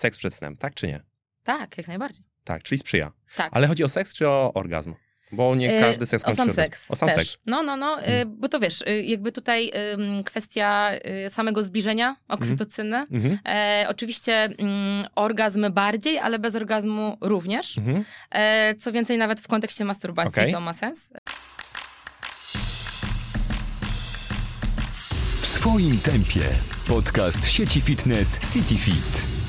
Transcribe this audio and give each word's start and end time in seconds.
seks 0.00 0.18
przed 0.18 0.34
snem, 0.34 0.56
tak 0.56 0.74
czy 0.74 0.86
nie? 0.86 1.02
Tak, 1.44 1.78
jak 1.78 1.88
najbardziej. 1.88 2.24
Tak, 2.44 2.62
czyli 2.62 2.78
sprzyja. 2.78 3.12
Tak. 3.36 3.48
Ale 3.52 3.66
chodzi 3.66 3.84
o 3.84 3.88
seks 3.88 4.14
czy 4.14 4.28
o 4.28 4.52
orgazm? 4.54 4.94
Bo 5.32 5.54
nie 5.54 5.78
E, 5.78 5.80
każdy 5.80 6.06
seks 6.06 6.22
O 6.22 6.26
kończy 6.26 6.36
sam 6.36 6.48
się 6.48 6.54
seks. 6.54 6.90
O 6.90 6.96
sam 6.96 7.08
też. 7.08 7.16
seks. 7.30 7.38
No, 7.46 7.62
no, 7.62 7.76
no, 7.76 8.00
e, 8.02 8.20
Mm. 8.22 8.36
bo 8.40 8.48
to 8.48 8.60
wiesz, 8.60 8.82
e, 8.86 9.02
jakby 9.02 9.32
tutaj 9.32 9.72
kwestia 10.24 10.90
samego 11.28 11.62
zbliżenia, 11.62 12.16
oksytocyny. 12.28 12.96
Mhm. 13.10 13.38
E, 13.46 13.86
oczywiście 13.88 14.32
mm, 14.44 15.06
orgazm 15.14 15.72
bardziej, 15.72 16.18
ale 16.18 16.38
bez 16.38 16.54
orgazmu 16.54 17.16
również. 17.20 17.78
Mhm. 17.78 18.04
E, 18.30 18.74
co 18.74 18.92
więcej, 18.92 19.18
nawet 19.18 19.40
w 19.40 19.48
kontekście 19.48 19.84
masturbacji 19.84 20.40
Okej. 20.42 20.52
to 20.52 20.60
ma 20.60 20.72
sens. 20.72 21.10
W 25.40 25.46
swoim 25.46 25.98
tempie. 26.00 26.40
Podcast 26.88 27.50
sieci 27.50 27.80
fitness 27.80 28.38
CityFit. 28.52 29.39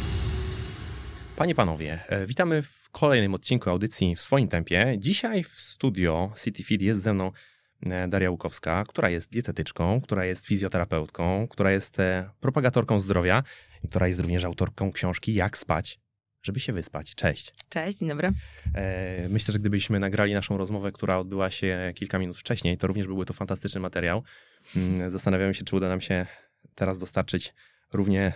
Panie, 1.42 1.56
panowie, 1.56 2.00
e, 2.08 2.26
witamy 2.26 2.62
w 2.62 2.90
kolejnym 2.92 3.34
odcinku 3.34 3.70
audycji 3.70 4.16
w 4.16 4.22
swoim 4.22 4.48
tempie. 4.48 4.96
Dzisiaj 4.98 5.44
w 5.44 5.62
studio 5.62 6.34
CityFit 6.44 6.82
jest 6.82 7.02
ze 7.02 7.14
mną 7.14 7.32
e, 7.86 8.08
Daria 8.08 8.32
Łukowska, 8.32 8.84
która 8.88 9.10
jest 9.10 9.32
dietetyczką, 9.32 10.02
która 10.02 10.26
jest 10.26 10.46
fizjoterapeutką, 10.46 11.48
która 11.48 11.72
jest 11.72 12.00
e, 12.00 12.30
propagatorką 12.40 13.00
zdrowia 13.00 13.44
i 13.84 13.88
która 13.88 14.08
jest 14.08 14.20
również 14.20 14.44
autorką 14.44 14.92
książki 14.92 15.34
Jak 15.34 15.58
spać, 15.58 16.00
żeby 16.44 16.60
się 16.60 16.74
wyspać. 16.74 17.16
Cześć. 17.16 17.54
Cześć, 17.70 17.98
dzień 17.98 18.10
dobry. 18.10 18.32
Myślę, 19.30 19.52
że 19.52 19.60
gdybyśmy 19.60 20.00
nagrali 20.00 20.34
naszą 20.34 20.58
rozmowę, 20.58 20.92
która 20.92 21.18
odbyła 21.18 21.52
się 21.52 21.92
kilka 21.96 22.20
minut 22.20 22.38
wcześniej, 22.38 22.78
to 22.78 22.88
również 22.88 23.08
byłby 23.08 23.26
to 23.26 23.34
fantastyczny 23.34 23.82
materiał. 23.82 24.24
Mm, 24.76 25.12
Zastanawiam 25.12 25.54
się, 25.54 25.64
czy 25.64 25.76
uda 25.76 25.90
nam 25.90 26.02
się 26.02 26.26
teraz 26.76 27.00
dostarczyć 27.00 27.54
równie, 27.94 28.34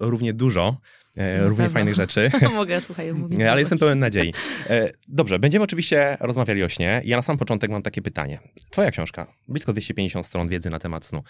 równie 0.00 0.32
dużo, 0.32 0.76
Na 1.16 1.48
równie 1.48 1.70
fajnych 1.70 1.94
rzeczy. 1.94 2.30
Mogę, 2.54 2.80
słuchaj, 2.80 3.14
mówić. 3.14 3.40
Ale 3.40 3.60
jestem 3.60 3.78
pełen 3.78 3.98
nadziei. 3.98 4.32
E, 4.70 4.90
Dobrze, 5.08 5.38
będziemy 5.38 5.64
oczywiście 5.64 6.16
rozmawiali 6.20 6.62
o 6.64 6.68
śnie. 6.68 7.02
Ja 7.04 7.16
na 7.16 7.22
sam 7.22 7.38
początek 7.38 7.70
mam 7.70 7.82
takie 7.82 8.02
pytanie. 8.02 8.38
Twoja 8.70 8.90
książka, 8.90 9.26
blisko 9.48 9.72
250 9.72 10.26
stron 10.26 10.48
wiedzy 10.48 10.70
na 10.70 10.78
temat 10.78 11.04
snu. 11.04 11.22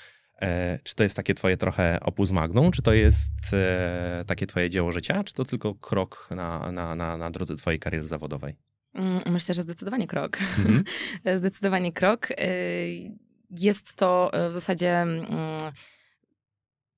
E, 0.42 0.78
Czy 0.82 0.94
to 0.94 1.02
jest 1.02 1.16
takie 1.16 1.34
twoje 1.34 1.56
trochę 1.56 1.98
opus 2.00 2.30
magnum? 2.30 2.70
Czy 2.72 2.82
to 2.82 2.92
jest 2.92 3.32
takie 4.26 4.46
twoje 4.46 4.70
dzieło 4.70 4.92
życia? 4.92 5.24
Czy 5.24 5.34
to 5.34 5.44
tylko 5.44 5.74
krok 5.74 6.28
na, 6.30 6.72
na, 6.72 6.94
na, 6.94 7.16
na 7.16 7.30
drodze 7.30 7.56
twojej 7.56 7.78
kariery 7.80 8.06
zawodowej? 8.06 8.56
Mm, 8.94 9.18
Myślę, 9.26 9.54
że 9.54 9.62
zdecydowanie 9.62 10.06
krok. 10.06 10.38
Mhm. 10.58 10.84
Zdecydowanie 11.38 11.92
krok. 11.92 12.28
Jest 13.50 13.94
to 13.94 14.30
w 14.50 14.54
zasadzie 14.54 14.90
mm, 15.00 15.26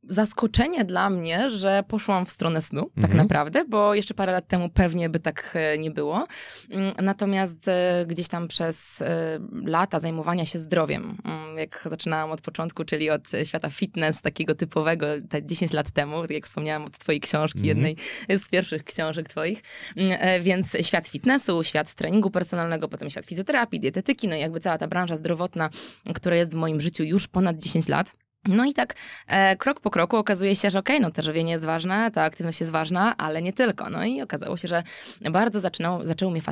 zaskoczenie 0.08 0.84
dla 0.84 1.10
mnie, 1.10 1.50
że 1.50 1.82
poszłam 1.88 2.26
w 2.26 2.30
stronę 2.30 2.60
snu, 2.60 2.90
tak 2.94 3.04
Mhm. 3.04 3.16
naprawdę, 3.16 3.64
bo 3.68 3.94
jeszcze 3.94 4.14
parę 4.14 4.32
lat 4.32 4.48
temu 4.48 4.68
pewnie 4.68 5.08
by 5.08 5.20
tak 5.20 5.50
e, 5.54 5.78
nie 5.78 5.90
było. 5.90 6.26
Mm, 6.70 6.92
Natomiast 7.02 7.68
e, 7.68 8.04
gdzieś 8.08 8.28
tam 8.28 8.48
przez 8.48 9.02
e, 9.02 9.38
lata 9.64 10.00
zajmowania 10.00 10.46
się 10.46 10.58
zdrowiem, 10.58 11.16
mm, 11.24 11.58
jak 11.58 11.82
zaczynałam 11.90 12.30
od 12.30 12.40
początku, 12.40 12.84
czyli 12.84 13.10
od 13.10 13.22
świata 13.44 13.70
fitness 13.70 14.22
takiego 14.22 14.54
typowego, 14.54 15.06
te 15.28 15.42
10 15.42 15.72
lat 15.72 15.90
temu, 15.90 16.22
tak 16.22 16.30
jak 16.30 16.46
wspomniałam 16.46 16.84
od 16.84 16.98
twojej 16.98 17.20
książki, 17.20 17.58
Mhm. 17.58 17.68
jednej 17.76 17.96
z 18.38 18.48
pierwszych 18.48 18.84
książek 18.84 19.28
twoich, 19.28 19.62
Mm, 19.96 20.42
więc 20.42 20.76
świat 20.82 21.08
fitnessu, 21.08 21.62
świat 21.62 21.94
treningu 21.94 22.30
personalnego, 22.30 22.88
potem 22.88 23.10
świat 23.10 23.26
fizjoterapii, 23.26 23.80
dietetyki, 23.80 24.28
no 24.28 24.36
i 24.36 24.40
jakby 24.40 24.60
cała 24.60 24.78
ta 24.78 24.86
branża 24.88 25.16
zdrowotna, 25.16 25.70
która 26.14 26.36
jest 26.36 26.52
w 26.52 26.54
moim 26.54 26.80
życiu 26.80 27.04
już 27.04 27.28
ponad 27.28 27.56
10 27.58 27.88
lat. 27.88 28.12
No 28.48 28.64
i 28.64 28.72
tak 28.72 28.94
e, 29.26 29.56
krok 29.56 29.80
po 29.80 29.90
kroku 29.90 30.16
okazuje 30.16 30.56
się, 30.56 30.70
że 30.70 30.78
okej, 30.78 31.00
no 31.00 31.10
to 31.10 31.22
żywienie 31.22 31.52
jest 31.52 31.64
ważne, 31.64 32.10
ta 32.10 32.22
aktywność 32.22 32.60
jest 32.60 32.72
ważna, 32.72 33.16
ale 33.16 33.42
nie 33.42 33.52
tylko. 33.52 33.90
No 33.90 34.04
i 34.04 34.22
okazało 34.22 34.56
się, 34.56 34.68
że 34.68 34.82
bardzo 35.30 35.60
zaczynał, 35.60 36.06
zaczął 36.06 36.30
mnie 36.30 36.42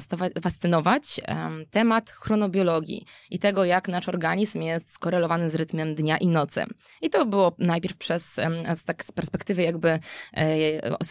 fascynować 0.43 1.21
em, 1.25 1.65
temat 1.71 2.11
chronobiologii 2.11 3.05
i 3.31 3.39
tego, 3.39 3.65
jak 3.65 3.89
nasz 3.89 4.09
organizm 4.09 4.63
jest 4.63 4.93
skorelowany 4.93 5.51
z 5.51 5.55
rytmem 5.55 5.95
dnia 5.95 6.19
i 6.19 6.27
nocy. 6.27 6.65
I 7.03 7.11
to 7.11 7.27
było 7.27 7.53
najpierw 7.59 7.97
przez, 7.97 8.39
em, 8.39 8.77
z, 8.77 8.85
tak 8.85 9.05
z 9.05 9.13
perspektywy 9.13 9.63
jakby 9.63 9.89
e, 9.89 10.01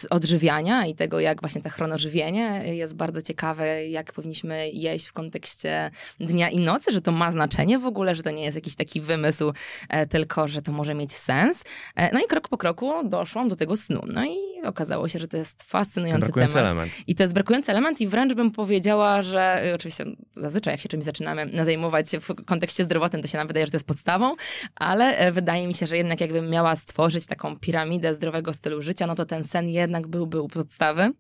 odżywiania 0.09 0.85
i 0.85 0.96
tego, 0.96 1.19
jak 1.19 1.41
właśnie 1.41 1.62
to 1.62 1.69
chronożywienie 1.69 2.75
jest 2.75 2.96
bardzo 2.96 3.22
ciekawe, 3.22 3.88
jak 3.88 4.13
powinniśmy 4.13 4.69
jeść 4.69 5.07
w 5.07 5.13
kontekście 5.13 5.91
dnia 6.19 6.50
i 6.50 6.59
nocy, 6.59 6.91
że 6.91 7.01
to 7.01 7.12
ma 7.12 7.31
znaczenie 7.31 7.80
w 7.80 7.85
ogóle, 7.85 8.16
że 8.16 8.24
to 8.24 8.31
nie 8.31 8.44
jest 8.44 8.56
jakiś 8.56 8.75
taki 8.75 9.01
wymysł, 9.01 9.53
e, 9.90 10.07
tylko 10.07 10.47
że 10.47 10.62
to 10.67 10.73
może 10.73 10.94
mieć 10.94 11.13
sens. 11.16 11.63
E, 11.95 12.13
No 12.13 12.19
i 12.19 12.28
krok 12.28 12.47
po 12.50 12.57
kroku 12.57 12.94
doszłam 13.09 13.50
do 13.50 13.55
tego 13.55 13.78
snu. 13.78 14.01
No 14.07 14.25
i 14.25 14.38
okazało 14.63 15.07
się, 15.07 15.19
że 15.19 15.28
to 15.28 15.38
jest 15.38 15.63
fascynujący 15.63 16.19
brakujący 16.25 16.53
temat. 16.53 16.66
element. 16.72 16.91
I 17.07 17.16
to 17.16 17.23
jest 17.23 17.33
brakujący 17.33 17.72
element 17.72 18.01
i 18.01 18.07
wręcz 18.07 18.33
bym 18.33 18.51
powiedziała, 18.51 19.22
że 19.22 19.66
y, 19.66 19.75
oczywiście 19.75 20.06
zazwyczaj 20.35 20.73
jak 20.73 20.81
się 20.81 20.89
czymś 20.89 21.03
zaczynamy 21.03 21.51
zajmować 21.66 22.07
w 22.22 22.45
kontekście 22.45 22.83
zdrowotnym, 22.83 23.22
to 23.22 23.27
się 23.27 23.38
nam 23.38 23.47
wydaje, 23.47 23.66
że 23.66 23.72
to 23.72 23.75
jest 23.75 23.88
podstawą, 23.88 24.35
ale 24.75 25.17
e, 25.17 25.31
wydaje 25.31 25.67
mi 25.67 25.73
się, 25.73 25.88
że 25.88 25.97
jednak 25.97 26.22
jakbym 26.22 26.50
miała 26.50 26.75
stworzyć 26.75 27.25
taką 27.25 27.59
piramidę 27.59 28.16
zdrowego 28.16 28.53
stylu 28.53 28.81
życia, 28.81 29.07
no 29.07 29.16
to 29.16 29.25
ten 29.25 29.44
sen 29.44 29.69
jednak 29.69 30.07
byłby 30.07 30.41
u 30.41 30.47
podstawy, 30.47 31.11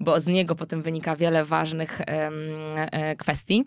bo 0.00 0.20
z 0.20 0.26
niego 0.26 0.54
potem 0.54 0.82
wynika 0.82 1.16
wiele 1.16 1.44
ważnych 1.44 2.00
em, 2.00 2.34
e, 2.76 3.16
kwestii 3.16 3.64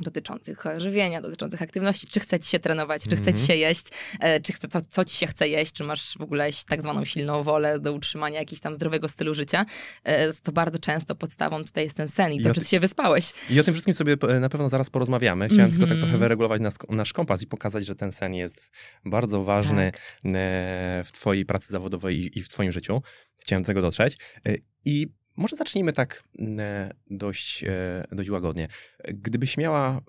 dotyczących 0.00 0.64
żywienia, 0.76 1.20
dotyczących 1.20 1.62
aktywności, 1.62 2.06
czy 2.06 2.20
chce 2.20 2.40
ci 2.40 2.50
się 2.50 2.58
trenować, 2.58 3.02
czy 3.02 3.16
chce 3.16 3.24
ci 3.24 3.40
Mhm. 3.40 3.46
się 3.46 3.54
jeść, 3.56 3.86
e, 4.20 4.40
czy 4.40 4.52
chce, 4.52 4.68
co, 4.68 4.80
co 4.80 5.04
ci 5.04 5.16
się 5.16 5.26
chce 5.26 5.48
jeść, 5.48 5.72
czy 5.72 5.84
masz 5.84 6.18
w 6.18 6.20
ogóle 6.22 6.50
tak 6.68 6.82
zwaną 6.82 7.04
silną 7.04 7.42
wolę 7.42 7.80
do 7.80 7.92
utrzymania 7.92 8.38
jakiegoś 8.38 8.60
tam 8.60 8.74
zdrowego 8.74 9.08
stylu 9.08 9.34
życia. 9.34 9.66
E, 10.04 10.32
To 10.32 10.52
bardzo 10.52 10.78
często 10.78 11.14
podstawą 11.14 11.64
tutaj 11.64 11.84
jest 11.84 11.96
ten 11.96 12.08
sen 12.08 12.32
i 12.32 12.36
I 12.40 12.42
to, 12.42 12.54
czy 12.54 12.60
ty- 12.60 12.66
się 12.66 12.80
wyspałeś. 12.80 13.32
I 13.50 13.60
o 13.60 13.64
tym 13.64 13.74
wszystkim 13.74 13.94
sobie 13.94 14.16
e, 14.28 14.40
na 14.40 14.48
pewno 14.48 14.68
zaraz 14.68 14.90
porozmawiamy. 14.90 15.48
Chciałem 15.48 15.70
tylko 15.70 15.84
tak 15.86 15.92
Mhm. 15.94 16.00
trochę 16.00 16.18
wyregulować 16.18 16.60
nas, 16.60 16.74
nasz 16.88 17.12
kompas 17.12 17.42
i 17.42 17.46
pokazać, 17.46 17.86
że 17.86 17.94
ten 17.94 18.12
sen 18.12 18.34
jest 18.34 18.70
bardzo 19.04 19.44
ważny 19.44 19.92
Tak. 19.92 20.00
e, 20.34 21.02
w 21.04 21.12
twojej 21.12 21.44
pracy 21.46 21.72
zawodowej 21.72 22.38
i, 22.38 22.42
w 22.42 22.48
twoim 22.48 22.72
życiu. 22.72 23.02
Chciałem 23.38 23.62
do 23.62 23.66
tego 23.66 23.82
dotrzeć. 23.82 24.18
E, 24.48 24.54
I 24.84 25.06
może 25.38 25.56
zacznijmy 25.56 25.92
tak 25.92 26.24
e, 26.58 26.90
dość, 27.10 27.64
e, 27.64 28.04
dość 28.12 28.30
łagodnie. 28.30 28.66
Gdybyś 29.08 29.56
miała 29.56 30.00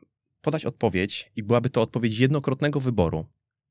podać 0.42 0.66
odpowiedź 0.66 1.32
i 1.36 1.44
byłaby 1.44 1.70
to 1.70 1.82
odpowiedź 1.82 2.20
jednokrotnego 2.20 2.80
wyboru, 2.80 3.26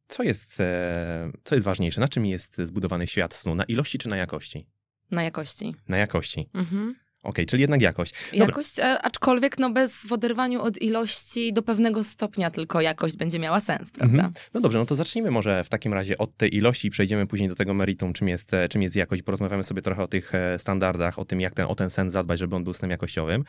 co 0.08 0.22
jest, 0.22 0.60
e, 0.60 1.30
co 1.44 1.54
jest 1.54 1.64
ważniejsze? 1.64 2.00
Na 2.00 2.08
czym 2.08 2.26
jest 2.26 2.56
zbudowany 2.58 3.06
świat 3.06 3.34
snu? 3.34 3.54
Na 3.54 3.64
ilości 3.64 3.98
czy 3.98 4.08
na 4.08 4.16
jakości? 4.16 4.66
Na 5.10 5.22
jakości. 5.22 5.74
Na 5.88 5.96
jakości. 5.96 6.48
Mhm. 6.54 6.94
Okej, 7.28 7.46
czyli 7.46 7.60
jednak 7.60 7.80
jakość. 7.80 8.14
Dobra. 8.32 8.46
Jakość, 8.46 8.78
e, 8.78 9.02
aczkolwiek 9.02 9.58
no 9.58 9.70
bez 9.70 10.06
w 10.06 10.12
oderwaniu 10.12 10.62
od 10.62 10.82
ilości 10.82 11.52
do 11.52 11.62
pewnego 11.62 12.04
stopnia 12.04 12.50
tylko 12.50 12.80
jakość 12.80 13.16
będzie 13.16 13.38
miała 13.38 13.60
sens, 13.60 13.92
prawda? 13.92 14.14
Mhm. 14.16 14.32
No 14.54 14.60
dobrze, 14.60 14.78
no 14.78 14.86
to 14.86 14.96
zacznijmy 14.96 15.30
może 15.30 15.64
w 15.64 15.68
takim 15.68 15.94
razie 15.94 16.18
od 16.18 16.36
tej 16.36 16.56
ilości 16.56 16.88
i 16.88 16.90
przejdziemy 16.90 17.26
później 17.26 17.48
do 17.48 17.54
tego 17.54 17.74
meritum, 17.74 18.12
czym 18.12 18.28
jest, 18.28 18.54
e, 18.54 18.68
czym 18.68 18.82
jest 18.82 18.96
jakość. 18.96 19.22
Porozmawiamy 19.22 19.64
sobie 19.64 19.82
trochę 19.82 20.02
o 20.02 20.08
tych 20.08 20.34
e, 20.34 20.58
standardach, 20.58 21.18
o 21.18 21.24
tym, 21.24 21.40
jak 21.40 21.54
ten, 21.54 21.66
o 21.68 21.74
ten 21.74 21.90
sen 21.90 22.10
zadbać, 22.10 22.38
żeby 22.38 22.56
on 22.56 22.64
był 22.64 22.74
snem 22.74 22.90
jakościowym. 22.90 23.44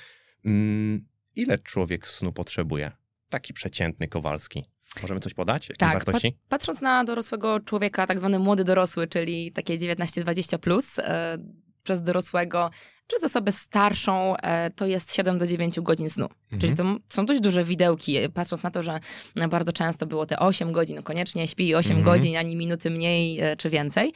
Mm, 0.46 1.06
ile 1.36 1.58
człowiek 1.58 2.08
snu 2.08 2.34
potrzebuje? 2.34 2.92
Taki 3.30 3.54
przeciętny 3.54 4.08
Kowalski. 4.08 4.66
Możemy 5.02 5.20
coś 5.20 5.34
podać? 5.34 5.70
Jakie 5.70 5.80
Tak, 5.80 5.94
wartości? 5.94 6.38
Patrząc 6.50 6.82
na 6.82 7.04
dorosłego 7.04 7.60
człowieka, 7.60 8.08
tak 8.08 8.20
zwany 8.20 8.40
młody 8.40 8.64
dorosły, 8.64 9.08
czyli 9.08 9.52
takie 9.52 9.78
19-20 9.78 10.58
plus, 10.58 11.00
e, 11.00 11.38
przez 11.84 12.02
dorosłego, 12.02 12.70
przez 13.10 13.24
osobę 13.24 13.52
starszą, 13.52 14.38
e, 14.38 14.70
to 14.70 14.86
jest 14.86 15.16
7 15.16 15.38
do 15.38 15.48
9 15.48 15.80
godzin 15.82 16.10
snu. 16.10 16.28
Czyli 16.60 16.74
to 16.74 16.84
są 17.10 17.26
dość 17.26 17.40
duże 17.40 17.64
widełki, 17.64 18.18
e, 18.18 18.30
patrząc 18.30 18.64
na 18.64 18.72
to, 18.72 18.84
że 18.84 19.00
e, 19.36 19.48
bardzo 19.48 19.74
często 19.74 20.06
było 20.06 20.26
te 20.26 20.40
8 20.40 20.72
godzin, 20.72 21.04
koniecznie 21.04 21.48
śpi 21.48 21.76
8 21.76 21.98
Mhm. 21.98 22.16
godzin, 22.18 22.38
ani 22.38 22.56
minuty 22.56 22.90
mniej 22.90 23.40
czy 23.58 23.70
więcej. 23.70 24.14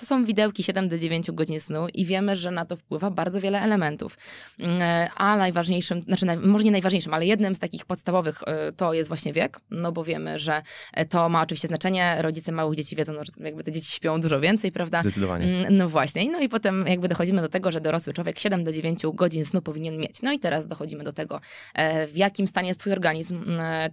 To 0.00 0.06
są 0.06 0.24
widełki 0.24 0.62
7 0.62 0.88
do 0.88 0.98
9 0.98 1.30
godzin 1.32 1.60
snu 1.60 1.86
i 1.94 2.04
wiemy, 2.06 2.36
że 2.36 2.50
na 2.50 2.64
to 2.64 2.76
wpływa 2.76 3.10
bardzo 3.10 3.40
wiele 3.40 3.60
elementów. 3.60 4.18
Mm, 4.58 4.78
A 5.16 5.36
najważniejszym, 5.36 6.00
znaczy 6.02 6.26
może 6.42 6.64
nie 6.64 6.70
najważniejszym, 6.70 7.14
ale 7.14 7.26
jednym 7.26 7.54
z 7.54 7.58
takich 7.58 7.84
podstawowych 7.86 8.42
to 8.76 8.92
jest 8.94 9.08
właśnie 9.08 9.32
wiek, 9.32 9.60
no 9.70 9.92
bo 9.92 10.04
wiemy, 10.04 10.38
że 10.38 10.62
to 11.08 11.28
ma 11.28 11.42
oczywiście 11.42 11.68
znaczenie. 11.68 12.16
Rodzice 12.20 12.52
małych 12.52 12.76
dzieci 12.76 12.96
wiedzą, 12.96 13.12
że 13.14 13.32
jakby 13.44 13.62
te 13.64 13.72
dzieci 13.72 13.92
śpią 13.92 14.20
dużo 14.20 14.40
więcej, 14.40 14.72
prawda? 14.72 15.00
Zdecydowanie. 15.00 15.44
Mm, 15.44 15.76
No 15.76 15.88
właśnie. 15.88 16.30
No 16.30 16.40
i 16.40 16.48
potem 16.48 16.84
jakby 16.86 17.08
dochodzimy 17.08 17.42
do 17.42 17.48
tego, 17.48 17.70
że 17.72 17.80
dorosły 17.80 18.12
człowiek 18.18 18.38
7 18.38 18.64
do 18.64 18.72
9 18.72 19.02
godzin 19.14 19.44
snu 19.44 19.62
powinien 19.62 19.98
mieć. 19.98 20.22
No 20.22 20.32
i 20.32 20.38
teraz 20.38 20.66
dochodzimy 20.66 21.04
do 21.04 21.12
tego, 21.12 21.40
e, 21.74 22.06
w 22.06 22.16
jakim 22.16 22.46
stanie 22.46 22.68
jest 22.68 22.80
twój 22.80 22.92
organizm, 22.92 23.44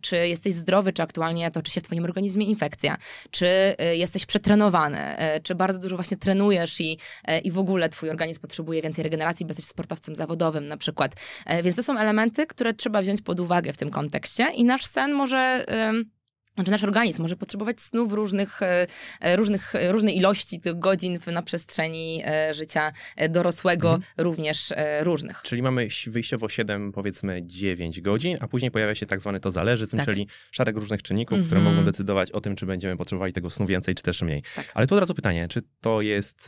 czy 0.02 0.28
jesteś 0.28 0.54
zdrowy, 0.54 0.94
czy 0.94 1.04
aktualnie 1.04 1.52
toczy 1.52 1.72
się 1.72 1.82
w 1.82 1.84
twoim 1.84 2.04
organizmie 2.04 2.46
infekcja, 2.46 2.98
czy 3.32 3.48
e, 3.48 3.96
jesteś 3.98 4.26
przetrenowany, 4.26 4.98
e, 4.98 5.40
czy 5.40 5.56
bardzo 5.56 5.80
dużo 5.80 5.96
właśnie 5.96 6.18
trenujesz 6.18 6.82
i, 6.82 6.98
i 7.44 7.52
w 7.52 7.60
ogóle 7.60 7.90
twój 7.90 8.10
organizm 8.10 8.42
potrzebuje 8.42 8.82
więcej 8.82 9.04
regeneracji, 9.04 9.46
bo 9.46 9.50
jesteś 9.50 9.66
sportowcem 9.66 10.16
zawodowym 10.16 10.68
na 10.68 10.78
przykład. 10.78 11.16
Więc 11.64 11.76
to 11.76 11.84
są 11.84 11.98
elementy, 11.98 12.48
które 12.48 12.74
trzeba 12.74 13.02
wziąć 13.02 13.22
pod 13.22 13.40
uwagę 13.40 13.74
w 13.74 13.78
tym 13.78 13.90
kontekście 13.90 14.48
i 14.56 14.64
nasz 14.64 14.86
sen 14.86 15.14
może... 15.14 15.66
znaczy 16.56 16.72
nasz 16.72 16.84
organizm 16.84 17.22
może 17.22 17.36
potrzebować 17.36 17.82
snu 17.82 18.08
w 18.08 18.14
różnych, 18.14 18.62
e, 18.62 18.88
e, 19.22 19.36
różnych, 19.36 19.76
e, 19.76 19.92
różnej 19.92 20.18
ilości 20.18 20.60
tych 20.60 20.80
godzin 20.80 21.20
na 21.32 21.42
przestrzeni 21.42 22.24
życia 22.52 22.92
dorosłego, 23.30 23.94
Mhm. 23.94 24.14
również 24.18 24.74
różnych. 25.00 25.42
Czyli 25.44 25.62
mamy 25.62 25.88
wyjściowo 26.08 26.50
7, 26.50 26.92
powiedzmy 26.92 27.42
9 27.46 28.02
godzin, 28.02 28.38
a 28.40 28.48
później 28.48 28.72
pojawia 28.72 28.96
się 28.96 29.06
tak 29.06 29.20
zwany 29.20 29.40
to 29.40 29.52
zależyzm, 29.52 29.98
Tak. 29.98 30.06
czyli 30.06 30.28
szereg 30.52 30.76
różnych 30.76 31.02
czynników, 31.02 31.40
które 31.46 31.60
Mhm. 31.60 31.76
mogą 31.76 31.86
decydować 31.86 32.32
o 32.32 32.42
tym, 32.42 32.56
czy 32.56 32.66
będziemy 32.66 32.98
potrzebowali 32.98 33.34
tego 33.34 33.50
snu 33.50 33.66
więcej, 33.66 33.96
czy 33.96 34.04
też 34.04 34.22
mniej. 34.22 34.44
Tak. 34.56 34.72
Ale 34.74 34.88
tu 34.88 34.96
od 34.96 35.00
razu 35.00 35.14
pytanie, 35.16 35.48
czy 35.48 35.62
to 35.82 36.02
jest 36.02 36.48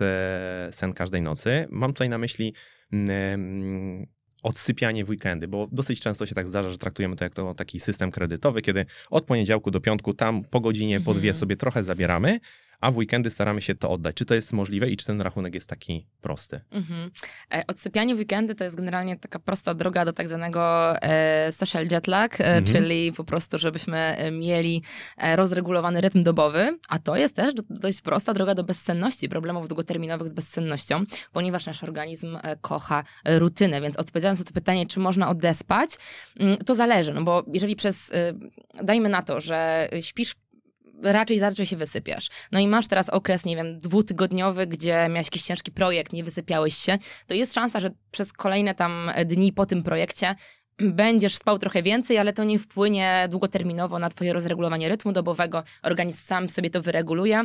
sen 0.71 0.93
każdej 0.93 1.21
nocy? 1.21 1.67
Mam 1.69 1.93
tutaj 1.93 2.09
na 2.09 2.17
myśli 2.17 2.53
mm, 2.93 4.07
odsypianie 4.43 5.05
w 5.05 5.09
weekendy, 5.09 5.47
bo 5.47 5.67
dosyć 5.71 6.01
często 6.01 6.25
się 6.25 6.35
tak 6.35 6.47
zdarza, 6.47 6.69
że 6.69 6.77
traktujemy 6.77 7.15
to 7.15 7.23
jak 7.23 7.33
to 7.33 7.53
taki 7.53 7.79
system 7.79 8.11
kredytowy, 8.11 8.61
kiedy 8.61 8.85
od 9.09 9.25
poniedziałku 9.25 9.71
do 9.71 9.81
piątku 9.81 10.13
tam 10.13 10.43
po 10.43 10.59
godzinie, 10.59 11.01
po 11.01 11.13
dwie 11.13 11.29
Mhm. 11.29 11.35
sobie 11.39 11.55
trochę 11.55 11.83
zabieramy, 11.83 12.39
a 12.81 12.91
w 12.91 12.97
weekendy 12.97 13.31
staramy 13.31 13.61
się 13.61 13.75
to 13.75 13.89
oddać. 13.91 14.15
Czy 14.15 14.25
to 14.25 14.35
jest 14.35 14.53
możliwe 14.53 14.89
i 14.89 14.97
czy 14.97 15.05
ten 15.05 15.21
rachunek 15.21 15.53
jest 15.55 15.69
taki 15.69 16.07
prosty? 16.21 16.61
Mhm. 16.71 17.11
E, 17.53 17.63
Odsypianie 17.67 18.15
w 18.15 18.17
weekendy 18.19 18.55
to 18.55 18.63
jest 18.63 18.75
generalnie 18.75 19.17
taka 19.19 19.39
prosta 19.39 19.73
droga 19.73 20.05
do 20.05 20.13
tak 20.13 20.27
zwanego 20.27 20.93
e, 21.01 21.51
social 21.51 21.87
jet 21.91 22.07
lag, 22.07 22.41
e, 22.41 22.45
Mhm. 22.45 22.65
czyli 22.65 23.13
po 23.13 23.23
prostu, 23.23 23.59
żebyśmy 23.59 24.17
mieli 24.31 24.83
rozregulowany 25.35 26.01
rytm 26.01 26.23
dobowy, 26.23 26.77
a 26.89 26.99
to 26.99 27.15
jest 27.15 27.35
też 27.35 27.53
do, 27.53 27.63
dość 27.69 28.01
prosta 28.01 28.33
droga 28.33 28.55
do 28.55 28.63
bezsenności, 28.63 29.29
problemów 29.29 29.67
długoterminowych 29.67 30.27
z 30.29 30.33
bezsennością, 30.33 31.03
ponieważ 31.31 31.65
nasz 31.65 31.83
organizm 31.83 32.37
kocha 32.61 33.03
rutynę, 33.25 33.81
więc 33.81 33.97
odpowiadając 33.97 34.39
na 34.39 34.45
to 34.45 34.53
pytanie, 34.53 34.85
czy 34.87 34.99
można 34.99 35.29
odespać, 35.29 35.89
mm, 36.39 36.57
to 36.57 36.75
zależy, 36.75 37.13
no 37.13 37.23
bo 37.23 37.43
jeżeli 37.53 37.75
przez, 37.75 38.11
dajmy 38.83 39.09
na 39.09 39.21
to, 39.21 39.41
że 39.41 39.89
śpisz 40.01 40.33
raczej 41.03 41.39
zaczęcie 41.39 41.65
się 41.65 41.77
wysypiasz. 41.77 42.29
No 42.51 42.59
i 42.59 42.67
masz 42.67 42.87
teraz 42.87 43.09
okres, 43.09 43.45
nie 43.45 43.55
wiem, 43.55 43.79
dwutygodniowy, 43.79 44.67
gdzie 44.67 45.07
miałeś 45.09 45.27
jakiś 45.27 45.43
ciężki 45.43 45.71
projekt, 45.71 46.13
nie 46.13 46.23
wysypiałeś 46.23 46.77
się, 46.77 46.97
to 47.27 47.33
jest 47.33 47.53
szansa, 47.53 47.79
że 47.79 47.89
przez 48.11 48.33
kolejne 48.33 48.75
tam 48.75 49.11
dni 49.25 49.53
po 49.53 49.65
tym 49.65 49.83
projekcie 49.83 50.35
będziesz 50.79 51.35
spał 51.35 51.59
trochę 51.59 51.83
więcej, 51.83 52.17
ale 52.17 52.33
to 52.33 52.43
nie 52.43 52.59
wpłynie 52.59 53.27
długoterminowo 53.29 53.99
na 53.99 54.09
twoje 54.09 54.33
rozregulowanie 54.33 54.89
rytmu 54.89 55.11
dobowego. 55.11 55.63
Organizm 55.83 56.25
sam 56.25 56.49
sobie 56.49 56.69
to 56.69 56.81
wyreguluje. 56.81 57.43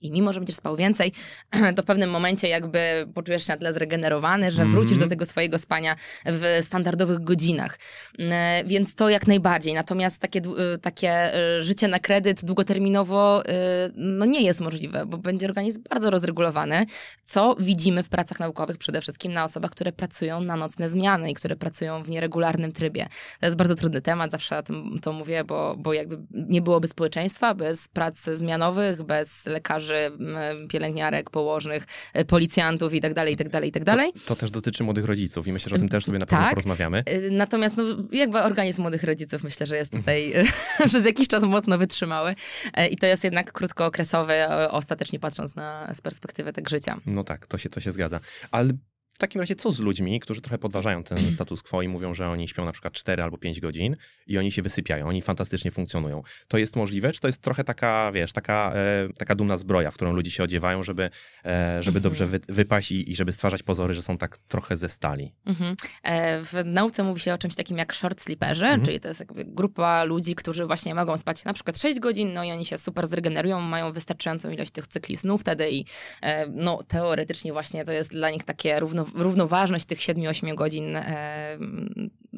I 0.00 0.10
mimo, 0.10 0.32
że 0.32 0.40
będziesz 0.40 0.56
spał 0.56 0.76
więcej, 0.76 1.12
to 1.76 1.82
w 1.82 1.84
pewnym 1.86 2.10
momencie 2.10 2.48
jakby 2.48 2.78
poczujesz 3.14 3.46
się 3.46 3.52
na 3.52 3.56
tyle 3.58 3.72
zregenerowany, 3.72 4.50
że 4.50 4.64
wrócisz 4.64 4.92
Mhm. 4.92 5.08
do 5.08 5.10
tego 5.10 5.26
swojego 5.26 5.58
spania 5.58 5.96
w 6.26 6.58
standardowych 6.62 7.20
godzinach. 7.24 7.78
E, 8.18 8.62
Więc 8.66 8.94
to 8.94 9.08
jak 9.08 9.26
najbardziej. 9.26 9.74
Natomiast 9.74 10.18
takie, 10.20 10.40
e, 10.74 10.78
takie 10.78 11.10
e, 11.10 11.62
życie 11.64 11.88
na 11.88 11.98
kredyt 11.98 12.44
długoterminowo 12.44 13.46
e, 13.46 13.52
no 13.94 14.24
nie 14.24 14.42
jest 14.42 14.60
możliwe, 14.60 15.06
bo 15.06 15.18
będzie 15.18 15.46
organizm 15.46 15.82
bardzo 15.90 16.10
rozregulowany, 16.10 16.86
co 17.24 17.56
widzimy 17.60 18.02
w 18.02 18.08
pracach 18.08 18.40
naukowych 18.40 18.78
przede 18.78 19.00
wszystkim 19.00 19.32
na 19.32 19.44
osobach, 19.44 19.70
które 19.70 19.92
pracują 19.92 20.40
na 20.40 20.56
nocne 20.56 20.88
zmiany 20.88 21.30
i 21.30 21.34
które 21.34 21.56
pracują 21.56 22.02
w 22.02 22.08
nieregularnym 22.08 22.72
trybie. 22.72 23.08
To 23.40 23.46
jest 23.46 23.56
bardzo 23.58 23.74
trudny 23.74 24.02
temat, 24.02 24.30
zawsze 24.30 24.58
o 24.58 24.62
tym 24.62 24.98
to 25.02 25.12
mówię, 25.12 25.44
bo, 25.44 25.76
bo 25.78 25.92
jakby 25.92 26.18
nie 26.30 26.62
byłoby 26.62 26.88
społeczeństwa 26.88 27.54
bez 27.54 27.88
prac 27.88 28.16
zmianowych, 28.34 29.02
bez 29.02 29.46
lekarzy, 29.46 29.87
m, 29.96 30.68
pielęgniarek, 30.68 31.30
położnych, 31.30 31.86
e, 32.12 32.24
policjantów 32.24 32.94
i 32.94 33.00
tak 33.00 33.14
dalej, 33.14 33.34
i 33.34 33.36
tak 33.36 33.48
dalej, 33.48 33.68
i 33.68 33.72
tak 33.72 33.84
dalej. 33.84 34.12
To 34.26 34.36
też 34.36 34.50
dotyczy 34.50 34.84
młodych 34.84 35.04
rodziców 35.04 35.46
i 35.46 35.52
myślę, 35.52 35.70
że 35.70 35.76
o 35.76 35.78
tym 35.78 35.88
też 35.88 36.04
sobie 36.04 36.18
na 36.18 36.26
pewno 36.26 36.44
Tak. 36.44 36.50
porozmawiamy. 36.50 37.02
Y, 37.08 37.28
Natomiast 37.30 37.76
no, 37.76 37.84
jakby 38.12 38.38
organizm 38.42 38.82
młodych 38.82 39.02
rodziców 39.02 39.42
myślę, 39.44 39.66
że 39.66 39.76
jest 39.76 39.92
tutaj 39.92 40.32
przez 40.88 41.04
jakiś 41.04 41.28
czas 41.28 41.42
mocno 41.42 41.78
wytrzymały 41.78 42.34
E, 42.74 42.86
i 42.88 42.96
to 42.96 43.06
jest 43.06 43.24
jednak 43.24 43.52
krótkookresowy, 43.52 44.32
e, 44.32 44.70
ostatecznie 44.70 45.18
patrząc 45.20 45.54
na, 45.56 45.94
z 45.94 46.00
perspektywy 46.00 46.52
tak 46.52 46.68
życia. 46.68 46.96
No 47.06 47.24
tak, 47.24 47.46
to 47.46 47.58
się, 47.58 47.68
to 47.70 47.80
się 47.80 47.92
zgadza. 47.92 48.20
Ale 48.50 48.72
w 49.18 49.20
takim 49.20 49.40
razie 49.40 49.54
co 49.56 49.72
z 49.72 49.78
ludźmi, 49.80 50.20
którzy 50.20 50.40
trochę 50.40 50.58
podważają 50.58 51.04
ten 51.04 51.18
status 51.34 51.62
quo 51.62 51.82
i 51.82 51.88
mówią, 51.88 52.14
że 52.14 52.28
oni 52.28 52.48
śpią 52.48 52.64
na 52.64 52.72
przykład 52.72 52.92
4 52.94 53.22
albo 53.22 53.38
5 53.38 53.60
godzin 53.60 53.96
i 54.26 54.38
oni 54.38 54.52
się 54.52 54.62
wysypiają, 54.62 55.08
oni 55.08 55.22
fantastycznie 55.22 55.70
funkcjonują. 55.70 56.22
To 56.48 56.58
jest 56.58 56.76
możliwe, 56.76 57.12
czy 57.12 57.20
to 57.20 57.28
jest 57.28 57.42
trochę 57.42 57.64
taka, 57.64 58.12
wiesz, 58.12 58.32
taka, 58.32 58.72
e, 58.74 59.08
taka 59.18 59.34
dumna 59.34 59.56
zbroja, 59.56 59.90
w 59.90 59.94
którą 59.94 60.12
ludzie 60.12 60.30
się 60.30 60.42
odziewają, 60.42 60.82
żeby, 60.82 61.02
e, 61.44 61.82
żeby 61.82 61.98
Mhm. 61.98 62.02
dobrze 62.02 62.26
wy, 62.26 62.40
wypaść 62.48 62.92
i, 62.92 63.10
i 63.10 63.16
żeby 63.16 63.32
stwarzać 63.32 63.62
pozory, 63.62 63.94
że 63.94 64.02
są 64.02 64.18
tak 64.18 64.38
trochę 64.38 64.76
ze 64.76 64.88
stali? 64.88 65.34
Mhm. 65.46 65.76
E, 66.02 66.42
W 66.44 66.52
nauce 66.64 67.02
mówi 67.04 67.20
się 67.20 67.34
o 67.34 67.38
czymś 67.38 67.54
takim 67.54 67.78
jak 67.78 67.94
short 67.94 68.20
sleeperzy, 68.20 68.64
Mhm. 68.64 68.84
czyli 68.84 69.00
to 69.00 69.08
jest 69.08 69.20
jakby 69.20 69.44
grupa 69.44 70.04
ludzi, 70.04 70.34
którzy 70.34 70.66
właśnie 70.66 70.94
mogą 70.94 71.16
spać 71.16 71.44
na 71.44 71.52
przykład 71.52 71.78
6 71.78 72.00
godzin, 72.00 72.32
no 72.32 72.44
i 72.44 72.50
oni 72.52 72.66
się 72.66 72.78
super 72.78 73.06
zregenerują, 73.06 73.60
mają 73.60 73.92
wystarczającą 73.92 74.50
ilość 74.50 74.70
tych 74.70 74.86
cykli 74.86 75.16
snu 75.16 75.38
wtedy 75.38 75.70
i 75.70 75.84
e, 76.22 76.46
no 76.50 76.82
teoretycznie 76.82 77.52
właśnie 77.52 77.84
to 77.84 77.92
jest 77.92 78.10
dla 78.10 78.30
nich 78.30 78.44
takie 78.44 78.80
równo, 78.80 79.07
równoważność 79.14 79.84
tych 79.84 79.98
7-8 79.98 80.54
godzin 80.54 80.96
e, 80.96 81.58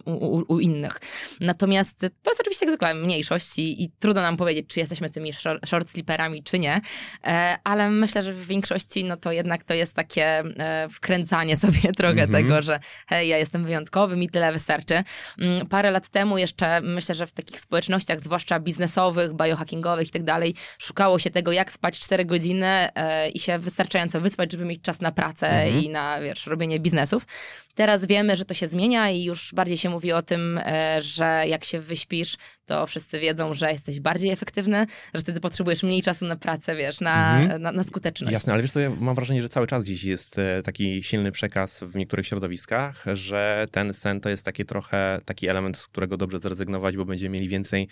u, 0.05 0.13
u, 0.13 0.45
u 0.49 0.61
innych. 0.61 0.99
Natomiast 1.41 2.01
to 2.01 2.31
jest 2.31 2.41
oczywiście 2.41 2.67
jak 2.67 2.71
zwykle 2.71 2.95
mniejszość 2.95 3.59
i, 3.59 3.83
i 3.85 3.91
trudno 3.99 4.23
nam 4.23 4.37
powiedzieć, 4.37 4.67
czy 4.69 4.81
jesteśmy 4.81 5.11
tymi 5.11 5.33
short, 5.67 5.91
sleeperami, 5.91 6.43
czy 6.43 6.59
nie, 6.59 6.81
e, 7.27 7.59
ale 7.65 7.91
myślę, 7.91 8.23
że 8.23 8.33
w 8.33 8.47
większości 8.47 9.05
no 9.05 9.17
to 9.17 9.33
jednak 9.33 9.65
to 9.65 9.75
jest 9.75 9.95
takie 9.95 10.25
e, 10.25 10.89
wkręcanie 10.91 11.57
sobie 11.57 11.93
trochę 11.97 12.23
Mhm. 12.23 12.31
tego, 12.33 12.63
że 12.63 12.81
hej, 13.07 13.29
ja 13.29 13.39
jestem 13.39 13.65
wyjątkowy, 13.65 14.17
mi 14.17 14.29
tyle 14.31 14.53
wystarczy. 14.53 15.03
Mm, 15.39 15.67
Parę 15.67 15.91
lat 15.91 16.09
temu 16.09 16.39
jeszcze 16.39 16.81
myślę, 16.81 17.15
że 17.15 17.27
w 17.27 17.33
takich 17.33 17.61
społecznościach, 17.61 18.21
zwłaszcza 18.21 18.61
biznesowych, 18.61 19.35
biohackingowych 19.35 20.09
i 20.09 20.11
tak 20.11 20.23
dalej, 20.23 20.55
szukało 20.79 21.19
się 21.19 21.31
tego, 21.31 21.53
jak 21.53 21.73
spać 21.73 21.99
4 21.99 22.25
godziny 22.25 22.67
e, 22.95 23.29
i 23.29 23.39
się 23.39 23.59
wystarczająco 23.59 24.21
wyspać, 24.21 24.53
żeby 24.53 24.65
mieć 24.65 24.83
czas 24.83 25.01
na 25.01 25.13
pracę 25.13 25.49
Mhm. 25.49 25.85
i 25.85 25.89
na, 25.89 26.21
wiesz, 26.21 26.47
robienie 26.47 26.60
biznesów. 26.81 27.27
Teraz 27.75 28.07
wiemy, 28.07 28.37
że 28.37 28.45
to 28.45 28.55
się 28.55 28.69
zmienia 28.69 29.11
i 29.11 29.25
już 29.25 29.55
bardziej 29.55 29.77
się 29.77 29.91
mówi 29.91 30.13
o 30.13 30.23
tym, 30.23 30.59
e, 30.59 31.03
że 31.03 31.45
jak 31.47 31.65
się 31.65 31.81
wyśpisz, 31.81 32.37
to 32.71 32.87
wszyscy 32.87 33.21
wiedzą, 33.21 33.55
że 33.55 33.73
jesteś 33.73 34.01
bardziej 34.01 34.31
efektywny, 34.31 34.87
że 35.15 35.21
wtedy 35.21 35.41
potrzebujesz 35.41 35.83
mniej 35.83 36.03
czasu 36.03 36.27
na 36.27 36.37
pracę, 36.37 36.77
wiesz, 36.77 37.01
na, 37.01 37.41
Mhm. 37.41 37.63
na, 37.63 37.73
na 37.73 37.85
skuteczność. 37.85 38.33
Jasne, 38.33 38.53
ale 38.53 38.63
wiesz 38.63 38.73
co, 38.73 38.81
ja 38.81 38.91
mam 39.01 39.15
wrażenie, 39.15 39.43
że 39.43 39.49
cały 39.49 39.67
czas 39.67 39.85
gdzieś 39.85 40.05
jest 40.05 40.39
e, 40.39 40.63
taki 40.63 41.03
silny 41.03 41.33
przekaz 41.33 41.81
w 41.83 41.95
niektórych 41.97 42.27
środowiskach, 42.27 43.05
że 43.13 43.67
ten 43.71 43.95
sen 43.95 44.21
to 44.21 44.29
jest 44.29 44.45
taki 44.45 44.65
trochę 44.65 45.21
taki 45.25 45.49
element, 45.49 45.79
z 45.79 45.87
którego 45.87 46.17
dobrze 46.17 46.39
zrezygnować, 46.39 46.97
bo 46.97 47.05
będziemy 47.05 47.35
mieli 47.35 47.49
więcej 47.49 47.89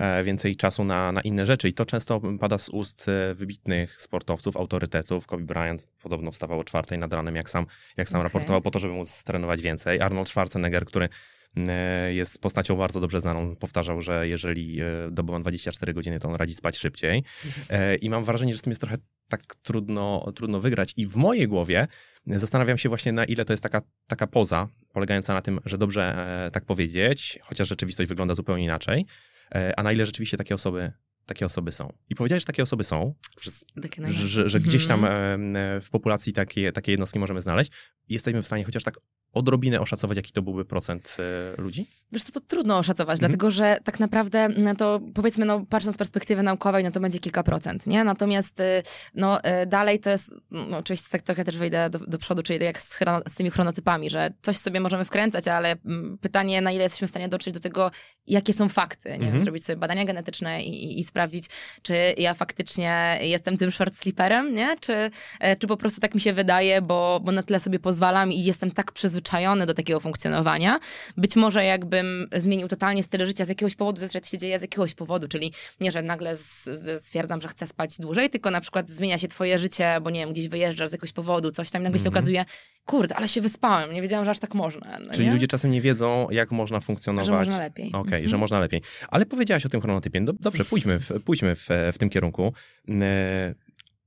e, 0.00 0.24
więcej 0.24 0.56
czasu 0.56 0.84
na, 0.84 1.12
na 1.12 1.20
inne 1.20 1.46
rzeczy. 1.46 1.68
I 1.68 1.72
to 1.72 1.86
często 1.86 2.20
pada 2.40 2.58
z 2.58 2.68
ust 2.68 3.06
e, 3.08 3.34
wybitnych 3.34 4.00
sportowców, 4.00 4.56
autorytetów. 4.56 5.26
Kobe 5.26 5.44
Bryant 5.44 5.86
podobno 6.02 6.30
wstawał 6.30 6.60
o 6.60 6.64
czwartej 6.64 6.98
nad 6.98 7.12
ranem, 7.12 7.36
jak 7.36 7.50
sam, 7.50 7.66
jak 7.96 8.08
sam 8.08 8.20
Okej. 8.20 8.28
raportował, 8.28 8.60
po 8.60 8.70
to, 8.70 8.78
żeby 8.78 8.94
móc 8.94 9.24
trenować 9.24 9.60
więcej. 9.60 10.00
Arnold 10.00 10.28
Schwarzenegger, 10.28 10.84
który 10.84 11.08
jest 12.10 12.40
postacią 12.40 12.76
bardzo 12.76 13.00
dobrze 13.00 13.20
znaną, 13.20 13.56
powtarzał, 13.56 14.00
że 14.00 14.28
jeżeli 14.28 14.80
e, 14.80 14.84
doba 15.10 15.32
ma 15.32 15.40
24 15.40 15.94
godziny, 15.94 16.18
to 16.20 16.28
on 16.28 16.34
radzi 16.34 16.54
spać 16.54 16.78
szybciej. 16.78 17.24
E, 17.70 17.96
I 17.96 18.10
mam 18.10 18.24
wrażenie, 18.24 18.52
że 18.52 18.58
z 18.58 18.62
tym 18.62 18.70
jest 18.70 18.80
trochę 18.80 18.96
tak 19.28 19.54
trudno, 19.54 20.32
trudno 20.34 20.60
wygrać. 20.60 20.94
I 20.96 21.06
w 21.06 21.16
mojej 21.16 21.48
głowie 21.48 21.88
zastanawiam 22.26 22.78
się 22.78 22.88
właśnie, 22.88 23.12
na 23.12 23.24
ile 23.24 23.44
to 23.44 23.52
jest 23.52 23.62
taka, 23.62 23.82
taka 24.06 24.26
poza, 24.26 24.68
polegająca 24.92 25.34
na 25.34 25.42
tym, 25.42 25.60
że 25.64 25.78
dobrze 25.78 26.02
e, 26.46 26.50
tak 26.50 26.64
powiedzieć, 26.64 27.38
chociaż 27.42 27.68
rzeczywistość 27.68 28.08
wygląda 28.08 28.34
zupełnie 28.34 28.64
inaczej, 28.64 29.06
e, 29.54 29.78
a 29.78 29.82
na 29.82 29.92
ile 29.92 30.06
rzeczywiście 30.06 30.36
takie 30.36 30.54
osoby, 30.54 30.92
takie 31.26 31.46
osoby 31.46 31.72
są. 31.72 31.92
I 32.08 32.14
powiedziałeś, 32.14 32.42
że 32.42 32.46
takie 32.46 32.62
osoby 32.62 32.84
są, 32.84 33.14
że, 33.40 33.50
Takie 33.82 34.12
że, 34.12 34.48
że, 34.48 34.60
gdzieś 34.60 34.86
tam 34.86 35.04
Mhm. 35.04 35.56
e, 35.56 35.76
e, 35.76 35.80
w 35.80 35.90
populacji 35.90 36.32
takie, 36.32 36.72
takie 36.72 36.92
jednostki 36.92 37.18
możemy 37.18 37.40
znaleźć. 37.40 37.72
I 38.08 38.14
jesteśmy 38.14 38.42
w 38.42 38.46
stanie 38.46 38.64
chociaż 38.64 38.84
tak 38.84 38.94
odrobinę 39.32 39.80
oszacować, 39.80 40.16
jaki 40.16 40.32
to 40.32 40.42
byłby 40.42 40.64
procent 40.64 41.16
e, 41.18 41.62
ludzi? 41.62 41.99
Wiesz 42.12 42.22
co, 42.22 42.32
to 42.32 42.40
trudno 42.40 42.78
oszacować, 42.78 43.16
Mhm. 43.16 43.30
dlatego 43.30 43.50
że 43.50 43.78
tak 43.84 44.00
naprawdę 44.00 44.48
no 44.56 44.74
to 44.74 45.00
powiedzmy, 45.14 45.44
no 45.44 45.66
patrząc 45.68 45.94
z 45.94 45.98
perspektywy 45.98 46.42
naukowej, 46.42 46.84
no 46.84 46.90
to 46.90 47.00
będzie 47.00 47.18
kilka 47.18 47.42
procent, 47.42 47.86
nie? 47.86 48.04
Natomiast 48.04 48.60
y, 48.60 48.82
no 49.14 49.38
y, 49.38 49.66
dalej 49.66 50.00
to 50.00 50.10
jest, 50.10 50.34
no, 50.50 50.78
oczywiście 50.78 51.08
tak 51.10 51.22
trochę 51.22 51.44
też 51.44 51.58
wejdę 51.58 51.90
do, 51.90 51.98
do 51.98 52.18
przodu, 52.18 52.42
czyli 52.42 52.58
tak 52.58 52.66
jak 52.66 52.82
z, 52.82 52.98
z 53.28 53.34
tymi 53.34 53.50
chronotypami, 53.50 54.10
że 54.10 54.30
coś 54.42 54.56
sobie 54.56 54.80
możemy 54.80 55.04
wkręcać, 55.04 55.48
ale 55.48 55.76
mm, 55.86 56.18
pytanie, 56.18 56.60
na 56.60 56.72
ile 56.72 56.82
jesteśmy 56.82 57.06
w 57.06 57.10
stanie 57.10 57.28
dotrzeć 57.28 57.54
do 57.54 57.60
tego, 57.60 57.90
jakie 58.26 58.52
są 58.52 58.68
fakty, 58.68 59.08
nie? 59.08 59.26
Mhm. 59.26 59.42
Zrobić 59.44 59.64
sobie 59.64 59.76
badania 59.76 60.04
genetyczne 60.04 60.62
i, 60.62 60.84
i, 60.84 61.00
i 61.00 61.04
sprawdzić, 61.04 61.44
czy 61.82 61.94
ja 62.18 62.34
faktycznie 62.34 63.18
jestem 63.22 63.56
tym 63.58 63.70
short 63.70 63.96
sleeperem, 63.98 64.54
nie? 64.54 64.76
Czy, 64.80 65.10
e, 65.40 65.56
czy 65.56 65.66
po 65.66 65.76
prostu 65.76 66.00
tak 66.00 66.14
mi 66.14 66.20
się 66.20 66.32
wydaje, 66.32 66.82
bo, 66.82 67.20
bo 67.24 67.32
na 67.32 67.42
tyle 67.42 67.60
sobie 67.60 67.78
pozwalam 67.78 68.32
i 68.32 68.44
jestem 68.44 68.70
tak 68.70 68.92
przyzwyczajony 68.92 69.66
do 69.66 69.74
takiego 69.74 70.00
funkcjonowania. 70.00 70.80
Być 71.16 71.36
może 71.36 71.64
jakbym 71.64 71.99
żebym 72.00 72.42
zmienił 72.42 72.68
totalnie 72.68 73.02
styl 73.02 73.26
życia 73.26 73.44
z 73.44 73.48
jakiegoś 73.48 73.74
powodu, 73.74 74.00
zazwyczaj 74.00 74.20
to 74.22 74.28
się 74.28 74.38
dzieje 74.38 74.58
z 74.58 74.62
jakiegoś 74.62 74.94
powodu, 74.94 75.28
czyli 75.28 75.52
nie, 75.80 75.92
że 75.92 76.02
nagle 76.02 76.36
z, 76.36 76.64
z, 76.64 77.02
stwierdzam, 77.04 77.40
że 77.40 77.48
chcę 77.48 77.66
spać 77.66 77.96
dłużej, 77.98 78.30
tylko 78.30 78.50
na 78.50 78.60
przykład 78.60 78.88
zmienia 78.88 79.18
się 79.18 79.28
twoje 79.28 79.58
życie, 79.58 79.98
bo 80.02 80.10
nie 80.10 80.20
wiem, 80.20 80.32
gdzieś 80.32 80.48
wyjeżdżasz 80.48 80.88
z 80.88 80.92
jakiegoś 80.92 81.12
powodu, 81.12 81.50
coś 81.50 81.70
tam, 81.70 81.82
nagle 81.82 81.98
się 81.98 82.06
Mhm. 82.06 82.14
okazuje, 82.14 82.44
kurde, 82.84 83.16
ale 83.16 83.28
się 83.28 83.40
wyspałem, 83.40 83.92
nie 83.92 84.02
wiedziałam, 84.02 84.24
że 84.24 84.30
aż 84.30 84.38
tak 84.38 84.54
można. 84.54 84.98
No 85.06 85.14
Czyli 85.14 85.26
nie? 85.26 85.32
ludzie 85.32 85.46
czasem 85.46 85.70
nie 85.70 85.80
wiedzą, 85.80 86.30
jak 86.30 86.50
można 86.50 86.80
funkcjonować. 86.80 87.26
że 87.26 87.32
można 87.32 87.58
lepiej. 87.58 87.88
Okej, 87.92 88.00
Mhm. 88.14 88.28
że 88.28 88.38
można 88.38 88.60
lepiej. 88.60 88.82
Ale 89.08 89.26
powiedziałaś 89.26 89.66
o 89.66 89.68
tym 89.68 89.80
chronotypie. 89.80 90.20
Dob- 90.20 90.36
Dobrze, 90.40 90.64
pójdźmy 90.64 90.98
w, 91.00 91.10
pójdźmy 91.24 91.56
w, 91.56 91.68
w 91.92 91.98
tym 91.98 92.10
kierunku. 92.10 92.52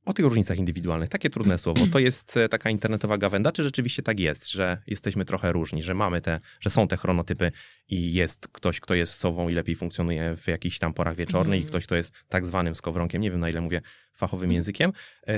O 0.06 0.14
tych 0.14 0.26
różnicach 0.26 0.58
indywidualnych. 0.58 1.10
Takie 1.10 1.30
trudne 1.30 1.58
słowo. 1.58 1.88
To 1.92 2.00
jest 2.00 2.38
e, 2.38 2.50
taka 2.50 2.70
internetowa 2.70 3.18
gawenda, 3.18 3.52
czy 3.52 3.64
rzeczywiście 3.64 4.04
tak 4.04 4.20
jest, 4.20 4.52
że 4.52 4.78
jesteśmy 4.88 5.26
trochę 5.26 5.52
różni, 5.52 5.84
że 5.84 5.94
mamy 5.94 6.22
te, 6.22 6.40
że 6.60 6.70
są 6.70 6.88
te 6.88 6.98
chronotypy 6.98 7.52
i 7.90 8.14
jest 8.14 8.48
ktoś, 8.48 8.80
kto 8.80 8.96
jest 8.96 9.14
sobą 9.14 9.50
i 9.50 9.54
lepiej 9.54 9.76
funkcjonuje 9.76 10.38
w 10.38 10.48
jakichś 10.48 10.80
tam 10.80 10.94
porach 10.94 11.16
wieczornych 11.16 11.60
i 11.60 11.64
Mhm. 11.64 11.70
ktoś, 11.70 11.86
kto 11.86 11.96
jest 11.96 12.14
tak 12.30 12.46
zwanym 12.46 12.76
skowronkiem, 12.76 13.22
nie 13.22 13.32
wiem 13.32 13.40
na 13.40 13.50
ile 13.50 13.62
mówię 13.62 13.82
fachowym 14.14 14.44
Mhm. 14.46 14.56
językiem, 14.56 14.92
e, 15.28 15.34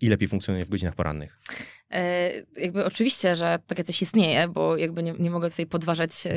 i 0.00 0.08
lepiej 0.08 0.28
funkcjonuje 0.28 0.64
w 0.64 0.68
godzinach 0.68 0.94
porannych. 0.94 1.38
E, 1.90 2.30
jakby 2.56 2.84
oczywiście, 2.84 3.36
że 3.36 3.58
takie 3.66 3.84
coś 3.84 4.02
istnieje, 4.02 4.48
bo 4.48 4.76
jakby 4.76 5.02
nie, 5.02 5.12
nie 5.18 5.30
mogę 5.30 5.50
tutaj 5.50 5.66
podważać 5.66 6.26
e, 6.26 6.32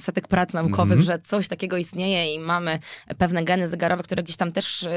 setek 0.00 0.28
prac 0.28 0.52
naukowych, 0.52 0.98
Mhm. 0.98 1.02
że 1.02 1.18
coś 1.18 1.48
takiego 1.48 1.76
istnieje 1.76 2.34
i 2.34 2.38
mamy 2.38 2.78
pewne 3.18 3.44
geny 3.44 3.68
zegarowe, 3.68 4.02
które 4.02 4.22
gdzieś 4.22 4.36
tam 4.36 4.52
też 4.52 4.82
e, 4.82 4.90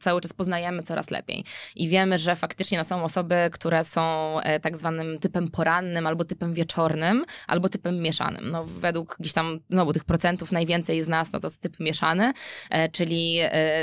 cały 0.00 0.20
czas 0.20 0.32
poznajemy 0.32 0.82
coraz 0.82 1.10
lepiej. 1.10 1.44
I 1.76 1.88
wiemy, 1.88 2.18
że 2.18 2.36
faktycznie 2.36 2.78
no, 2.78 2.84
są 2.84 3.04
osoby, 3.04 3.34
które 3.52 3.84
są 3.84 4.36
tak 4.62 4.76
zwanym 4.76 5.18
typem 5.18 5.48
porannym, 5.50 6.06
albo 6.06 6.24
typem 6.24 6.54
wieczornym, 6.54 7.24
albo 7.46 7.68
typem 7.68 7.96
mieszanym. 8.02 8.50
No 8.50 8.64
według 8.64 9.16
gdzieś 9.20 9.32
tam 9.32 9.60
znowu 9.70 9.92
tych 9.92 10.04
procentów 10.04 10.52
najwięcej 10.52 11.02
z 11.02 11.08
nas, 11.08 11.32
no 11.32 11.40
to 11.40 11.46
jest 11.46 11.62
typ 11.62 11.80
mieszany, 11.80 12.32
czyli, 12.92 13.38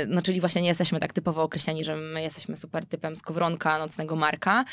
no, 0.08 0.22
czyli 0.22 0.40
właśnie 0.40 0.62
nie 0.62 0.68
jesteśmy 0.68 1.00
tak 1.00 1.12
typowo 1.12 1.42
określeni, 1.42 1.84
że 1.84 1.96
my 1.96 2.22
jesteśmy 2.22 2.56
super 2.56 2.84
typem 2.86 3.16
skowronka, 3.16 3.78
nocnego 3.78 4.16
marka, 4.16 4.64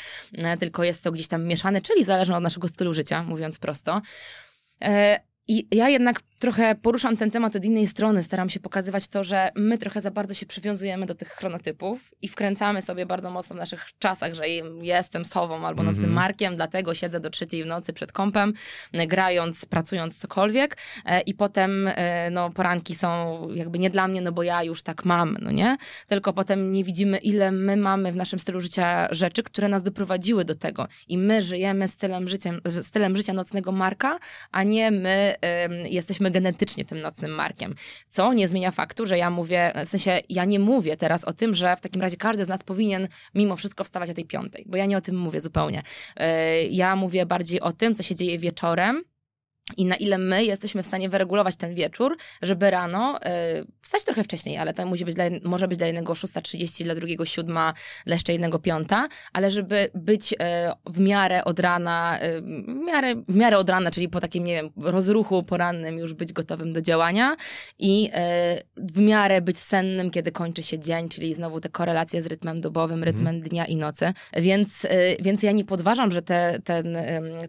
tylko 0.60 0.83
jest 0.84 1.04
to 1.04 1.12
gdzieś 1.12 1.28
tam 1.28 1.44
mieszane, 1.44 1.80
czyli 1.80 2.04
zależne 2.04 2.36
od 2.36 2.42
naszego 2.42 2.68
stylu 2.68 2.94
życia, 2.94 3.22
mówiąc 3.22 3.58
prosto. 3.58 4.00
I 5.48 5.66
ja 5.76 5.88
jednak 5.88 6.20
trochę 6.38 6.74
poruszam 6.74 7.16
ten 7.16 7.30
temat 7.30 7.56
od 7.56 7.64
innej 7.64 7.86
strony. 7.86 8.22
Staram 8.22 8.50
się 8.50 8.60
pokazywać 8.60 9.08
to, 9.08 9.24
że 9.24 9.50
my 9.54 9.78
trochę 9.78 10.00
za 10.00 10.10
bardzo 10.10 10.34
się 10.34 10.46
przywiązujemy 10.46 11.06
do 11.06 11.14
tych 11.14 11.28
chronotypów 11.28 12.14
i 12.22 12.28
wkręcamy 12.28 12.82
sobie 12.82 13.06
bardzo 13.06 13.30
mocno 13.30 13.56
w 13.56 13.58
naszych 13.58 13.84
czasach, 13.98 14.34
że 14.34 14.48
jestem 14.82 15.24
sową 15.24 15.66
albo 15.66 15.82
nocnym 15.82 16.04
Mhm. 16.04 16.12
markiem, 16.14 16.56
dlatego 16.56 16.94
siedzę 16.94 17.20
do 17.20 17.30
trzeciej 17.30 17.64
w 17.64 17.66
nocy 17.66 17.92
przed 17.92 18.12
kąpem, 18.12 18.52
e, 18.92 19.06
grając, 19.06 19.66
pracując 19.66 20.16
cokolwiek 20.16 20.76
e, 21.04 21.20
i 21.20 21.34
potem 21.34 21.88
e, 21.94 22.30
no, 22.30 22.50
poranki 22.50 22.94
są 22.94 23.38
jakby 23.54 23.78
nie 23.78 23.90
dla 23.90 24.08
mnie, 24.08 24.20
no 24.20 24.32
bo 24.32 24.42
ja 24.42 24.62
już 24.62 24.82
tak 24.82 25.04
mam, 25.04 25.36
no 25.42 25.50
nie? 25.50 25.76
Tylko 26.06 26.32
potem 26.32 26.72
nie 26.72 26.84
widzimy, 26.84 27.18
ile 27.18 27.52
my 27.52 27.76
mamy 27.76 28.12
w 28.12 28.16
naszym 28.16 28.40
stylu 28.40 28.60
życia 28.60 29.08
rzeczy, 29.10 29.42
które 29.42 29.68
nas 29.68 29.82
doprowadziły 29.82 30.44
do 30.44 30.54
tego. 30.54 30.88
I 31.08 31.18
my 31.18 31.42
żyjemy 31.42 31.88
stylem, 31.88 32.28
życiem, 32.28 32.60
stylem 32.82 33.16
życia 33.16 33.32
nocnego 33.32 33.72
marka, 33.72 34.18
a 34.50 34.62
nie 34.62 34.90
my 34.90 35.33
jesteśmy 35.90 36.30
genetycznie 36.30 36.84
tym 36.84 37.00
nocnym 37.00 37.30
markiem. 37.30 37.74
Co 38.08 38.32
nie 38.32 38.48
zmienia 38.48 38.70
faktu, 38.70 39.06
że 39.06 39.18
ja 39.18 39.30
mówię, 39.30 39.72
w 39.84 39.88
sensie 39.88 40.20
ja 40.28 40.44
nie 40.44 40.58
mówię 40.58 40.96
teraz 40.96 41.24
o 41.24 41.32
tym, 41.32 41.54
że 41.54 41.76
w 41.76 41.80
takim 41.80 42.02
razie 42.02 42.16
każdy 42.16 42.44
z 42.44 42.48
nas 42.48 42.62
powinien 42.62 43.08
mimo 43.34 43.56
wszystko 43.56 43.84
wstawać 43.84 44.10
o 44.10 44.14
tej 44.14 44.24
piątej, 44.24 44.64
bo 44.68 44.76
ja 44.76 44.86
nie 44.86 44.96
o 44.96 45.00
tym 45.00 45.16
mówię 45.16 45.40
zupełnie. 45.40 45.82
Yy, 46.16 46.24
ja 46.70 46.96
mówię 46.96 47.26
bardziej 47.26 47.60
o 47.60 47.72
tym, 47.72 47.94
co 47.94 48.02
się 48.02 48.14
dzieje 48.14 48.38
wieczorem, 48.38 49.04
i 49.76 49.84
na 49.84 49.96
ile 49.96 50.18
my 50.18 50.44
jesteśmy 50.44 50.82
w 50.82 50.86
stanie 50.86 51.08
wyregulować 51.08 51.56
ten 51.56 51.74
wieczór, 51.74 52.16
żeby 52.42 52.70
rano 52.70 53.18
y, 53.18 53.20
wstać 53.84 54.04
trochę 54.04 54.24
wcześniej, 54.24 54.58
ale 54.58 54.74
to 54.74 54.86
musi 54.86 55.04
być 55.04 55.14
dla, 55.14 55.24
może 55.44 55.68
być 55.68 55.78
dla 55.78 55.86
jednego 55.86 56.12
6.30, 56.12 56.84
dla 56.84 56.94
drugiego 56.94 57.24
7, 57.24 57.56
dla 58.06 58.16
jeszcze 58.16 58.32
jednego 58.32 58.58
5, 58.58 58.88
ale 59.32 59.50
żeby 59.50 59.90
być 59.94 60.32
y, 60.32 60.36
w 60.86 61.00
miarę 61.00 61.44
od 61.44 61.60
rana, 61.60 62.18
y, 62.22 62.42
w, 62.42 62.86
miarę, 62.86 63.14
w 63.28 63.36
miarę 63.36 63.58
od 63.58 63.70
rana, 63.70 63.90
czyli 63.90 64.08
po 64.08 64.20
takim, 64.20 64.44
nie 64.44 64.54
wiem, 64.54 64.70
rozruchu 64.76 65.42
porannym 65.42 65.98
już 65.98 66.14
być 66.14 66.32
gotowym 66.32 66.72
do 66.72 66.82
działania 66.82 67.36
i 67.78 68.10
y, 68.10 68.84
w 68.92 68.98
miarę 68.98 69.40
być 69.40 69.58
sennym, 69.58 70.10
kiedy 70.10 70.32
kończy 70.32 70.62
się 70.62 70.78
dzień, 70.78 71.08
czyli 71.08 71.34
znowu 71.34 71.60
te 71.60 71.68
korelacje 71.68 72.22
z 72.22 72.26
rytmem 72.26 72.60
dobowym, 72.60 73.04
rytmem 73.04 73.40
dnia 73.40 73.64
i 73.64 73.76
nocy. 73.76 74.12
Więc, 74.36 74.86
więc 75.20 75.42
ja 75.42 75.52
nie 75.52 75.64
podważam, 75.64 76.12
że 76.12 76.22
te, 76.22 76.58
ten 76.64 76.98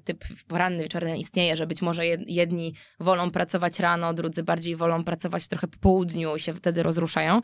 typ 0.03 0.23
poranny, 0.47 0.83
wieczorny 0.83 1.17
istnieje, 1.17 1.57
że 1.57 1.67
być 1.67 1.81
może 1.81 2.01
jed- 2.01 2.23
jedni 2.27 2.73
wolą 2.99 3.31
pracować 3.31 3.79
rano, 3.79 4.13
drudzy 4.13 4.43
bardziej 4.43 4.75
wolą 4.75 5.03
pracować 5.03 5.47
trochę 5.47 5.67
po 5.67 5.77
południu 5.77 6.24
i 6.35 6.39
się 6.39 6.53
wtedy 6.53 6.83
rozruszają, 6.83 7.41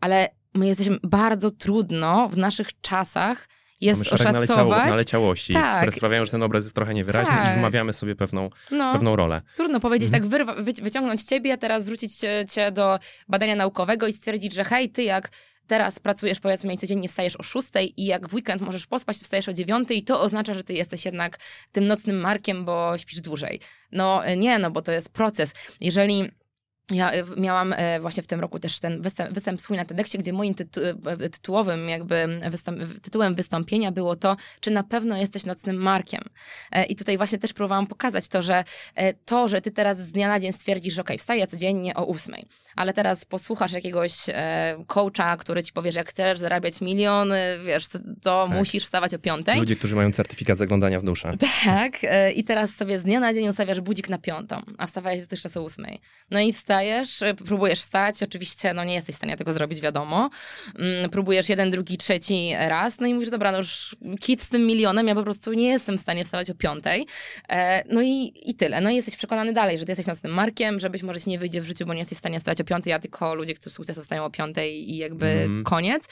ale 0.00 0.28
my 0.54 0.66
jesteśmy 0.66 0.98
bardzo 1.02 1.50
trudno 1.50 2.28
w 2.28 2.36
naszych 2.36 2.80
czasach 2.80 3.48
jest 3.80 3.98
Mamy 4.00 4.18
szereg 4.18 4.32
naleciało, 4.34 4.60
oszacować. 4.60 4.88
naleciałości, 4.90 5.52
Tak. 5.54 5.78
które 5.80 5.92
sprawiają, 5.92 6.24
że 6.24 6.30
ten 6.30 6.42
obraz 6.42 6.64
jest 6.64 6.74
trochę 6.74 6.94
niewyraźny 6.94 7.34
i 7.34 7.36
Tak. 7.36 7.58
wmawiamy 7.58 7.92
sobie 7.92 8.16
pewną, 8.16 8.50
no. 8.70 8.92
pewną 8.92 9.16
rolę. 9.16 9.42
Trudno 9.56 9.80
powiedzieć, 9.80 10.06
Mhm. 10.06 10.22
tak 10.22 10.30
wyrwa, 10.30 10.54
wy, 10.54 10.72
wyciągnąć 10.82 11.22
ciebie, 11.22 11.58
teraz 11.58 11.84
wrócić 11.84 12.16
cię, 12.16 12.44
cię 12.50 12.72
do 12.72 12.98
badania 13.28 13.56
naukowego 13.56 14.06
i 14.06 14.12
stwierdzić, 14.12 14.52
że 14.54 14.64
hej, 14.64 14.88
ty 14.90 15.02
jak 15.02 15.30
teraz 15.66 15.98
pracujesz 16.00 16.40
powiedzmy 16.40 16.74
i 16.74 16.76
codziennie 16.76 17.08
wstajesz 17.08 17.36
o 17.36 17.42
6 17.42 17.68
i 17.96 18.06
jak 18.06 18.28
w 18.28 18.34
weekend 18.34 18.62
możesz 18.62 18.86
pospać, 18.86 19.18
to 19.18 19.24
wstajesz 19.24 19.48
o 19.48 19.52
9 19.52 19.90
i 19.90 20.04
to 20.04 20.20
oznacza, 20.20 20.54
że 20.54 20.64
ty 20.64 20.72
jesteś 20.72 21.04
jednak 21.04 21.38
tym 21.72 21.86
nocnym 21.86 22.20
markiem, 22.20 22.64
bo 22.64 22.98
śpisz 22.98 23.20
dłużej. 23.20 23.60
No 23.92 24.22
nie, 24.36 24.58
no 24.58 24.70
bo 24.70 24.82
to 24.82 24.92
jest 24.92 25.12
proces. 25.12 25.52
Jeżeli 25.80 26.30
ja 26.90 27.12
e, 27.12 27.24
miałam 27.36 27.72
e, 27.76 28.00
właśnie 28.00 28.22
w 28.22 28.26
tym 28.26 28.40
roku 28.40 28.58
też 28.58 28.80
ten 28.80 29.02
występ, 29.02 29.32
występ 29.34 29.60
swój 29.60 29.76
na 29.76 29.84
TEDxie, 29.84 30.18
gdzie 30.18 30.32
moim 30.32 30.54
tytu, 30.54 30.80
e, 31.06 31.28
tytułowym 31.28 31.88
jakby 31.88 32.40
wystąp, 32.50 33.00
tytułem 33.00 33.34
wystąpienia 33.34 33.92
było 33.92 34.16
to, 34.16 34.36
czy 34.60 34.70
na 34.70 34.82
pewno 34.82 35.16
jesteś 35.16 35.44
nocnym 35.44 35.76
markiem. 35.76 36.20
I 36.88 36.96
tutaj 36.96 37.16
właśnie 37.16 37.38
też 37.38 37.52
próbowałam 37.52 37.86
pokazać 37.86 38.28
to, 38.28 38.42
że 38.42 38.64
to, 39.24 39.48
że 39.48 39.60
ty 39.60 39.70
teraz 39.70 39.98
z 39.98 40.12
dnia 40.12 40.28
na 40.28 40.40
dzień 40.40 40.52
stwierdzisz, 40.52 40.94
że 40.94 41.00
okej, 41.00 41.18
wstaję 41.18 41.46
codziennie 41.46 41.94
o 41.94 42.04
ósmej, 42.04 42.46
ale 42.76 42.92
teraz 42.92 43.24
posłuchasz 43.24 43.72
jakiegoś 43.72 44.12
coacha, 44.86 45.36
który 45.36 45.62
ci 45.62 45.72
powie, 45.72 45.92
że 45.92 46.00
jak 46.00 46.08
chcesz 46.08 46.38
zarabiać 46.38 46.80
miliony, 46.80 47.40
wiesz, 47.66 47.88
to 48.22 48.44
Tak. 48.48 48.58
musisz 48.58 48.84
wstawać 48.84 49.14
o 49.14 49.18
piątej. 49.18 49.58
Ludzie, 49.58 49.76
którzy 49.76 49.94
mają 49.94 50.12
certyfikat 50.12 50.58
zaglądania 50.58 50.98
w 50.98 51.04
duszę. 51.04 51.36
Tak, 51.64 51.92
i 52.34 52.44
teraz 52.44 52.70
sobie 52.70 52.98
z 52.98 53.02
dnia 53.04 53.20
na 53.20 53.34
dzień 53.34 53.48
ustawiasz 53.48 53.80
budzik 53.80 54.08
na 54.08 54.18
piątą, 54.18 54.62
a 54.78 54.86
wstawałeś 54.86 55.20
dotychczas 55.20 55.56
o 55.56 55.62
ósmej. 55.62 56.00
No 56.30 56.40
i 56.40 56.52
wstajesz, 56.52 56.73
e, 57.22 57.34
próbujesz 57.34 57.80
wstać, 57.80 58.22
oczywiście 58.22 58.74
no 58.74 58.84
nie 58.84 58.94
jesteś 58.94 59.14
w 59.14 59.18
stanie 59.18 59.36
tego 59.36 59.52
zrobić, 59.52 59.80
wiadomo. 59.80 60.30
Mm, 60.78 61.10
Próbujesz 61.10 61.48
jeden, 61.48 61.70
drugi, 61.70 61.96
trzeci 61.96 62.52
raz, 62.58 63.00
no 63.00 63.06
i 63.06 63.14
mówisz, 63.14 63.30
dobra, 63.30 63.52
no 63.52 63.58
już 63.58 63.96
kit 64.20 64.42
z 64.42 64.48
tym 64.48 64.66
milionem, 64.66 65.08
ja 65.08 65.14
po 65.14 65.22
prostu 65.22 65.52
nie 65.52 65.68
jestem 65.68 65.98
w 65.98 66.00
stanie 66.00 66.24
wstawać 66.24 66.50
o 66.50 66.54
piątej. 66.54 67.06
E, 67.48 67.84
No 67.94 68.02
i, 68.02 68.32
i 68.44 68.54
tyle. 68.54 68.80
No 68.80 68.90
i 68.90 68.96
jesteś 68.96 69.16
przekonany 69.16 69.52
dalej, 69.52 69.78
że 69.78 69.84
ty 69.84 69.90
jesteś 69.90 70.06
nocnym 70.06 70.32
markiem, 70.32 70.80
że 70.80 70.90
być 70.90 71.02
może 71.02 71.20
ci 71.20 71.30
nie 71.30 71.38
wyjdzie 71.38 71.60
w 71.60 71.64
życiu, 71.66 71.86
bo 71.86 71.92
nie 71.94 71.98
jesteś 71.98 72.16
w 72.16 72.18
stanie 72.18 72.38
wstać 72.38 72.60
o 72.60 72.64
piątej, 72.64 72.92
a 72.92 72.98
tylko 72.98 73.34
ludzie, 73.34 73.54
którzy 73.54 73.74
sukcesu 73.76 74.02
wstają 74.02 74.24
o 74.24 74.30
piątej 74.30 74.90
i 74.90 74.96
jakby 74.96 75.26
Mhm. 75.26 75.64
koniec. 75.64 76.04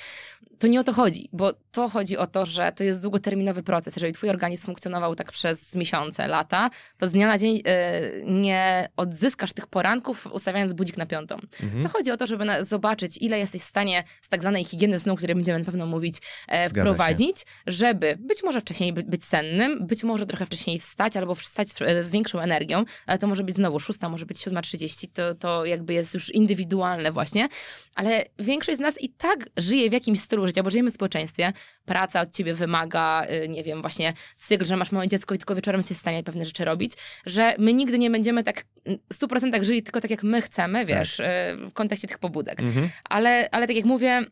To 0.58 0.66
nie 0.66 0.80
o 0.80 0.84
to 0.84 0.92
chodzi, 0.92 1.28
bo 1.32 1.52
to 1.72 1.88
chodzi 1.88 2.16
o 2.16 2.26
to, 2.26 2.46
że 2.46 2.72
to 2.72 2.84
jest 2.84 3.02
długoterminowy 3.02 3.62
proces. 3.62 3.96
Jeżeli 3.96 4.12
twój 4.12 4.30
organizm 4.30 4.66
funkcjonował 4.66 5.14
tak 5.14 5.32
przez 5.32 5.74
miesiące, 5.74 6.28
lata, 6.28 6.70
to 6.98 7.06
z 7.06 7.12
dnia 7.12 7.26
na 7.26 7.38
dzień 7.38 7.62
e, 7.64 8.00
nie 8.24 8.88
odzyskasz 8.96 9.52
tych 9.52 9.66
poranków 9.66 10.26
ustawiając 10.52 10.72
budzik 10.72 10.96
na 10.96 11.06
piątą. 11.06 11.36
Mhm. 11.62 11.82
To 11.82 11.88
chodzi 11.88 12.10
o 12.10 12.16
to, 12.16 12.26
żeby 12.26 12.44
zobaczyć, 12.60 13.18
ile 13.20 13.38
jesteś 13.38 13.62
w 13.62 13.64
stanie 13.64 14.04
z 14.22 14.28
tak 14.28 14.40
zwanej 14.40 14.64
higieny 14.64 15.00
snu, 15.00 15.12
o 15.12 15.16
której 15.16 15.34
będziemy 15.34 15.58
na 15.58 15.64
pewno 15.64 15.86
mówić, 15.86 16.16
e, 16.48 16.68
wprowadzić, 16.68 17.36
żeby 17.66 18.16
być 18.20 18.42
może 18.42 18.60
wcześniej 18.60 18.92
by, 18.92 19.02
być 19.02 19.24
sennym, 19.24 19.86
być 19.86 20.04
może 20.04 20.26
trochę 20.26 20.46
wcześniej 20.46 20.78
wstać 20.78 21.16
albo 21.16 21.34
wstać 21.34 21.68
e, 21.80 22.04
z 22.04 22.10
większą 22.10 22.40
energią, 22.40 22.84
ale 23.06 23.18
to 23.18 23.26
może 23.26 23.44
być 23.44 23.54
znowu 23.54 23.80
szósta, 23.80 24.08
może 24.08 24.26
być 24.26 24.38
7.30, 24.38 25.06
to, 25.12 25.34
to 25.34 25.64
jakby 25.64 25.92
jest 25.92 26.14
już 26.14 26.30
indywidualne 26.30 27.12
właśnie, 27.12 27.48
ale 27.94 28.24
większość 28.38 28.78
z 28.78 28.80
nas 28.80 29.00
i 29.00 29.08
tak 29.08 29.48
żyje 29.56 29.90
w 29.90 29.92
jakimś 29.92 30.20
stylu 30.20 30.46
życia, 30.46 30.62
bo 30.62 30.70
żyjemy 30.70 30.90
w 30.90 30.94
społeczeństwie, 30.94 31.52
praca 31.84 32.20
od 32.20 32.36
ciebie 32.36 32.54
wymaga, 32.54 33.26
y, 33.44 33.48
nie 33.48 33.62
wiem, 33.62 33.80
właśnie 33.80 34.12
cykl, 34.36 34.64
że 34.64 34.76
masz 34.76 34.92
małe 34.92 35.08
dziecko 35.08 35.34
i 35.34 35.38
tylko 35.38 35.54
wieczorem 35.54 35.78
jesteś 35.78 35.96
w 35.96 36.00
stanie 36.00 36.22
pewne 36.22 36.44
rzeczy 36.44 36.64
robić, 36.64 36.92
że 37.26 37.54
my 37.58 37.72
nigdy 37.72 37.98
nie 37.98 38.10
będziemy 38.10 38.42
tak 38.42 38.64
w 39.10 39.14
100% 39.14 39.64
żyli 39.64 39.82
tylko 39.82 40.00
tak, 40.00 40.10
jak 40.10 40.22
my 40.22 40.41
chcemy, 40.42 40.86
wiesz, 40.86 41.20
y, 41.20 41.24
w 41.70 41.72
kontekście 41.72 42.08
tych 42.08 42.18
pobudek. 42.18 42.60
Mhm. 42.60 42.88
Ale, 43.04 43.48
ale 43.52 43.66
tak 43.66 43.76
jak 43.76 43.84
mówię, 43.84 44.22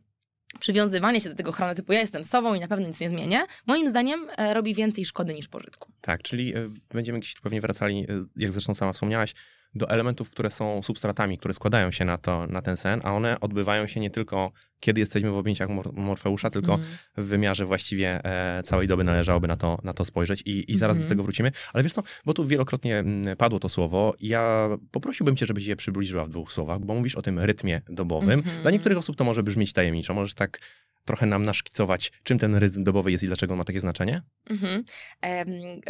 przywiązywanie 0.60 1.20
się 1.20 1.28
do 1.28 1.34
tego 1.34 1.52
chronotypu, 1.52 1.92
ja 1.92 2.00
jestem 2.00 2.24
sobą 2.24 2.54
i 2.54 2.60
na 2.60 2.68
pewno 2.68 2.86
nic 2.88 3.00
nie 3.00 3.08
zmienię, 3.08 3.42
moim 3.66 3.88
zdaniem 3.88 4.26
e, 4.36 4.54
robi 4.54 4.74
więcej 4.74 5.04
szkody 5.04 5.34
niż 5.34 5.48
pożytku. 5.48 5.92
Tak, 6.00 6.22
czyli 6.22 6.56
e, 6.56 6.70
będziemy 6.90 7.20
gdzieś 7.20 7.34
tu 7.34 7.42
pewnie 7.42 7.60
wracali, 7.60 8.06
jak 8.36 8.52
zresztą 8.52 8.74
sama 8.74 8.92
wspomniałaś, 8.92 9.34
do 9.74 9.90
elementów, 9.90 10.30
które 10.30 10.50
są 10.50 10.82
substratami, 10.82 11.38
które 11.38 11.54
składają 11.54 11.90
się 11.90 12.04
na, 12.04 12.18
to, 12.18 12.46
na 12.46 12.62
ten 12.62 12.76
sen, 12.76 13.00
a 13.04 13.12
one 13.12 13.40
odbywają 13.40 13.86
się 13.86 14.00
nie 14.00 14.10
tylko 14.10 14.52
kiedy 14.80 15.00
jesteśmy 15.00 15.30
w 15.30 15.36
objęciach 15.36 15.68
Mor 15.68 15.92
Morfeusza, 15.92 16.50
tylko 16.50 16.74
Mm. 16.74 16.86
w 17.16 17.24
wymiarze 17.24 17.66
właściwie 17.66 18.24
e, 18.24 18.62
całej 18.62 18.88
doby 18.88 19.04
należałoby 19.04 19.48
na 19.48 19.56
to, 19.56 19.78
na 19.84 19.92
to 19.92 20.04
spojrzeć 20.04 20.42
i, 20.42 20.72
i 20.72 20.76
zaraz 20.76 20.96
Mhm. 20.96 21.08
do 21.08 21.08
tego 21.08 21.22
wrócimy. 21.22 21.50
Ale 21.72 21.82
wiesz 21.82 21.92
co, 21.92 22.02
bo 22.24 22.34
tu 22.34 22.46
wielokrotnie 22.46 22.98
mm, 22.98 23.36
padło 23.36 23.58
to 23.60 23.68
słowo, 23.68 24.14
ja 24.20 24.68
poprosiłbym 24.90 25.36
cię, 25.36 25.46
żebyś 25.46 25.66
je 25.66 25.76
przybliżyła 25.76 26.24
w 26.24 26.28
dwóch 26.28 26.52
słowach, 26.52 26.80
bo 26.80 26.94
mówisz 26.94 27.14
o 27.14 27.22
tym 27.22 27.38
rytmie 27.38 27.80
dobowym. 27.88 28.30
Mhm. 28.38 28.62
Dla 28.62 28.70
niektórych 28.70 28.98
osób 28.98 29.16
to 29.16 29.24
może 29.24 29.42
brzmieć 29.42 29.72
tajemniczo, 29.72 30.14
możesz 30.14 30.34
tak 30.34 30.58
trochę 31.04 31.26
nam 31.26 31.44
naszkicować, 31.44 32.12
czym 32.22 32.38
ten 32.38 32.56
rytm 32.56 32.84
dobowy 32.84 33.12
jest 33.12 33.24
i 33.24 33.26
dlaczego 33.26 33.56
ma 33.56 33.64
takie 33.64 33.80
znaczenie? 33.80 34.22
Mhm. 34.50 34.84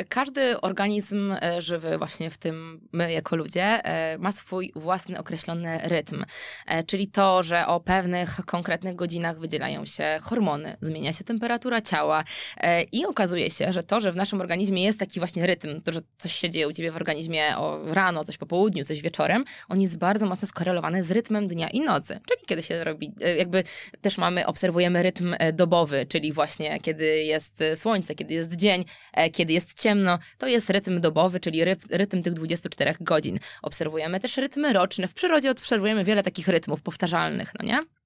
Każdy 0.09 0.61
organizm 0.61 1.33
e, 1.43 1.63
żywy, 1.63 1.99
właśnie 1.99 2.31
w 2.31 2.39
tym 2.39 2.89
my 2.93 3.13
jako 3.13 3.37
ludzie, 3.37 3.63
e, 3.65 4.19
ma 4.19 4.33
swój 4.33 4.73
własny 4.77 5.19
określony 5.19 5.81
rytm. 5.83 6.25
E, 6.67 6.85
Czyli 6.85 7.09
to, 7.09 7.43
że 7.43 7.67
o 7.67 7.81
pewnych 7.81 8.41
konkretnych 8.47 8.97
godzinach 8.97 9.41
wydzielają 9.41 9.87
się 9.87 10.19
hormony, 10.23 10.77
zmienia 10.81 11.13
się 11.13 11.25
temperatura 11.25 11.81
ciała 11.81 12.25
i 12.93 13.07
okazuje 13.07 13.51
się, 13.51 13.73
że 13.73 13.83
to, 13.83 14.01
że 14.01 14.13
w 14.13 14.17
naszym 14.17 14.41
organizmie 14.41 14.85
jest 14.85 14.99
taki 14.99 15.21
właśnie 15.21 15.47
rytm, 15.47 15.81
to, 15.81 15.93
że 15.93 16.01
coś 16.19 16.35
się 16.35 16.51
dzieje 16.51 16.69
u 16.69 16.73
ciebie 16.73 16.93
w 16.93 16.97
organizmie 16.97 17.57
o 17.57 17.95
rano, 17.95 18.25
coś 18.25 18.39
po 18.39 18.47
południu, 18.47 18.85
coś 18.85 19.03
wieczorem, 19.03 19.45
on 19.69 19.81
jest 19.81 19.99
bardzo 19.99 20.27
mocno 20.27 20.49
skorelowany 20.49 21.05
z 21.05 21.11
rytmem 21.11 21.49
dnia 21.49 21.69
i 21.69 21.81
nocy. 21.81 22.21
Czyli 22.29 22.41
kiedy 22.47 22.63
się 22.63 22.85
robi, 22.85 23.13
jakby 23.39 23.65
też 24.01 24.19
mamy, 24.19 24.47
obserwujemy 24.47 25.00
rytm 25.03 25.35
e, 25.39 25.53
dobowy, 25.53 26.07
czyli 26.09 26.33
właśnie 26.33 26.81
kiedy 26.81 27.07
jest 27.25 27.61
e, 27.63 27.77
słońce, 27.77 28.15
kiedy 28.15 28.35
jest 28.35 28.57
dzień, 28.57 28.85
e, 29.13 29.31
kiedy 29.31 29.53
jest 29.53 29.83
ciemno, 29.83 30.19
to 30.39 30.47
jest 30.47 30.71
rytm 30.71 31.01
dobowy, 31.01 31.41
czyli 31.41 31.65
rytm, 31.65 31.89
rytm 31.91 32.23
tych 32.23 32.33
24 32.33 32.95
godzin. 33.01 33.39
Obserwujemy 33.63 34.21
też 34.21 34.37
rytmy 34.37 34.73
roczne. 34.73 35.09
W 35.09 35.15
przyrodzie 35.15 35.51
obserwujemy 35.51 36.05
wiele 36.05 36.23
takich 36.23 36.49
rytmów 36.49 36.83
powtarzalnych, 36.83 37.53
no 37.59 37.67
nie? 37.67 38.00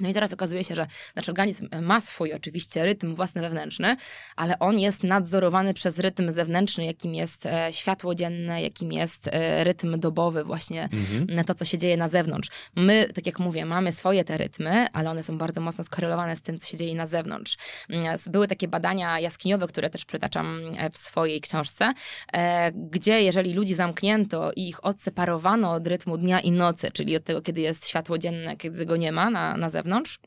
No 0.00 0.08
i 0.08 0.14
teraz 0.14 0.32
okazuje 0.32 0.64
się, 0.64 0.74
że 0.74 0.86
nasz 1.16 1.28
organizm 1.28 1.68
ma 1.82 2.00
swój 2.00 2.32
oczywiście 2.32 2.84
rytm 2.84 3.14
własny 3.14 3.40
wewnętrzny, 3.40 3.96
ale 4.36 4.58
on 4.58 4.78
jest 4.78 5.04
nadzorowany 5.04 5.74
przez 5.74 5.98
rytm 5.98 6.30
zewnętrzny, 6.30 6.84
jakim 6.84 7.14
jest 7.14 7.46
e, 7.46 7.68
światło 7.72 8.14
dzienne, 8.14 8.62
jakim 8.62 8.92
jest 8.92 9.26
e, 9.32 9.64
rytm 9.64 10.00
dobowy, 10.00 10.44
właśnie 10.44 10.88
Mhm. 11.24 11.44
to, 11.44 11.54
co 11.54 11.64
się 11.64 11.78
dzieje 11.78 11.96
na 11.96 12.08
zewnątrz. 12.08 12.48
My, 12.76 13.08
tak 13.14 13.26
jak 13.26 13.38
mówię, 13.38 13.64
mamy 13.64 13.92
swoje 13.92 14.24
te 14.24 14.38
rytmy, 14.38 14.86
ale 14.92 15.10
one 15.10 15.22
są 15.22 15.38
bardzo 15.38 15.60
mocno 15.60 15.84
skorelowane 15.84 16.36
z 16.36 16.42
tym, 16.42 16.58
co 16.58 16.66
się 16.66 16.76
dzieje 16.76 16.94
na 16.94 17.06
zewnątrz. 17.06 17.56
Mm, 17.90 18.16
Były 18.30 18.48
takie 18.48 18.68
badania 18.68 19.20
jaskiniowe, 19.20 19.66
które 19.66 19.90
też 19.90 20.04
przytaczam 20.04 20.60
e, 20.78 20.90
w 20.90 20.98
swojej 20.98 21.40
książce, 21.40 21.92
gdzie 22.74 23.22
jeżeli 23.22 23.54
ludzi 23.54 23.74
zamknięto 23.74 24.52
i 24.56 24.68
ich 24.68 24.84
odseparowano 24.84 25.72
od 25.72 25.86
rytmu 25.86 26.18
dnia 26.18 26.40
i 26.40 26.50
nocy, 26.50 26.90
czyli 26.92 27.16
od 27.16 27.24
tego, 27.24 27.42
kiedy 27.42 27.60
jest 27.60 27.88
światło 27.88 28.18
dzienne, 28.18 28.56
kiedy 28.56 28.86
go 28.86 28.96
nie 28.96 29.12
ma 29.12 29.30
na, 29.30 29.56
na 29.56 29.70
zewnątrz, 29.70 29.83
zewnątrz. 29.84 30.18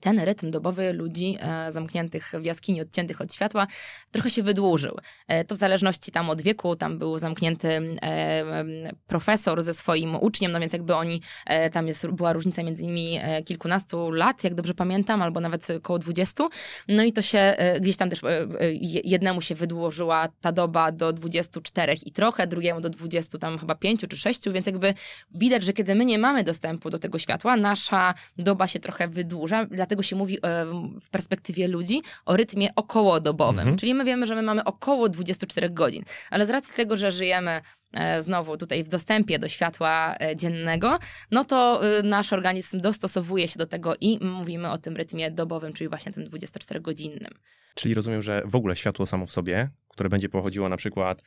Ten 0.00 0.20
rytm 0.20 0.50
dobowy 0.50 0.92
ludzi 0.92 1.36
e, 1.40 1.72
zamkniętych 1.72 2.32
w 2.40 2.44
jaskini, 2.44 2.80
odciętych 2.80 3.20
od 3.20 3.34
światła, 3.34 3.66
trochę 4.12 4.30
się 4.30 4.42
wydłużył. 4.42 4.96
E, 5.28 5.44
to 5.44 5.54
w 5.54 5.58
zależności 5.58 6.12
tam 6.12 6.30
od 6.30 6.42
wieku, 6.42 6.76
tam 6.76 6.98
był 6.98 7.18
zamknięty 7.18 7.68
e, 8.02 8.44
profesor 9.06 9.62
ze 9.62 9.74
swoim 9.74 10.16
uczniem, 10.16 10.52
no 10.52 10.60
więc 10.60 10.72
jakby 10.72 10.94
oni, 10.94 11.20
tam 11.72 11.88
jest, 11.88 12.06
była 12.06 12.32
różnica 12.32 12.62
między 12.62 12.82
nimi 12.84 13.18
kilkunastu 13.44 14.10
lat, 14.10 14.44
jak 14.44 14.54
dobrze 14.54 14.74
pamiętam, 14.74 15.22
albo 15.22 15.40
nawet 15.40 15.70
około 15.70 15.98
dwudziestu. 15.98 16.48
No 16.88 17.02
i 17.02 17.12
to 17.12 17.22
się 17.22 17.54
gdzieś 17.80 17.96
tam 17.96 18.10
też 18.10 18.20
je- 18.70 19.00
jednemu 19.04 19.40
się 19.40 19.54
wydłużyła 19.54 20.28
ta 20.40 20.52
doba 20.52 20.92
do 20.92 21.12
24 21.12 21.94
i 22.06 22.12
trochę, 22.12 22.46
drugiemu 22.46 22.80
do 22.80 22.90
20 22.90 23.38
tam 23.38 23.58
chyba 23.58 23.74
5 23.74 24.04
czy 24.08 24.16
6, 24.16 24.50
więc 24.50 24.66
jakby 24.66 24.94
widać, 25.34 25.64
że 25.64 25.72
kiedy 25.72 25.94
my 25.94 26.04
nie 26.04 26.18
mamy 26.18 26.44
dostępu 26.44 26.90
do 26.90 26.98
tego 26.98 27.18
światła, 27.18 27.56
nasza 27.56 28.14
doba 28.38 28.68
się 28.68 28.80
trochę 28.80 29.08
wydłuża, 29.08 29.66
dlatego 29.82 30.02
się 30.02 30.16
mówi 30.16 30.38
w 31.00 31.10
perspektywie 31.10 31.68
ludzi 31.68 32.02
o 32.26 32.36
rytmie 32.36 32.68
okołodobowym. 32.76 33.58
Mhm. 33.58 33.76
Czyli 33.78 33.94
my 33.94 34.04
wiemy, 34.04 34.26
że 34.26 34.34
my 34.34 34.42
mamy 34.42 34.64
około 34.64 35.08
24 35.08 35.70
godzin, 35.70 36.02
ale 36.30 36.46
z 36.46 36.50
racji 36.50 36.74
tego, 36.74 36.96
że 36.96 37.10
żyjemy 37.10 37.60
e, 37.92 38.22
znowu 38.22 38.56
tutaj 38.56 38.84
w 38.84 38.88
dostępie 38.88 39.38
do 39.38 39.48
światła 39.48 40.14
e, 40.20 40.36
dziennego, 40.36 40.98
no 41.30 41.44
to 41.44 41.80
e, 41.98 42.02
nasz 42.02 42.32
organizm 42.32 42.80
dostosowuje 42.80 43.48
się 43.48 43.58
do 43.58 43.66
tego 43.66 43.94
i 44.00 44.18
mówimy 44.26 44.70
o 44.70 44.78
tym 44.78 44.96
rytmie 44.96 45.30
dobowym, 45.30 45.72
czyli 45.72 45.88
właśnie 45.88 46.12
tym 46.12 46.24
24-godzinnym. 46.24 47.30
Czyli 47.74 47.94
rozumiem, 47.94 48.22
że 48.22 48.42
w 48.44 48.56
ogóle 48.56 48.76
światło 48.76 49.06
samo 49.06 49.26
w 49.26 49.32
sobie, 49.32 49.70
które 49.88 50.08
będzie 50.08 50.28
pochodziło 50.28 50.68
na 50.68 50.76
przykład 50.76 51.22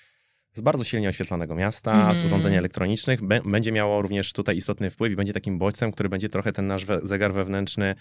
z 0.53 0.61
bardzo 0.61 0.83
silnie 0.83 1.09
oświetlonego 1.09 1.55
miasta, 1.55 1.91
Mhm. 1.91 2.15
z 2.15 2.23
urządzeń 2.25 2.53
elektronicznych, 2.55 3.19
będzie 3.45 3.71
miało 3.71 4.01
również 4.01 4.33
tutaj 4.33 4.57
istotny 4.57 4.89
wpływ 4.89 5.11
i 5.11 5.15
będzie 5.15 5.33
takim 5.33 5.57
bodźcem, 5.57 5.91
który 5.91 6.09
będzie 6.09 6.29
trochę 6.29 6.53
ten 6.53 6.67
nasz 6.67 6.85
zegar 7.03 7.33
wewnętrzny, 7.33 7.95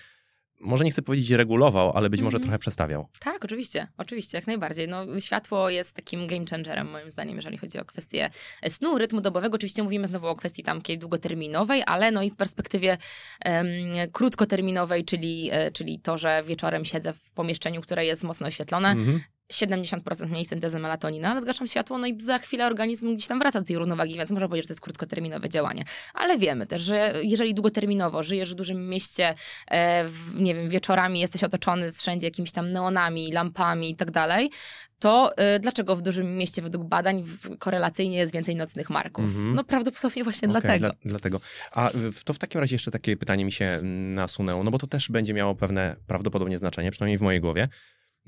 może 0.60 0.84
nie 0.84 0.90
chcę 0.90 1.02
powiedzieć 1.02 1.30
regulował, 1.30 1.92
ale 1.96 2.10
być 2.10 2.20
może 2.20 2.36
Mhm. 2.36 2.42
trochę 2.42 2.58
przestawiał. 2.58 3.08
Tak, 3.20 3.44
oczywiście, 3.44 3.88
oczywiście, 3.98 4.38
jak 4.38 4.46
najbardziej. 4.46 4.88
No, 4.88 5.20
światło 5.20 5.70
jest 5.70 5.92
takim 5.96 6.26
game 6.26 6.44
changerem, 6.50 6.90
moim 6.90 7.10
zdaniem, 7.10 7.36
jeżeli 7.36 7.58
chodzi 7.58 7.78
o 7.78 7.84
kwestię 7.84 8.30
snu, 8.68 8.98
rytmu 8.98 9.20
dobowego. 9.20 9.54
Oczywiście 9.54 9.82
mówimy 9.82 10.06
znowu 10.06 10.26
o 10.26 10.36
kwestii 10.36 10.62
tamkiej 10.62 10.98
długoterminowej, 10.98 11.82
ale 11.86 12.10
no 12.10 12.22
i 12.22 12.30
w 12.30 12.36
perspektywie 12.36 12.98
em, 13.40 13.66
krótkoterminowej, 14.12 15.04
czyli, 15.04 15.48
e, 15.52 15.70
czyli 15.70 16.00
to, 16.00 16.18
że 16.18 16.42
wieczorem 16.46 16.84
siedzę 16.84 17.12
w 17.12 17.30
pomieszczeniu, 17.32 17.80
które 17.80 18.06
jest 18.06 18.24
mocno 18.24 18.46
oświetlone, 18.46 18.88
Mhm. 18.90 19.20
70% 19.52 20.26
mniej 20.30 20.44
syntezy 20.44 20.78
melatoniny, 20.78 21.28
ale 21.28 21.40
zgaszam 21.40 21.66
światło, 21.66 21.98
no 21.98 22.06
i 22.06 22.20
za 22.20 22.38
chwilę 22.38 22.66
organizm 22.66 23.14
gdzieś 23.14 23.26
tam 23.26 23.38
wraca 23.38 23.60
do 23.60 23.66
tej 23.66 23.76
równowagi, 23.76 24.14
więc 24.14 24.30
można 24.30 24.48
powiedzieć, 24.48 24.64
że 24.64 24.68
to 24.68 24.72
jest 24.72 24.80
krótkoterminowe 24.80 25.48
działanie. 25.48 25.84
Ale 26.14 26.38
wiemy 26.38 26.66
też, 26.66 26.82
że 26.82 27.14
jeżeli 27.22 27.54
długoterminowo 27.54 28.22
żyjesz 28.22 28.52
w 28.52 28.54
dużym 28.54 28.88
mieście, 28.88 29.34
e, 29.70 30.04
w, 30.08 30.40
nie 30.40 30.54
wiem, 30.54 30.68
wieczorami 30.68 31.20
jesteś 31.20 31.44
otoczony 31.44 31.92
wszędzie 31.92 32.26
jakimiś 32.26 32.52
tam 32.52 32.72
neonami, 32.72 33.32
lampami 33.32 33.90
i 33.90 33.96
tak 33.96 34.10
dalej, 34.10 34.50
to 34.98 35.36
e, 35.36 35.60
dlaczego 35.60 35.96
w 35.96 36.02
dużym 36.02 36.36
mieście 36.36 36.62
według 36.62 36.84
badań 36.88 37.22
w, 37.22 37.58
korelacyjnie 37.58 38.16
jest 38.18 38.32
więcej 38.32 38.56
nocnych 38.56 38.90
marków? 38.90 39.24
Mhm. 39.24 39.54
No 39.54 39.64
prawdopodobnie 39.64 40.24
właśnie 40.24 40.48
Okej, 40.48 40.60
dlatego. 40.60 40.78
Dla, 40.78 40.94
dlatego. 41.04 41.40
A 41.72 41.90
w- 41.94 42.24
to 42.24 42.32
w 42.34 42.38
takim 42.38 42.60
razie 42.60 42.74
jeszcze 42.74 42.90
takie 42.90 43.16
pytanie 43.16 43.44
mi 43.44 43.52
się 43.52 43.80
nasunęło, 43.82 44.64
no 44.64 44.70
bo 44.70 44.78
to 44.78 44.86
też 44.86 45.10
będzie 45.10 45.34
miało 45.34 45.54
pewne 45.54 45.96
prawdopodobnie 46.06 46.58
znaczenie, 46.58 46.90
przynajmniej 46.90 47.18
w 47.18 47.22
mojej 47.22 47.40
głowie. 47.40 47.68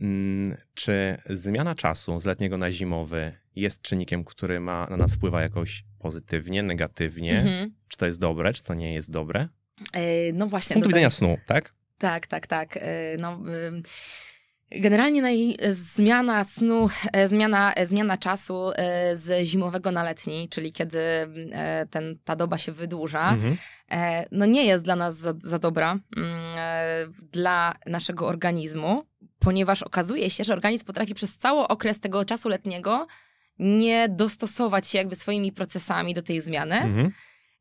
Mm, 0.00 0.56
Czy 0.74 1.16
zmiana 1.30 1.74
czasu 1.74 2.20
z 2.20 2.24
letniego 2.24 2.58
na 2.58 2.70
zimowy 2.72 3.32
jest 3.56 3.82
czynnikiem, 3.82 4.24
który 4.24 4.60
ma 4.60 4.86
na 4.90 4.96
nas 4.96 5.14
wpływa 5.14 5.42
jakoś 5.42 5.84
pozytywnie, 5.98 6.62
negatywnie? 6.62 7.38
Mhm. 7.40 7.74
Czy 7.88 7.96
to 7.98 8.06
jest 8.06 8.20
dobre, 8.20 8.52
czy 8.52 8.62
to 8.62 8.74
nie 8.74 8.94
jest 8.94 9.10
dobre? 9.10 9.48
E, 9.92 10.32
no 10.32 10.46
Z 10.46 10.50
właśnie. 10.50 10.74
punktu 10.74 10.88
tutaj- 10.88 11.00
widzenia 11.00 11.10
snu, 11.10 11.36
tak? 11.46 11.74
Tak, 11.98 12.26
tak, 12.26 12.46
tak. 12.46 12.76
E, 12.76 13.16
No, 13.20 13.40
generalnie 14.70 15.22
naj, 15.22 15.56
zmiana 15.70 16.44
snu, 16.44 16.88
e, 17.12 17.28
zmiana, 17.28 17.74
zmiana 17.84 18.16
czasu 18.18 18.70
z 19.12 19.46
zimowego 19.46 19.90
na 19.90 20.02
letni, 20.02 20.48
czyli 20.48 20.72
kiedy 20.72 20.98
ten, 21.90 22.18
ta 22.24 22.36
doba 22.36 22.58
się 22.58 22.72
wydłuża, 22.72 23.30
Mhm. 23.30 23.56
no 24.32 24.46
nie 24.46 24.64
jest 24.64 24.84
dla 24.84 24.96
nas 24.96 25.16
za, 25.18 25.34
za 25.42 25.58
dobra, 25.58 25.98
mm, 26.16 27.14
dla 27.32 27.74
naszego 27.86 28.26
organizmu, 28.26 29.02
ponieważ 29.46 29.82
okazuje 29.82 30.30
się, 30.30 30.44
że 30.44 30.52
organizm 30.52 30.84
potrafi 30.84 31.14
przez 31.14 31.36
cały 31.36 31.68
okres 31.68 32.00
tego 32.00 32.24
czasu 32.24 32.48
letniego 32.48 33.06
nie 33.58 34.08
dostosować 34.08 34.88
się 34.88 34.98
jakby 34.98 35.16
swoimi 35.16 35.52
procesami 35.52 36.14
do 36.14 36.22
tej 36.22 36.40
zmiany. 36.40 36.76
Mhm. 36.76 37.12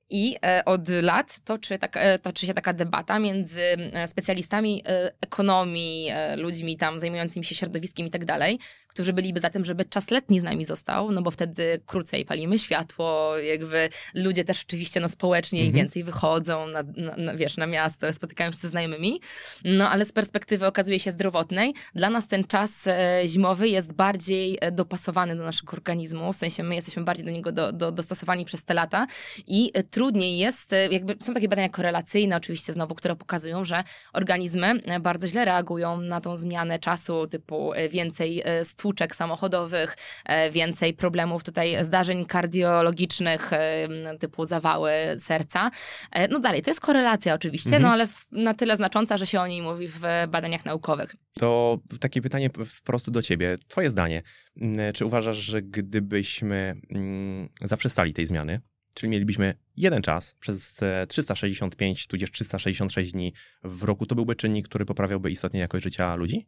I 0.09 0.35
e, 0.45 0.65
od 0.65 0.89
lat 0.89 1.39
toczy, 1.39 1.77
tak, 1.77 1.97
e, 1.97 2.19
toczy 2.19 2.45
się 2.45 2.53
taka 2.53 2.73
debata 2.73 3.19
między 3.19 3.61
e, 3.61 4.07
specjalistami 4.07 4.83
ekonomii, 5.21 6.11
ludźmi 6.37 6.77
tam 6.77 6.99
zajmującymi 6.99 7.45
się 7.45 7.55
środowiskiem 7.55 8.07
i 8.07 8.09
tak 8.09 8.25
dalej, 8.25 8.59
którzy 8.95 9.13
byliby 9.13 9.39
za 9.39 9.49
tym, 9.49 9.65
żeby 9.65 9.85
czas 9.85 10.11
letni 10.11 10.39
z 10.39 10.43
nami 10.43 10.65
został, 10.65 11.11
no 11.11 11.21
bo 11.21 11.31
wtedy 11.31 11.79
krócej 11.85 12.25
palimy 12.25 12.59
światło, 12.59 13.37
jakby 13.37 13.89
ludzie 14.13 14.43
też 14.43 14.63
oczywiście 14.63 14.99
no, 14.99 15.07
społecznie 15.09 15.59
i 15.59 15.67
Mhm. 15.67 15.75
więcej 15.75 16.03
wychodzą 16.03 16.67
na, 16.67 16.83
na, 16.97 17.15
na, 17.17 17.35
wiesz, 17.35 17.57
na 17.57 17.67
miasto, 17.67 18.13
spotykają 18.13 18.51
się 18.51 18.57
ze 18.57 18.69
znajomymi, 18.69 19.21
no 19.65 19.89
ale 19.89 20.05
z 20.05 20.11
perspektywy 20.11 20.67
okazuje 20.67 20.99
się 20.99 21.11
zdrowotnej, 21.11 21.73
dla 21.95 22.09
nas 22.09 22.27
ten 22.27 22.43
czas 22.43 22.87
e, 22.87 23.21
zimowy 23.25 23.69
jest 23.69 23.93
bardziej 23.93 24.57
e, 24.61 24.71
dopasowany 24.71 25.35
do 25.35 25.43
naszego 25.43 25.71
organizmu, 25.73 26.33
w 26.33 26.35
sensie 26.35 26.63
my 26.63 26.75
jesteśmy 26.75 27.03
bardziej 27.03 27.25
do 27.25 27.31
niego 27.31 27.51
do, 27.51 27.71
do, 27.71 27.91
dostosowani 27.91 28.45
przez 28.45 28.63
te 28.63 28.73
lata 28.73 29.07
i 29.47 29.71
e, 29.73 29.83
trudniej 29.83 30.37
jest, 30.37 30.71
jakby 30.91 31.15
są 31.19 31.33
takie 31.33 31.47
badania 31.47 31.69
korelacyjne 31.69 32.35
oczywiście 32.35 32.73
znowu, 32.73 32.95
które 32.95 33.15
pokazują, 33.15 33.65
że 33.65 33.83
organizmy 34.13 34.73
bardzo 35.01 35.27
źle 35.27 35.45
reagują 35.45 36.01
na 36.01 36.21
tą 36.21 36.35
zmianę 36.35 36.79
czasu, 36.79 37.27
typu 37.27 37.71
więcej 37.89 38.41
e, 38.45 38.65
stłuczek 38.85 39.15
samochodowych, 39.15 39.95
e, 40.25 40.51
więcej 40.51 40.93
problemów 40.93 41.43
tutaj, 41.43 41.85
zdarzeń 41.85 42.25
kardiologicznych, 42.25 43.53
e, 43.53 43.87
typu 44.19 44.45
zawały 44.45 44.91
serca. 45.17 45.71
E, 46.11 46.27
No 46.27 46.39
dalej, 46.39 46.61
to 46.61 46.69
jest 46.69 46.81
korelacja 46.81 47.33
oczywiście, 47.33 47.69
Mhm. 47.69 47.83
no 47.83 47.89
ale 47.89 48.07
na 48.31 48.53
tyle 48.53 48.77
znacząca, 48.77 49.17
że 49.17 49.25
się 49.27 49.39
o 49.41 49.47
niej 49.47 49.61
mówi 49.61 49.87
w 49.87 50.01
badaniach 50.27 50.65
naukowych. 50.65 51.15
To 51.39 51.77
takie 51.99 52.21
pytanie 52.21 52.49
wprost 52.65 53.09
do 53.09 53.21
ciebie. 53.21 53.55
Twoje 53.67 53.89
zdanie. 53.89 54.23
Mm, 54.61 54.93
Czy 54.93 55.05
uważasz, 55.05 55.37
że 55.37 55.61
gdybyśmy 55.61 56.75
mm, 56.89 57.49
zaprzestali 57.61 58.13
tej 58.13 58.25
zmiany, 58.25 58.61
Czyli 58.93 59.09
mielibyśmy 59.09 59.55
jeden 59.77 60.01
czas 60.01 60.33
przez 60.39 60.83
e, 60.83 61.07
365 61.07 62.07
tudzież 62.07 62.31
366 62.31 63.11
dni 63.11 63.33
w 63.63 63.83
roku. 63.83 64.05
To 64.05 64.15
byłby 64.15 64.35
czynnik, 64.35 64.67
który 64.67 64.85
poprawiałby 64.85 65.31
istotnie 65.31 65.59
jakość 65.59 65.83
życia 65.83 66.15
ludzi? 66.15 66.47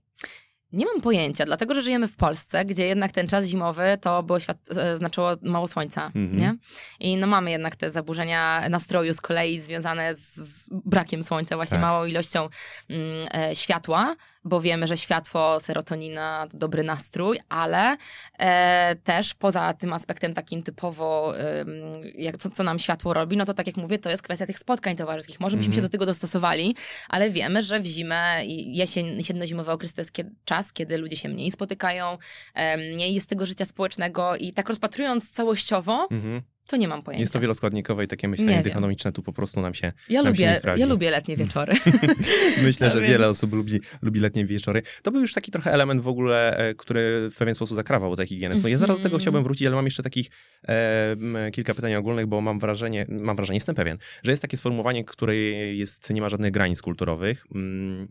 Nie 0.74 0.86
mam 0.86 1.02
pojęcia, 1.02 1.46
dlatego 1.46 1.74
że 1.74 1.82
żyjemy 1.82 2.08
w 2.08 2.16
Polsce, 2.16 2.66
gdzie 2.66 2.88
jednak 2.88 3.12
ten 3.12 3.28
czas 3.28 3.46
zimowy 3.46 3.98
to 4.02 4.24
było 4.24 4.40
świat, 4.40 4.58
e, 4.78 4.98
znaczyło 4.98 5.32
mało 5.42 5.68
słońca, 5.68 6.06
Mhm. 6.06 6.36
nie? 6.36 6.56
I 7.00 7.18
no 7.18 7.28
mamy 7.28 7.52
jednak 7.52 7.76
te 7.76 7.92
zaburzenia 7.92 8.70
nastroju 8.70 9.14
z 9.14 9.22
kolei 9.22 9.60
związane 9.60 10.16
z, 10.16 10.70
brakiem 10.72 11.24
słońca, 11.24 11.56
właśnie 11.56 11.76
Tak. 11.76 11.82
małą 11.82 12.06
ilością 12.06 12.50
mm, 12.90 13.28
e, 13.34 13.56
światła, 13.56 14.16
bo 14.48 14.62
wiemy, 14.62 14.88
że 14.88 14.98
światło, 14.98 15.60
serotonina, 15.60 16.48
to 16.52 16.58
dobry 16.58 16.84
nastrój, 16.84 17.40
ale 17.50 17.98
e, 18.40 18.96
też 19.04 19.34
poza 19.34 19.74
tym 19.74 19.94
aspektem 19.94 20.34
takim 20.34 20.64
typowo, 20.64 21.38
em, 21.40 21.68
jak, 22.16 22.38
co, 22.38 22.50
co 22.50 22.64
nam 22.64 22.80
światło 22.80 23.14
robi, 23.14 23.38
no 23.38 23.46
to 23.46 23.54
tak 23.54 23.68
jak 23.68 23.78
mówię, 23.78 23.98
to 24.00 24.10
jest 24.10 24.24
kwestia 24.24 24.46
tych 24.46 24.60
spotkań 24.60 24.96
towarzyskich. 24.96 25.40
Może 25.40 25.58
byśmy 25.58 25.70
Mhm. 25.70 25.76
się 25.78 25.82
do 25.82 25.90
tego 25.90 26.06
dostosowali, 26.06 26.76
ale 27.10 27.30
wiemy, 27.32 27.64
że 27.64 27.80
w 27.80 27.86
zimę, 27.86 28.46
i 28.46 28.78
jesień, 28.78 29.18
jesienno-zimowy 29.18 29.72
okres 29.72 29.94
to 29.94 30.02
jest 30.02 30.12
kiedy, 30.12 30.32
czas, 30.46 30.74
kiedy 30.74 30.98
ludzie 30.98 31.18
się 31.18 31.30
mniej 31.30 31.52
spotykają, 31.52 32.18
em, 32.54 32.80
mniej 32.80 33.14
jest 33.14 33.30
tego 33.30 33.46
życia 33.46 33.66
społecznego 33.66 34.36
i 34.36 34.54
tak 34.54 34.70
rozpatrując 34.70 35.32
całościowo, 35.32 36.08
Mhm. 36.12 36.42
To 36.68 36.78
nie 36.78 36.88
mam 36.88 37.04
pojęcia. 37.04 37.22
Jest 37.22 37.34
to 37.34 37.40
wieloskładnikowe 37.40 38.04
i 38.04 38.08
takie 38.08 38.28
Nie 38.28 38.32
myślenie 38.32 38.62
dychonomiczne 38.64 39.12
tu 39.12 39.24
po 39.24 39.34
prostu 39.34 39.62
nam 39.62 39.74
się 39.74 39.94
ja, 40.10 40.24
nam 40.24 40.36
się 40.36 40.42
nie 40.42 40.48
lubię, 40.48 40.58
sprawdzi. 40.60 40.82
ja 40.82 40.88
lubię 40.88 41.12
letnie 41.12 41.38
wieczory. 41.38 41.74
Myślę, 42.64 42.90
że 42.92 43.00
więc- 43.02 43.12
wiele 43.12 43.28
osób 43.28 43.54
lubi, 43.54 43.80
lubi 44.02 44.20
letnie 44.20 44.46
wieczory. 44.46 44.82
To 45.02 45.12
był 45.12 45.22
już 45.22 45.34
taki 45.34 45.52
trochę 45.52 45.72
element 45.72 46.02
w 46.02 46.08
ogóle, 46.08 46.58
e, 46.58 46.76
który 46.76 47.30
w 47.32 47.36
pewien 47.38 47.56
sposób 47.56 47.76
zakrawał 47.76 48.16
tej 48.16 48.28
higieny. 48.28 48.56
No 48.64 48.68
ja 48.68 48.78
zaraz 48.78 48.96
do 48.98 49.04
tego 49.04 49.08
Mhm. 49.16 49.20
chciałbym 49.22 49.44
wrócić, 49.44 49.68
ale 49.68 49.76
mam 49.76 49.86
jeszcze 49.86 50.04
takich 50.04 50.30
e, 50.68 51.16
kilka 51.54 51.74
pytań 51.76 51.96
ogólnych, 51.96 52.26
bo 52.28 52.42
mam 52.42 52.60
wrażenie, 52.60 53.06
mam 53.10 53.36
wrażenie, 53.36 53.58
jestem 53.58 53.76
pewien, 53.76 53.98
że 54.24 54.32
jest 54.32 54.42
takie 54.42 54.58
sformułowanie, 54.58 55.04
które 55.06 55.36
jest, 55.36 56.10
nie 56.10 56.22
ma 56.22 56.30
żadnych 56.30 56.52
granic 56.52 56.82
kulturowych. 56.82 57.46
Mm, 57.56 58.08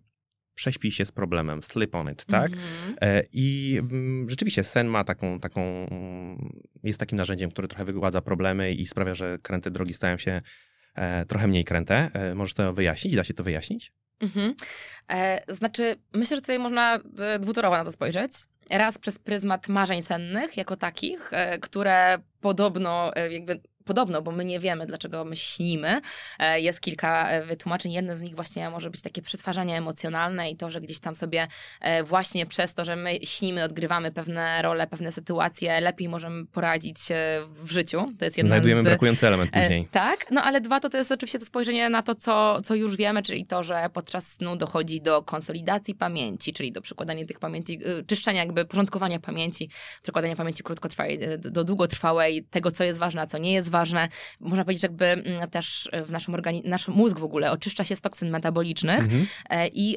prześpij 0.57 0.93
się 0.93 1.07
z 1.07 1.13
problemem, 1.13 1.63
sleep 1.63 1.95
on 1.95 2.13
it, 2.13 2.25
tak? 2.25 2.53
Mhm. 2.53 2.97
E, 3.01 3.23
I 3.33 3.79
mm, 3.81 4.31
rzeczywiście 4.31 4.65
sen 4.65 4.87
ma 4.87 5.05
taką, 5.05 5.41
taką, 5.41 5.87
jest 6.83 7.01
takim 7.01 7.19
narzędziem, 7.19 7.51
które 7.51 7.69
trochę 7.69 7.85
wygładza 7.85 8.21
problemy 8.23 8.73
i 8.73 8.87
sprawia, 8.87 9.15
że 9.15 9.39
kręte 9.43 9.71
drogi 9.71 9.95
stają 9.95 10.19
się 10.19 10.43
e, 10.95 11.25
trochę 11.25 11.47
mniej 11.47 11.65
kręte. 11.65 12.11
E, 12.13 12.35
możesz 12.35 12.55
to 12.55 12.73
wyjaśnić? 12.73 13.17
Da 13.17 13.25
się 13.25 13.35
to 13.35 13.45
wyjaśnić? 13.45 13.93
Mhm. 14.21 14.55
Znaczy, 15.49 15.97
myślę, 16.15 16.37
że 16.37 16.41
tutaj 16.41 16.59
można 16.59 16.99
dwutorowo 17.41 17.77
na 17.77 17.85
to 17.85 17.93
spojrzeć. 17.93 18.33
Raz 18.71 18.99
przez 18.99 19.19
pryzmat 19.19 19.69
marzeń 19.69 20.03
sennych, 20.03 20.57
jako 20.57 20.77
takich, 20.77 21.31
które 21.61 22.19
podobno, 22.41 23.13
jakby 23.31 23.61
podobno, 23.87 24.23
bo 24.23 24.33
my 24.33 24.45
nie 24.45 24.61
wiemy, 24.61 24.87
dlaczego 24.87 25.25
my 25.25 25.37
śnimy. 25.37 26.01
E, 26.39 26.61
Jest 26.61 26.81
kilka 26.81 27.31
e, 27.31 27.45
wytłumaczeń. 27.45 27.93
Jedne 27.93 28.17
z 28.17 28.21
nich 28.21 28.35
właśnie 28.35 28.71
może 28.71 28.91
być 28.91 29.03
takie 29.03 29.23
przetwarzanie 29.23 29.77
emocjonalne 29.77 30.51
i 30.51 30.57
to, 30.57 30.71
że 30.71 30.81
gdzieś 30.81 30.99
tam 30.99 31.17
sobie 31.17 31.47
e, 31.81 32.05
właśnie 32.05 32.47
przez 32.47 32.75
to, 32.75 32.85
że 32.85 32.97
my 32.97 33.19
śnimy, 33.23 33.65
odgrywamy 33.65 34.13
pewne 34.13 34.63
role, 34.63 34.87
pewne 34.87 35.13
sytuacje, 35.13 35.81
lepiej 35.81 36.09
możemy 36.09 36.47
poradzić 36.47 36.99
w 37.49 37.71
życiu. 37.71 38.13
To 38.19 38.25
jest 38.25 38.37
jedna 38.37 38.49
Znajdujemy 38.49 38.83
z... 38.83 38.85
brakujący 38.85 39.27
element 39.27 39.51
później. 39.51 39.89
Tak, 39.91 40.27
no 40.31 40.43
ale 40.43 40.61
dwa 40.61 40.81
to, 40.81 40.89
to 40.89 40.99
jest 40.99 41.13
oczywiście 41.13 41.39
to 41.39 41.45
spojrzenie 41.45 41.91
na 41.91 42.03
to, 42.03 42.15
co, 42.15 42.63
co 42.63 42.75
już 42.75 42.97
wiemy, 42.97 43.23
czyli 43.23 43.47
to, 43.47 43.63
że 43.63 43.87
podczas 43.93 44.33
snu 44.33 44.57
dochodzi 44.57 45.01
do 45.01 45.23
konsolidacji 45.23 45.95
pamięci, 45.95 46.53
czyli 46.53 46.73
do 46.73 46.81
przekładania 46.83 47.27
tych 47.27 47.39
pamięci, 47.39 47.81
y, 48.01 48.05
czyszczenia 48.05 48.41
jakby 48.41 48.65
porządkowania 48.65 49.21
pamięci, 49.21 49.71
przekładania 50.03 50.37
pamięci 50.37 50.63
krótkotrwałej 50.63 51.25
y, 51.25 51.39
do 51.39 51.65
długotrwałej, 51.65 52.45
tego, 52.51 52.71
co 52.71 52.85
jest 52.85 52.99
ważne, 52.99 53.23
a 53.23 53.27
co 53.27 53.39
nie 53.39 53.53
jest 53.53 53.69
ważne. 53.69 53.76
Można 54.41 54.65
powiedzieć, 54.65 54.83
że 54.83 54.89
jakby 54.89 55.07
mm, 55.07 55.51
też 55.51 55.89
w 56.07 56.11
naszym 56.11 56.35
organizmie, 56.35 56.71
nasz 56.71 56.89
mózg 56.89 57.19
w 57.19 57.25
ogóle 57.25 57.51
oczyszcza 57.53 57.85
się 57.85 57.97
z 57.97 58.01
toksyn 58.01 58.31
metabolicznych, 58.31 58.99
Mhm. 58.99 59.27
E, 59.51 59.69
I 59.69 59.97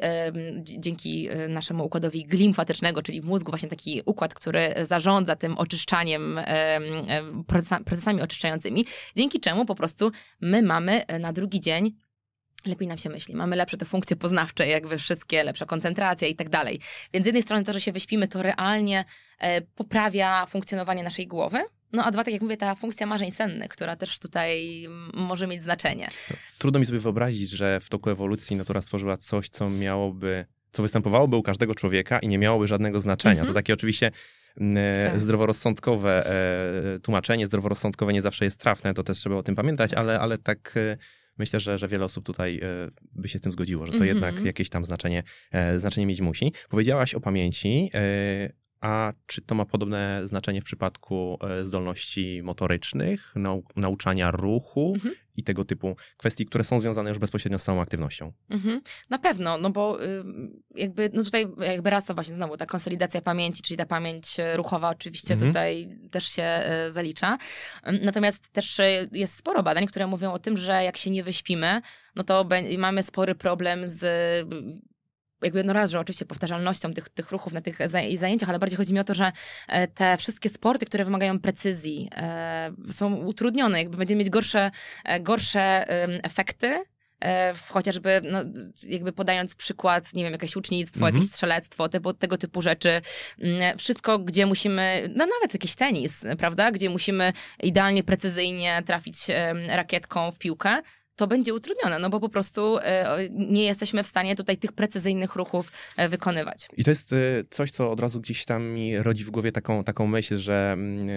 dzie- 0.64 0.80
dzięki 0.80 1.30
e, 1.30 1.48
naszemu 1.48 1.86
układowi 1.86 2.26
glimfatycznego, 2.26 3.02
czyli 3.04 3.22
w 3.22 3.26
mózgu 3.26 3.52
właśnie 3.52 3.70
taki 3.70 4.02
układ, 4.06 4.34
który 4.34 4.74
zarządza 4.82 5.36
tym 5.36 5.58
oczyszczaniem, 5.58 6.38
em, 6.38 6.46
em, 7.08 7.44
procesa- 7.44 7.84
procesami 7.84 8.22
oczyszczającymi, 8.22 8.86
dzięki 9.16 9.40
czemu 9.40 9.66
po 9.66 9.76
prostu 9.76 10.12
my 10.42 10.62
mamy 10.62 11.06
e, 11.08 11.20
na 11.20 11.34
drugi 11.34 11.60
dzień 11.60 11.92
lepiej 12.66 12.88
nam 12.88 12.98
się 12.98 13.10
myśli, 13.10 13.36
mamy 13.36 13.56
lepsze 13.56 13.78
te 13.78 13.86
funkcje 13.86 14.16
poznawcze, 14.16 14.68
jakby 14.68 14.98
wszystkie, 14.98 15.44
lepsza 15.44 15.66
koncentracja 15.66 16.28
i 16.28 16.36
tak 16.36 16.50
dalej. 16.50 16.80
Więc 17.14 17.24
z 17.24 17.26
jednej 17.26 17.44
strony 17.44 17.64
to, 17.64 17.74
że 17.74 17.82
się 17.82 17.92
wyśpimy, 17.92 18.28
to 18.28 18.44
realnie 18.44 19.06
e, 19.40 19.62
poprawia 19.62 20.46
funkcjonowanie 20.46 21.04
naszej 21.04 21.28
głowy, 21.28 21.60
no 21.94 22.04
a 22.06 22.12
dwa, 22.12 22.24
tak 22.24 22.34
jak 22.34 22.42
mówię, 22.42 22.58
ta 22.58 22.76
funkcja 22.76 23.06
marzeń 23.08 23.32
sennych, 23.32 23.70
która 23.70 23.96
też 23.96 24.20
tutaj 24.20 24.86
może 25.14 25.48
mieć 25.48 25.64
znaczenie. 25.64 26.08
Trudno 26.58 26.80
mi 26.80 26.86
sobie 26.86 27.00
wyobrazić, 27.00 27.50
że 27.50 27.80
w 27.80 27.90
toku 27.90 28.10
ewolucji 28.10 28.56
natura 28.56 28.82
stworzyła 28.82 29.18
coś, 29.18 29.50
co 29.50 29.70
miałoby, 29.70 30.46
co 30.72 30.84
występowałoby 30.84 31.36
u 31.36 31.44
każdego 31.44 31.76
człowieka 31.76 32.20
i 32.20 32.28
nie 32.28 32.38
miałoby 32.38 32.68
żadnego 32.68 33.00
znaczenia. 33.00 33.32
Mhm. 33.32 33.48
To 33.48 33.54
takie 33.54 33.74
oczywiście 33.74 34.12
e, 34.76 35.10
Tak. 35.12 35.20
zdroworozsądkowe 35.20 36.26
e, 36.96 37.00
tłumaczenie, 37.00 37.48
zdroworozsądkowe 37.48 38.14
nie 38.14 38.22
zawsze 38.22 38.46
jest 38.46 38.60
trafne, 38.60 38.94
to 38.94 39.04
też 39.04 39.18
trzeba 39.18 39.36
o 39.36 39.44
tym 39.44 39.56
pamiętać, 39.56 39.94
ale, 39.94 40.20
ale 40.20 40.38
tak 40.38 40.74
e, 40.78 40.98
myślę, 41.38 41.60
że, 41.60 41.78
że 41.78 41.88
wiele 41.88 42.06
osób 42.06 42.26
tutaj 42.26 42.62
by 43.12 43.30
się 43.30 43.38
z 43.40 43.42
tym 43.42 43.52
zgodziło, 43.52 43.86
że 43.86 43.92
to 43.92 43.98
Mhm. 43.98 44.16
jednak 44.16 44.46
jakieś 44.46 44.70
tam 44.70 44.86
znaczenie, 44.86 45.24
znaczenie 45.78 46.06
mieć 46.08 46.22
musi. 46.22 46.54
Powiedziałaś 46.70 47.14
o 47.14 47.20
pamięci, 47.20 47.92
a 48.82 49.14
czy 49.26 49.42
to 49.42 49.56
ma 49.56 49.66
podobne 49.66 50.22
znaczenie 50.24 50.62
w 50.62 50.64
przypadku 50.64 51.38
e, 51.42 51.66
zdolności 51.66 52.42
motorycznych, 52.44 53.32
nau 53.36 53.64
nauczania 53.76 54.32
ruchu 54.32 54.92
Mhm. 54.96 55.16
i 55.36 55.44
tego 55.44 55.66
typu 55.66 55.96
kwestii, 56.18 56.46
które 56.46 56.64
są 56.64 56.80
związane 56.80 57.10
już 57.10 57.20
bezpośrednio 57.20 57.60
z 57.60 57.64
całą 57.64 57.82
aktywnością? 57.82 58.32
Mhm, 58.50 58.82
na 59.10 59.18
pewno, 59.18 59.58
no 59.58 59.70
bo 59.70 60.04
y, 60.04 60.24
jakby, 60.76 61.10
no 61.14 61.24
tutaj 61.24 61.48
jakby 61.62 61.90
raz 61.90 62.06
to 62.06 62.14
właśnie 62.14 62.36
znowu 62.36 62.58
ta 62.58 62.66
konsolidacja 62.66 63.22
pamięci, 63.22 63.62
czyli 63.62 63.78
ta 63.78 63.86
pamięć 63.86 64.40
e, 64.40 64.58
ruchowa 64.58 64.90
oczywiście 64.90 65.34
Mhm. 65.34 65.52
tutaj 65.52 65.98
też 66.12 66.28
się 66.28 66.44
e, 66.44 66.92
zalicza. 66.92 67.38
Natomiast 68.02 68.50
też 68.50 68.78
jest 69.12 69.38
sporo 69.38 69.64
badań, 69.64 69.88
które 69.88 70.08
mówią 70.08 70.34
o 70.34 70.40
tym, 70.40 70.58
że 70.58 70.84
jak 70.84 70.98
się 70.98 71.10
nie 71.10 71.24
wyśpimy, 71.24 71.82
no 72.16 72.24
to 72.24 72.46
mamy 72.78 73.04
spory 73.04 73.36
problem 73.36 73.88
z 73.88 74.06
jakby 75.44 75.64
no 75.64 75.74
raz, 75.74 75.90
że 75.92 76.00
oczywiście 76.00 76.26
powtarzalnością 76.26 76.94
tych, 76.94 77.10
tych 77.10 77.32
ruchów 77.32 77.54
na 77.54 77.62
tych 77.62 77.78
zaj- 77.80 78.18
zajęciach, 78.18 78.50
ale 78.50 78.60
bardziej 78.60 78.78
chodzi 78.78 78.94
mi 78.94 79.00
o 79.00 79.04
to, 79.04 79.14
że 79.14 79.32
e, 79.68 79.88
te 79.88 80.18
wszystkie 80.18 80.50
sporty, 80.50 80.86
które 80.86 81.06
wymagają 81.06 81.40
precyzji, 81.40 82.10
e, 82.16 82.72
są 82.92 83.16
utrudnione, 83.16 83.80
jakby 83.80 83.98
będziemy 83.98 84.20
mieć 84.20 84.30
gorsze, 84.30 84.72
e, 85.06 85.20
gorsze 85.20 85.86
efekty, 86.24 86.84
chociażby 87.68 88.22
no, 88.32 88.40
jakby 88.88 89.12
podając 89.14 89.56
przykład, 89.56 90.14
nie 90.14 90.24
wiem, 90.24 90.32
jakieś 90.34 90.56
ucznictwo, 90.56 91.00
Mhm. 91.00 91.16
jakieś 91.16 91.30
strzelectwo, 91.32 91.90
te, 91.90 92.00
tego 92.20 92.38
typu 92.38 92.62
rzeczy. 92.62 93.02
Mm, 93.42 93.78
Wszystko, 93.78 94.20
gdzie 94.20 94.46
musimy, 94.46 95.04
no 95.16 95.26
nawet 95.26 95.54
jakiś 95.54 95.76
tenis, 95.76 96.26
prawda, 96.38 96.72
gdzie 96.72 96.90
musimy 96.90 97.34
idealnie, 97.64 98.04
precyzyjnie 98.04 98.84
trafić 98.86 99.18
rakietką 99.68 100.32
w 100.32 100.38
piłkę, 100.38 100.82
to 101.20 101.28
będzie 101.28 101.54
utrudnione, 101.54 102.00
no 102.00 102.10
bo 102.10 102.20
po 102.20 102.30
prostu 102.30 102.78
e, 102.78 103.18
nie 103.30 103.64
jesteśmy 103.64 104.04
w 104.04 104.08
stanie 104.08 104.36
tutaj 104.36 104.58
tych 104.58 104.72
precyzyjnych 104.72 105.36
ruchów 105.36 105.72
e, 105.98 106.10
wykonywać. 106.10 106.68
I 106.78 106.84
to 106.84 106.92
jest 106.92 107.14
y, 107.14 107.46
coś, 107.50 107.72
co 107.72 107.92
od 107.92 108.00
razu 108.00 108.22
gdzieś 108.22 108.46
tam 108.46 108.64
mi 108.64 108.98
rodzi 108.98 109.24
w 109.26 109.30
głowie 109.32 109.52
taką, 109.52 109.84
taką 109.84 110.08
myśl, 110.08 110.38
że 110.38 110.70
mm, 110.74 111.08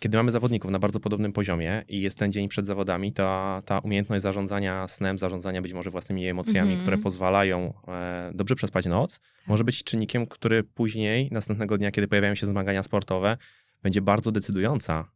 kiedy 0.00 0.16
mamy 0.16 0.32
zawodników 0.32 0.70
na 0.70 0.78
bardzo 0.78 1.00
podobnym 1.00 1.32
poziomie 1.32 1.84
i 1.88 2.00
jest 2.00 2.18
ten 2.18 2.32
dzień 2.32 2.48
przed 2.48 2.66
zawodami, 2.66 3.12
to 3.12 3.62
ta 3.66 3.78
umiejętność 3.78 4.22
zarządzania 4.22 4.88
snem, 4.88 5.18
zarządzania 5.18 5.62
być 5.62 5.72
może 5.72 5.90
własnymi 5.90 6.26
emocjami, 6.28 6.68
Mhm. 6.70 6.80
które 6.80 6.98
pozwalają 6.98 7.74
e, 7.88 8.30
dobrze 8.34 8.54
przespać 8.54 8.86
noc, 8.86 9.20
może 9.46 9.64
być 9.64 9.84
czynnikiem, 9.84 10.26
który 10.26 10.62
później, 10.64 11.28
następnego 11.32 11.78
dnia, 11.78 11.90
kiedy 11.90 12.08
pojawiają 12.08 12.34
się 12.34 12.46
zmagania 12.46 12.82
sportowe, 12.82 13.36
będzie 13.82 14.00
bardzo 14.00 14.32
decydująca, 14.32 15.08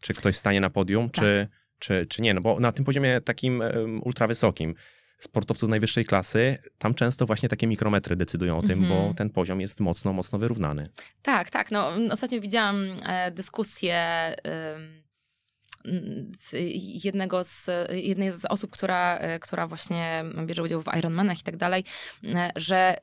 czy 0.00 0.12
ktoś 0.14 0.36
stanie 0.36 0.60
na 0.60 0.70
podium, 0.70 1.10
Tak. 1.10 1.24
czy, 1.24 1.48
czy, 1.82 2.06
czy 2.06 2.22
nie. 2.22 2.34
No 2.34 2.40
bo 2.40 2.60
na 2.60 2.72
tym 2.72 2.84
poziomie 2.84 3.20
takim 3.20 3.62
ultrawysokim 4.02 4.74
sportowców 5.18 5.68
najwyższej 5.68 6.04
klasy, 6.04 6.56
tam 6.78 6.94
często 6.94 7.26
właśnie 7.26 7.48
takie 7.48 7.66
mikrometry 7.66 8.16
decydują 8.16 8.58
o 8.58 8.62
tym, 8.62 8.70
Mhm. 8.84 8.88
bo 9.08 9.14
ten 9.14 9.30
poziom 9.30 9.60
jest 9.60 9.80
mocno, 9.80 10.12
mocno 10.12 10.38
wyrównany. 10.38 10.86
Tak, 11.22 11.50
tak. 11.50 11.70
No, 11.70 11.94
mm, 11.94 12.10
ostatnio 12.10 12.40
widziałam 12.40 12.86
e, 13.06 13.30
dyskusję 13.30 13.96
mm, 14.44 15.02
jednego 17.04 17.44
z, 17.44 17.66
jednej 17.92 18.32
z 18.32 18.44
osób, 18.44 18.70
która, 18.70 19.16
e, 19.18 19.38
która 19.38 19.66
właśnie 19.66 20.24
bierze 20.46 20.62
udział 20.62 20.82
w 20.82 20.96
Ironmanach 20.98 21.40
i 21.40 21.42
tak 21.42 21.56
dalej, 21.56 21.84
e, 22.24 22.50
że 22.56 22.94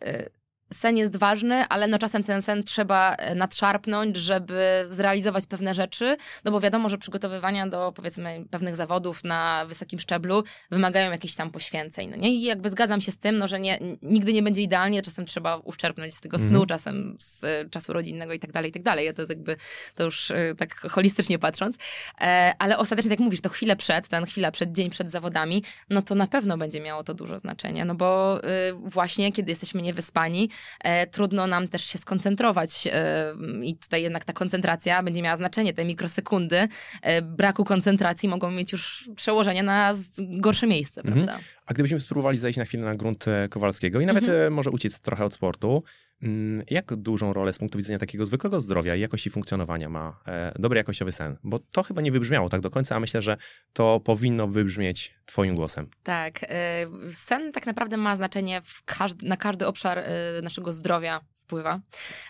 sen 0.73 0.97
jest 0.97 1.15
ważny, 1.15 1.55
ale 1.69 1.88
no 1.88 1.99
czasem 1.99 2.23
ten 2.23 2.41
sen 2.41 2.63
trzeba 2.63 3.15
e, 3.15 3.36
nadszarpnąć, 3.36 4.17
żeby 4.17 4.86
zrealizować 4.89 5.45
pewne 5.45 5.75
rzeczy, 5.75 6.17
no 6.45 6.51
bo 6.51 6.60
wiadomo, 6.60 6.89
że 6.89 6.97
przygotowywania 6.97 7.67
do 7.67 7.91
powiedzmy 7.95 8.45
pewnych 8.51 8.75
zawodów 8.75 9.23
na 9.23 9.65
wysokim 9.65 9.99
szczeblu 9.99 10.43
wymagają 10.71 11.12
jakichś 11.12 11.36
tam 11.36 11.51
poświęceń, 11.51 12.10
no 12.10 12.15
nie? 12.17 12.29
I 12.29 12.41
jakby 12.41 12.69
zgadzam 12.69 13.01
się 13.01 13.12
z 13.12 13.17
tym, 13.17 13.38
no 13.38 13.47
że 13.47 13.60
nie, 13.60 13.79
nigdy 14.01 14.34
nie 14.34 14.43
będzie 14.43 14.62
idealnie, 14.62 15.01
czasem 15.01 15.25
trzeba 15.25 15.58
uszczerpnąć 15.58 16.15
z 16.15 16.21
tego 16.21 16.39
snu, 16.39 16.47
Mhm. 16.49 16.67
czasem 16.67 17.15
z 17.19 17.43
e, 17.43 17.69
czasu 17.69 17.93
rodzinnego 17.93 18.34
i 18.34 18.39
tak 18.39 18.51
dalej, 18.51 18.69
i 18.69 18.73
tak 18.73 18.84
dalej. 18.84 19.13
To 19.13 19.21
jest 19.21 19.29
jakby, 19.29 19.55
to 19.95 20.03
już 20.03 20.32
e, 20.32 20.55
tak 20.58 20.75
holistycznie 20.75 21.39
patrząc, 21.39 21.77
ale 22.60 22.77
ostatecznie, 22.77 23.10
tak 23.10 23.19
jak 23.19 23.25
mówisz, 23.25 23.41
to 23.41 23.49
chwilę 23.49 23.75
przed, 23.75 24.08
ten 24.08 24.25
chwila 24.25 24.51
przed, 24.51 24.71
dzień 24.71 24.89
przed 24.89 25.12
zawodami, 25.12 25.63
no 25.89 26.01
to 26.01 26.15
na 26.15 26.27
pewno 26.27 26.58
będzie 26.58 26.79
miało 26.82 27.03
to 27.03 27.13
dużo 27.13 27.39
znaczenia, 27.39 27.86
no 27.86 27.95
bo 27.95 28.39
y, 28.43 28.73
właśnie 28.73 29.32
kiedy 29.32 29.51
jesteśmy 29.51 29.82
niewyspani, 29.82 30.49
trudno 31.12 31.48
nam 31.48 31.67
też 31.67 31.84
się 31.84 31.98
skoncentrować 31.98 32.88
e, 32.91 33.34
i 33.63 33.78
tutaj 33.78 34.04
jednak 34.04 34.24
ta 34.26 34.34
koncentracja 34.34 35.04
będzie 35.04 35.22
miała 35.22 35.38
znaczenie, 35.38 35.74
te 35.74 35.86
mikrosekundy 35.86 36.67
e, 37.02 37.22
braku 37.22 37.65
koncentracji 37.65 38.30
mogą 38.30 38.52
mieć 38.52 38.72
już 38.72 39.10
przełożenie 39.15 39.63
na 39.63 39.93
gorsze 40.19 40.67
miejsce, 40.67 41.02
Mhm. 41.02 41.26
prawda? 41.26 41.43
A 41.65 41.74
gdybyśmy 41.74 42.00
spróbowali 42.00 42.38
zejść 42.39 42.58
na 42.60 42.65
chwilę 42.65 42.84
na 42.84 42.95
grunt 42.95 43.28
e, 43.28 43.48
Kowalskiego 43.50 44.00
i 44.02 44.06
nawet 44.06 44.24
Mhm. 44.24 44.41
e, 44.41 44.50
może 44.50 44.69
uciec 44.72 45.00
trochę 45.00 45.26
od 45.26 45.34
sportu, 45.34 45.84
jak 46.69 46.95
dużą 46.95 47.34
rolę 47.34 47.53
z 47.53 47.58
punktu 47.58 47.77
widzenia 47.77 47.99
takiego 47.99 48.25
zwykłego 48.25 48.62
zdrowia 48.62 48.95
i 48.95 48.99
jakości 48.99 49.29
funkcjonowania 49.29 49.89
ma 49.89 50.19
e, 50.27 50.53
dobry 50.60 50.77
jakościowy 50.77 51.12
sen? 51.12 51.38
Bo 51.43 51.60
to 51.60 51.84
chyba 51.84 52.01
nie 52.01 52.12
wybrzmiało 52.12 52.49
tak 52.49 52.62
do 52.62 52.69
końca, 52.69 52.95
a 52.95 52.99
myślę, 52.99 53.21
że 53.21 53.38
to 53.73 53.99
powinno 53.99 54.47
wybrzmieć 54.47 55.15
twoim 55.25 55.55
głosem. 55.55 55.89
Tak. 56.03 56.43
y, 56.43 56.47
Sen 57.13 57.51
tak 57.51 57.65
naprawdę 57.65 57.97
ma 57.97 58.15
znaczenie 58.15 58.62
każdy, 58.86 59.27
na 59.27 59.38
każdy 59.38 59.67
obszar 59.67 59.99
y, 59.99 60.03
naszego 60.41 60.73
zdrowia 60.73 61.21
wpływa. 61.49 61.79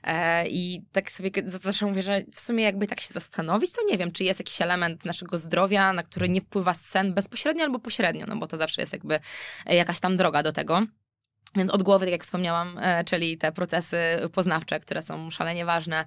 E, 0.03 0.47
I 0.47 0.81
tak 0.91 1.11
sobie 1.11 1.31
zawsze 1.45 1.85
mówię, 1.85 2.03
że 2.03 2.23
w 2.33 2.39
sumie 2.39 2.63
jakby 2.63 2.87
tak 2.87 2.99
się 3.01 3.13
zastanowić, 3.13 3.71
to 3.71 3.81
nie 3.87 3.97
wiem, 3.97 4.11
czy 4.11 4.23
jest 4.23 4.39
jakiś 4.39 4.61
element 4.61 5.05
naszego 5.05 5.37
zdrowia, 5.37 5.93
na 5.93 6.03
który 6.03 6.29
nie 6.29 6.41
wpływa 6.41 6.73
sen 6.73 7.13
bezpośrednio 7.13 7.63
albo 7.63 7.79
pośrednio, 7.79 8.25
no 8.27 8.35
bo 8.35 8.47
to 8.47 8.57
zawsze 8.57 8.81
jest 8.81 8.93
jakby 8.93 9.19
e, 9.65 9.75
jakaś 9.75 9.99
tam 9.99 10.17
droga 10.17 10.43
do 10.43 10.51
tego. 10.51 10.81
Więc 11.55 11.71
od 11.71 11.83
głowy, 11.83 12.05
tak 12.05 12.11
jak 12.11 12.23
wspomniałam, 12.23 12.77
e, 12.77 13.03
czyli 13.03 13.37
te 13.37 13.51
procesy 13.51 13.97
poznawcze, 14.33 14.79
które 14.79 15.01
są 15.01 15.31
szalenie 15.31 15.65
ważne 15.65 16.05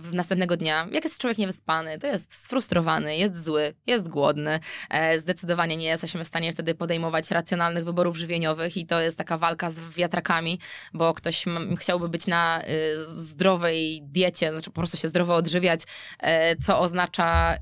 w 0.00 0.10
następnego 0.12 0.56
dnia. 0.56 0.88
Jak 0.92 1.04
jest 1.04 1.20
człowiek 1.20 1.38
niewyspany, 1.38 1.98
to 1.98 2.06
jest 2.06 2.34
sfrustrowany, 2.34 3.16
jest 3.16 3.44
zły, 3.44 3.74
jest 3.86 4.08
głodny. 4.08 4.60
E, 4.90 5.20
Zdecydowanie 5.20 5.76
nie 5.76 5.86
jesteśmy 5.86 6.24
w 6.24 6.28
stanie 6.28 6.52
wtedy 6.52 6.74
podejmować 6.74 7.30
racjonalnych 7.30 7.84
wyborów 7.84 8.16
żywieniowych 8.16 8.76
i 8.76 8.86
to 8.86 9.00
jest 9.00 9.18
taka 9.18 9.38
walka 9.38 9.70
z 9.70 9.74
wiatrakami, 9.96 10.58
bo 10.92 11.14
ktoś 11.14 11.44
chciałby 11.78 12.08
być 12.08 12.26
na 12.26 12.62
y, 12.62 12.64
zdrowej 13.06 14.02
diecie, 14.02 14.50
znaczy 14.50 14.70
po 14.70 14.80
prostu 14.80 14.96
się 14.96 15.08
zdrowo 15.08 15.34
odżywiać, 15.34 15.80
e, 16.18 16.56
co 16.56 16.80
oznacza... 16.80 17.58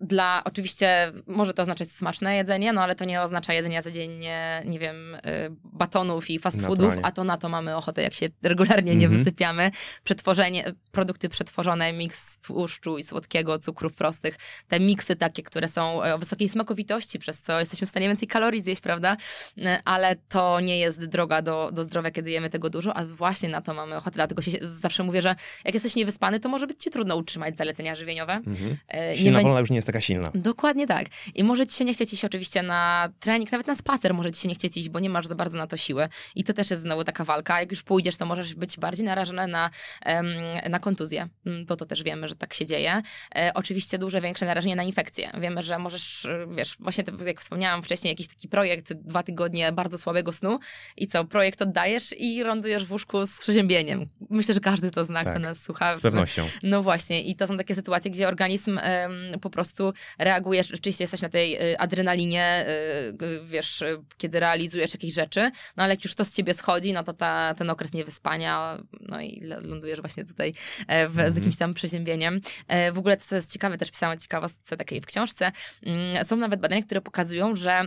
dla, 0.00 0.42
oczywiście 0.44 1.12
może 1.26 1.54
to 1.54 1.62
oznaczać 1.62 1.88
smaczne 1.90 2.36
jedzenie, 2.36 2.72
no 2.72 2.82
ale 2.82 2.94
to 2.94 3.04
nie 3.04 3.22
oznacza 3.22 3.52
jedzenia 3.54 3.82
codziennie, 3.82 4.62
nie 4.64 4.78
wiem, 4.78 5.14
y, 5.14 5.20
batonów 5.64 6.30
i 6.30 6.38
fast 6.38 6.56
foodów, 6.66 6.94
a 7.02 7.12
to 7.12 7.24
na 7.24 7.36
to 7.36 7.48
mamy 7.48 7.76
ochotę, 7.76 8.02
jak 8.02 8.14
się 8.14 8.26
regularnie 8.42 8.96
nie 8.96 9.04
Mhm. 9.06 9.18
wysypiamy. 9.24 9.70
Przetworzenie, 10.04 10.72
produkty 10.92 11.28
przetworzone, 11.28 11.92
miks 11.92 12.38
tłuszczu 12.38 12.98
i 12.98 13.02
słodkiego, 13.02 13.58
cukrów 13.58 13.94
prostych, 13.94 14.36
te 14.68 14.80
miksy 14.80 15.16
takie, 15.16 15.42
które 15.42 15.68
są 15.68 16.02
e, 16.02 16.14
o 16.14 16.18
wysokiej 16.18 16.48
smakowitości, 16.48 17.18
przez 17.18 17.42
co 17.42 17.60
jesteśmy 17.60 17.86
w 17.86 17.90
stanie 17.90 18.08
więcej 18.08 18.28
kalorii 18.28 18.62
zjeść, 18.62 18.80
prawda? 18.80 19.16
Y, 19.58 19.62
Ale 19.84 20.16
to 20.28 20.60
nie 20.60 20.78
jest 20.78 21.04
droga 21.04 21.42
do, 21.42 21.70
do 21.72 21.84
zdrowia, 21.84 22.10
kiedy 22.10 22.30
jemy 22.30 22.50
tego 22.50 22.70
dużo, 22.70 22.94
a 22.96 23.04
właśnie 23.06 23.48
na 23.48 23.60
to 23.60 23.74
mamy 23.74 23.96
ochotę. 23.96 24.14
Dlatego 24.14 24.42
się 24.42 24.50
zawsze 24.62 25.02
mówię, 25.02 25.22
że 25.22 25.34
jak 25.64 25.74
jesteś 25.74 25.96
niewyspany, 25.96 26.40
to 26.40 26.48
może 26.48 26.66
być 26.66 26.82
ci 26.82 26.90
trudno 26.90 27.16
utrzymać 27.16 27.56
zalecenia 27.56 27.94
żywieniowe. 27.94 28.32
Mhm. 28.32 28.76
E, 28.88 29.14
bę- 29.16 29.42
wolna 29.42 29.60
już 29.60 29.70
nie 29.70 29.76
jest 29.76 29.85
taka 29.86 30.00
silna. 30.00 30.30
Dokładnie 30.34 30.86
tak. 30.86 31.06
I 31.34 31.44
może 31.44 31.66
ci 31.66 31.76
się 31.76 31.84
nie 31.84 31.94
chcieć 31.94 32.12
iść 32.12 32.24
oczywiście 32.24 32.62
na 32.62 33.08
trening, 33.20 33.52
nawet 33.52 33.66
na 33.66 33.76
spacer 33.76 34.14
może 34.14 34.30
ci 34.32 34.40
się 34.40 34.48
nie 34.48 34.54
chcieć 34.54 34.76
iść, 34.76 34.88
bo 34.88 35.00
nie 35.00 35.10
masz 35.10 35.26
za 35.26 35.34
bardzo 35.34 35.58
na 35.58 35.66
to 35.66 35.76
siły. 35.76 36.08
I 36.34 36.44
to 36.44 36.52
też 36.52 36.70
jest 36.70 36.82
znowu 36.82 37.04
taka 37.04 37.24
walka. 37.24 37.60
Jak 37.60 37.70
już 37.70 37.82
pójdziesz, 37.82 38.16
to 38.16 38.26
możesz 38.26 38.54
być 38.54 38.76
bardziej 38.78 39.06
narażony 39.06 39.46
na, 39.46 39.70
na 40.70 40.78
kontuzję. 40.78 41.28
Mm, 41.46 41.66
To 41.66 41.76
to 41.76 41.86
też 41.86 42.02
wiemy, 42.02 42.28
że 42.28 42.34
tak 42.34 42.54
się 42.54 42.66
dzieje. 42.66 43.02
E, 43.36 43.50
oczywiście 43.54 43.98
duże, 43.98 44.20
większe 44.20 44.46
narażenie 44.46 44.76
na 44.76 44.82
infekcje. 44.82 45.30
Wiemy, 45.40 45.62
że 45.62 45.78
możesz, 45.78 46.24
e, 46.24 46.46
wiesz, 46.56 46.76
właśnie 46.80 47.04
jak 47.26 47.40
wspomniałam 47.40 47.82
wcześniej, 47.82 48.10
jakiś 48.12 48.28
taki 48.28 48.48
projekt, 48.48 48.92
dwa 48.92 49.22
tygodnie 49.22 49.72
bardzo 49.72 49.98
słabego 49.98 50.32
snu 50.32 50.58
i 50.96 51.06
co, 51.06 51.24
projekt 51.24 51.62
oddajesz 51.62 52.14
i 52.18 52.42
lądujesz 52.42 52.84
w 52.86 52.92
łóżku 52.92 53.26
z 53.26 53.38
przeziębieniem. 53.38 54.08
Myślę, 54.30 54.54
że 54.54 54.60
każdy 54.60 54.90
to 54.90 55.04
zna, 55.04 55.24
Tak, 55.24 55.32
kto 55.32 55.38
nas 55.42 55.62
słucha. 55.62 55.96
Z 55.96 56.00
pewnością. 56.00 56.42
No 56.62 56.82
właśnie, 56.82 57.22
i 57.22 57.36
to 57.36 57.46
są 57.46 57.56
takie 57.56 57.74
sytuacje, 57.74 58.10
gdzie 58.10 58.28
organizm 58.28 58.80
po 59.40 59.50
prostu 59.50 59.75
reaguje, 60.18 60.64
rzeczywiście 60.64 61.04
jesteś 61.04 61.22
na 61.22 61.28
tej 61.28 61.72
y, 61.72 61.78
adrenalinie, 61.78 62.66
y, 63.22 63.40
wiesz, 63.46 63.82
y, 63.82 64.02
kiedy 64.18 64.40
realizujesz 64.40 64.92
jakieś 64.94 65.14
rzeczy, 65.14 65.50
no 65.76 65.82
ale 65.84 65.94
jak 65.94 66.04
już 66.04 66.14
to 66.14 66.24
z 66.24 66.34
ciebie 66.34 66.54
schodzi, 66.54 66.92
no 66.92 67.02
to 67.04 67.12
ta, 67.12 67.54
ten 67.54 67.70
okres 67.70 67.92
niewyspania, 67.92 68.78
no 69.00 69.20
i 69.20 69.40
lądujesz 69.40 70.00
właśnie 70.00 70.24
tutaj 70.24 70.52
e, 70.88 71.08
w, 71.08 71.12
z 71.14 71.18
Mhm. 71.18 71.34
jakimś 71.34 71.56
tam 71.56 71.74
przeziębieniem. 71.74 72.40
E, 72.68 72.92
W 72.92 72.98
ogóle, 72.98 73.16
co 73.16 73.36
jest 73.36 73.52
ciekawe, 73.52 73.78
też 73.78 73.90
pisałam 73.90 74.18
ciekawostce 74.18 74.76
takiej 74.76 75.00
w 75.00 75.06
książce, 75.06 75.52
mm, 75.86 76.24
są 76.24 76.36
nawet 76.36 76.60
badania, 76.60 76.82
które 76.82 77.00
pokazują, 77.00 77.56
że 77.56 77.82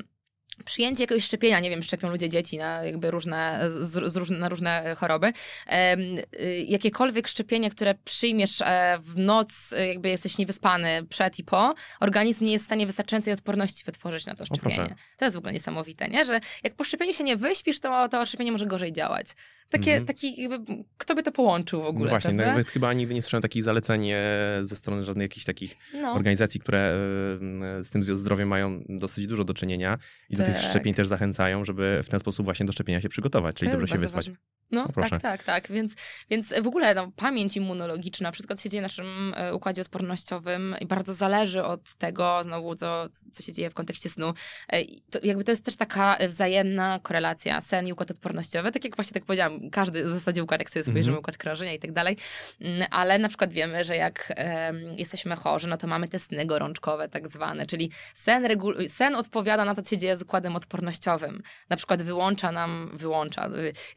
przyjęcie 0.65 1.03
jakiegoś 1.03 1.23
szczepienia, 1.23 1.59
nie 1.59 1.69
wiem, 1.69 1.83
szczepią 1.83 2.09
ludzie 2.09 2.29
dzieci 2.29 2.57
na 2.57 2.83
jakby 2.83 3.11
różne, 3.11 3.59
z, 3.69 4.11
z 4.11 4.15
różne, 4.15 4.37
na 4.37 4.49
różne 4.49 4.95
choroby. 4.99 5.27
Y, 5.27 6.65
jakiekolwiek 6.67 7.27
szczepienie, 7.27 7.69
które 7.69 7.95
przyjmiesz 7.95 8.61
e, 8.61 8.97
w 9.01 9.17
noc, 9.17 9.73
e, 9.73 9.87
jakby 9.87 10.09
jesteś 10.09 10.37
niewyspany 10.37 11.05
przed 11.09 11.39
i 11.39 11.43
po, 11.43 11.75
organizm 11.99 12.45
nie 12.45 12.51
jest 12.51 12.65
w 12.65 12.67
stanie 12.67 12.85
wystarczającej 12.85 13.33
odporności 13.33 13.83
wytworzyć 13.85 14.25
na 14.25 14.35
to 14.35 14.45
szczepienie. 14.45 14.95
To 15.17 15.25
jest 15.25 15.35
w 15.35 15.37
ogóle 15.37 15.53
niesamowite, 15.53 16.07
nie? 16.07 16.25
Że 16.25 16.39
jak 16.63 16.75
po 16.75 16.83
szczepieniu 16.83 17.13
się 17.13 17.23
nie 17.23 17.35
wyśpisz, 17.35 17.79
to 17.79 18.09
to 18.09 18.25
szczepienie 18.25 18.51
może 18.51 18.65
gorzej 18.65 18.93
działać. 18.93 19.27
Takie, 19.69 19.91
Mhm. 19.91 20.05
taki 20.05 20.41
jakby, 20.41 20.83
kto 20.97 21.15
by 21.15 21.23
to 21.23 21.31
połączył 21.31 21.81
w 21.81 21.85
ogóle, 21.85 22.05
No 22.05 22.09
właśnie, 22.09 22.29
prawda? 22.33 22.47
nawet 22.51 22.67
chyba 22.69 22.93
nigdy 22.93 23.13
nie 23.13 23.21
słyszałem 23.23 23.41
takich 23.41 23.63
zaleceń 23.63 24.09
ze 24.61 24.75
strony 24.75 25.03
żadnych 25.03 25.23
jakichś 25.25 25.45
takich 25.45 25.77
No. 25.93 26.13
organizacji, 26.13 26.59
które 26.59 26.93
z 27.83 27.89
tym 27.89 28.03
zdrowiem 28.17 28.47
mają 28.47 28.83
dosyć 28.89 29.27
dużo 29.27 29.43
do 29.43 29.53
czynienia 29.53 29.97
i 30.29 30.35
do 30.35 30.43
tych 30.45 30.53
Tak. 30.55 30.63
szczepień 30.63 30.93
też 30.93 31.07
zachęcają, 31.07 31.65
żeby 31.65 32.01
w 32.03 32.09
ten 32.09 32.19
sposób 32.19 32.45
właśnie 32.45 32.65
do 32.65 32.71
szczepienia 32.73 33.01
się 33.01 33.09
przygotować, 33.09 33.55
czyli 33.55 33.71
dobrze 33.71 33.87
się 33.87 33.97
wyspać. 33.97 34.25
ważne. 34.29 34.35
No, 34.71 34.87
No 34.97 35.09
tak, 35.09 35.21
tak, 35.21 35.43
tak. 35.43 35.71
Więc, 35.71 35.95
więc 36.29 36.53
w 36.63 36.67
ogóle 36.67 36.95
no, 36.95 37.11
pamięć 37.15 37.57
immunologiczna, 37.57 38.31
wszystko, 38.31 38.55
co 38.55 38.63
się 38.63 38.69
dzieje 38.69 38.81
w 38.81 38.83
naszym 38.83 39.33
e, 39.37 39.55
układzie 39.55 39.81
odpornościowym 39.81 40.75
i 40.81 40.85
bardzo 40.85 41.13
zależy 41.13 41.63
od 41.63 41.95
tego, 41.95 42.43
znowu, 42.43 42.75
co, 42.75 43.07
co 43.31 43.43
się 43.43 43.53
dzieje 43.53 43.69
w 43.69 43.73
kontekście 43.73 44.09
snu. 44.09 44.33
E, 44.73 44.81
To, 45.11 45.19
jakby 45.23 45.43
to 45.43 45.51
jest 45.51 45.65
też 45.65 45.75
taka 45.75 46.17
wzajemna 46.27 46.99
korelacja, 47.03 47.61
sen 47.61 47.87
i 47.87 47.93
układ 47.93 48.11
odpornościowy. 48.11 48.71
Tak 48.71 48.83
jak 48.83 48.95
właśnie 48.95 49.13
tak 49.13 49.25
powiedziałam, 49.25 49.58
każdy 49.71 50.05
w 50.05 50.09
zasadzie 50.09 50.43
układ, 50.43 50.59
jak 50.61 50.69
sobie 50.69 50.83
spojrzymy, 50.83 51.11
Mhm. 51.17 51.19
układ 51.19 51.37
krążenia 51.37 51.73
i 51.73 51.79
tak 51.79 51.91
dalej. 51.91 52.17
Mm, 52.61 52.87
Ale 52.91 53.19
na 53.19 53.27
przykład 53.27 53.53
wiemy, 53.53 53.83
że 53.83 53.95
jak 53.95 54.33
jesteśmy 54.97 55.35
chorzy, 55.35 55.67
no 55.67 55.77
to 55.77 55.87
mamy 55.87 56.07
te 56.07 56.19
sny 56.19 56.45
gorączkowe 56.45 57.09
tak 57.09 57.27
zwane, 57.27 57.65
czyli 57.65 57.91
sen, 58.13 58.43
regu- 58.45 58.87
sen 58.87 59.15
odpowiada 59.15 59.65
na 59.65 59.75
to, 59.75 59.81
co 59.81 59.89
się 59.89 59.97
dzieje 59.97 60.17
z 60.17 60.21
układem 60.21 60.55
odpornościowym. 60.55 61.39
Na 61.69 61.77
przykład 61.77 62.01
wyłącza 62.01 62.51
nam, 62.51 62.91
wyłącza, 62.93 63.49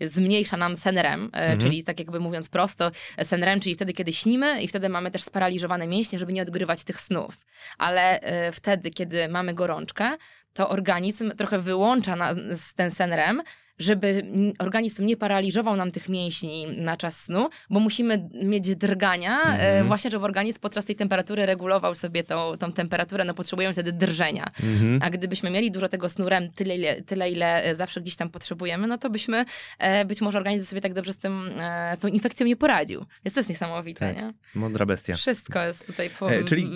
y, 0.02 0.08
zmniejsza 0.08 0.56
nam 0.56 0.76
sen 0.76 0.98
REM, 0.98 1.24
e, 1.24 1.36
Mhm. 1.36 1.58
czyli 1.60 1.84
tak 1.84 1.98
jakby 1.98 2.20
mówiąc 2.20 2.48
prosto, 2.48 2.90
sen 3.22 3.44
REM, 3.44 3.60
czyli 3.60 3.74
wtedy, 3.74 3.92
kiedy 3.92 4.12
śnimy 4.12 4.62
i 4.62 4.68
wtedy 4.68 4.88
mamy 4.88 5.10
też 5.10 5.22
sparaliżowane 5.22 5.86
mięśnie, 5.86 6.18
żeby 6.18 6.32
nie 6.32 6.42
odgrywać 6.42 6.84
tych 6.84 7.00
snów. 7.00 7.36
Ale 7.78 8.20
e, 8.20 8.52
wtedy, 8.52 8.90
kiedy 8.90 9.28
mamy 9.28 9.54
gorączkę, 9.54 10.10
to 10.54 10.68
organizm 10.68 11.30
trochę 11.30 11.58
wyłącza 11.58 12.16
na, 12.16 12.34
z 12.52 12.74
ten 12.74 12.90
sen 12.90 13.12
REM, 13.12 13.42
żeby 13.82 14.26
organizm 14.58 15.06
nie 15.06 15.16
paraliżował 15.16 15.76
nam 15.76 15.90
tych 15.92 16.08
mięśni 16.08 16.66
na 16.66 16.96
czas 16.96 17.20
snu, 17.20 17.48
bo 17.70 17.80
musimy 17.80 18.28
mieć 18.44 18.76
drgania, 18.76 19.42
e, 19.42 19.48
Mhm. 19.72 19.86
właśnie 19.86 20.10
żeby 20.10 20.24
organizm 20.24 20.60
podczas 20.60 20.84
tej 20.84 20.96
temperatury 20.96 21.46
regulował 21.46 21.94
sobie 21.94 22.22
tą, 22.22 22.56
tą 22.58 22.72
temperaturę, 22.72 23.24
no 23.24 23.34
potrzebujemy 23.34 23.72
wtedy 23.72 23.92
drżenia. 23.92 24.46
Mhm. 24.62 24.98
A 25.02 25.10
gdybyśmy 25.10 25.50
mieli 25.50 25.70
dużo 25.70 25.88
tego 25.88 26.08
snu 26.08 26.28
REM, 26.28 26.52
tyle 26.52 26.76
ile, 26.76 27.02
tyle, 27.02 27.30
ile 27.30 27.64
e, 27.64 27.74
zawsze 27.74 28.00
gdzieś 28.00 28.16
tam 28.16 28.30
potrzebujemy, 28.30 28.86
no 28.86 28.98
to 28.98 29.10
byśmy, 29.10 29.44
e, 29.78 30.04
być 30.04 30.20
może 30.20 30.38
organizm 30.38 30.64
sobie 30.64 30.80
tak 30.80 30.94
dobrze 30.94 31.12
z, 31.12 31.18
tym, 31.18 31.50
z 31.94 31.98
tą 31.98 32.08
infekcją 32.08 32.46
nie 32.46 32.56
poradził. 32.56 33.04
Jest 33.24 33.34
to 33.34 33.40
jest 33.40 33.50
niesamowite, 33.50 34.14
Tak. 34.14 34.16
nie? 34.16 34.32
Mądra 34.54 34.86
bestia. 34.86 35.14
Wszystko 35.14 35.62
jest 35.62 35.86
tutaj 35.86 36.10
po, 36.18 36.32
E, 36.32 36.44
czyli, 36.44 36.68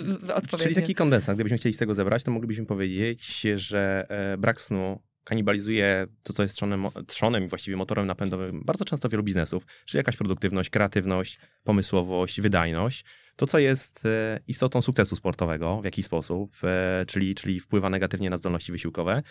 czyli 0.59 0.75
taki 0.75 0.95
kondensat, 0.95 1.35
gdybyśmy 1.35 1.57
chcieli 1.57 1.73
z 1.73 1.77
tego 1.77 1.95
zebrać, 1.95 2.23
to 2.23 2.31
moglibyśmy 2.31 2.65
powiedzieć, 2.65 3.41
że 3.55 4.07
brak 4.37 4.61
snu 4.61 4.99
kanibalizuje 5.27 6.07
to, 6.23 6.33
co 6.33 6.43
jest 6.43 6.55
trzonem, 6.55 6.87
trzonem 7.07 7.43
i 7.43 7.47
właściwie 7.47 7.77
motorem 7.77 8.07
napędowym 8.07 8.61
bardzo 8.65 8.85
często 8.85 9.09
wielu 9.09 9.23
biznesów, 9.23 9.65
czyli 9.85 9.97
jakaś 9.97 10.17
produktywność, 10.17 10.69
kreatywność, 10.69 11.39
pomysłowość, 11.63 12.41
wydajność. 12.41 13.05
To, 13.35 13.47
co 13.47 13.59
jest 13.59 14.05
e, 14.05 14.39
istotą 14.47 14.81
sukcesu 14.81 15.15
sportowego 15.15 15.81
w 15.81 15.85
jakiś 15.85 16.05
sposób, 16.05 16.55
e, 16.63 17.05
czyli, 17.07 17.35
czyli 17.35 17.59
wpływa 17.59 17.89
negatywnie 17.89 18.29
na 18.29 18.37
zdolności 18.37 18.71
wysiłkowe. 18.71 19.23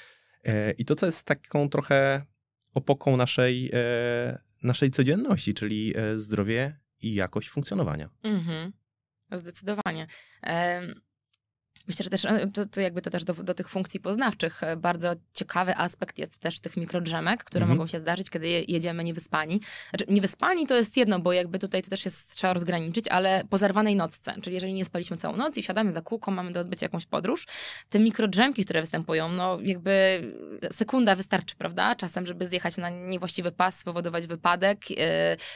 E, 0.45 0.73
I 0.73 0.85
to, 0.85 0.95
co 0.95 1.07
jest 1.07 1.27
taką 1.27 1.69
trochę 1.69 2.25
opoką 2.75 3.17
naszej, 3.17 3.71
naszej 4.63 4.91
codzienności, 4.91 5.55
czyli 5.55 5.95
zdrowie 6.17 6.79
i 7.01 7.15
jakość 7.15 7.49
funkcjonowania. 7.49 8.11
Mhm. 8.23 8.73
Zdecydowanie. 9.33 10.07
Myślę, 11.89 12.05
że 12.05 12.11
też 12.11 12.25
e, 12.25 12.47
to, 12.55 12.67
to 12.67 12.81
jakby 12.81 13.03
to 13.03 13.11
też 13.11 13.25
do, 13.25 13.35
do 13.35 13.55
tych 13.55 13.69
funkcji 13.69 14.01
poznawczych 14.01 14.63
e, 14.63 14.77
bardzo 14.77 15.13
ciekawy 15.35 15.77
aspekt 15.77 16.19
jest 16.19 16.39
też 16.39 16.61
tych 16.61 16.77
mikrodrzemek, 16.77 17.45
które 17.45 17.63
Mhm. 17.63 17.79
mogą 17.79 17.87
się 17.87 18.01
zdarzyć, 18.01 18.31
kiedy 18.31 18.49
je- 18.49 18.63
jedziemy 18.69 19.05
niewyspani. 19.05 19.61
Znaczy, 19.91 20.05
niewyspani 20.09 20.67
to 20.67 20.75
jest 20.75 20.97
jedno, 20.97 21.19
bo 21.19 21.33
jakby 21.33 21.59
tutaj 21.59 21.83
to 21.83 21.91
też 21.91 22.05
jest, 22.05 22.37
trzeba 22.37 22.53
rozgraniczyć, 22.53 23.09
ale 23.09 23.43
po 23.51 23.59
zerwanej 23.59 23.97
nocce, 23.97 24.35
czyli 24.43 24.55
jeżeli 24.55 24.73
nie 24.75 24.85
spaliśmy 24.85 25.17
całą 25.17 25.37
noc 25.37 25.57
i 25.57 25.63
siadamy 25.63 25.93
za 25.93 26.03
kółko, 26.03 26.31
mamy 26.31 26.53
do 26.53 26.61
odbycia 26.61 26.85
jakąś 26.85 27.07
podróż, 27.07 27.47
te 27.91 27.99
mikrodrzemki, 27.99 28.65
które 28.65 28.81
występują, 28.81 29.29
no 29.29 29.59
jakby 29.63 30.23
sekunda 30.73 31.17
wystarczy, 31.17 31.57
prawda? 31.57 31.95
Czasem, 31.95 32.27
żeby 32.27 32.47
zjechać 32.47 32.77
na 32.77 32.91
niewłaściwy 32.91 33.53
pas, 33.53 33.79
spowodować 33.79 34.27
wypadek, 34.27 34.91
yy, 34.91 34.97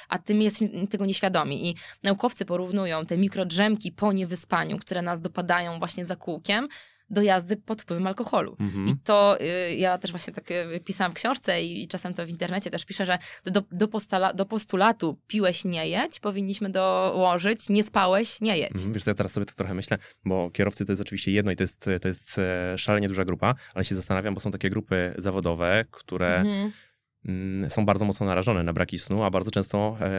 a 0.08 0.18
ty 0.18 0.34
jesteśmy 0.34 0.86
tego 0.86 1.06
nieświadomi. 1.06 1.68
I 1.70 1.74
naukowcy 2.02 2.44
porównują 2.44 3.06
te 3.06 3.16
mikrodrzemki 3.18 3.92
po 3.92 4.12
niewyspaniu, 4.12 4.78
które 4.78 5.02
nas 5.02 5.20
dopadają 5.20 5.78
właśnie 5.78 6.06
za 6.06 6.16
kółkiem, 6.20 6.68
do 7.10 7.22
jazdy 7.22 7.56
pod 7.56 7.82
wpływem 7.82 8.06
alkoholu. 8.06 8.56
Mhm. 8.60 8.88
I 8.88 8.94
to 9.04 9.38
y, 9.40 9.74
ja 9.74 9.98
też 9.98 10.10
właśnie 10.10 10.32
tak 10.32 10.50
y, 10.50 10.80
pisałam 10.84 11.12
w 11.12 11.14
książce 11.14 11.62
i, 11.62 11.82
i 11.82 11.88
czasem 11.88 12.14
to 12.14 12.26
w 12.26 12.28
internecie 12.28 12.70
też 12.70 12.84
piszę, 12.84 13.06
że 13.06 13.18
do, 13.44 13.62
do, 13.72 13.88
postula, 13.88 14.32
do 14.32 14.46
postulatu 14.46 15.18
piłeś 15.26 15.64
nie 15.64 15.88
jedź, 15.88 16.20
powinniśmy 16.20 16.68
dołożyć 16.68 17.68
nie 17.68 17.84
spałeś 17.84 18.40
nie 18.40 18.58
jedź. 18.58 18.72
Mhm, 18.72 18.92
Wiesz, 18.92 19.06
ja 19.06 19.14
teraz 19.14 19.32
sobie 19.32 19.46
tak 19.46 19.54
trochę 19.54 19.74
myślę, 19.74 19.98
bo 20.24 20.50
kierowcy 20.50 20.84
to 20.84 20.92
jest 20.92 21.02
oczywiście 21.02 21.32
jedno 21.32 21.52
i 21.52 21.56
to 21.56 21.62
jest, 21.62 21.86
to 22.00 22.08
jest 22.08 22.38
e, 22.38 22.78
szalenie 22.78 23.08
duża 23.08 23.24
grupa, 23.24 23.54
ale 23.74 23.84
się 23.84 23.94
zastanawiam, 23.94 24.34
bo 24.34 24.40
są 24.40 24.50
takie 24.50 24.70
grupy 24.70 25.14
zawodowe, 25.18 25.84
które 25.90 26.36
Mhm. 26.36 26.72
Mm, 27.26 27.70
są 27.70 27.86
bardzo 27.86 28.04
mocno 28.04 28.26
narażone 28.26 28.62
na 28.62 28.72
braki 28.72 28.98
snu, 28.98 29.22
a 29.24 29.30
bardzo 29.30 29.50
często 29.50 29.96
e, 30.00 30.10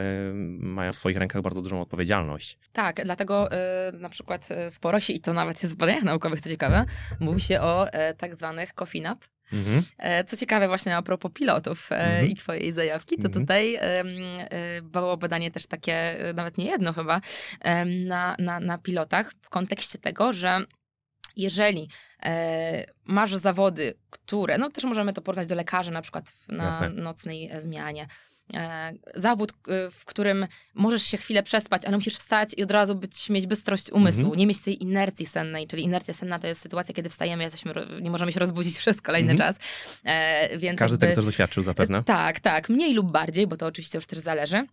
mają 0.60 0.94
w 0.94 0.96
swoich 0.98 1.18
rękach 1.18 1.42
bardzo 1.42 1.62
dużą 1.62 1.82
odpowiedzialność. 1.82 2.58
Tak, 2.74 3.02
dlatego 3.06 3.50
y, 3.52 3.58
na 4.00 4.10
przykład 4.10 4.50
y, 4.68 4.72
sporo 4.72 5.00
się, 5.00 5.14
i 5.14 5.20
to 5.20 5.34
nawet 5.34 5.64
jest 5.64 5.76
w 5.76 5.78
badaniach 5.78 6.04
naukowych, 6.04 6.42
co 6.42 6.50
ciekawe, 6.50 6.86
mówi 7.20 7.42
się 7.42 7.62
o 7.62 7.88
e, 7.94 8.14
tak 8.14 8.36
zwanych 8.36 8.74
coffee 8.74 9.02
nap. 9.02 9.26
Mhm. 9.54 9.84
E, 9.98 10.24
Co 10.24 10.38
ciekawe, 10.38 10.68
właśnie 10.68 10.96
a 10.98 11.02
propos 11.02 11.32
pilotów 11.34 11.92
e, 11.92 11.96
Mhm. 11.96 12.26
i 12.28 12.36
twojej 12.36 12.72
zajawki, 12.72 13.16
to 13.18 13.28
Mhm. 13.28 13.34
tutaj 13.46 13.76
e, 13.76 14.04
było 14.84 15.18
badanie 15.18 15.52
też 15.52 15.68
takie, 15.68 15.94
e, 16.30 16.34
nawet 16.34 16.58
nie 16.58 16.66
jedno 16.66 16.94
chyba, 16.94 17.22
na, 17.86 18.36
na, 18.40 18.60
na 18.60 18.78
pilotach 18.78 19.34
w 19.42 19.50
kontekście 19.50 19.98
tego, 20.00 20.34
że 20.34 20.60
jeżeli 21.36 21.90
e, 22.24 22.86
masz 23.06 23.36
zawody, 23.36 23.94
które, 24.10 24.58
no 24.58 24.70
też 24.70 24.84
możemy 24.84 25.14
to 25.14 25.22
porównać 25.22 25.48
do 25.48 25.56
lekarzy 25.56 25.92
na 25.92 26.02
przykład 26.02 26.30
w, 26.30 26.48
na 26.52 26.64
Jasne. 26.64 26.90
nocnej 26.90 27.50
e, 27.52 27.62
zmianie, 27.62 28.08
e, 28.54 28.94
zawód, 29.16 29.52
e, 29.52 29.92
w 29.92 30.06
którym 30.06 30.48
możesz 30.74 31.04
się 31.04 31.18
chwilę 31.18 31.44
przespać, 31.44 31.86
ale 31.86 31.98
musisz 31.98 32.16
wstać 32.16 32.50
i 32.58 32.64
od 32.64 32.72
razu 32.72 32.96
być, 32.96 33.30
mieć 33.30 33.48
bystrość 33.48 33.92
umysłu, 33.92 34.22
Mhm. 34.22 34.40
nie 34.40 34.48
mieć 34.48 34.62
tej 34.62 34.84
inercji 34.84 35.26
sennej, 35.26 35.68
czyli 35.68 35.84
inercja 35.84 36.14
senna 36.14 36.40
to 36.40 36.48
jest 36.48 36.62
sytuacja, 36.62 36.94
kiedy 36.94 37.10
wstajemy, 37.10 37.44
jesteśmy, 37.44 37.74
nie 38.02 38.12
możemy 38.12 38.32
się 38.32 38.40
rozbudzić 38.40 38.78
przez 38.84 39.02
kolejny 39.02 39.32
Mhm. 39.32 39.50
czas, 39.54 39.60
e, 40.04 40.58
więc 40.58 40.80
Każdy 40.80 40.94
jakby, 40.94 41.06
tego 41.08 41.16
też 41.16 41.26
doświadczył 41.26 41.64
zapewne. 41.64 42.04
tak, 42.04 42.40
tak, 42.40 42.70
mniej 42.70 42.94
lub 42.94 43.12
bardziej, 43.12 43.48
bo 43.48 43.58
to 43.58 43.66
oczywiście 43.66 43.98
już 43.98 44.06
też 44.08 44.20
zależy. 44.20 44.68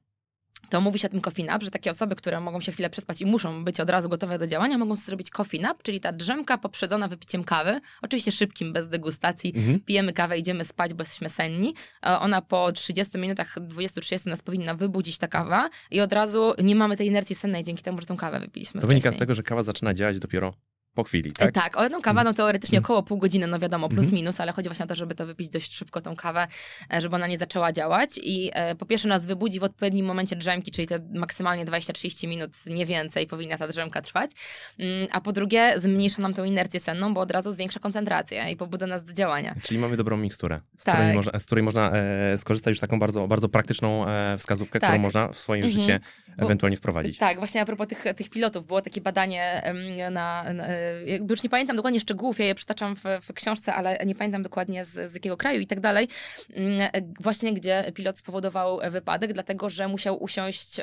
To 0.70 0.80
mówi 0.80 0.98
się 0.98 1.08
o 1.08 1.10
tym 1.10 1.20
coffee 1.20 1.44
nap, 1.44 1.62
że 1.62 1.70
takie 1.70 1.90
osoby, 1.90 2.16
które 2.16 2.40
mogą 2.40 2.60
się 2.60 2.72
chwilę 2.72 2.90
przespać 2.90 3.20
i 3.20 3.26
muszą 3.26 3.64
być 3.64 3.80
od 3.80 3.90
razu 3.90 4.08
gotowe 4.08 4.38
do 4.38 4.46
działania, 4.46 4.78
mogą 4.78 4.96
sobie 4.96 5.06
zrobić 5.06 5.30
coffee 5.30 5.60
nap, 5.60 5.82
czyli 5.82 6.00
ta 6.00 6.12
drzemka 6.12 6.58
poprzedzona 6.58 7.08
wypiciem 7.08 7.44
kawy, 7.44 7.80
oczywiście 8.02 8.32
szybkim, 8.32 8.72
bez 8.72 8.88
degustacji. 8.88 9.52
Mhm. 9.56 9.80
Pijemy 9.80 10.12
kawę, 10.12 10.38
idziemy 10.38 10.64
spać, 10.64 10.94
bo 10.94 11.02
jesteśmy 11.02 11.28
senni. 11.30 11.74
E, 12.06 12.18
Ona 12.18 12.42
po 12.42 12.72
30 12.72 13.18
minutach, 13.18 13.54
20-30 13.58 14.26
nas 14.26 14.42
powinna 14.42 14.74
wybudzić 14.74 15.18
ta 15.18 15.28
kawa 15.28 15.70
i 15.90 16.00
od 16.00 16.12
razu 16.12 16.52
nie 16.62 16.74
mamy 16.74 16.96
tej 16.96 17.06
inercji 17.06 17.36
sennej 17.36 17.64
dzięki 17.64 17.82
temu, 17.82 18.00
że 18.00 18.06
tą 18.06 18.16
kawę 18.16 18.40
wypiliśmy 18.40 18.80
To 18.80 18.86
wynika 18.86 19.02
z 19.02 19.12
wcześniej. 19.12 19.18
tego, 19.18 19.34
że 19.34 19.42
kawa 19.42 19.62
zaczyna 19.62 19.94
działać 19.94 20.18
dopiero 20.18 20.54
po 20.94 21.04
chwili, 21.04 21.32
Tak, 21.32 21.52
tak? 21.52 21.64
tak 21.64 21.76
o 21.76 21.82
jedną 21.82 22.00
kawę, 22.02 22.24
no 22.24 22.32
teoretycznie 22.32 22.78
Mhm. 22.78 22.84
około 22.86 23.02
pół 23.02 23.18
godziny, 23.18 23.46
no 23.46 23.58
wiadomo, 23.58 23.88
plus 23.88 24.04
Mhm. 24.04 24.14
minus, 24.14 24.40
ale 24.40 24.52
chodzi 24.52 24.68
właśnie 24.68 24.84
o 24.84 24.88
to, 24.88 24.94
żeby 24.94 25.14
to 25.14 25.26
wypić 25.26 25.48
dość 25.48 25.76
szybko, 25.76 26.00
tą 26.00 26.16
kawę, 26.16 26.46
e, 26.94 27.00
żeby 27.00 27.16
ona 27.16 27.26
nie 27.26 27.38
zaczęła 27.38 27.72
działać 27.72 28.10
i 28.22 28.50
e, 28.54 28.74
po 28.74 28.86
pierwsze 28.86 29.08
nas 29.08 29.26
wybudzi 29.26 29.60
w 29.60 29.64
odpowiednim 29.64 30.06
momencie 30.06 30.36
drzemki, 30.36 30.70
czyli 30.70 30.86
te 30.88 30.98
maksymalnie 31.14 31.64
20-30 31.66 32.28
minut, 32.28 32.50
nie 32.66 32.86
więcej 32.86 33.26
powinna 33.26 33.58
ta 33.58 33.68
drzemka 33.68 34.02
trwać, 34.02 34.30
Mm, 34.78 35.08
a 35.12 35.20
po 35.20 35.32
drugie 35.32 35.72
zmniejsza 35.76 36.22
nam 36.22 36.34
tą 36.34 36.44
inercję 36.44 36.80
senną, 36.80 37.14
bo 37.14 37.20
od 37.20 37.30
razu 37.30 37.52
zwiększa 37.52 37.80
koncentrację 37.80 38.50
i 38.50 38.56
pobudza 38.56 38.86
nas 38.86 39.04
do 39.04 39.12
działania. 39.12 39.54
Czyli 39.62 39.80
mamy 39.80 39.96
dobrą 39.96 40.16
miksturę, 40.16 40.60
z 40.78 40.84
Tak. 40.84 40.94
której 40.94 41.14
można, 41.14 41.38
z 41.40 41.44
której 41.44 41.64
można 41.64 41.90
e, 41.92 42.38
skorzystać 42.38 42.70
już 42.70 42.80
taką 42.80 42.98
bardzo, 42.98 43.28
bardzo 43.28 43.48
praktyczną 43.48 44.08
e, 44.08 44.38
wskazówkę, 44.38 44.80
Tak. 44.80 44.90
którą 44.90 45.02
można 45.02 45.28
w 45.32 45.38
swoim 45.38 45.64
Mhm. 45.64 45.82
życie 45.82 46.00
Bo- 46.38 46.44
ewentualnie 46.44 46.76
wprowadzić. 46.76 47.18
Tak, 47.18 47.38
właśnie 47.38 47.60
a 47.60 47.64
propos 47.64 47.88
tych, 47.88 48.04
tych 48.16 48.30
pilotów, 48.30 48.66
było 48.66 48.82
takie 48.82 49.00
badanie 49.00 49.62
na, 50.10 50.52
na 50.52 50.66
e, 50.66 50.87
jakby 51.06 51.32
już 51.32 51.42
nie 51.42 51.50
pamiętam 51.50 51.76
dokładnie 51.76 52.00
szczegółów, 52.00 52.38
ja 52.38 52.44
je 52.46 52.54
przytaczam 52.54 52.96
w, 52.96 53.02
w 53.22 53.32
książce, 53.32 53.74
ale 53.74 53.98
nie 54.06 54.14
pamiętam 54.14 54.42
dokładnie 54.42 54.84
z, 54.84 55.10
z 55.10 55.14
jakiego 55.14 55.36
kraju 55.36 55.60
i 55.60 55.66
tak 55.66 55.80
dalej, 55.80 56.08
Mm, 56.56 56.90
właśnie 57.20 57.52
gdzie 57.52 57.92
pilot 57.94 58.18
spowodował 58.18 58.80
wypadek, 58.90 59.32
dlatego 59.32 59.70
że 59.70 59.88
musiał 59.88 60.22
usiąść, 60.22 60.76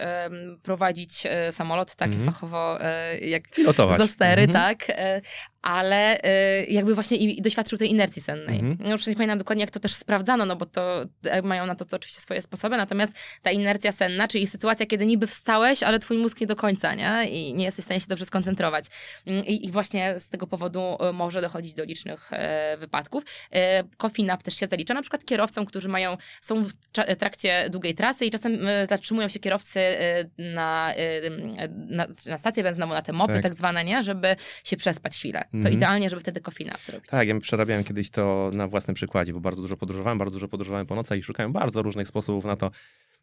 prowadzić 0.64 1.26
e, 1.26 1.52
samolot, 1.52 1.96
tak 1.96 2.08
Mhm. 2.08 2.26
fachowo 2.34 2.82
e, 2.82 3.18
jak 3.20 3.48
Pilotować. 3.50 3.98
za 3.98 4.08
stery, 4.08 4.42
Mhm. 4.42 4.52
tak, 4.78 4.90
e, 4.90 5.22
ale 5.62 6.20
jakby 6.68 6.96
właśnie 6.96 7.18
i, 7.18 7.40
i 7.40 7.42
doświadczył 7.42 7.78
tej 7.78 7.92
inercji 7.92 8.22
sennej. 8.22 8.60
Mhm. 8.60 8.92
Już 8.92 9.08
nie 9.08 9.14
pamiętam 9.16 9.38
dokładnie, 9.38 9.62
jak 9.64 9.72
to 9.72 9.80
też 9.80 9.94
sprawdzano, 9.94 10.46
no 10.46 10.56
bo 10.56 10.66
to 10.66 11.06
mają 11.44 11.66
na 11.66 11.76
to, 11.76 11.86
to 11.86 11.96
oczywiście 11.96 12.22
swoje 12.22 12.42
sposoby, 12.42 12.78
natomiast 12.78 13.14
ta 13.42 13.52
inercja 13.52 13.92
senna, 13.92 14.28
czyli 14.28 14.48
sytuacja, 14.48 14.86
kiedy 14.86 15.06
niby 15.06 15.28
wstałeś, 15.28 15.84
ale 15.84 16.00
twój 16.00 16.18
mózg 16.18 16.42
nie 16.42 16.48
do 16.48 16.56
końca, 16.56 16.96
nie? 16.96 17.30
I 17.30 17.54
nie 17.54 17.66
jesteś 17.66 17.84
w 17.84 17.86
stanie 17.86 18.00
się 18.00 18.08
dobrze 18.08 18.26
skoncentrować. 18.26 18.86
Mm, 19.26 19.46
I, 19.46 19.66
i 19.66 19.72
właśnie 19.72 19.85
z 20.18 20.30
tego 20.30 20.48
powodu 20.48 20.98
e, 21.00 21.12
może 21.14 21.42
dochodzić 21.42 21.74
do 21.76 21.84
licznych 21.84 22.34
e, 22.34 22.78
wypadków. 22.78 23.24
E, 23.52 23.84
coffee 23.98 24.24
nap 24.24 24.44
też 24.44 24.56
się 24.56 24.68
zalicza, 24.68 24.94
na 24.94 25.02
przykład 25.02 25.26
kierowcom, 25.26 25.66
którzy 25.66 25.90
mają, 25.90 26.18
są 26.42 26.64
w 26.64 26.72
trakcie 27.20 27.70
długiej 27.70 27.96
trasy 27.96 28.26
i 28.26 28.32
czasem 28.32 28.68
e, 28.68 28.86
zatrzymują 28.86 29.28
się 29.28 29.40
kierowcy 29.40 29.80
e, 29.80 30.26
na, 30.38 30.94
e, 30.96 31.30
na, 31.70 32.08
na 32.28 32.38
stację 32.38 32.64
benzynową, 32.64 32.94
na 32.94 33.02
te 33.02 33.14
mopy 33.14 33.34
Tak. 33.34 33.44
tak. 33.44 33.54
zwane, 33.56 33.84
nie? 33.86 34.04
Żeby 34.04 34.36
się 34.64 34.78
przespać 34.78 35.16
chwilę. 35.16 35.42
To 35.52 35.58
Mhm. 35.58 35.74
idealnie, 35.76 36.10
żeby 36.10 36.20
wtedy 36.20 36.42
coffee 36.42 36.66
nap 36.66 36.78
zrobić. 36.86 37.10
Tak, 37.10 37.28
ja 37.28 37.40
przerabiałem 37.40 37.84
kiedyś 37.84 38.10
to 38.10 38.50
na 38.54 38.68
własnym 38.68 38.96
przykładzie, 38.96 39.34
bo 39.34 39.40
bardzo 39.40 39.62
dużo 39.62 39.78
podróżowałem, 39.78 40.18
bardzo 40.18 40.34
dużo 40.34 40.48
podróżowałem 40.48 40.86
po 40.88 40.96
nocach 40.96 41.18
i 41.18 41.24
szukałem 41.24 41.54
bardzo 41.54 41.82
różnych 41.82 42.08
sposobów 42.08 42.46
na 42.46 42.56
to, 42.56 42.72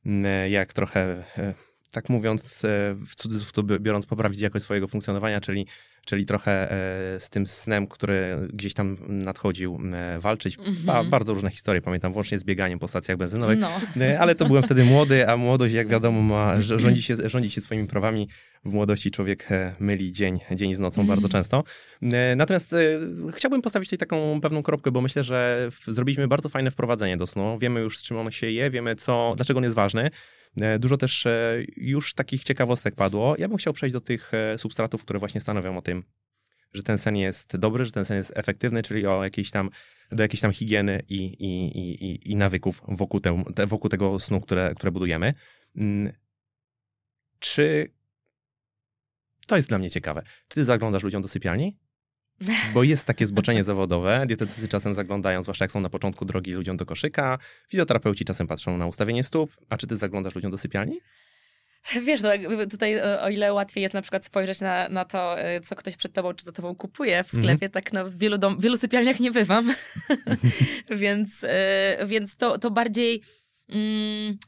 mm, 0.06 0.50
jak 0.50 0.72
trochę, 0.72 1.24
e, 1.38 1.54
tak 1.92 2.08
mówiąc, 2.08 2.64
e, 2.64 2.68
w 3.06 3.14
cudzysłów 3.16 3.52
to 3.52 3.62
bi- 3.62 3.80
biorąc, 3.80 4.06
poprawić 4.06 4.40
jakość 4.40 4.64
swojego 4.64 4.88
funkcjonowania, 4.88 5.40
czyli, 5.40 5.66
czyli 6.04 6.24
trochę 6.26 6.70
e, 6.70 7.20
z 7.20 7.30
tym 7.30 7.46
snem, 7.46 7.86
który 7.86 8.48
gdzieś 8.52 8.74
tam 8.74 8.96
nadchodził, 9.08 9.80
e, 9.94 10.20
walczyć. 10.20 10.56
Ba, 10.56 10.64
Mhm. 10.92 11.10
bardzo 11.10 11.34
różne 11.34 11.50
historie, 11.50 11.82
pamiętam, 11.82 12.12
włącznie 12.12 12.38
z 12.38 12.44
bieganiem 12.44 12.78
po 12.78 12.88
stacjach 12.88 13.16
benzynowych. 13.16 13.58
No. 13.96 14.18
Ale 14.18 14.34
to 14.34 14.44
byłem 14.46 14.62
wtedy 14.62 14.84
młody, 14.84 15.28
a 15.28 15.36
młodość, 15.36 15.74
jak 15.74 15.88
wiadomo, 15.88 16.22
ma, 16.22 16.56
rz- 16.56 16.78
rządzi, 16.78 17.02
się, 17.02 17.16
rządzi 17.24 17.50
się 17.50 17.60
swoimi 17.60 17.86
prawami. 17.88 18.28
W 18.64 18.72
młodości 18.72 19.10
człowiek 19.10 19.48
myli 19.80 20.12
dzień, 20.12 20.38
dzień 20.50 20.74
z 20.74 20.78
nocą 20.78 21.06
bardzo 21.06 21.28
często. 21.28 21.64
Natomiast 22.36 22.74
chciałbym 23.34 23.62
postawić 23.62 23.88
tutaj 23.90 23.98
taką 23.98 24.40
pewną 24.40 24.62
kropkę, 24.62 24.90
bo 24.90 25.00
myślę, 25.00 25.24
że 25.24 25.68
zrobiliśmy 25.88 26.28
bardzo 26.28 26.48
fajne 26.48 26.70
wprowadzenie 26.70 27.16
do 27.16 27.26
snu. 27.26 27.58
Wiemy 27.58 27.80
już, 27.80 27.98
z 27.98 28.02
czym 28.02 28.16
on 28.16 28.30
się 28.30 28.50
je, 28.50 28.70
wiemy, 28.70 28.96
co, 28.96 29.32
dlaczego 29.36 29.58
on 29.58 29.64
jest 29.64 29.76
ważny. 29.76 30.10
E, 30.60 30.78
Dużo 30.78 30.96
też 30.96 31.26
e, 31.26 31.56
już 31.76 32.14
takich 32.14 32.44
ciekawostek 32.44 32.94
padło. 32.94 33.34
Ja 33.38 33.48
bym 33.48 33.56
chciał 33.58 33.72
przejść 33.72 33.92
do 33.92 34.00
tych 34.00 34.34
e, 34.34 34.58
substratów, 34.58 35.02
które 35.02 35.18
właśnie 35.18 35.40
stanowią 35.40 35.78
o 35.78 35.82
tym, 35.82 36.04
że 36.72 36.82
ten 36.82 36.98
sen 36.98 37.16
jest 37.16 37.56
dobry, 37.56 37.84
że 37.84 37.92
ten 37.92 38.04
sen 38.04 38.16
jest 38.16 38.32
efektywny, 38.36 38.82
czyli 38.82 39.06
o 39.06 39.24
jakiejś 39.24 39.50
tam, 39.50 39.70
do 40.12 40.22
jakiejś 40.22 40.40
tam 40.40 40.52
higieny 40.52 41.02
i, 41.08 41.16
i, 41.24 41.78
i, 41.78 42.30
i- 42.32 42.36
nawyków 42.36 42.82
wokół, 42.88 43.20
te, 43.20 43.66
wokół 43.66 43.90
tego 43.90 44.20
snu, 44.20 44.40
które, 44.40 44.72
które 44.76 44.90
budujemy. 44.92 45.34
Mm, 45.76 46.12
Czy 47.38 47.92
to 49.46 49.56
jest 49.56 49.68
dla 49.68 49.78
mnie 49.78 49.90
ciekawe? 49.90 50.22
Czy 50.48 50.54
ty 50.54 50.64
zaglądasz 50.64 51.02
ludziom 51.02 51.22
do 51.22 51.28
sypialni? 51.28 51.76
Bo 52.74 52.82
jest 52.82 53.04
takie 53.04 53.26
zboczenie 53.26 53.64
zawodowe. 53.64 54.24
Dietetycy 54.26 54.68
czasem 54.68 54.94
zaglądają, 54.94 55.42
zwłaszcza 55.42 55.64
jak 55.64 55.72
są 55.72 55.80
na 55.80 55.88
początku 55.88 56.24
drogi 56.24 56.52
ludziom 56.52 56.76
do 56.76 56.86
koszyka. 56.86 57.38
Fizjoterapeuci 57.68 58.24
czasem 58.24 58.46
patrzą 58.46 58.78
na 58.78 58.86
ustawienie 58.86 59.24
stóp. 59.24 59.56
A 59.68 59.76
czy 59.76 59.86
ty 59.86 59.96
zaglądasz 59.96 60.34
ludziom 60.34 60.50
do 60.50 60.58
sypialni? 60.58 61.00
Wiesz, 62.02 62.22
no, 62.22 62.30
tutaj 62.70 62.94
e, 62.94 63.22
o 63.22 63.28
ile 63.28 63.52
łatwiej 63.52 63.82
jest 63.82 63.94
na 63.94 64.02
przykład 64.02 64.24
spojrzeć 64.24 64.60
na, 64.60 64.88
na 64.88 65.04
to, 65.04 65.40
e, 65.40 65.60
co 65.60 65.76
ktoś 65.76 65.96
przed 65.96 66.12
tobą 66.12 66.34
czy 66.34 66.44
za 66.44 66.52
tobą 66.52 66.74
kupuje 66.74 67.24
w 67.24 67.28
sklepie, 67.28 67.68
tak 67.68 67.92
no, 67.92 68.10
w 68.10 68.16
wielu, 68.16 68.38
dom, 68.38 68.60
wielu 68.60 68.76
sypialniach 68.76 69.20
nie 69.20 69.30
bywam. 69.30 69.74
więc 70.90 71.44
e, 71.44 72.04
więc 72.06 72.36
to, 72.36 72.58
to 72.58 72.70
bardziej... 72.70 73.22
Mm, 73.68 74.38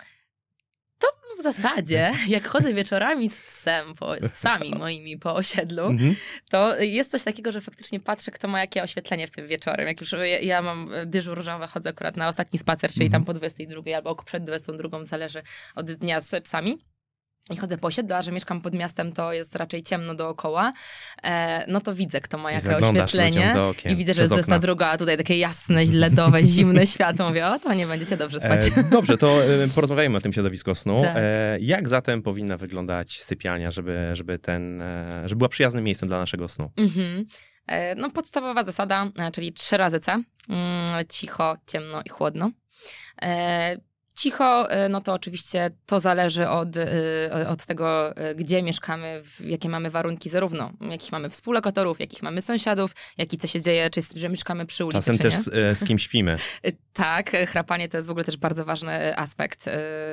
W 1.39 1.43
zasadzie, 1.43 2.13
jak 2.29 2.49
chodzę 2.49 2.75
wieczorami 2.75 3.31
z 3.31 3.43
psem, 3.43 3.95
po, 3.95 4.15
z 4.21 4.29
psami 4.33 4.71
moimi 4.79 5.19
po 5.19 5.35
osiedlu, 5.35 5.85
Mhm. 5.87 6.17
to 6.51 6.81
jest 6.81 7.11
coś 7.11 7.23
takiego, 7.23 7.53
że 7.53 7.61
faktycznie 7.61 8.01
patrzę, 8.01 8.31
kto 8.31 8.49
ma 8.49 8.61
jakie 8.61 8.83
oświetlenie 8.83 9.27
w 9.27 9.31
tym 9.31 9.49
wieczorem. 9.49 9.87
Jak 9.89 10.01
już 10.01 10.13
ja, 10.13 10.27
ja 10.27 10.63
mam 10.63 10.91
dyżur 11.07 11.43
żonowy, 11.43 11.67
chodzę 11.67 11.89
akurat 11.91 12.17
na 12.17 12.29
ostatni 12.29 12.59
spacer, 12.59 12.93
czyli 12.93 13.07
Mhm. 13.07 13.23
tam 13.23 13.27
po 13.27 13.35
22 13.39 13.97
albo 13.97 14.15
przed 14.25 14.45
22, 14.45 15.05
zależy 15.05 15.43
od 15.75 15.93
dnia 15.93 16.21
z 16.21 16.45
psami. 16.45 16.79
I 17.51 17.57
chodzę 17.57 17.79
po 17.79 17.89
osiedlu, 17.89 18.15
a 18.17 18.23
że 18.23 18.33
mieszkam 18.33 18.61
pod 18.61 18.75
miastem, 18.75 19.13
to 19.13 19.33
jest 19.33 19.57
raczej 19.57 19.83
ciemno 19.83 20.15
dookoła. 20.15 20.73
E, 21.23 21.65
no 21.69 21.81
to 21.81 21.95
widzę, 21.95 22.21
kto 22.21 22.39
ma 22.39 22.53
jakie 22.53 22.77
oświetlenie. 22.77 23.55
I 23.91 23.97
widzę, 23.97 24.15
że 24.15 24.23
jest 24.23 24.33
okna. 24.33 24.45
ta 24.47 24.59
druga, 24.59 24.89
a 24.89 24.97
tutaj 24.99 25.17
takie 25.17 25.39
jasne, 25.39 25.85
LEDowe, 25.93 26.45
zimne 26.55 26.87
światło. 26.87 27.29
Mówię, 27.29 27.47
o, 27.47 27.59
to 27.59 27.75
nie 27.75 27.87
będziecie 27.87 28.17
dobrze 28.17 28.40
spać. 28.40 28.61
E, 28.77 28.83
dobrze, 28.83 29.19
to 29.19 29.45
e, 29.45 29.69
porozmawiajmy 29.75 30.17
o 30.17 30.21
tym 30.21 30.33
środowisku 30.33 30.75
snu. 30.75 31.03
Tak. 31.03 31.17
E, 31.17 31.57
jak 31.61 31.88
zatem 31.88 32.23
powinna 32.23 32.57
wyglądać 32.57 33.23
sypialnia, 33.23 33.71
żeby, 33.71 34.11
żeby, 34.13 34.38
ten, 34.38 34.83
e, 34.83 35.23
żeby 35.29 35.38
była 35.38 35.49
przyjaznym 35.49 35.85
miejscem 35.85 36.09
dla 36.09 36.19
naszego 36.19 36.49
snu? 36.49 36.71
Mhm. 36.77 37.27
E, 37.67 37.95
No, 37.95 38.11
podstawowa 38.11 38.65
zasada, 38.65 39.11
e, 39.19 39.31
czyli 39.31 39.53
trzy 39.53 39.77
razy 39.77 40.01
C. 40.01 40.13
Mm, 40.13 40.25
Cicho, 41.09 41.57
ciemno 41.67 42.03
i 42.05 42.09
chłodno. 42.09 42.51
Cicho, 44.15 44.71
e, 44.71 44.88
no 44.88 45.00
to 45.00 45.12
oczywiście 45.12 45.71
to 45.87 46.00
zależy 46.00 46.48
od, 46.48 46.77
e, 46.77 47.48
od 47.48 47.67
tego, 47.67 48.17
e, 48.17 48.35
gdzie 48.35 48.62
mieszkamy, 48.62 49.23
jakie 49.40 49.69
mamy 49.69 49.90
warunki, 49.90 50.29
zarówno 50.29 50.71
jakich 50.90 51.12
mamy 51.12 51.31
współlokatorów, 51.31 52.00
jakich 52.00 52.23
mamy 52.23 52.42
sąsiadów, 52.42 52.92
jak 53.19 53.33
i 53.33 53.38
co 53.38 53.46
się 53.46 53.60
dzieje, 53.60 53.90
czy 53.90 54.00
że 54.17 54.29
mieszkamy 54.29 54.67
przy 54.67 54.85
ulicy, 54.85 54.98
Czasem 54.98 55.17
czy 55.17 55.23
też 55.23 55.35
z, 55.35 55.79
z 55.79 55.85
kim 55.85 55.98
śpimy. 55.98 56.37
Tak, 56.92 57.31
chrapanie 57.48 57.88
to 57.88 57.96
jest 57.96 58.08
w 58.08 58.10
ogóle 58.10 58.25
też 58.25 58.37
bardzo 58.37 58.65
ważny 58.65 59.17
aspekt. 59.17 59.65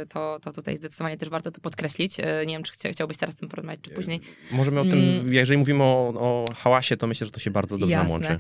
To, 0.10 0.40
to 0.42 0.52
tutaj 0.52 0.78
zdecydowanie 0.78 1.18
też 1.18 1.30
warto 1.30 1.52
to 1.52 1.62
podkreślić. 1.62 2.18
Nie 2.18 2.54
wiem, 2.54 2.64
czy 2.64 2.74
chcia- 2.74 2.92
chciałbyś 2.92 3.18
teraz 3.18 3.36
tym 3.36 3.50
porozmawiać, 3.50 3.82
czy 3.82 3.90
później. 3.90 4.20
Możemy 4.52 4.80
o 4.80 4.84
tym, 4.84 4.94
Mm. 5.00 5.34
jeżeli 5.34 5.58
mówimy 5.58 5.84
o, 5.84 6.14
o 6.16 6.46
hałasie, 6.56 6.98
to 6.98 7.08
myślę, 7.08 7.26
że 7.26 7.32
to 7.32 7.40
się 7.40 7.52
bardzo 7.52 7.78
dobrze 7.78 7.96
Jasne. 7.96 8.12
łączy. 8.12 8.38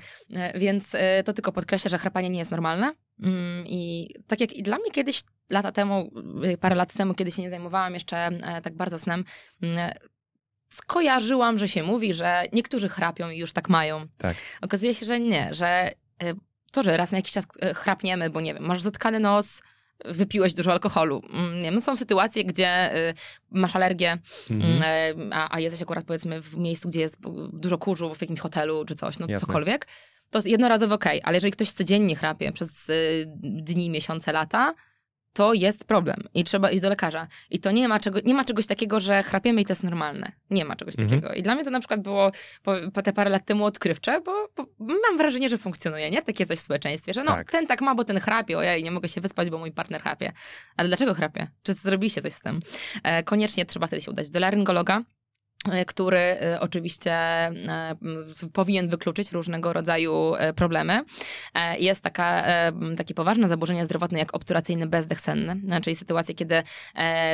Więc 0.55 0.91
to 1.26 1.34
tylko 1.34 1.51
podkreślę, 1.51 1.89
że 1.89 1.97
chrapanie 1.97 2.30
nie 2.30 2.39
jest 2.39 2.51
normalne. 2.51 2.91
Mm, 3.22 3.63
I 3.67 4.09
tak 4.28 4.39
jak 4.41 4.53
i 4.53 4.63
dla 4.63 4.78
mnie 4.78 4.91
kiedyś, 4.91 5.22
lata 5.49 5.72
temu, 5.72 6.11
e, 6.43 6.57
parę 6.57 6.76
lat 6.76 6.93
temu, 6.93 7.13
kiedy 7.13 7.32
się 7.32 7.41
nie 7.41 7.49
zajmowałam 7.49 7.93
jeszcze 7.93 8.17
e, 8.17 8.61
tak 8.61 8.76
bardzo 8.76 8.99
snem, 8.99 9.24
mm, 9.61 9.91
skojarzyłam, 10.69 11.57
że 11.57 11.67
się 11.67 11.84
mówi, 11.84 12.13
że 12.13 12.43
niektórzy 12.53 12.89
chrapią 12.89 13.30
i 13.30 13.38
już 13.38 13.53
tak 13.53 13.69
mają. 13.69 14.07
Tak. 14.17 14.36
Okazuje 14.61 14.95
się, 14.95 15.05
że 15.05 15.19
nie, 15.19 15.53
że 15.53 15.67
e, 16.24 16.34
to, 16.72 16.84
że 16.84 16.97
raz 16.97 17.11
na 17.11 17.17
jakiś 17.17 17.34
czas 17.34 17.45
e, 17.61 17.74
chrapniemy, 17.74 18.30
bo 18.30 18.41
nie 18.41 18.53
wiem, 18.53 18.63
masz 18.63 18.82
zatkany 18.82 19.19
nos, 19.19 19.61
wypiłeś 20.05 20.53
dużo 20.53 20.72
alkoholu. 20.72 21.22
Mm, 21.34 21.55
Nie 21.55 21.63
wiem, 21.63 21.76
no 21.76 21.82
są 21.82 21.95
sytuacje, 21.95 22.45
gdzie 22.45 22.67
e, 22.67 23.13
masz 23.51 23.76
alergię, 23.76 24.17
Mhm. 24.49 24.76
E, 24.84 25.13
a, 25.36 25.55
a 25.55 25.59
jesteś 25.59 25.82
akurat 25.82 26.05
powiedzmy 26.05 26.41
w 26.41 26.57
miejscu, 26.57 26.89
gdzie 26.89 26.99
jest 26.99 27.17
dużo 27.53 27.78
kurzu, 27.78 28.15
w 28.15 28.22
jakimś 28.22 28.39
hotelu 28.39 28.86
czy 28.86 28.95
coś, 28.95 29.19
no 29.19 29.26
Jasne. 29.30 29.47
cokolwiek, 29.47 29.88
to 30.32 30.38
jest 30.38 30.48
jednorazowo 30.48 30.96
okej, 30.96 31.22
ale 31.24 31.38
jeżeli 31.38 31.52
ktoś 31.52 31.72
codziennie 31.72 32.16
chrapie 32.16 32.52
przez 32.52 32.90
y, 32.90 33.26
dni, 33.44 33.90
miesiące, 33.90 34.32
lata, 34.32 34.74
to 35.34 35.54
jest 35.54 35.86
problem 35.86 36.18
i 36.34 36.44
trzeba 36.44 36.72
iść 36.72 36.82
do 36.82 36.90
lekarza. 36.90 37.28
I 37.50 37.60
to 37.60 37.72
nie 37.72 37.88
ma, 37.88 38.00
czego, 38.00 38.20
nie 38.26 38.34
ma 38.34 38.46
czegoś 38.46 38.68
takiego, 38.68 39.00
że 39.00 39.24
chrapiemy 39.24 39.62
i 39.62 39.66
to 39.66 39.72
jest 39.72 39.84
normalne. 39.84 40.32
Nie 40.50 40.66
ma 40.66 40.76
czegoś 40.76 40.96
Mhm. 41.00 41.10
takiego. 41.22 41.34
I 41.34 41.42
dla 41.42 41.56
mnie 41.56 41.64
to 41.66 41.72
na 41.72 41.80
przykład 41.80 42.02
było 42.02 42.32
po, 42.64 42.74
po 42.94 43.02
te 43.02 43.14
parę 43.14 43.30
lat 43.30 43.46
temu 43.46 43.66
odkrywcze, 43.66 44.22
bo, 44.22 44.48
bo 44.56 44.66
mam 44.80 45.18
wrażenie, 45.18 45.50
że 45.50 45.58
funkcjonuje, 45.58 46.12
nie? 46.12 46.22
Takie 46.22 46.46
coś 46.46 46.60
w 46.60 46.62
społeczeństwie, 46.62 47.14
że 47.14 47.24
no 47.24 47.32
Tak. 47.32 47.52
ten 47.52 47.68
tak 47.68 47.82
ma, 47.82 47.96
bo 47.96 48.04
ten 48.04 48.20
chrapie, 48.20 48.58
ojej, 48.58 48.84
nie 48.84 48.92
mogę 48.92 49.10
się 49.10 49.22
wyspać, 49.22 49.50
bo 49.50 49.58
mój 49.58 49.72
partner 49.72 50.02
chrapie. 50.02 50.32
Ale 50.78 50.88
dlaczego 50.88 51.14
chrapie? 51.14 51.48
Czy 51.64 51.74
zrobiliście 51.74 52.22
coś 52.22 52.34
z 52.34 52.42
tym? 52.42 52.60
E, 53.04 53.24
koniecznie 53.24 53.66
trzeba 53.66 53.88
wtedy 53.88 54.02
się 54.02 54.12
udać 54.12 54.30
do 54.30 54.40
laryngologa, 54.40 55.02
który 55.88 56.18
e, 56.18 56.57
oczywiście 56.59 57.14
z- 58.26 58.45
powinien 58.53 58.89
wykluczyć 58.89 59.32
różnego 59.32 59.74
rodzaju 59.74 60.34
problemy. 60.55 61.03
Jest 61.80 62.03
taka, 62.03 62.43
takie 62.97 63.14
poważne 63.14 63.47
zaburzenia 63.47 63.86
zdrowotne 63.86 64.20
jak 64.20 64.36
obturacyjny 64.36 64.88
bezdech 64.88 65.22
senny, 65.22 65.82
czyli 65.82 65.95
sytuacje, 65.95 66.36
kiedy 66.36 66.64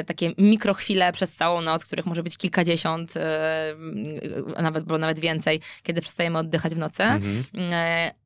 takie 0.05 0.31
mikrochwile 0.37 1.11
przez 1.11 1.35
całą 1.35 1.61
noc, 1.61 1.85
których 1.85 2.05
może 2.05 2.23
być 2.23 2.37
kilkadziesiąt, 2.37 3.13
nawet, 4.61 4.83
bo 4.83 4.97
nawet 4.97 5.19
więcej, 5.19 5.61
kiedy 5.83 6.01
przestajemy 6.01 6.39
oddychać 6.39 6.75
w 6.75 6.77
nocy, 6.77 7.03
Mhm. 7.03 7.43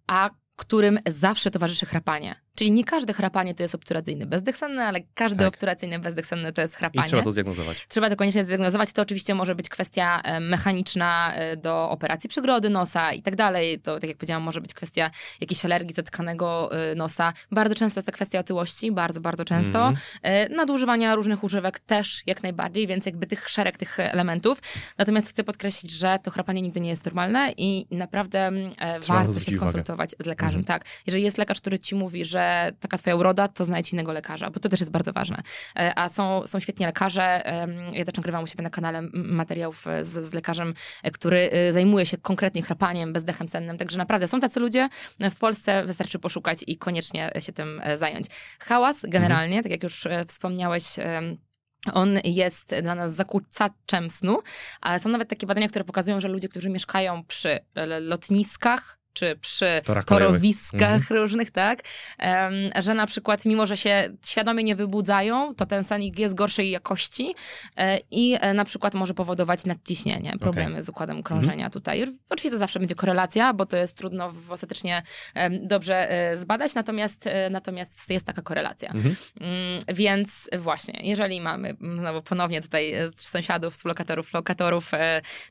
a 0.07 0.29
którym 0.55 0.99
zawsze 1.07 1.51
towarzyszy 1.51 1.85
chrapanie. 1.85 2.35
Czyli 2.61 2.71
nie 2.71 2.83
każde 2.83 3.13
chrapanie 3.13 3.55
to 3.55 3.63
jest 3.63 3.75
obturacyjny 3.75 4.25
bezdech 4.25 4.57
senny, 4.57 4.83
ale 4.83 4.99
każdy 5.13 5.39
Tak. 5.39 5.47
obturacyjny 5.47 5.99
bezdech 5.99 6.25
senny 6.25 6.53
to 6.53 6.61
jest 6.61 6.73
I 6.73 6.77
chrapanie. 6.77 7.07
trzeba 7.07 7.23
to 7.23 7.31
zdiagnozować. 7.31 7.85
Trzeba 7.87 8.09
to 8.09 8.15
koniecznie 8.15 8.43
zdiagnozować. 8.43 8.91
To 8.93 9.01
oczywiście 9.01 9.35
może 9.35 9.55
być 9.55 9.69
kwestia 9.69 10.21
e, 10.23 10.39
mechaniczna 10.39 11.33
e, 11.35 11.57
do 11.57 11.89
operacji 11.89 12.29
przegrody 12.29 12.69
nosa 12.69 13.13
i 13.13 13.21
tak 13.21 13.35
dalej. 13.35 13.79
To, 13.79 13.99
tak 13.99 14.07
jak 14.09 14.17
powiedziałam, 14.17 14.43
może 14.43 14.61
być 14.61 14.73
kwestia 14.73 15.11
jakiejś 15.41 15.65
alergii 15.65 15.95
zatkanego 15.95 16.69
e, 16.91 16.95
nosa. 16.95 17.33
Bardzo 17.51 17.75
często 17.75 17.97
jest 17.99 18.05
to 18.05 18.11
kwestia 18.11 18.39
otyłości, 18.39 18.91
bardzo, 18.91 19.21
bardzo 19.21 19.45
często. 19.45 19.93
E, 20.23 20.49
Nadużywania 20.49 21.15
różnych 21.15 21.43
używek 21.43 21.79
też 21.79 22.21
jak 22.25 22.43
najbardziej, 22.43 22.87
więc 22.87 23.05
jakby 23.05 23.27
tych 23.27 23.49
szereg 23.49 23.77
tych 23.77 23.99
elementów. 23.99 24.59
Natomiast 24.97 25.29
chcę 25.29 25.43
podkreślić, 25.43 25.91
że 25.91 26.19
to 26.23 26.31
chrapanie 26.31 26.61
nigdy 26.61 26.79
nie 26.81 26.89
jest 26.89 27.05
normalne 27.05 27.53
i 27.57 27.85
naprawdę 27.91 28.47
mm, 28.47 28.71
Trzeba 29.01 29.19
warto 29.19 29.33
się 29.33 29.39
uwagę. 29.39 29.57
skonsultować 29.57 30.15
z 30.19 30.25
lekarzem. 30.25 30.59
Mhm. 30.59 30.65
Tak. 30.79 30.85
Jeżeli 31.07 31.23
jest 31.23 31.37
lekarz, 31.37 31.61
który 31.61 31.79
ci 31.79 31.95
mówi, 31.95 32.25
że 32.25 32.50
taka 32.79 32.97
twoja 32.97 33.15
uroda, 33.15 33.47
to 33.47 33.65
znajdź 33.65 33.93
innego 33.93 34.13
lekarza, 34.13 34.49
bo 34.49 34.59
to 34.59 34.69
też 34.69 34.79
jest 34.79 34.91
bardzo 34.91 35.13
ważne. 35.13 35.41
E, 35.75 35.99
A 35.99 36.09
są, 36.09 36.47
są 36.47 36.59
świetni 36.59 36.85
lekarze. 36.85 37.43
Ja 37.93 38.05
też 38.05 38.15
nagrywam 38.15 38.43
u 38.43 38.47
siebie 38.47 38.63
na 38.63 38.69
kanale 38.69 39.01
materiałów 39.13 39.87
e, 39.87 40.05
z, 40.05 40.29
z 40.29 40.33
lekarzem, 40.33 40.73
e, 41.03 41.11
który 41.11 41.49
zajmuje 41.71 42.05
się 42.05 42.17
konkretnie 42.17 42.61
chrapaniem, 42.61 43.13
bezdechem 43.13 43.49
sennym. 43.49 43.77
Także 43.77 43.97
naprawdę 43.97 44.27
są 44.27 44.39
tacy 44.39 44.59
ludzie. 44.59 44.89
W 45.19 45.35
Polsce 45.39 45.85
wystarczy 45.85 46.19
poszukać 46.19 46.63
i 46.67 46.77
koniecznie 46.77 47.31
się 47.39 47.53
tym 47.53 47.81
zająć. 47.95 48.25
Hałas 48.59 48.97
generalnie, 49.03 49.63
tak 49.63 49.71
jak 49.71 49.83
już 49.83 50.07
wspomniałeś, 50.27 50.83
on 51.93 52.19
jest 52.23 52.75
dla 52.83 52.95
nas 52.95 53.13
zakłócaczem 53.13 54.09
snu, 54.09 54.39
ale 54.81 54.99
są 54.99 55.09
nawet 55.09 55.29
takie 55.29 55.47
badania, 55.47 55.67
które 55.67 55.85
pokazują, 55.85 56.19
że 56.19 56.27
ludzie, 56.27 56.49
którzy 56.49 56.69
mieszkają 56.69 57.23
przy 57.23 57.59
lotniskach, 58.01 59.00
czy 59.13 59.35
przy 59.35 59.65
Torach 59.83 60.05
torowiskach 60.05 60.93
Mhm. 60.93 61.19
różnych, 61.21 61.51
tak, 61.51 61.83
że 62.79 62.93
na 62.93 63.07
przykład 63.07 63.45
mimo, 63.45 63.67
że 63.67 63.77
się 63.77 64.09
świadomie 64.25 64.63
nie 64.63 64.75
wybudzają, 64.75 65.55
to 65.55 65.65
ten 65.65 65.83
sen 65.83 66.01
jest 66.17 66.35
gorszej 66.35 66.69
jakości 66.71 67.35
e, 67.77 67.99
i 68.11 68.37
e, 68.41 68.53
na 68.53 68.65
przykład 68.65 68.93
może 68.93 69.13
powodować 69.13 69.65
nadciśnienie, 69.65 70.33
problemy 70.39 70.81
z 70.81 70.89
układem 70.89 71.23
krążenia 71.23 71.51
Mhm. 71.53 71.71
tutaj. 71.71 72.03
Oczywiście 72.29 72.51
to 72.51 72.57
zawsze 72.57 72.79
będzie 72.79 72.95
korelacja, 72.95 73.53
bo 73.53 73.65
to 73.65 73.77
jest 73.77 73.97
trudno 73.97 74.31
w- 74.31 74.51
ostatecznie 74.51 75.01
dobrze 75.61 76.09
e, 76.11 76.37
zbadać, 76.37 76.73
natomiast, 76.75 77.25
natomiast 77.51 78.09
jest 78.09 78.25
taka 78.25 78.41
korelacja. 78.41 78.89
Mhm. 78.91 79.15
Mm, 79.39 79.79
Więc 79.93 80.49
właśnie, 80.59 80.99
jeżeli 81.03 81.41
mamy 81.41 81.69
mm, 81.69 81.99
znowu 81.99 82.21
ponownie 82.21 82.61
tutaj 82.61 82.93
sąsiadów, 83.15 83.73
współlokatorów, 83.73 84.33
lokatorów, 84.33 84.91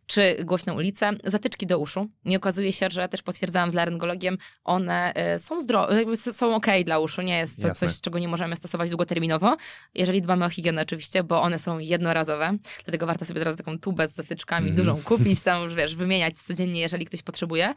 czy 0.07 0.37
głośną 0.45 0.75
ulicę, 0.75 1.11
zatyczki 1.25 1.67
do 1.67 1.79
uszu. 1.79 2.09
I 2.25 2.37
okazuje 2.37 2.73
się, 2.73 2.89
że 2.91 3.09
też 3.09 3.23
potwierdzałam 3.51 3.71
z 3.71 3.75
laryngologiem, 3.75 4.39
one 4.65 5.13
e, 5.15 5.39
są 5.39 5.61
zdrowe, 5.61 6.17
są 6.17 6.55
okej 6.55 6.85
dla 6.85 6.99
uszu, 6.99 7.23
nie 7.23 7.39
jest 7.39 7.61
to 7.63 7.69
Jasne. 7.69 7.89
coś, 7.89 8.01
czego 8.01 8.19
nie 8.19 8.29
możemy 8.29 8.57
stosować 8.57 8.91
długoterminowo, 8.91 9.57
jeżeli 9.95 10.23
dbamy 10.23 10.45
o 10.45 10.49
higienę 10.49 10.83
oczywiście, 10.83 11.25
bo 11.25 11.43
one 11.43 11.59
są 11.59 11.79
jednorazowe, 11.79 12.57
dlatego 12.85 13.07
warto 13.07 13.25
sobie 13.25 13.41
teraz 13.41 13.57
taką 13.57 13.79
tubę 13.79 14.09
z 14.09 14.15
zatyczkami 14.15 14.69
Mhm. 14.71 14.77
dużą 14.77 15.03
kupić, 15.17 15.41
tam 15.43 15.65
już 15.65 15.75
wiesz, 15.75 15.97
wymieniać 15.97 16.35
codziennie, 16.47 16.81
jeżeli 16.81 17.05
ktoś 17.07 17.23
potrzebuje. 17.23 17.75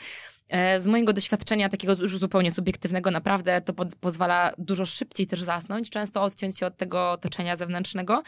E, 0.50 0.80
Z 0.80 0.88
mojego 0.88 1.14
doświadczenia, 1.14 1.70
takiego 1.70 1.94
już 1.94 2.18
zupełnie 2.18 2.52
subiektywnego, 2.52 3.12
naprawdę 3.12 3.62
to 3.62 3.74
pod, 3.74 3.96
pozwala 3.96 4.54
dużo 4.58 4.86
szybciej 4.86 5.28
też 5.28 5.42
zasnąć, 5.42 5.90
często 5.90 6.24
odciąć 6.24 6.58
się 6.60 6.66
od 6.66 6.78
tego 6.78 7.12
otoczenia 7.12 7.56
zewnętrznego. 7.56 8.24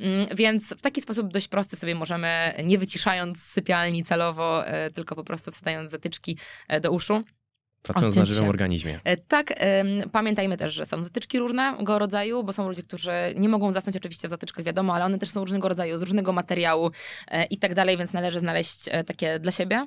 Mm, 0.00 0.26
Więc 0.36 0.74
w 0.78 0.82
taki 0.82 1.00
sposób 1.00 1.32
dość 1.32 1.48
prosty 1.48 1.76
sobie 1.76 1.94
możemy, 1.94 2.54
nie 2.64 2.78
wyciszając 2.78 3.42
sypialni 3.42 4.04
celowo, 4.04 4.66
e, 4.66 4.90
tylko 4.90 5.14
po 5.14 5.24
prostu 5.24 5.50
wsadzając 5.52 5.90
zatyczki 5.90 6.38
e, 6.68 6.80
do 6.88 6.92
uszu. 6.92 7.24
Pracując 7.82 8.16
na 8.16 8.24
żywym 8.24 8.48
organizmie. 8.48 9.00
E, 9.04 9.16
Tak, 9.16 9.54
pamiętajmy 10.12 10.56
też, 10.56 10.74
że 10.74 10.86
są 10.86 11.04
zatyczki 11.04 11.38
różnego 11.38 11.98
rodzaju, 11.98 12.44
bo 12.44 12.52
są 12.52 12.68
ludzie, 12.68 12.82
którzy 12.82 13.12
nie 13.36 13.48
mogą 13.48 13.70
zasnąć 13.70 13.96
oczywiście 13.96 14.28
w 14.28 14.30
zatyczkach, 14.30 14.64
wiadomo, 14.64 14.94
ale 14.94 15.04
one 15.04 15.18
też 15.18 15.30
są 15.30 15.40
różnego 15.40 15.68
rodzaju, 15.68 15.98
z 15.98 16.02
różnego 16.02 16.32
materiału 16.32 16.90
e, 17.28 17.44
i 17.44 17.58
tak 17.58 17.74
dalej, 17.74 17.96
więc 17.96 18.12
należy 18.12 18.40
znaleźć 18.40 18.88
e, 18.90 19.04
takie 19.04 19.38
dla 19.38 19.52
siebie. 19.52 19.86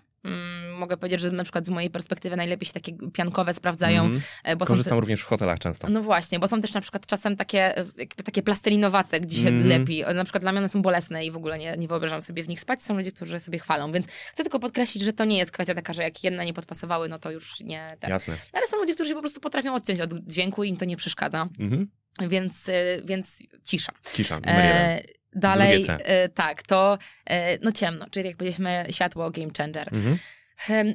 Mm, 0.81 0.89
Mogę 0.89 0.97
powiedzieć, 0.97 1.19
że 1.19 1.31
na 1.31 1.43
przykład 1.43 1.65
z 1.65 1.69
mojej 1.69 1.89
perspektywy 1.89 2.35
najlepiej 2.35 2.67
się 2.67 2.73
takie 2.73 2.91
piankowe 3.13 3.53
sprawdzają, 3.53 4.01
Mhm. 4.03 4.21
e, 4.43 4.55
bo 4.55 4.65
Korzystam 4.65 4.95
te- 4.97 4.99
również 5.01 5.21
w 5.21 5.25
hotelach 5.25 5.59
często. 5.59 5.87
no 5.89 6.01
właśnie, 6.03 6.39
bo 6.39 6.47
są 6.47 6.61
też 6.61 6.73
na 6.73 6.81
przykład 6.81 7.05
czasem 7.05 7.35
takie, 7.35 7.77
e, 7.77 7.83
takie 8.25 8.41
plastelinowate, 8.43 9.19
gdzie 9.19 9.37
się 9.41 9.47
Mhm. 9.49 9.67
lepi. 9.67 10.03
Na 10.15 10.23
przykład 10.23 10.43
dla 10.43 10.51
mnie 10.51 10.59
one 10.59 10.69
są 10.69 10.81
bolesne 10.81 11.25
i 11.25 11.31
w 11.31 11.35
ogóle 11.37 11.59
nie, 11.59 11.77
nie 11.77 11.87
wyobrażam 11.87 12.21
sobie 12.21 12.43
w 12.43 12.49
nich 12.49 12.59
spać. 12.59 12.83
Są 12.83 12.97
ludzie, 12.97 13.11
którzy 13.11 13.39
sobie 13.39 13.59
chwalą, 13.59 13.91
więc 13.91 14.07
chcę 14.07 14.43
tylko 14.43 14.59
podkreślić, 14.59 15.03
że 15.03 15.13
to 15.13 15.25
nie 15.25 15.37
jest 15.37 15.51
kwestia 15.51 15.73
taka, 15.75 15.93
że 15.93 16.03
jak 16.03 16.23
jedne 16.23 16.45
nie 16.45 16.53
podpasowały, 16.53 17.09
no 17.09 17.19
to 17.19 17.31
już 17.31 17.59
nie... 17.59 17.97
Tak. 17.99 18.09
Jasne. 18.09 18.35
Ale 18.53 18.67
są 18.67 18.77
ludzie, 18.77 18.93
którzy 18.95 19.13
po 19.13 19.19
prostu 19.19 19.39
potrafią 19.39 19.75
odciąć 19.75 19.99
od 20.01 20.13
dźwięku 20.13 20.63
i 20.63 20.69
im 20.69 20.77
to 20.77 20.85
nie 20.85 20.97
przeszkadza. 20.97 21.47
Mhm. 21.59 21.87
Więc, 22.29 22.69
y, 22.69 23.01
więc 23.05 23.43
cisza. 23.63 23.91
Cisza. 24.13 24.39
E, 24.45 25.01
dalej, 25.35 25.85
e, 25.89 26.29
tak, 26.29 26.63
to 26.63 26.97
e, 27.25 27.57
no 27.63 27.71
ciemno, 27.71 28.05
czyli 28.11 28.27
jak 28.27 28.37
powiedzieliśmy 28.37 28.85
światło 28.91 29.31
game 29.31 29.47
changer. 29.57 29.87
Mhm. 29.93 30.11
Em, 30.13 30.17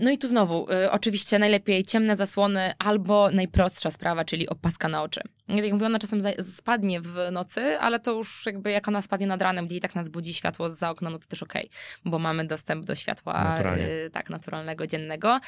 No 0.01 0.11
i 0.11 0.19
tu 0.19 0.29
znowu, 0.29 0.71
y, 0.73 0.91
oczywiście 0.91 1.39
najlepiej 1.39 1.85
ciemne 1.85 2.17
zasłony 2.17 2.73
albo 2.79 3.31
najprostsza 3.31 3.91
sprawa, 3.91 4.25
czyli 4.25 4.49
opaska 4.49 4.89
na 4.89 5.03
oczy. 5.03 5.21
Jak 5.49 5.73
mówię, 5.73 5.87
ona 5.87 5.99
czasem 5.99 6.21
za- 6.21 6.43
spadnie 6.43 7.01
w 7.01 7.19
nocy, 7.33 7.79
ale 7.81 8.01
to 8.01 8.13
już 8.13 8.47
jakby 8.47 8.71
jak 8.71 8.89
ona 8.89 9.03
spadnie 9.03 9.27
nad 9.27 9.43
ranem, 9.43 9.67
gdzie 9.67 9.77
i 9.77 9.81
tak 9.81 9.95
nas 9.95 10.09
budzi 10.09 10.35
światło 10.35 10.71
za 10.71 10.91
okna, 10.91 11.11
no 11.11 11.19
to 11.19 11.27
też 11.27 11.43
okej, 11.43 11.71
bo 12.05 12.19
mamy 12.19 12.47
dostęp 12.47 12.85
do 12.87 12.95
światła 12.95 13.45
Naturalnie. 13.45 13.85
y, 13.89 14.11
tak 14.13 14.31
naturalnego, 14.31 14.87
dziennego. 14.87 15.41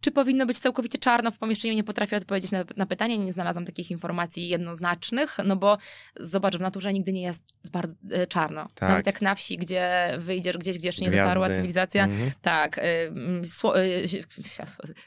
Czy 0.00 0.10
powinno 0.10 0.46
być 0.46 0.58
całkowicie 0.58 0.98
czarno 0.98 1.30
w 1.30 1.38
pomieszczeniu? 1.38 1.74
Nie 1.74 1.84
potrafię 1.84 2.16
odpowiedzieć 2.16 2.50
na, 2.50 2.64
na 2.76 2.86
pytanie, 2.86 3.18
nie 3.18 3.32
znalazłam 3.32 3.64
takich 3.64 3.90
informacji 3.90 4.48
jednoznacznych, 4.48 5.36
no 5.44 5.56
bo 5.56 5.78
zobacz, 6.20 6.56
w 6.56 6.60
naturze 6.60 6.92
nigdy 6.92 7.12
nie 7.12 7.22
jest 7.22 7.46
bardzo 7.72 7.94
e, 8.10 8.26
czarno. 8.26 8.68
Tak. 8.74 8.88
Nawet 8.88 9.06
jak 9.06 9.22
na 9.22 9.34
wsi, 9.34 9.58
gdzie 9.58 10.14
wyjdziesz 10.18 10.58
gdzieś, 10.58 10.78
gdzie 10.78 10.88
jeszcze 10.88 11.04
nie 11.04 11.10
dotarła 11.10 11.32
Gwiazdy. 11.46 11.54
cywilizacja, 11.54 12.04
Mhm. 12.04 12.30
tak, 12.42 12.78
y, 12.78 12.82
mm, 12.82 13.44
sło, 13.46 13.80
y, 13.80 14.08
księżyc, 14.08 14.26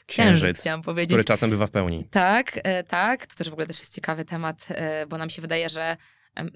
Księżyc, 0.06 0.60
chciałam 0.60 0.82
powiedzieć. 0.82 1.08
Który 1.10 1.24
czasem 1.24 1.50
bywa 1.50 1.66
w 1.66 1.70
pełni. 1.70 2.04
Tak, 2.10 2.60
e, 2.62 2.82
tak. 2.84 3.26
To 3.26 3.34
też 3.34 3.50
w 3.50 3.52
ogóle 3.52 3.66
też 3.66 3.78
jest 3.80 3.94
ciekawy 3.94 4.24
temat, 4.24 4.66
e, 4.70 5.06
bo 5.06 5.18
nam 5.18 5.30
się 5.30 5.42
wydaje, 5.42 5.68
że 5.68 5.96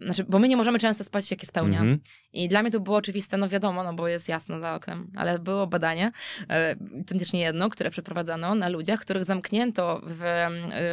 znaczy, 0.02 0.24
bo 0.28 0.38
my 0.38 0.48
nie 0.48 0.56
możemy 0.56 0.78
często 0.78 1.04
spać, 1.04 1.30
jak 1.30 1.42
jest 1.42 1.52
pełnia. 1.52 1.78
Mhm. 1.78 2.00
I 2.32 2.48
dla 2.48 2.62
mnie 2.62 2.70
to 2.70 2.80
było 2.80 2.96
oczywiste, 2.96 3.36
no 3.36 3.48
wiadomo, 3.48 3.84
no 3.84 3.94
bo 3.94 4.08
jest 4.08 4.28
jasno 4.28 4.60
za 4.60 4.74
oknem, 4.74 5.06
ale 5.16 5.38
było 5.38 5.66
badanie, 5.66 6.12
e, 6.48 6.76
to 7.06 7.18
też 7.18 7.32
nie 7.32 7.40
jedno, 7.40 7.70
które 7.70 7.90
przeprowadzano 7.90 8.54
na 8.54 8.68
ludziach, 8.68 9.00
których 9.00 9.24
zamknięto 9.24 10.00
w, 10.04 10.22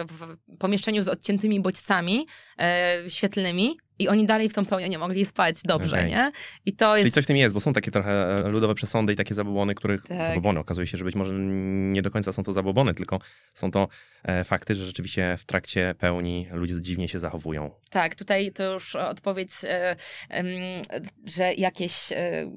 w 0.09 0.57
pomieszczeniu 0.57 1.03
z 1.03 1.09
odciętymi 1.09 1.61
bodźcami 1.61 2.27
e, 2.59 2.97
świetlnymi 3.07 3.77
i 3.99 4.07
oni 4.07 4.25
dalej 4.25 4.49
w 4.49 4.53
tą 4.53 4.65
pełnię 4.65 4.89
nie 4.89 4.97
mogli 4.97 5.25
spać 5.25 5.55
dobrze, 5.65 5.95
Okej. 5.95 6.09
nie? 6.09 6.31
I 6.65 6.73
to 6.73 6.93
Czyli 6.93 7.03
jest... 7.03 7.15
coś 7.15 7.23
w 7.23 7.27
tym 7.27 7.37
jest, 7.37 7.53
bo 7.53 7.61
są 7.61 7.73
takie 7.73 7.91
trochę 7.91 8.11
e, 8.45 8.49
ludowe 8.49 8.75
przesądy 8.75 9.13
i 9.13 9.15
takie 9.15 9.35
zabobony, 9.35 9.75
których 9.75 10.03
Tak. 10.03 10.27
zabobony 10.27 10.59
okazuje 10.59 10.87
się, 10.87 10.97
że 10.97 11.03
być 11.03 11.15
może 11.15 11.33
nie 11.33 12.01
do 12.01 12.11
końca 12.11 12.33
są 12.33 12.43
to 12.43 12.53
zabobony, 12.53 12.93
tylko 12.93 13.19
są 13.53 13.71
to 13.71 13.87
e, 14.23 14.43
fakty, 14.43 14.75
że 14.75 14.85
rzeczywiście 14.85 15.35
w 15.37 15.45
trakcie 15.45 15.95
pełni 15.99 16.47
ludzie 16.51 16.81
dziwnie 16.81 17.07
się 17.07 17.19
zachowują. 17.19 17.71
Tak, 17.89 18.15
tutaj 18.15 18.51
to 18.51 18.73
już 18.73 18.95
odpowiedź, 18.95 19.51
e, 19.63 19.95
em, 20.29 20.45
że 21.25 21.53
jakieś 21.53 22.11
e, 22.11 22.51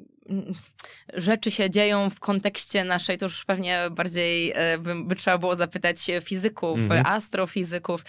rzeczy 1.15 1.51
się 1.51 1.71
dzieją 1.71 2.11
w 2.11 2.21
kontekście 2.21 2.85
naszej, 2.85 3.19
to 3.19 3.27
już 3.27 3.45
pewnie 3.45 3.81
bardziej 3.91 4.53
e, 4.55 4.79
by, 4.79 5.05
by 5.05 5.17
trzeba 5.17 5.39
było 5.39 5.57
zapytać 5.57 6.11
fizyków, 6.25 6.79
Mhm. 6.81 7.07
astrofizyków, 7.07 8.05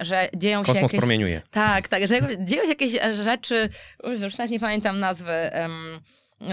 że 0.00 0.28
dzieją 0.36 0.60
się 0.60 0.66
Kosmos 0.66 0.82
jakieś... 0.82 1.00
promieniuje. 1.00 1.42
Tak, 1.50 1.88
tak, 1.88 2.08
że 2.08 2.20
dzieją 2.38 2.62
się 2.62 2.68
jakieś 2.68 2.94
e, 2.94 3.14
rzeczy, 3.14 3.68
już 4.04 4.20
już 4.20 4.38
nawet 4.38 4.50
nie 4.50 4.60
pamiętam 4.60 4.98
nazwy, 4.98 5.32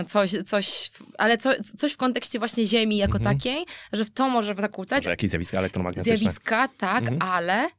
coś, 0.07 0.31
coś, 0.45 0.91
ale 1.17 1.37
co, 1.37 1.49
coś 1.77 1.93
w 1.93 1.97
kontekście 1.97 2.39
właśnie 2.39 2.65
Ziemi 2.65 2.97
jako 2.97 3.17
Mhm. 3.17 3.37
takiej, 3.37 3.65
że 3.93 4.05
w 4.05 4.09
to 4.09 4.29
może 4.29 4.55
zakłócać, 4.55 4.97
Może 4.99 5.09
jakieś 5.09 5.29
zjawiska 5.29 5.57
elektromagnetyczne. 5.57 6.17
Zjawiska, 6.17 6.67
tak, 6.77 7.01
Mhm. 7.03 7.21
ale 7.21 7.69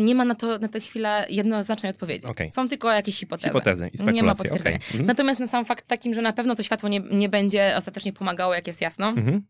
nie 0.00 0.14
ma 0.14 0.24
na 0.24 0.34
to 0.34 0.58
na 0.58 0.68
tę 0.68 0.80
chwilę 0.80 1.26
jednoznacznej 1.30 1.90
odpowiedzi. 1.90 2.26
Okej. 2.26 2.52
Są 2.52 2.68
tylko 2.68 2.92
jakieś 2.92 3.18
hipotezy. 3.18 3.48
Hipotezy 3.48 3.84
i 3.86 3.88
spekulacje. 3.88 4.12
Nie 4.12 4.22
ma 4.22 4.34
potwierdzenia. 4.34 4.76
Mhm. 4.76 5.06
Natomiast 5.06 5.40
na 5.40 5.46
sam 5.46 5.64
fakt 5.64 5.86
takim, 5.86 6.14
że 6.14 6.22
na 6.22 6.32
pewno 6.32 6.54
to 6.54 6.62
światło 6.62 6.88
nie, 6.88 7.00
nie 7.00 7.28
będzie 7.28 7.74
ostatecznie 7.76 8.12
pomagało, 8.12 8.54
jak 8.54 8.66
jest 8.66 8.80
jasno, 8.80 9.08
Mhm. 9.08 9.42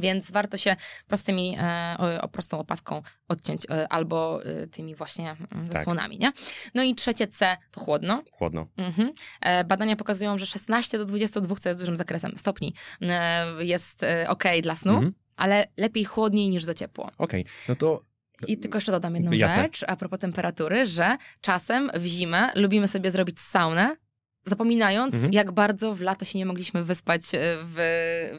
więc 0.00 0.30
warto 0.30 0.58
się 0.58 0.76
prostymi, 1.06 1.56
e, 1.60 1.96
o, 2.22 2.28
prostą 2.28 2.58
opaską 2.58 3.02
odciąć 3.28 3.66
e, 3.70 3.88
albo 3.92 4.40
e, 4.44 4.66
tymi 4.66 4.94
właśnie 4.94 5.30
mm, 5.30 5.68
Tak. 5.68 5.78
zasłonami, 5.78 6.18
nie? 6.18 6.32
No 6.74 6.82
i 6.82 6.94
trzecie 6.94 7.26
C 7.26 7.56
to 7.70 7.80
chłodno. 7.80 8.22
Chłodno. 8.32 8.66
Mhm. 8.76 9.12
E, 9.40 9.64
Badania 9.64 9.96
pokazują, 9.96 10.38
że 10.38 10.46
16 10.46 10.98
do 10.98 11.04
22, 11.04 11.56
co 11.56 11.68
jest 11.68 11.80
dużym 11.80 11.96
zakresem 11.96 12.36
stopni, 12.36 12.74
e, 13.00 13.46
jest 13.64 14.02
e, 14.02 14.28
ok 14.28 14.44
dla 14.62 14.76
snu, 14.76 14.92
Mhm. 14.92 15.12
ale 15.36 15.66
lepiej 15.76 16.04
chłodniej 16.04 16.48
niż 16.50 16.64
za 16.64 16.74
ciepło. 16.74 17.10
Okej, 17.18 17.44
no 17.68 17.76
to 17.76 18.02
I 18.46 18.58
tylko 18.58 18.76
jeszcze 18.78 18.92
dodam 18.92 19.14
jedną 19.14 19.32
Jasne. 19.32 19.62
rzecz 19.62 19.84
a 19.88 19.96
propos 19.96 20.18
temperatury, 20.18 20.86
że 20.86 21.16
czasem 21.40 21.90
w 21.94 22.04
zimę 22.06 22.50
lubimy 22.54 22.88
sobie 22.88 23.10
zrobić 23.10 23.40
saunę, 23.40 23.96
zapominając, 24.44 25.14
Mhm. 25.14 25.32
jak 25.32 25.52
bardzo 25.52 25.94
w 25.94 26.00
lato 26.00 26.24
się 26.24 26.38
nie 26.38 26.46
mogliśmy 26.46 26.84
wyspać 26.84 27.22
e, 27.34 27.38
w, 27.64 27.74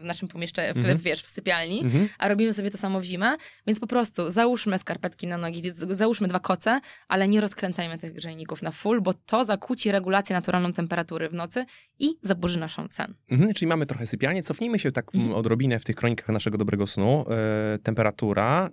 w 0.02 0.04
naszym 0.04 0.28
pomieszczeniu, 0.28 0.74
w, 0.74 0.78
Mhm. 0.78 0.98
wiesz, 0.98 1.22
w 1.24 1.30
sypialni, 1.30 1.82
mhm. 1.82 2.10
a 2.20 2.28
robimy 2.28 2.54
sobie 2.54 2.72
to 2.72 2.78
samo 2.78 3.00
w 3.00 3.04
zimę, 3.04 3.36
więc 3.68 3.80
po 3.80 3.88
prostu 3.88 4.30
załóżmy 4.30 4.80
skarpetki 4.80 5.28
na 5.28 5.38
nogi, 5.38 5.62
załóżmy 5.89 6.28
dwa 6.28 6.39
koce, 6.39 6.80
ale 7.08 7.28
nie 7.28 7.41
rozkręcajmy 7.41 7.98
tych 7.98 8.14
grzejników 8.14 8.62
na 8.62 8.72
full, 8.72 9.02
bo 9.02 9.14
to 9.14 9.46
zakłóci 9.46 9.91
regulację 9.91 10.36
naturalną 10.36 10.74
temperatury 10.74 11.30
w 11.30 11.34
nocy 11.34 11.66
i 12.00 12.10
zaburzy 12.22 12.60
naszą 12.60 12.88
sen. 12.89 13.14
Mhm, 13.32 13.54
czyli 13.54 13.68
mamy 13.68 13.86
trochę 13.86 14.08
sypialnię. 14.08 14.44
Cofnijmy 14.44 14.80
się 14.80 14.91
tak 14.91 15.16
Mhm. 15.16 15.34
odrobinę 15.34 15.80
w 15.80 15.84
tych 15.86 15.96
kronikach 15.96 16.30
naszego 16.30 16.58
dobrego 16.58 16.88
snu. 16.88 17.26
E, 17.30 17.80
temperatura, 17.84 18.70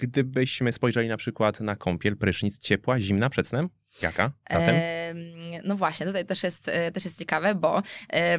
gdybyśmy 0.00 0.72
spojrzeli 0.72 1.08
na 1.08 1.16
przykład 1.16 1.60
na 1.60 1.76
kąpiel, 1.76 2.16
prysznic, 2.16 2.58
ciepła, 2.58 3.00
zimna 3.00 3.30
przed 3.30 3.48
snem? 3.48 3.68
Jaka? 4.02 4.32
Zatem? 4.50 4.74
Em, 4.74 5.16
no 5.64 5.76
właśnie, 5.76 6.06
tutaj 6.06 6.26
też 6.26 6.42
jest, 6.42 6.68
e, 6.68 6.92
też 6.92 7.04
jest 7.04 7.18
ciekawe, 7.18 7.54
bo 7.54 7.82
e, 8.12 8.38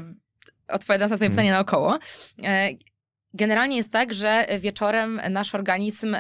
odpowiadając 0.68 1.12
na 1.12 1.18
twoje 1.18 1.28
Mhm. 1.28 1.32
pytanie 1.32 1.52
naokoło, 1.52 2.00
e, 2.44 2.70
generalnie 3.34 3.78
jest 3.78 3.92
tak, 3.92 4.14
że 4.14 4.46
wieczorem 4.60 5.22
nasz 5.30 5.56
organizm 5.56 6.16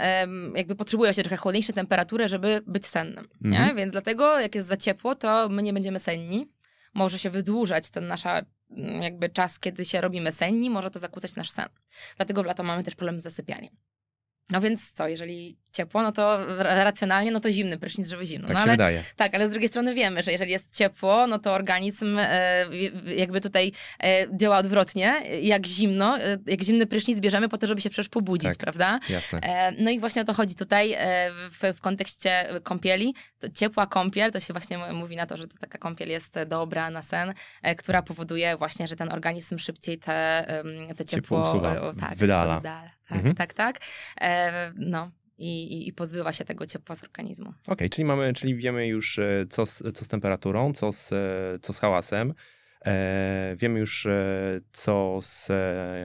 jakby 0.56 0.76
potrzebuje 0.76 1.14
się 1.14 1.22
trochę 1.22 1.38
chłodniejszej 1.38 1.76
temperatury, 1.76 2.28
żeby 2.28 2.62
być 2.68 2.86
sennym? 2.88 3.28
Mhm. 3.46 3.78
Więc 3.78 3.92
dlatego 3.92 4.39
jak 4.39 4.56
jest 4.56 4.68
za 4.68 4.78
ciepło, 4.78 5.16
to 5.16 5.50
my 5.50 5.64
nie 5.64 5.74
będziemy 5.74 6.00
senni. 6.00 6.48
Może 6.94 7.20
się 7.20 7.30
wydłużać 7.30 7.89
ten 7.89 8.08
nasza 8.08 8.42
mm, 8.72 9.02
jakby 9.02 9.30
czas, 9.30 9.60
kiedy 9.60 9.86
się 9.86 10.02
robimy 10.02 10.32
senni, 10.32 10.70
może 10.70 10.92
to 10.92 11.00
zakłócać 11.00 11.36
nasz 11.36 11.50
sen. 11.50 11.70
Dlatego 12.16 12.44
w 12.44 12.46
lato 12.46 12.64
mamy 12.64 12.84
też 12.84 12.96
problem 12.96 13.20
z 13.20 13.24
zasypianiem. 13.24 13.76
No 14.50 14.62
więc 14.62 14.92
co, 14.92 15.08
jeżeli 15.08 15.58
ciepło, 15.72 16.01
no 16.01 16.11
to 16.11 16.45
ra- 16.63 16.84
racjonalnie, 16.84 17.32
no 17.32 17.39
to 17.39 17.51
zimny 17.51 17.78
prysznic, 17.78 18.07
żeby 18.09 18.26
zimno. 18.26 18.47
tak 18.47 18.53
no 18.53 18.59
się 18.59 18.63
ale 18.63 18.72
wydaje. 18.74 19.03
tak, 19.15 19.36
ale 19.36 19.47
z 19.47 19.51
drugiej 19.51 19.69
strony 19.69 19.93
wiemy, 19.93 20.24
że 20.24 20.32
jeżeli 20.32 20.51
jest 20.51 20.76
ciepło, 20.76 21.28
no 21.28 21.39
to 21.39 21.53
organizm 21.53 22.17
e, 22.19 22.65
jakby 23.15 23.41
tutaj 23.41 23.72
e, 24.03 24.38
działa 24.38 24.57
odwrotnie. 24.57 25.13
Jak 25.41 25.65
zimno, 25.65 26.17
e, 26.19 26.38
jak 26.47 26.63
zimny 26.63 26.86
prysznic 26.86 27.19
bierzemy 27.19 27.49
po 27.49 27.57
to, 27.57 27.67
żeby 27.67 27.82
się 27.82 27.89
przecież 27.89 28.09
pobudzić, 28.09 28.49
Tak. 28.49 28.57
prawda? 28.57 28.99
Jasne. 29.09 29.39
E, 29.41 29.72
no 29.84 29.89
i 29.91 29.99
właśnie 29.99 30.22
o 30.22 30.26
to 30.26 30.34
chodzi 30.34 30.55
tutaj 30.55 30.93
e, 30.93 31.32
w, 31.32 31.78
w 31.78 31.82
kontekście 31.82 32.45
kąpieli. 32.63 33.15
To 33.39 33.49
ciepła 33.49 33.88
kąpiel, 33.88 34.32
to 34.32 34.39
się 34.39 34.53
właśnie 34.53 34.78
mówi 34.93 35.15
na 35.15 35.26
to, 35.26 35.38
że 35.38 35.47
to 35.47 35.57
taka 35.57 35.78
kąpiel 35.78 36.09
jest 36.09 36.39
dobra 36.47 36.89
na 36.89 37.01
sen, 37.01 37.34
e, 37.63 37.76
która 37.76 38.01
powoduje 38.01 38.57
właśnie, 38.57 38.88
że 38.88 38.95
ten 38.95 39.11
organizm 39.11 39.57
szybciej 39.57 39.97
te, 39.97 40.45
te 40.97 41.05
Ciepło 41.05 41.38
ciepło, 41.38 41.51
usuwa, 41.51 41.93
tak, 41.99 42.15
wydala. 42.17 42.57
oddala. 42.57 42.89
Tak, 43.07 43.17
Mhm. 43.17 43.36
tak, 43.36 43.53
tak. 43.53 43.80
No. 44.76 45.11
I, 45.42 45.74
i, 45.74 45.88
I 45.88 45.94
pozbywa 45.94 46.34
się 46.34 46.46
tego 46.46 46.66
ciepła 46.66 46.96
z 46.96 47.04
organizmu. 47.04 47.54
Okej, 47.68 47.89
czyli 47.89 48.06
mamy, 48.06 48.34
czyli 48.34 48.56
wiemy 48.56 48.88
już 48.88 49.20
e, 49.20 49.46
co 49.50 49.66
z, 49.66 49.84
co 49.94 50.06
z 50.06 50.08
temperaturą, 50.08 50.74
co 50.74 50.92
z, 50.92 51.12
e, 51.14 51.60
co 51.62 51.74
z 51.74 51.80
hałasem. 51.80 52.34
E, 52.86 53.56
wiemy 53.58 53.80
już 53.80 54.06
e, 54.06 54.12
co 54.72 55.20
z 55.22 55.52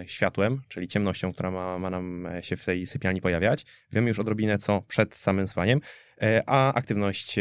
światłem, 0.06 0.62
czyli 0.68 0.88
ciemnością, 0.88 1.32
która 1.32 1.50
ma, 1.50 1.78
ma 1.78 1.90
nam 1.90 2.28
się 2.40 2.56
w 2.56 2.64
tej 2.64 2.86
sypialni 2.86 3.20
pojawiać. 3.20 3.64
Wiemy 3.92 4.08
już 4.08 4.18
odrobinę 4.18 4.58
co 4.58 4.82
przed 4.82 5.14
samym 5.14 5.48
spaniem, 5.48 5.80
a 6.46 6.74
aktywność 6.74 7.34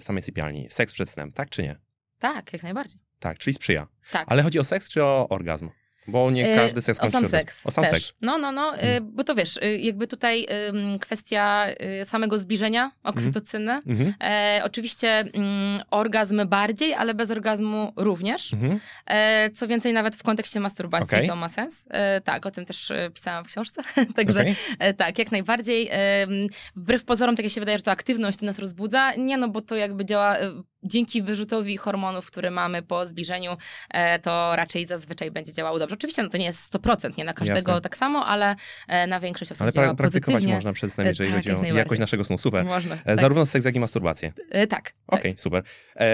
w 0.00 0.04
samej 0.04 0.22
sypialni. 0.22 0.66
Seks 0.70 0.92
przed 0.92 1.10
snem, 1.10 1.32
tak 1.32 1.50
czy 1.50 1.62
nie? 1.62 1.76
Tak, 2.18 2.52
jak 2.52 2.62
najbardziej. 2.62 3.00
Tak, 3.18 3.38
czyli 3.38 3.54
sprzyja. 3.54 3.88
Tak. 4.10 4.26
Ale 4.30 4.42
chodzi 4.42 4.58
o 4.58 4.64
seks 4.64 4.90
czy 4.90 5.02
o 5.02 5.28
orgazm? 5.28 5.68
Bo 6.08 6.30
nie 6.30 6.52
E, 6.52 6.56
każdy 6.56 6.82
seks 6.82 6.98
O 6.98 7.00
kończy 7.00 7.12
sam 7.12 7.24
się 7.24 7.30
bez- 7.30 7.40
seks. 7.40 7.66
O 7.66 7.70
sam 7.70 7.84
też. 7.84 7.92
seks. 7.92 8.12
No, 8.22 8.38
no, 8.38 8.52
no, 8.52 8.76
e, 8.76 9.00
bo 9.00 9.24
to 9.24 9.34
wiesz, 9.34 9.58
e, 9.62 9.76
jakby 9.76 10.06
tutaj 10.06 10.46
kwestia 11.00 11.66
samego 12.04 12.38
zbliżenia, 12.38 12.90
oksytocyny. 13.02 13.72
Mhm. 13.86 14.14
E, 14.20 14.60
oczywiście 14.64 15.08
mm, 15.18 15.80
orgazm 15.90 16.46
bardziej, 16.48 16.94
ale 16.94 17.14
bez 17.14 17.30
orgazmu 17.30 17.92
również. 17.96 18.52
Mhm. 18.52 18.80
E, 19.06 19.50
co 19.50 19.68
więcej, 19.68 19.92
nawet 19.92 20.16
w 20.16 20.22
kontekście 20.22 20.60
masturbacji 20.60 21.16
Okej. 21.16 21.28
to 21.28 21.36
ma 21.36 21.48
sens. 21.48 21.86
E, 21.90 22.20
tak, 22.20 22.46
o 22.46 22.50
tym 22.50 22.64
też 22.64 22.92
pisałam 23.14 23.44
w 23.44 23.48
książce. 23.48 23.82
Także 24.16 24.40
Okej. 24.40 24.54
e, 24.78 24.94
tak, 24.94 25.18
jak 25.18 25.32
najbardziej. 25.32 25.90
Wbrew 26.76 27.04
pozorom, 27.04 27.36
tak 27.36 27.44
jak 27.44 27.52
się 27.52 27.60
wydaje, 27.60 27.78
że 27.78 27.84
to 27.84 27.90
aktywność 27.90 28.38
to 28.38 28.46
nas 28.46 28.58
rozbudza. 28.58 29.14
Nie, 29.14 29.36
no 29.36 29.48
bo 29.48 29.60
to 29.60 29.76
jakby 29.76 30.04
działa 30.04 30.36
dzięki 30.82 31.22
wyrzutowi 31.22 31.76
hormonów, 31.76 32.26
które 32.26 32.50
mamy 32.50 32.82
po 32.82 33.06
zbliżeniu, 33.06 33.56
e, 33.90 34.18
to 34.18 34.56
raczej 34.56 34.86
zazwyczaj 34.86 35.30
będzie 35.30 35.52
działało 35.52 35.78
dobrze. 35.78 35.94
Oczywiście 35.94 36.22
no 36.22 36.28
to 36.28 36.38
nie 36.38 36.44
jest 36.44 36.74
100%, 36.74 37.18
nie 37.18 37.24
na 37.24 37.34
każdego 37.34 37.70
Jasne. 37.72 37.80
tak 37.80 37.96
samo, 37.96 38.26
ale 38.26 38.56
e, 38.88 39.06
na 39.06 39.20
większość 39.20 39.52
osób 39.52 39.62
Ale 39.62 39.72
działa 39.72 39.86
pra- 39.88 39.94
praktykować 39.96 40.34
pozytywnie. 40.34 40.54
można 40.54 40.72
przed 40.72 40.92
snem, 40.92 41.06
E, 41.06 41.10
jeżeli 41.10 41.32
tak, 41.32 41.44
chodzi 41.44 41.72
o 41.72 41.76
jakość 41.76 42.00
naszego 42.00 42.24
snu. 42.24 42.38
Super. 42.38 42.64
Można. 42.64 42.96
Tak, 42.96 43.20
Zarówno 43.20 43.46
seks, 43.46 43.64
jak 43.64 43.74
i 43.74 43.80
masturbację. 43.80 44.32
Tak, 44.50 44.68
tak. 44.68 44.92
Okej, 45.06 45.34
super. 45.38 45.62
E, 45.96 46.06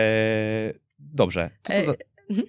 dobrze. 0.99 1.51
To 1.63 1.73
E, 1.73 1.85
za... 1.85 1.95
mhm. 2.31 2.47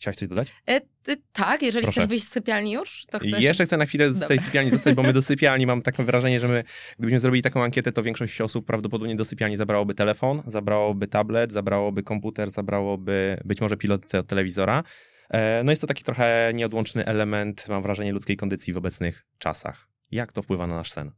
Chciałaś 0.00 0.16
coś 0.16 0.28
dodać? 0.28 0.48
E, 0.66 0.80
ty, 1.02 1.16
tak, 1.32 1.62
jeżeli 1.62 1.84
Proszę. 1.84 2.00
chcesz 2.00 2.08
wyjść 2.08 2.24
z 2.24 2.28
sypialni 2.28 2.72
już, 2.72 3.04
to 3.10 3.18
chcesz... 3.18 3.42
Jeszcze 3.42 3.64
chcę 3.64 3.76
na 3.76 3.86
chwilę 3.86 4.10
z 4.10 4.12
Dobra. 4.12 4.28
tej 4.28 4.38
sypialni 4.40 4.70
zostać, 4.70 4.94
bo 4.94 5.02
my 5.02 5.12
do 5.12 5.22
sypialni 5.32 5.66
mam 5.66 5.82
takie 5.82 6.02
wrażenie, 6.04 6.40
że 6.40 6.48
my, 6.48 6.64
gdybyśmy 6.98 7.20
zrobili 7.20 7.42
taką 7.42 7.62
ankietę, 7.64 7.92
to 7.92 8.02
większość 8.02 8.40
osób 8.40 8.66
prawdopodobnie 8.66 9.16
do 9.16 9.24
sypialni 9.24 9.56
zabrałoby 9.56 9.94
telefon, 9.94 10.42
zabrałoby 10.46 11.06
tablet, 11.06 11.52
zabrałoby 11.52 12.02
komputer, 12.02 12.50
zabrałoby 12.50 13.40
być 13.44 13.60
może 13.60 13.76
pilot 13.76 14.08
te- 14.08 14.22
telewizora. 14.22 14.82
E, 15.30 15.62
No 15.64 15.72
jest 15.72 15.80
to 15.80 15.86
taki 15.86 16.04
trochę 16.04 16.50
nieodłączny 16.54 17.06
element, 17.06 17.68
mam 17.68 17.82
wrażenie, 17.82 18.12
ludzkiej 18.12 18.36
kondycji 18.36 18.72
w 18.72 18.76
obecnych 18.76 19.26
czasach. 19.38 19.88
Jak 20.10 20.32
to 20.32 20.42
wpływa 20.42 20.66
na 20.66 20.76
nasz 20.76 20.92
sen? 20.92 21.10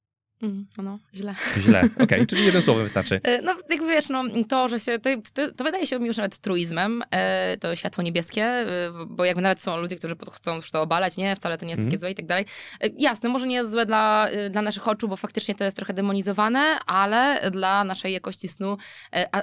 Mm, 0.42 0.66
no, 0.78 0.98
źle. 1.14 1.34
Źle. 1.58 1.82
Okej, 2.00 2.26
czyli 2.30 2.44
jednym 2.44 2.62
słowem 2.62 2.84
wystarczy. 2.84 3.20
E, 3.22 3.42
No, 3.42 3.54
jak 3.70 3.82
wiesz, 3.82 4.08
no, 4.08 4.22
to, 4.48 4.68
że 4.68 4.80
się, 4.80 4.98
to, 4.98 5.10
to, 5.34 5.52
to 5.52 5.64
wydaje 5.64 5.86
się 5.86 5.98
mi 5.98 6.06
już 6.06 6.16
nawet 6.16 6.38
truizmem, 6.38 7.02
e, 7.10 7.56
to 7.60 7.76
światło 7.76 8.04
niebieskie, 8.04 8.44
e, 8.44 8.66
bo 9.06 9.24
jakby 9.24 9.42
nawet 9.42 9.60
są 9.62 9.76
ludzie, 9.76 9.96
którzy 9.96 10.16
chcą 10.32 10.56
już 10.56 10.70
to 10.70 10.82
obalać, 10.82 11.16
nie, 11.16 11.36
wcale 11.36 11.58
to 11.58 11.64
nie 11.64 11.70
jest 11.70 11.78
Mhm. 11.80 11.90
takie 11.90 11.98
złe 11.98 12.10
i 12.10 12.14
tak 12.14 12.26
dalej. 12.26 12.44
E, 12.80 12.88
Jasne, 12.98 13.28
może 13.28 13.46
nie 13.46 13.54
jest 13.56 13.70
złe 13.70 13.86
dla, 13.86 14.28
e, 14.28 14.50
dla 14.50 14.62
naszych 14.62 14.88
oczu, 14.88 15.08
bo 15.08 15.16
faktycznie 15.16 15.54
to 15.54 15.64
jest 15.64 15.76
trochę 15.76 15.92
demonizowane, 15.94 16.78
ale 16.86 17.50
dla 17.50 17.84
naszej 17.84 18.12
jakości 18.12 18.48
snu, 18.48 18.76
e, 19.14 19.28
a 19.36 19.42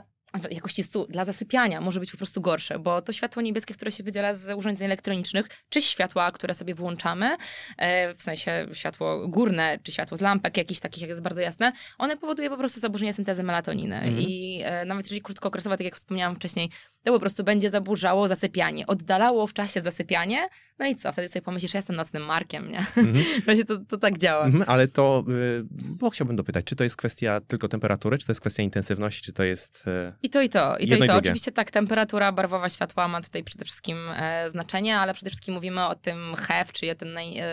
jakości 0.51 0.83
snu 0.83 1.05
dla 1.09 1.25
zasypiania 1.25 1.81
może 1.81 1.99
być 1.99 2.11
po 2.11 2.17
prostu 2.17 2.41
gorsze, 2.41 2.79
bo 2.79 3.01
to 3.01 3.13
światło 3.13 3.41
niebieskie, 3.41 3.73
które 3.73 3.91
się 3.91 4.03
wydziela 4.03 4.33
z 4.33 4.57
urządzeń 4.57 4.85
elektronicznych, 4.85 5.47
czy 5.69 5.81
światła, 5.81 6.31
które 6.31 6.53
sobie 6.53 6.75
włączamy, 6.75 7.37
e, 7.77 8.13
w 8.13 8.21
sensie 8.21 8.67
światło 8.73 9.27
górne, 9.27 9.79
czy 9.83 9.91
światło 9.91 10.17
z 10.17 10.21
lampek, 10.21 10.57
jakichś 10.57 10.79
takich, 10.79 11.01
jak 11.01 11.09
jest 11.09 11.21
bardzo 11.21 11.41
jasne, 11.41 11.71
one 11.97 12.17
powoduje 12.17 12.49
po 12.49 12.57
prostu 12.57 12.79
zaburzenie 12.79 13.13
syntezy 13.13 13.43
melatoniny. 13.43 13.95
Mhm. 13.95 14.19
I 14.19 14.61
e, 14.65 14.85
nawet 14.85 15.05
jeżeli 15.05 15.21
krótkookresowe, 15.21 15.77
tak 15.77 15.85
jak 15.85 15.95
wspomniałam 15.95 16.35
wcześniej, 16.35 16.69
to 17.03 17.13
po 17.13 17.19
prostu 17.19 17.43
będzie 17.43 17.69
zaburzało 17.69 18.27
zasypianie, 18.27 18.87
oddalało 18.87 19.47
w 19.47 19.53
czasie 19.53 19.81
zasypianie, 19.81 20.47
no 20.79 20.85
i 20.85 20.95
co? 20.95 21.11
Wtedy 21.11 21.29
sobie 21.29 21.41
pomyślisz, 21.41 21.73
ja 21.73 21.77
jestem 21.77 21.95
nocnym 21.95 22.25
markiem, 22.25 22.71
nie? 22.71 22.77
Mhm. 22.77 23.25
Właśnie 23.45 23.65
to, 23.65 23.77
to 23.77 23.97
tak 23.97 24.17
działa. 24.17 24.45
Mhm, 24.45 24.63
ale 24.67 24.87
to, 24.87 25.23
y, 25.29 25.63
bo 25.71 26.09
chciałbym 26.09 26.35
dopytać, 26.35 26.65
czy 26.65 26.75
to 26.75 26.83
jest 26.83 26.97
kwestia 26.97 27.41
tylko 27.47 27.67
temperatury, 27.67 28.17
czy 28.17 28.25
to 28.25 28.31
jest 28.31 28.41
kwestia 28.41 28.63
intensywności, 28.63 29.21
czy 29.21 29.33
to 29.33 29.43
jest... 29.43 29.83
I 30.23 30.29
to 30.29 30.41
i 30.41 30.49
to, 30.49 30.77
i 30.77 30.87
to 30.87 30.91
Jedno 30.91 31.05
i 31.05 31.07
to. 31.07 31.13
drugie. 31.13 31.29
Oczywiście 31.29 31.51
tak, 31.51 31.71
temperatura 31.71 32.31
barwowa 32.31 32.69
światła 32.69 33.07
ma 33.07 33.21
tutaj 33.21 33.43
przede 33.43 33.65
wszystkim 33.65 33.97
e, 34.15 34.49
znaczenie, 34.49 34.97
ale 34.97 35.13
przede 35.13 35.29
wszystkim 35.29 35.53
mówimy 35.53 35.85
o 35.85 35.95
tym 35.95 36.35
HEV, 36.35 36.71
czyli 36.73 36.91
o 36.91 36.95
tym 36.95 37.13
naj, 37.13 37.37
e, 37.37 37.47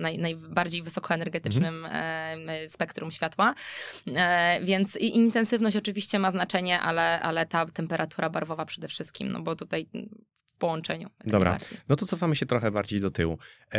naj, 0.00 0.18
najbardziej 0.18 0.82
wysokoenergetycznym 0.82 1.84
Mhm. 1.84 2.48
e, 2.48 2.68
spektrum 2.68 3.10
światła. 3.12 3.54
E, 4.16 4.60
więc 4.62 4.96
i 4.96 5.16
intensywność 5.16 5.76
oczywiście 5.76 6.18
ma 6.18 6.30
znaczenie, 6.30 6.80
ale, 6.80 7.20
ale 7.20 7.46
ta 7.46 7.66
temperatura 7.66 8.30
barwowa 8.30 8.64
przede 8.66 8.88
wszystkim, 8.88 9.32
no 9.32 9.40
bo 9.42 9.56
tutaj 9.56 9.86
w 10.54 10.58
połączeniu. 10.58 11.08
Dobra. 11.24 11.56
No 11.88 11.96
to 11.96 12.06
cofamy 12.06 12.36
się 12.36 12.46
trochę 12.46 12.70
bardziej 12.70 13.00
do 13.00 13.10
tyłu. 13.10 13.38
E, 13.74 13.78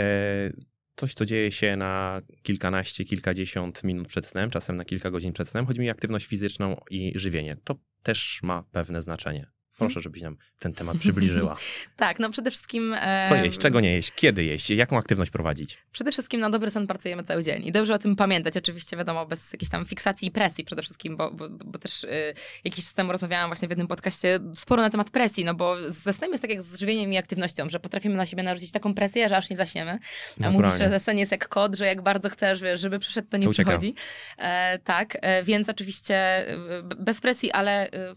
coś, 0.96 1.14
co 1.14 1.26
dzieje 1.26 1.52
się 1.52 1.76
na 1.76 2.22
kilkanaście, 2.44 3.06
kilkadziesiąt 3.06 3.84
minut 3.84 4.08
przed 4.08 4.26
snem, 4.26 4.50
czasem 4.50 4.78
na 4.78 4.86
kilka 4.86 5.12
godzin 5.12 5.34
przed 5.34 5.50
snem. 5.50 5.66
Chodzi 5.66 5.80
mi 5.80 5.90
o 5.90 5.92
aktywność 5.92 6.26
fizyczną 6.26 6.82
i 6.90 7.14
żywienie. 7.16 7.58
To 7.64 7.76
też 8.04 8.40
ma 8.44 8.64
pewne 8.64 9.02
znaczenie. 9.02 9.57
Proszę, 9.78 10.02
żebyś 10.02 10.22
nam 10.22 10.38
ten 10.60 10.74
temat 10.74 10.98
przybliżyła. 10.98 11.56
Tak, 11.96 12.20
no 12.20 12.30
przede 12.30 12.52
wszystkim... 12.52 12.94
E, 12.94 13.26
Co 13.30 13.36
jeść, 13.36 13.58
czego 13.60 13.80
nie 13.80 13.94
jeść, 13.94 14.12
kiedy 14.16 14.44
jeść, 14.44 14.70
jaką 14.70 14.98
aktywność 14.98 15.32
prowadzić. 15.32 15.78
Przede 15.92 16.12
wszystkim 16.12 16.40
na 16.40 16.50
dobry 16.50 16.70
sen 16.70 16.88
pracujemy 16.88 17.24
cały 17.24 17.44
dzień 17.44 17.68
i 17.68 17.72
dobrze 17.72 17.94
o 17.94 17.98
tym 17.98 18.16
pamiętać, 18.16 18.58
oczywiście 18.58 18.98
wiadomo, 18.98 19.26
bez 19.26 19.54
jakiejś 19.54 19.70
tam 19.70 19.86
fiksacji 19.86 20.28
i 20.28 20.32
presji 20.32 20.64
przede 20.64 20.82
wszystkim, 20.82 21.18
bo, 21.18 21.32
bo, 21.32 21.50
bo 21.50 21.80
też 21.80 22.04
y, 22.04 22.34
jakiś 22.64 22.84
czas 22.86 22.94
temu 22.94 23.12
rozmawiałam 23.12 23.50
właśnie 23.50 23.68
w 23.68 23.72
jednym 23.72 23.88
podcaście 23.88 24.40
sporo 24.56 24.82
na 24.82 24.90
temat 24.90 25.10
presji, 25.10 25.46
no 25.46 25.54
bo 25.56 25.76
ze 25.90 26.14
snem 26.14 26.32
jest 26.32 26.42
tak 26.42 26.52
jak 26.52 26.62
z 26.62 26.80
żywieniem 26.80 27.14
i 27.14 27.18
aktywnością, 27.18 27.70
że 27.70 27.80
potrafimy 27.80 28.16
na 28.16 28.26
siebie 28.26 28.44
narzucić 28.44 28.72
taką 28.72 28.94
presję, 28.94 29.30
że 29.30 29.38
aż 29.38 29.50
nie 29.50 29.58
zaśniemy. 29.58 30.00
A 30.44 30.50
mówisz, 30.52 30.78
że 30.78 31.00
sen 31.00 31.18
jest 31.18 31.32
jak 31.32 31.48
kod, 31.48 31.76
że 31.76 31.86
jak 31.86 32.02
bardzo 32.02 32.30
chcesz, 32.30 32.62
wiesz, 32.62 32.80
żeby 32.82 33.00
przyszedł, 33.00 33.28
to 33.30 33.38
nie 33.38 33.46
To 33.46 33.52
przychodzi. 33.52 33.94
E, 34.38 34.80
tak, 34.80 35.18
e, 35.22 35.44
więc 35.44 35.70
oczywiście 35.70 36.46
b- 36.84 36.96
bez 37.00 37.22
presji, 37.22 37.52
ale 37.52 37.92
e, 37.92 38.16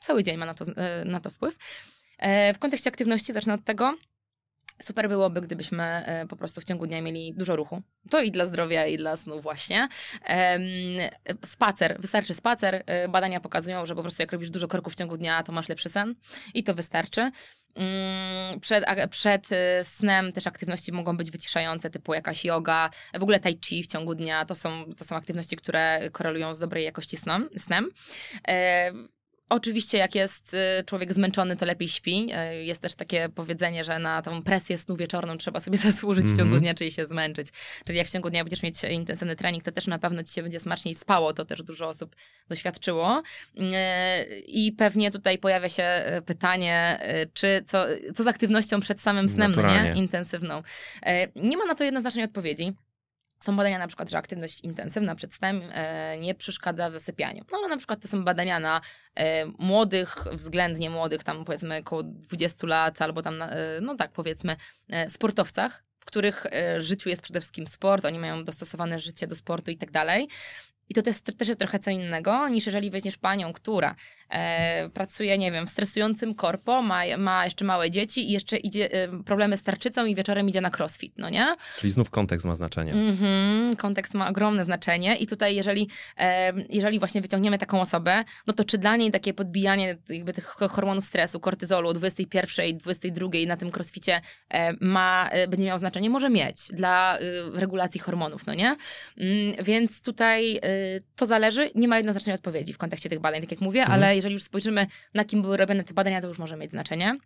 cały 0.00 0.22
dzień 0.22 0.36
ma 0.36 0.46
na 0.46 0.54
to, 0.54 0.64
e, 0.76 1.04
na 1.04 1.20
to 1.20 1.30
wpływ. 1.30 1.56
E, 2.18 2.54
w 2.54 2.58
kontekście 2.58 2.90
aktywności 2.90 3.32
zacznę 3.32 3.54
od 3.54 3.64
tego, 3.64 3.94
Super 4.82 5.08
byłoby, 5.08 5.40
gdybyśmy 5.40 5.82
e, 5.82 6.26
po 6.26 6.36
prostu 6.36 6.60
w 6.60 6.64
ciągu 6.64 6.86
dnia 6.86 7.02
mieli 7.02 7.34
dużo 7.34 7.56
ruchu. 7.56 7.82
To 8.10 8.20
i 8.20 8.30
dla 8.30 8.46
zdrowia, 8.46 8.86
i 8.86 8.96
dla 8.96 9.16
snu 9.16 9.40
właśnie. 9.40 9.88
Spacer, 11.44 12.00
wystarczy 12.00 12.34
spacer. 12.34 12.84
Badania 13.08 13.40
pokazują, 13.40 13.86
że 13.86 13.94
po 13.94 14.02
prostu 14.02 14.22
jak 14.22 14.32
robisz 14.32 14.50
dużo 14.50 14.68
kroków 14.68 14.92
w 14.92 14.96
ciągu 14.96 15.16
dnia, 15.16 15.42
to 15.42 15.52
masz 15.52 15.68
lepszy 15.68 15.88
sen 15.88 16.14
i 16.54 16.62
to 16.62 16.74
wystarczy. 16.74 17.30
Mm, 17.74 18.60
Przed, 18.60 18.84
przed 19.10 19.48
snem 19.82 20.32
też 20.32 20.46
aktywności 20.46 20.92
mogą 20.92 21.16
być 21.16 21.30
wyciszające, 21.30 21.90
typu 21.90 22.14
jakaś 22.14 22.44
yoga, 22.44 22.90
w 23.14 23.22
ogóle 23.22 23.40
tai 23.40 23.58
chi 23.64 23.82
w 23.82 23.86
ciągu 23.86 24.14
dnia. 24.14 24.44
To 24.44 24.54
są, 24.54 24.94
to 24.96 25.04
są 25.04 25.16
aktywności, 25.16 25.56
które 25.56 26.10
korelują 26.12 26.54
z 26.54 26.58
dobrej 26.58 26.84
jakości 26.84 27.16
snem. 27.16 27.48
snem. 27.56 27.90
Oczywiście, 29.50 29.98
jak 29.98 30.14
jest 30.14 30.54
y, 30.54 30.84
człowiek 30.86 31.12
zmęczony, 31.12 31.56
to 31.56 31.66
lepiej 31.66 31.88
śpi. 31.88 32.28
Y, 32.52 32.64
Jest 32.64 32.82
też 32.82 32.94
takie 32.94 33.28
powiedzenie, 33.28 33.84
że 33.84 33.98
na 33.98 34.22
tą 34.22 34.42
presję 34.42 34.78
snu 34.78 34.96
wieczorną 34.96 35.36
trzeba 35.38 35.60
sobie 35.60 35.78
zasłużyć 35.92 36.24
w 36.26 36.28
ciągu 36.28 36.42
Mhm. 36.42 36.60
dnia, 36.60 36.74
czyli 36.74 36.92
się 36.92 37.06
zmęczyć. 37.06 37.48
Czyli 37.84 37.98
jak 37.98 38.06
w 38.06 38.10
ciągu 38.10 38.30
dnia 38.30 38.44
będziesz 38.44 38.62
mieć 38.62 38.84
intensywny 38.84 39.36
trening, 39.36 39.64
to 39.64 39.72
też 39.72 39.86
na 39.86 39.98
pewno 39.98 40.22
ci 40.22 40.32
się 40.34 40.42
będzie 40.42 40.60
smaczniej 40.60 40.94
spało. 40.94 41.32
To 41.32 41.44
też 41.44 41.62
dużo 41.62 41.88
osób 41.88 42.16
doświadczyło. 42.48 43.22
Y, 43.56 43.62
I 44.46 44.72
pewnie 44.72 45.10
tutaj 45.10 45.38
pojawia 45.38 45.68
się 45.68 45.88
pytanie, 46.26 46.98
czy 47.34 47.64
co, 47.66 47.84
co 48.16 48.24
z 48.24 48.26
aktywnością 48.26 48.80
przed 48.80 49.00
samym 49.00 49.28
snem, 49.28 49.52
no 49.56 49.62
nie? 49.62 49.92
Intensywną. 49.96 50.62
Nie 51.36 51.56
ma 51.56 51.64
na 51.64 51.74
to 51.74 51.84
jednoznacznej 51.84 52.24
odpowiedzi. 52.24 52.72
Są 53.40 53.56
badania 53.56 53.78
na 53.78 53.86
przykład, 53.86 54.10
że 54.10 54.18
aktywność 54.18 54.60
intensywna 54.60 55.14
przed 55.14 55.34
snem 55.34 55.62
e, 55.72 56.18
nie 56.20 56.34
przeszkadza 56.34 56.90
w 56.90 56.92
zasypianiu. 56.92 57.44
No 57.52 57.58
ale 57.58 57.68
na 57.68 57.76
przykład 57.76 58.02
to 58.02 58.08
są 58.08 58.24
badania 58.24 58.60
na 58.60 58.80
e, 59.14 59.46
młodych, 59.58 60.16
względnie 60.32 60.90
młodych, 60.90 61.24
tam 61.24 61.44
powiedzmy 61.44 61.76
około 61.76 62.02
20 62.02 62.66
lat, 62.66 63.02
albo 63.02 63.22
tam, 63.22 63.42
e, 63.42 63.48
no 63.82 63.94
tak 63.94 64.12
powiedzmy, 64.12 64.56
sportowcach, 65.08 65.84
w 66.00 66.04
których 66.04 66.46
życiu 66.78 67.08
jest 67.08 67.22
przede 67.22 67.40
wszystkim 67.40 67.66
sport, 67.66 68.04
oni 68.04 68.18
mają 68.18 68.44
dostosowane 68.44 69.00
życie 69.00 69.26
do 69.26 69.36
sportu 69.36 69.70
i 69.70 69.76
tak 69.76 69.90
dalej. 69.90 70.28
I 70.88 70.94
to 70.94 71.02
też, 71.02 71.20
też 71.20 71.48
jest 71.48 71.60
trochę 71.60 71.78
co 71.78 71.90
innego, 71.90 72.48
niż 72.48 72.66
jeżeli 72.66 72.90
weźmiesz 72.90 73.16
panią, 73.16 73.52
która 73.52 73.94
e, 74.30 74.90
pracuje, 74.94 75.38
nie 75.38 75.52
wiem, 75.52 75.66
w 75.66 75.70
stresującym 75.70 76.34
korpo, 76.34 76.82
ma, 76.82 77.02
ma 77.18 77.44
jeszcze 77.44 77.64
małe 77.64 77.90
dzieci 77.90 78.30
i 78.30 78.32
jeszcze 78.32 78.56
idzie 78.56 78.92
e, 78.92 79.22
problemy 79.22 79.56
z 79.56 79.62
tarczycą 79.62 80.04
i 80.04 80.14
wieczorem 80.14 80.48
idzie 80.48 80.60
na 80.60 80.70
crossfit, 80.78 81.12
no 81.18 81.30
nie? 81.30 81.56
Czyli 81.78 81.90
znów 81.92 82.10
kontekst 82.10 82.46
ma 82.46 82.56
znaczenie. 82.56 82.92
Mhm, 82.92 83.76
kontekst 83.76 84.14
ma 84.14 84.28
ogromne 84.28 84.64
znaczenie 84.64 85.16
i 85.16 85.26
tutaj 85.26 85.56
jeżeli, 85.56 85.88
e, 86.18 86.52
jeżeli 86.70 86.98
właśnie 86.98 87.20
wyciągniemy 87.20 87.58
taką 87.58 87.80
osobę, 87.80 88.24
no 88.46 88.52
to 88.52 88.64
czy 88.64 88.78
dla 88.78 88.96
niej 88.96 89.10
takie 89.10 89.34
podbijanie 89.34 89.96
jakby 90.08 90.32
tych 90.32 90.46
hormonów 90.46 91.04
stresu, 91.04 91.40
kortyzolu 91.40 91.88
o 91.88 91.94
21, 91.94 92.78
22 92.78 93.28
na 93.46 93.56
tym 93.56 93.70
crossficie 93.70 94.20
e, 94.48 94.72
ma, 94.80 95.28
e, 95.30 95.48
będzie 95.48 95.66
miało 95.66 95.78
znaczenie? 95.78 96.10
Może 96.10 96.30
mieć 96.30 96.68
dla 96.72 97.18
e, 97.18 97.20
regulacji 97.54 98.00
hormonów, 98.00 98.46
no 98.46 98.54
nie? 98.54 98.76
Mm, 99.16 99.64
więc 99.64 100.02
tutaj 100.02 100.56
e, 100.62 100.77
to 101.16 101.26
zależy, 101.26 101.70
nie 101.74 101.88
ma 101.88 101.96
jednoznacznej 101.96 102.34
odpowiedzi 102.34 102.72
w 102.72 102.78
kontekście 102.78 103.08
tych 103.08 103.20
badań, 103.20 103.40
tak 103.40 103.50
jak 103.50 103.60
mówię, 103.60 103.80
Mhm. 103.80 103.94
ale 104.02 104.16
jeżeli 104.16 104.32
już 104.32 104.42
spojrzymy 104.42 104.86
na 105.14 105.24
kim 105.24 105.42
były 105.42 105.56
robione 105.56 105.84
te 105.84 105.94
badania, 105.94 106.20
to 106.20 106.28
już 106.28 106.38
może 106.38 106.56
mieć 106.56 106.70
znaczenie. 106.70 107.16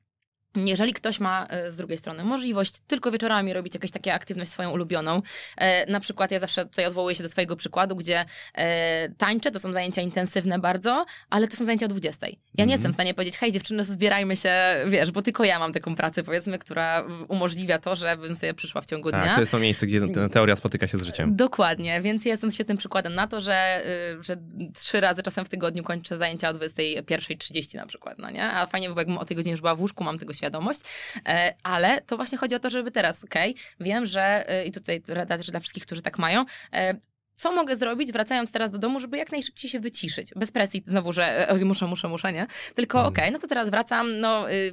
Jeżeli 0.57 0.93
ktoś 0.93 1.21
ma 1.21 1.47
e, 1.51 1.71
z 1.71 1.77
drugiej 1.77 1.99
strony 1.99 2.25
możliwość 2.25 2.73
tylko 2.87 3.11
wieczorami 3.11 3.53
robić 3.53 3.75
jakąś 3.75 3.91
taką 3.91 4.13
aktywność 4.13 4.51
swoją 4.51 4.71
ulubioną, 4.71 5.23
e, 5.57 5.91
na 5.93 6.01
przykład 6.01 6.31
ja 6.31 6.39
zawsze 6.39 6.65
tutaj 6.67 6.87
odwołuję 6.87 7.17
się 7.17 7.23
do 7.23 7.29
swojego 7.29 7.57
przykładu, 7.57 7.97
gdzie 7.97 8.25
e, 8.55 9.09
tańczę, 9.09 9.51
to 9.51 9.61
są 9.61 9.73
zajęcia 9.73 10.03
intensywne 10.03 10.59
bardzo, 10.59 11.05
ale 11.31 11.49
to 11.49 11.57
są 11.57 11.65
zajęcia 11.65 11.87
o 11.87 11.89
20. 11.89 12.27
Ja 12.27 12.33
nie 12.33 12.63
Mhm. 12.63 12.71
jestem 12.71 12.93
w 12.93 12.95
stanie 12.95 13.15
powiedzieć, 13.15 13.37
hej 13.39 13.53
dziewczyny, 13.53 13.85
zbierajmy 13.85 14.37
się, 14.37 14.53
wiesz, 14.87 15.11
bo 15.11 15.23
tylko 15.23 15.45
ja 15.45 15.59
mam 15.59 15.73
taką 15.73 15.95
pracę, 15.95 16.23
powiedzmy, 16.23 16.59
która 16.59 17.05
umożliwia 17.29 17.79
to, 17.79 17.97
żebym 17.97 18.37
sobie 18.37 18.55
przyszła 18.55 18.81
w 18.81 18.87
ciągu 18.87 19.11
Tak, 19.11 19.23
dnia. 19.25 19.35
to 19.35 19.41
jest 19.41 19.53
to 19.53 19.59
miejsce, 19.59 19.87
gdzie 19.87 20.01
te- 20.09 20.29
teoria 20.29 20.57
spotyka 20.57 20.87
się 20.89 20.99
z 20.99 21.03
życiem. 21.03 21.37
Dokładnie, 21.37 22.01
więc 22.01 22.25
ja 22.25 22.31
jestem 22.31 22.51
świetnym 22.51 22.77
przykładem 22.77 23.15
na 23.15 23.27
to, 23.27 23.41
że, 23.41 23.83
y, 24.21 24.23
że 24.23 24.37
trzy 24.75 25.01
razy 25.01 25.23
czasem 25.23 25.45
w 25.45 25.49
tygodniu 25.49 25.83
kończę 25.85 26.17
zajęcia 26.19 26.49
o 26.49 26.53
21.30 26.55 27.77
na 27.77 27.87
przykład, 27.87 28.19
no 28.19 28.31
nie? 28.31 28.45
A 28.45 28.67
fajnie 28.67 28.89
by 28.89 28.95
było, 28.95 29.01
jakbym 29.01 29.19
o 29.19 29.25
tej 29.25 29.37
godzinie 29.37 29.53
już 29.53 29.61
była 29.61 29.75
w 29.75 29.81
łóżku, 29.81 30.05
mam 30.05 30.19
tego 30.19 30.33
świadomość, 30.43 30.81
E, 31.29 31.55
ale 31.63 32.01
to 32.01 32.17
właśnie 32.17 32.39
chodzi 32.39 32.55
o 32.55 32.59
to, 32.59 32.71
żeby 32.71 32.91
teraz, 32.91 33.25
okej, 33.25 33.55
wiem, 33.81 34.07
że 34.07 34.45
y, 34.63 34.65
i 34.65 34.73
tutaj 34.73 35.03
rada 35.09 35.39
też 35.39 35.51
dla 35.51 35.61
wszystkich, 35.61 35.83
którzy 35.83 36.03
tak 36.03 36.19
mają, 36.19 36.45
e, 36.73 36.95
co 37.35 37.53
mogę 37.53 37.77
zrobić, 37.77 38.13
wracając 38.13 38.53
teraz 38.53 38.71
do 38.71 38.79
domu, 38.79 39.01
żeby 39.01 39.17
jak 39.19 39.33
najszybciej 39.33 39.71
się 39.71 39.81
wyciszyć. 39.81 40.31
Bez 40.37 40.53
presji 40.53 40.83
znowu, 40.87 41.13
że 41.13 41.47
oj, 41.51 41.65
muszę, 41.65 41.87
muszę, 41.87 42.09
muszę, 42.09 42.33
nie? 42.33 42.47
Tylko 42.75 42.99
Mhm. 42.99 43.13
okej, 43.15 43.33
no 43.33 43.39
to 43.39 43.47
teraz 43.47 43.71
wracam, 43.71 44.21
no 44.21 44.51
y, 44.53 44.73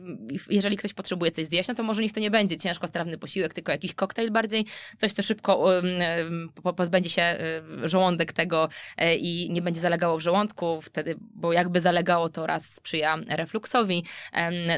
jeżeli 0.50 0.78
ktoś 0.78 0.94
potrzebuje 0.94 1.32
coś 1.32 1.46
zjeść, 1.46 1.68
no 1.70 1.76
to 1.76 1.84
może 1.84 2.02
niech 2.02 2.12
to 2.14 2.20
nie 2.20 2.32
będzie 2.32 2.58
ciężko 2.58 2.88
strawny 2.88 3.18
posiłek, 3.18 3.54
tylko 3.54 3.72
jakiś 3.72 3.94
koktajl 3.94 4.32
bardziej, 4.32 4.66
coś, 4.98 5.14
co 5.14 5.24
szybko 5.24 5.78
ym, 5.78 6.50
po- 6.64 6.74
pozbędzie 6.74 7.10
się 7.10 7.38
y, 7.84 7.88
żołądek 7.90 8.34
tego 8.34 8.70
y, 9.02 9.16
i 9.16 9.50
nie 9.50 9.62
będzie 9.62 9.82
zalegało 9.82 10.18
w 10.18 10.22
żołądku 10.22 10.82
wtedy, 10.82 11.16
bo 11.20 11.54
jakby 11.54 11.82
zalegało, 11.82 12.30
to 12.30 12.48
raz 12.48 12.74
sprzyja 12.74 13.18
refluksowi, 13.30 14.04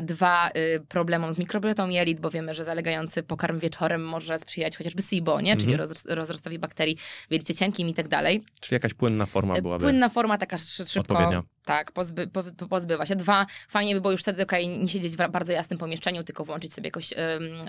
dwa 0.01 0.49
y, 0.49 0.79
problemom 0.89 1.33
z 1.33 1.37
mikrobiotą 1.39 1.89
jelit, 1.89 2.19
bo 2.19 2.29
wiemy, 2.29 2.53
że 2.53 2.63
zalegający 2.63 3.23
pokarm 3.23 3.59
wieczorem 3.59 4.05
może 4.05 4.39
sprzyjać 4.39 4.77
chociażby 4.77 5.01
SIBO, 5.01 5.41
nie? 5.41 5.57
czyli 5.57 5.71
Mhm. 5.73 5.89
rozrost- 5.89 6.13
rozrostowi 6.15 6.59
bakterii 6.59 6.97
w 6.97 7.31
jelicie 7.31 7.53
i 7.79 7.93
tak 7.93 8.07
dalej. 8.07 8.43
Czyli 8.59 8.75
jakaś 8.75 8.93
płynna 8.93 9.25
forma 9.25 9.61
byłaby. 9.61 9.85
E, 9.85 9.87
Płynna 9.89 10.09
forma 10.09 10.37
taka 10.37 10.57
szy- 10.57 10.85
szybko. 10.85 11.13
odpowiednia. 11.13 11.43
Tak, 11.65 11.91
pozby, 11.91 12.27
po, 12.27 12.43
po- 12.43 12.67
pozbywa 12.67 13.05
się. 13.05 13.15
Dwa, 13.15 13.45
fajnie 13.69 13.95
by 13.95 14.01
było 14.01 14.11
już 14.11 14.21
wtedy 14.21 14.43
okej, 14.43 14.67
nie 14.67 14.89
siedzieć 14.89 15.13
w 15.17 15.29
bardzo 15.29 15.53
jasnym 15.53 15.79
pomieszczeniu, 15.79 16.23
tylko 16.23 16.45
włączyć 16.45 16.73
sobie 16.73 16.87
jakąś 16.87 17.13
ym, 17.13 17.17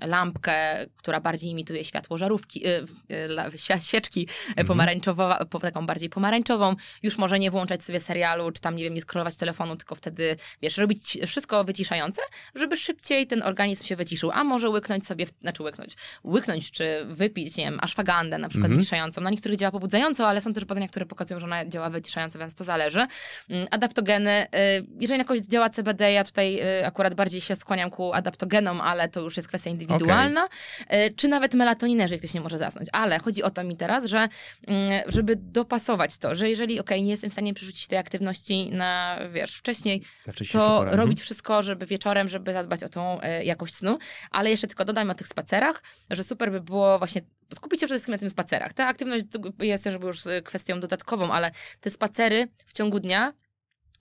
lampkę, 0.08 0.86
która 0.96 1.20
bardziej 1.20 1.50
imituje 1.50 1.84
światło 1.84 2.18
żarówki, 2.18 2.66
y, 2.66 2.86
y, 3.54 3.78
świeczki 3.82 4.28
Mhm. 4.48 4.66
pomarańczową, 4.66 5.30
po, 5.50 5.60
taką 5.60 5.86
bardziej 5.86 6.08
pomarańczową. 6.08 6.74
Już 7.02 7.18
może 7.18 7.38
nie 7.38 7.50
włączać 7.50 7.84
sobie 7.84 8.00
serialu, 8.00 8.52
czy 8.52 8.60
tam, 8.60 8.76
nie 8.76 8.84
wiem, 8.84 8.94
nie 8.94 9.02
scrollować 9.02 9.36
telefonu, 9.36 9.76
tylko 9.76 9.94
wtedy, 9.94 10.36
wiesz, 10.62 10.76
robić 10.76 11.18
wszystko 11.26 11.64
wyciszające, 11.64 12.22
żeby 12.54 12.76
szybciej 12.76 13.26
ten 13.26 13.42
organizm 13.42 13.84
się 13.84 13.96
wyciszył. 13.96 14.30
A 14.34 14.44
może 14.44 14.68
łyknąć 14.70 15.06
sobie, 15.06 15.26
znaczy 15.42 15.62
łyknąć, 15.62 15.96
łyknąć, 16.24 16.70
czy 16.70 17.04
wypić, 17.06 17.56
nie 17.56 17.64
wiem, 17.64 17.78
ashwagandę 17.82 18.38
na 18.38 18.48
przykład 18.48 18.66
Mhm. 18.66 18.78
wyciszającą. 18.80 19.20
Na 19.20 19.30
niektórych 19.30 19.58
działa 19.58 19.70
pobudzająco, 19.72 20.28
ale 20.28 20.40
są 20.40 20.52
też 20.52 20.64
badania, 20.64 20.88
które 20.88 21.06
pokazują, 21.06 21.40
że 21.40 21.46
ona 21.46 21.66
działa 21.66 21.90
wyciszająco, 21.90 22.38
więc 22.38 22.54
to 22.54 22.64
zależy. 22.64 23.06
Mm, 23.50 23.68
Adaptogeny, 23.82 24.46
y, 24.46 24.86
jeżeli 25.00 25.18
na 25.18 25.24
kogoś 25.24 25.42
działa 25.42 25.70
CBD, 25.70 26.12
ja 26.12 26.24
tutaj 26.24 26.60
y, 26.80 26.86
akurat 26.86 27.14
bardziej 27.14 27.40
się 27.40 27.56
skłaniam 27.56 27.90
ku 27.90 28.12
adaptogenom, 28.12 28.80
ale 28.80 29.08
to 29.08 29.20
już 29.20 29.36
jest 29.36 29.48
kwestia 29.48 29.70
indywidualna. 29.70 30.48
Y, 30.92 31.14
Czy 31.16 31.28
nawet 31.28 31.54
melatoninę, 31.54 32.02
jeżeli 32.02 32.18
ktoś 32.18 32.34
nie 32.34 32.40
może 32.40 32.58
zasnąć. 32.58 32.88
Ale 32.92 33.18
chodzi 33.18 33.42
o 33.42 33.50
to 33.50 33.64
mi 33.64 33.76
teraz, 33.76 34.04
że 34.04 34.28
mm, 34.66 35.02
żeby 35.06 35.36
dopasować 35.36 36.18
to, 36.18 36.36
że 36.36 36.50
jeżeli, 36.50 36.80
okej, 36.80 37.02
nie 37.02 37.10
jestem 37.10 37.30
w 37.30 37.32
stanie 37.32 37.54
przerzucić 37.54 37.86
tej 37.86 37.98
aktywności 37.98 38.70
na, 38.70 39.18
wiesz, 39.32 39.54
wcześniej, 39.56 40.02
to 40.52 40.78
porę. 40.78 40.96
robić 40.96 41.20
wszystko, 41.20 41.62
żeby 41.62 41.86
wieczorem, 41.86 42.28
żeby 42.28 42.52
zadbać 42.52 42.84
o 42.84 42.88
tą 42.88 43.20
e, 43.20 43.44
jakość 43.44 43.74
snu. 43.74 43.98
Ale 44.30 44.50
jeszcze 44.50 44.66
tylko 44.66 44.84
dodam 44.84 45.10
o 45.10 45.14
tych 45.14 45.28
spacerach, 45.28 45.82
że 46.10 46.24
super 46.24 46.52
by 46.52 46.60
było 46.60 46.98
właśnie 46.98 47.20
skupić 47.54 47.80
się 47.80 47.86
przede 47.86 47.98
wszystkim 47.98 48.12
na 48.12 48.18
tym 48.18 48.30
spacerach. 48.30 48.72
Ta 48.72 48.86
aktywność 48.86 49.26
jest 49.62 49.84
też 49.84 49.94
już 50.02 50.22
kwestią 50.44 50.80
dodatkową, 50.80 51.32
ale 51.32 51.50
te 51.80 51.90
spacery 51.90 52.48
w 52.66 52.72
ciągu 52.72 53.00
dnia 53.00 53.32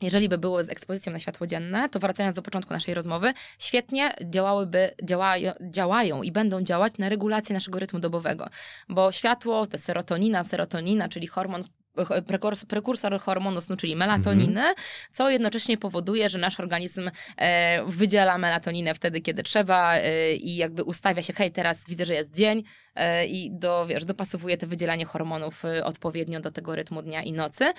jeżeli 0.02 0.30
by 0.30 0.38
były 0.38 0.64
z 0.64 0.70
ekspozycją 0.70 1.14
na 1.14 1.20
światło 1.20 1.48
dzienne, 1.48 1.90
to 1.90 2.00
wracając 2.00 2.36
do 2.36 2.42
początku 2.42 2.74
naszej 2.74 2.94
rozmowy, 2.94 3.34
świetnie 3.60 4.12
działałyby, 4.26 4.92
działają, 5.04 5.52
działają 5.62 6.24
i 6.24 6.32
będą 6.32 6.62
działać 6.62 6.98
na 6.98 7.10
regulację 7.10 7.54
naszego 7.54 7.80
rytmu 7.80 8.00
dobowego. 8.00 8.48
Bo 8.90 9.12
światło 9.12 9.68
to 9.68 9.78
serotonina, 9.78 10.44
serotonina, 10.44 11.10
czyli 11.10 11.28
hormon 11.28 11.64
ch- 11.98 12.22
prekursor, 12.28 12.68
prekursor 12.68 13.20
hormonu 13.20 13.62
snu, 13.62 13.78
czyli 13.78 13.96
melatoniny, 13.96 14.64
co 15.12 15.30
jednocześnie 15.30 15.78
powoduje, 15.78 16.30
że 16.30 16.38
nasz 16.38 16.60
organizm 16.60 17.12
e, 17.38 17.86
wydziela 17.86 18.38
melatoninę 18.38 18.94
wtedy, 18.94 19.22
kiedy 19.22 19.44
trzeba 19.44 19.96
e, 19.96 20.34
i 20.34 20.56
jakby 20.56 20.84
ustawia 20.84 21.22
się, 21.22 21.34
hej, 21.34 21.52
teraz 21.52 21.86
widzę, 21.88 22.06
że 22.06 22.14
jest 22.14 22.36
dzień 22.36 22.64
e, 22.96 23.26
i 23.26 23.52
do, 23.52 23.86
wiesz, 23.88 24.06
dopasowuje 24.06 24.58
to 24.58 24.68
wydzielanie 24.68 25.06
hormonów 25.06 25.66
e, 25.66 25.86
odpowiednio 25.86 26.40
do 26.40 26.52
tego 26.52 26.76
rytmu 26.76 27.02
dnia 27.02 27.24
i 27.24 27.32
nocy. 27.32 27.74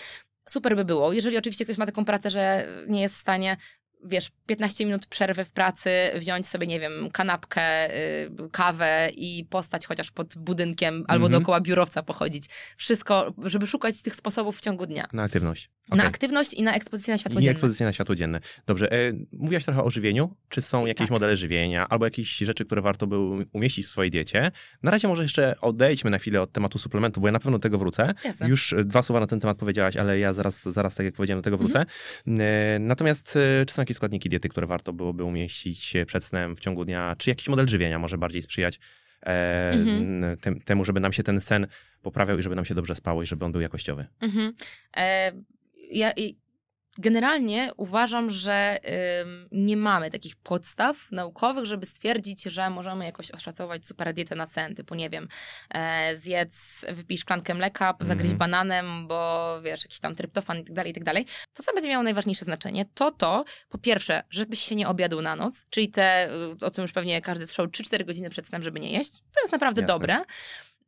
Super 0.48 0.76
by 0.76 0.84
było. 0.84 1.12
Jeżeli 1.12 1.36
oczywiście 1.38 1.64
ktoś 1.64 1.78
ma 1.78 1.86
taką 1.86 2.04
pracę, 2.04 2.30
że 2.30 2.66
nie 2.88 3.00
jest 3.02 3.14
w 3.14 3.18
stanie 3.18 3.56
wiesz, 4.04 4.30
15 4.46 4.84
minut 4.84 5.06
przerwy 5.06 5.44
w 5.44 5.50
pracy, 5.50 5.90
wziąć 6.14 6.48
sobie, 6.48 6.66
nie 6.66 6.80
wiem, 6.80 7.10
kanapkę, 7.10 7.96
y, 7.96 8.30
kawę 8.52 9.08
i 9.14 9.44
postać 9.50 9.86
chociaż 9.86 10.10
pod 10.10 10.38
budynkiem 10.38 10.94
albo 11.08 11.26
Mhm. 11.26 11.30
dookoła 11.30 11.60
biurowca 11.60 12.02
pochodzić. 12.02 12.44
Wszystko, 12.76 13.34
żeby 13.44 13.66
szukać 13.66 14.02
tych 14.02 14.14
sposobów 14.14 14.58
w 14.58 14.60
ciągu 14.60 14.86
dnia. 14.86 15.06
Na 15.12 15.22
aktywność. 15.22 15.70
Na 15.88 15.96
Okej. 15.96 16.06
aktywność 16.06 16.52
i 16.54 16.62
na 16.62 16.74
ekspozycję 16.74 17.14
na 17.14 17.18
światło 17.18 17.40
I 17.40 17.42
dzienne. 17.42 17.52
ekspozycja 17.52 17.86
na 17.86 17.92
światło 17.92 18.14
dzienne. 18.14 18.40
Dobrze, 18.66 18.92
e, 18.92 19.12
mówiłaś 19.32 19.64
trochę 19.64 19.84
o 19.84 19.90
żywieniu. 19.90 20.36
Czy 20.48 20.62
są 20.62 20.86
jakieś 20.86 21.04
Tak. 21.06 21.10
modele 21.10 21.36
żywienia 21.36 21.88
albo 21.88 22.04
jakieś 22.04 22.36
rzeczy, 22.36 22.64
które 22.64 22.82
warto 22.82 23.06
by 23.06 23.18
umieścić 23.52 23.86
w 23.86 23.88
swojej 23.88 24.10
diecie? 24.10 24.50
Na 24.82 24.90
razie 24.90 25.08
może 25.08 25.22
jeszcze 25.22 25.54
odejdźmy 25.60 26.10
na 26.10 26.18
chwilę 26.18 26.40
od 26.42 26.52
tematu 26.52 26.78
suplementów, 26.78 27.20
bo 27.20 27.28
ja 27.28 27.32
na 27.32 27.38
pewno 27.38 27.58
do 27.58 27.62
tego 27.62 27.78
wrócę. 27.78 28.14
Jasne. 28.24 28.48
Już 28.48 28.72
e, 28.72 28.84
dwa 28.84 29.02
słowa 29.02 29.20
na 29.20 29.26
ten 29.26 29.40
temat 29.40 29.58
powiedziałaś, 29.58 29.96
ale 29.96 30.18
ja 30.18 30.32
zaraz, 30.32 30.62
zaraz 30.62 30.94
tak 30.94 31.06
jak 31.06 31.14
powiedziałem, 31.14 31.38
do 31.40 31.44
tego 31.44 31.58
wrócę. 31.58 31.84
Mhm. 32.26 32.48
E, 32.50 32.78
Natomiast 32.78 33.36
e, 33.36 33.66
czy 33.66 33.74
są 33.74 33.82
jakieś 33.82 33.96
składniki 33.96 34.28
diety, 34.28 34.48
które 34.48 34.66
warto 34.66 34.92
byłoby 34.92 35.24
umieścić 35.24 35.96
e, 35.96 36.06
przed 36.06 36.24
snem 36.24 36.56
w 36.56 36.60
ciągu 36.60 36.84
dnia? 36.84 37.16
Czy 37.18 37.30
jakiś 37.30 37.48
model 37.48 37.68
żywienia 37.68 37.98
może 37.98 38.18
bardziej 38.18 38.42
sprzyjać 38.42 38.78
e, 39.26 39.70
Mhm. 39.72 40.36
tem, 40.36 40.60
temu, 40.60 40.84
żeby 40.84 41.00
nam 41.00 41.12
się 41.12 41.22
ten 41.22 41.40
sen 41.40 41.66
poprawiał 42.02 42.38
i 42.38 42.42
żeby 42.42 42.56
nam 42.56 42.64
się 42.64 42.74
dobrze 42.74 42.94
spało 42.94 43.22
i 43.22 43.26
żeby 43.26 43.44
on 43.44 43.52
był 43.52 43.60
jakościowy? 43.60 44.06
Mhm. 44.20 44.52
E, 44.96 45.32
ja, 45.92 46.12
generalnie 46.98 47.70
uważam, 47.76 48.30
że 48.30 48.78
nie 49.52 49.76
mamy 49.76 50.10
takich 50.10 50.36
podstaw 50.36 50.96
naukowych, 51.12 51.66
żeby 51.66 51.86
stwierdzić, 51.86 52.42
że 52.42 52.70
możemy 52.70 53.04
jakoś 53.04 53.30
oszacować 53.30 53.86
super 53.86 54.14
dietę 54.14 54.34
na 54.34 54.46
sen, 54.46 54.74
typu 54.74 54.94
nie 54.94 55.10
wiem, 55.10 55.28
e, 55.74 56.16
zjedz, 56.16 56.84
wypij 56.92 57.18
szklankę 57.18 57.54
mleka, 57.54 57.94
zagryź 58.00 58.30
Mhm. 58.32 58.38
bananem, 58.38 59.08
bo 59.08 59.60
wiesz, 59.64 59.82
jakiś 59.84 60.00
tam 60.00 60.14
tryptofan 60.14 60.58
i 60.58 60.64
tak 60.64 60.74
dalej, 60.74 60.90
i 60.90 60.94
tak 60.94 61.04
dalej. 61.04 61.26
To, 61.52 61.62
co 61.62 61.72
będzie 61.72 61.88
miało 61.88 62.02
najważniejsze 62.02 62.44
znaczenie, 62.44 62.84
to 62.94 63.10
to, 63.10 63.44
po 63.68 63.78
pierwsze, 63.78 64.22
żebyś 64.30 64.60
się 64.60 64.74
nie 64.74 64.88
obiadł 64.88 65.20
na 65.22 65.36
noc, 65.36 65.64
czyli 65.70 65.90
te, 65.90 66.30
y, 66.62 66.66
o 66.66 66.70
czym 66.70 66.82
już 66.82 66.92
pewnie 66.92 67.20
każdy 67.22 67.46
słyszał, 67.46 67.66
3-4 67.66 68.04
godziny 68.04 68.30
przed 68.30 68.46
snem, 68.46 68.62
żeby 68.62 68.80
nie 68.80 68.92
jeść. 68.92 69.10
To 69.18 69.40
jest 69.42 69.52
naprawdę 69.52 69.80
Jasne. 69.80 69.94
dobre. 69.94 70.24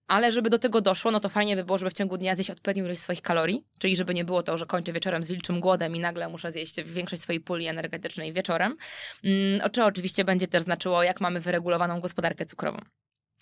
Ale 0.09 0.33
żeby 0.33 0.51
do 0.51 0.59
tego 0.59 0.81
doszło, 0.81 1.11
no 1.11 1.21
to 1.21 1.29
fajnie 1.29 1.57
by 1.57 1.65
było, 1.65 1.79
żeby 1.79 1.91
w 1.91 1.95
ciągu 1.95 2.19
dnia 2.19 2.35
zjeść 2.35 2.51
odpowiednią 2.51 2.85
ilość 2.85 3.01
swoich 3.01 3.23
kalorii, 3.23 3.65
czyli 3.79 3.97
żeby 3.97 4.15
nie 4.15 4.25
było 4.25 4.43
to, 4.43 4.59
że 4.59 4.67
kończę 4.67 4.93
wieczorem 4.93 5.25
z 5.25 5.29
wilczym 5.29 5.61
głodem 5.61 5.97
i 5.97 6.01
nagle 6.01 6.29
muszę 6.29 6.53
zjeść 6.53 6.83
większość 6.83 7.23
swojej 7.23 7.41
puli 7.41 7.67
energetycznej 7.67 8.33
wieczorem. 8.33 8.77
Mm, 9.25 9.61
o- 9.65 9.71
Czy 9.71 9.85
oczywiście 9.85 10.25
będzie 10.25 10.47
też 10.47 10.63
znaczyło, 10.63 11.03
jak 11.03 11.21
mamy 11.21 11.41
wyregulowaną 11.41 12.01
gospodarkę 12.01 12.47
cukrową. 12.47 12.79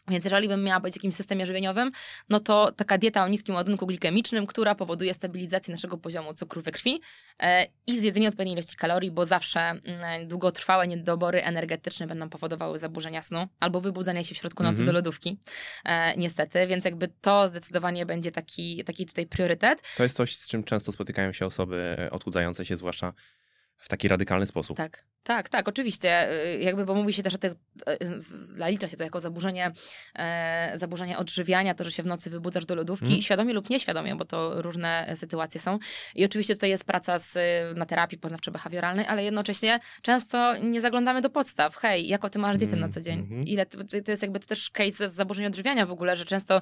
Więc 0.09 0.25
jeżeli 0.25 0.49
bym 0.49 0.65
miała 0.65 0.81
być 0.81 0.93
w 0.93 0.97
jakimś 0.97 1.15
systemie 1.15 1.47
żywieniowym, 1.47 1.91
no 2.29 2.41
to 2.41 2.73
taka 2.73 2.99
dieta 2.99 3.25
o 3.25 3.29
niskim 3.29 3.55
ładunku 3.55 3.87
glikemicznym, 3.87 4.47
która 4.47 4.75
powoduje 4.75 5.15
stabilizację 5.15 5.75
naszego 5.75 5.99
poziomu 5.99 6.35
cukru 6.35 6.63
we 6.63 6.71
krwi 6.71 7.01
e, 7.43 7.67
i 7.87 7.99
zjedzenie 7.99 8.29
odpowiedniej 8.29 8.53
ilości 8.55 8.77
kalorii, 8.77 9.11
bo 9.11 9.25
zawsze 9.27 9.61
mm, 9.61 10.29
długotrwałe 10.29 10.87
niedobory 10.89 11.43
energetyczne 11.43 12.07
będą 12.07 12.29
powodowały 12.29 12.79
zaburzenia 12.79 13.23
snu 13.23 13.47
albo 13.61 13.81
wybudzanie 13.81 14.25
się 14.25 14.35
w 14.35 14.39
środku 14.39 14.63
nocy 14.63 14.73
Mhm. 14.73 14.87
do 14.87 14.93
lodówki, 14.93 15.39
e, 15.85 16.17
niestety. 16.17 16.67
Więc 16.67 16.85
jakby 16.85 17.09
to 17.21 17.49
zdecydowanie 17.49 18.07
będzie 18.07 18.33
taki, 18.33 18.85
taki 18.85 19.07
tutaj 19.07 19.27
priorytet. 19.27 19.83
To 19.97 20.03
jest 20.03 20.17
coś, 20.17 20.37
z 20.37 20.49
czym 20.49 20.65
często 20.65 20.93
spotykają 20.93 21.33
się 21.33 21.47
osoby 21.47 22.09
odchudzające 22.11 22.67
się, 22.67 22.77
zwłaszcza 22.77 23.13
w 23.83 23.89
taki 23.89 24.09
radykalny 24.09 24.47
sposób. 24.47 24.77
Tak, 24.77 25.05
tak, 25.23 25.49
tak, 25.49 25.69
oczywiście. 25.69 26.33
Y, 26.55 26.59
Jakby, 26.59 26.85
bo 26.85 26.95
mówi 26.95 27.13
się 27.13 27.23
też 27.23 27.35
o 27.35 27.39
tych, 27.39 27.53
y, 27.53 27.57
zalicza 28.57 28.89
się 28.89 28.97
to 28.97 29.05
jako 29.05 29.21
zaburzenie, 29.21 29.71
e, 30.15 30.73
zaburzenie 30.75 31.19
odżywiania, 31.19 31.75
to, 31.75 31.85
że 31.85 31.91
się 31.91 32.03
w 32.03 32.07
nocy 32.07 32.31
wybudzasz 32.31 32.65
do 32.65 32.75
lodówki, 32.75 33.05
Mhm. 33.07 33.23
świadomie 33.23 33.55
lub 33.55 33.71
nieświadomie, 33.71 34.17
bo 34.17 34.25
to 34.25 34.63
różne 34.63 35.07
e, 35.09 35.17
sytuacje 35.17 35.61
są. 35.61 35.79
I 36.15 36.25
oczywiście 36.25 36.55
tutaj 36.55 36.71
jest 36.71 36.85
praca 36.85 37.19
z, 37.19 37.37
y, 37.37 37.41
na 37.77 37.87
terapii 37.87 38.19
poznawczo-behawioralnej, 38.19 39.05
ale 39.09 39.25
jednocześnie 39.25 39.79
często 40.03 40.57
nie 40.57 40.81
zaglądamy 40.81 41.21
do 41.21 41.31
podstaw. 41.31 41.77
Hej, 41.77 42.09
jaką 42.09 42.29
ty 42.29 42.39
masz 42.39 42.57
dietę 42.57 42.77
na 42.77 42.89
co 42.89 43.01
dzień? 43.01 43.19
Mhm. 43.19 43.43
Ile, 43.45 43.67
to, 43.67 43.79
to 44.05 44.11
jest 44.13 44.23
jakby 44.23 44.41
to 44.41 44.47
też 44.47 44.71
case 44.71 45.09
z 45.09 45.15
zaburzeń 45.15 45.47
odżywiania 45.47 45.87
w 45.87 45.93
ogóle, 45.93 46.17
że 46.17 46.25
często 46.25 46.61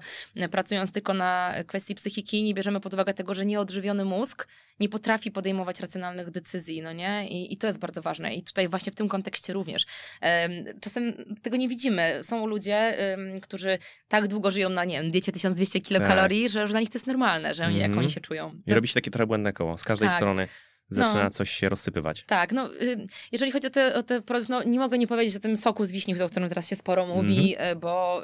pracując 0.51 0.93
tylko 0.93 1.15
na 1.15 1.55
kwestii 1.67 1.95
psychiki, 1.95 2.43
nie 2.43 2.55
bierzemy 2.55 2.81
pod 2.81 2.95
uwagę 2.95 3.15
tego, 3.15 3.35
że 3.35 3.47
nieodżywiony 3.47 4.05
mózg 4.05 4.49
nie 4.81 4.89
potrafi 4.89 5.31
podejmować 5.31 5.81
racjonalnych 5.81 6.31
decyzji, 6.31 6.83
no 6.83 6.93
nie? 6.93 7.10
I, 7.29 7.53
I 7.53 7.57
to 7.57 7.67
jest 7.67 7.79
bardzo 7.79 8.03
ważne. 8.03 8.35
I 8.35 8.43
tutaj 8.43 8.69
właśnie 8.69 8.93
w 8.93 8.95
tym 8.95 9.09
kontekście 9.09 9.53
również. 9.53 9.87
Em, 10.21 10.53
Czasem 10.81 11.15
tego 11.43 11.57
nie 11.57 11.69
widzimy. 11.69 12.19
Są 12.23 12.47
ludzie, 12.47 12.95
którzy 13.43 13.79
tak 14.09 14.29
długo 14.29 14.51
żyją 14.51 14.69
na, 14.69 14.85
nie 14.85 15.03
wiem, 15.03 15.11
diecie 15.11 15.33
1200 15.33 15.81
kilokalorii, 15.81 16.49
że 16.49 16.61
już 16.63 16.71
dla 16.71 16.81
nich 16.81 16.89
to 16.91 16.99
jest 16.99 17.07
normalne, 17.07 17.55
że 17.55 17.65
oni, 17.67 17.77
jak 17.77 17.85
Mhm. 17.87 17.99
oni 18.05 18.11
się 18.15 18.21
czują. 18.21 18.51
To 18.51 18.57
I 18.57 18.59
jest- 18.67 18.75
robi 18.77 18.89
się 18.89 18.95
takie 18.95 19.11
trochę 19.11 19.27
błędne 19.27 19.53
koło. 19.53 19.79
Z 19.79 19.85
każdej 19.85 20.09
Tak. 20.09 20.17
strony 20.19 20.49
zaczyna 20.91 21.25
No. 21.25 21.31
coś 21.31 21.51
się 21.51 21.69
rozsypywać. 21.69 22.25
Tak, 22.27 22.53
no 22.53 22.75
y, 22.75 23.05
jeżeli 23.33 23.53
chodzi 23.53 23.67
o 23.67 23.71
te, 23.71 23.95
o 23.95 24.03
te 24.03 24.23
produkty, 24.23 24.53
no 24.53 24.63
nie 24.63 24.79
mogę 24.79 24.99
nie 24.99 25.07
powiedzieć 25.07 25.37
o 25.37 25.41
tym 25.41 25.57
soku 25.57 25.85
z 25.85 25.93
wiśni, 25.93 26.23
o 26.23 26.29
którym 26.29 26.49
teraz 26.49 26.69
się 26.69 26.77
sporo 26.77 27.07
mówi, 27.07 27.55
Mhm. 27.55 27.77
y, 27.77 27.81
bo 27.81 28.23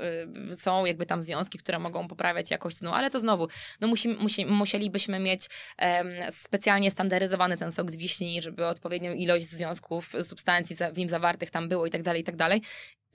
y, 0.52 0.54
są 0.56 0.84
jakby 0.84 1.06
tam 1.06 1.22
związki, 1.22 1.58
które 1.58 1.78
mogą 1.78 2.08
poprawiać 2.08 2.50
jakość 2.50 2.76
snu, 2.76 2.90
ale 2.94 3.10
to 3.10 3.20
znowu, 3.20 3.48
no 3.80 3.88
musi, 3.88 4.08
musi, 4.08 4.46
musielibyśmy 4.46 5.18
mieć 5.18 5.46
specjalnie 6.30 6.90
standaryzowany 6.90 7.56
ten 7.56 7.72
sok 7.72 7.90
z 7.90 7.96
wiśni, 7.96 8.42
żeby 8.42 8.66
odpowiednią 8.66 9.12
ilość 9.12 9.46
związków, 9.46 10.12
substancji 10.22 10.76
za- 10.76 10.90
w 10.90 10.98
nim 10.98 11.08
zawartych 11.08 11.50
tam 11.50 11.68
było 11.68 11.86
i 11.86 11.90
tak 11.90 12.02
dalej, 12.02 12.20
i 12.20 12.24
tak 12.24 12.36
dalej. 12.36 12.62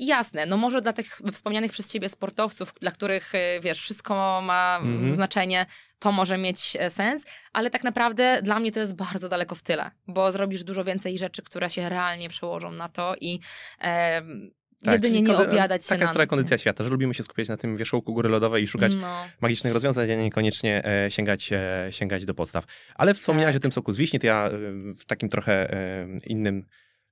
Jasne, 0.07 0.45
no 0.45 0.57
może 0.57 0.81
dla 0.81 0.93
tych 0.93 1.07
wspomnianych 1.33 1.71
przez 1.71 1.91
ciebie 1.91 2.09
sportowców, 2.09 2.73
dla 2.81 2.91
których, 2.91 3.35
y, 3.35 3.37
wiesz, 3.63 3.79
wszystko 3.81 4.41
ma 4.41 4.79
Mhm. 4.81 5.13
znaczenie, 5.13 5.65
to 5.99 6.11
może 6.11 6.37
mieć 6.37 6.77
e, 6.79 6.89
sens, 6.89 7.25
ale 7.53 7.69
tak 7.69 7.83
naprawdę 7.83 8.41
dla 8.43 8.59
mnie 8.59 8.71
to 8.71 8.79
jest 8.79 8.95
bardzo 8.95 9.29
daleko 9.29 9.55
w 9.55 9.61
tyle, 9.61 9.91
bo 10.07 10.31
zrobisz 10.31 10.63
dużo 10.63 10.83
więcej 10.83 11.17
rzeczy, 11.19 11.41
które 11.41 11.69
się 11.69 11.89
realnie 11.89 12.29
przełożą 12.29 12.71
na 12.71 12.89
to 12.89 13.15
i 13.21 13.39
em, 13.79 14.51
Tak, 14.85 14.93
jedynie 14.93 15.21
nie 15.21 15.37
obiadać 15.37 15.83
się 15.85 15.89
Taka 15.97 16.19
nic, 16.21 16.29
kondycja 16.29 16.57
świata, 16.57 16.83
że 16.83 16.89
lubimy 16.89 17.13
się 17.13 17.23
skupiać 17.23 17.49
na 17.49 17.57
tym 17.57 17.77
wierzchołku 17.77 18.13
góry 18.13 18.29
lodowej 18.29 18.63
i 18.63 18.67
szukać 18.67 18.95
No. 18.95 19.25
magicznych 19.41 19.73
rozwiązań, 19.73 20.11
a 20.11 20.15
niekoniecznie 20.15 20.85
e, 20.85 21.11
sięgać, 21.11 21.49
e, 21.53 21.87
sięgać 21.91 22.25
do 22.25 22.33
podstaw. 22.33 22.63
Ale 22.95 23.13
wspomniałaś 23.13 23.53
Tak. 23.53 23.59
o 23.59 23.61
tym 23.61 23.71
soku 23.71 23.93
z 23.93 23.97
wiśni, 23.97 24.19
to 24.19 24.27
ja 24.27 24.45
e, 24.47 24.51
w 24.99 25.05
takim 25.05 25.29
trochę 25.29 25.73
e, 25.73 26.07
innym, 26.25 26.63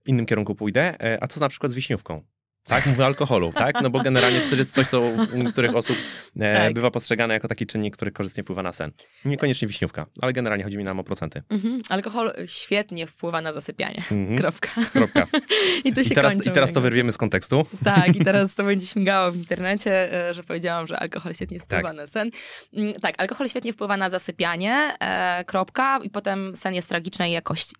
innym 0.06 0.26
kierunku 0.26 0.56
pójdę. 0.56 1.02
E, 1.04 1.24
a 1.24 1.28
co 1.28 1.40
na 1.40 1.50
przykład 1.50 1.72
z 1.72 1.76
wiśniówką? 1.76 2.22
Tak, 2.70 2.86
mówię 2.86 3.04
o 3.04 3.06
alkoholu, 3.06 3.54
tak? 3.54 3.82
No 3.82 3.90
bo 3.90 4.00
generalnie 4.00 4.42
to 4.42 4.50
też 4.50 4.60
jest 4.60 4.74
coś, 4.74 4.88
co 4.88 5.02
u 5.02 5.38
niektórych 5.44 5.76
osób 5.76 5.98
e, 6.40 6.56
Tak. 6.64 6.74
bywa 6.74 6.92
postrzegane 6.92 7.34
jako 7.34 7.48
taki 7.48 7.66
czynnik, 7.66 7.96
który 7.96 8.12
korzystnie 8.12 8.44
wpływa 8.44 8.64
na 8.64 8.74
sen. 8.74 8.92
Niekoniecznie 9.26 9.68
wiśniówka, 9.68 10.06
ale 10.22 10.34
generalnie 10.34 10.64
chodzi 10.64 10.78
mi 10.78 10.84
nam 10.84 11.00
o 11.00 11.04
procenty. 11.04 11.44
Mhm. 11.50 11.82
Alkohol 11.90 12.34
świetnie 12.46 13.08
wpływa 13.08 13.42
na 13.42 13.54
zasypianie. 13.54 14.04
Mhm. 14.12 14.38
Kropka. 14.38 14.70
Kropka. 14.94 15.28
I 15.86 15.94
to 15.94 16.04
się 16.04 16.12
I 16.12 16.16
teraz, 16.16 16.34
kończy. 16.34 16.50
I 16.50 16.52
teraz 16.52 16.74
to 16.74 16.82
wyrwiemy 16.82 17.12
z 17.12 17.18
kontekstu. 17.18 17.66
Tak, 17.84 18.16
i 18.16 18.24
teraz 18.26 18.56
to 18.56 18.64
będzie 18.64 18.88
śmigało 18.88 19.32
w 19.32 19.36
internecie, 19.36 20.14
e, 20.30 20.34
że 20.34 20.44
powiedziałam, 20.44 20.88
że 20.88 21.00
alkohol 21.00 21.34
świetnie 21.34 21.60
wpływa 21.60 21.88
Tak. 21.88 21.98
na 21.98 22.08
sen. 22.08 22.32
Mm, 22.74 22.94
Tak, 22.94 23.16
alkohol 23.18 23.50
świetnie 23.50 23.74
wpływa 23.74 23.98
na 23.98 24.10
zasypianie, 24.10 24.92
e, 25.00 25.44
kropka, 25.46 26.00
i 26.04 26.10
potem 26.10 26.56
sen 26.56 26.74
jest 26.74 26.90
tragicznej 26.90 27.32
jakości. 27.32 27.76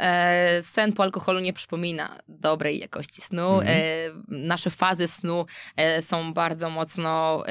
E, 0.00 0.62
sen 0.62 0.92
po 0.92 1.02
alkoholu 1.02 1.40
nie 1.40 1.52
przypomina 1.52 2.18
dobrej 2.28 2.78
jakości 2.78 3.20
snu. 3.22 3.60
Mhm. 3.60 4.33
Nasze 4.34 4.70
fazy 4.70 5.08
snu 5.08 5.46
e, 5.76 6.02
są 6.02 6.32
bardzo 6.34 6.70
mocno 6.70 7.42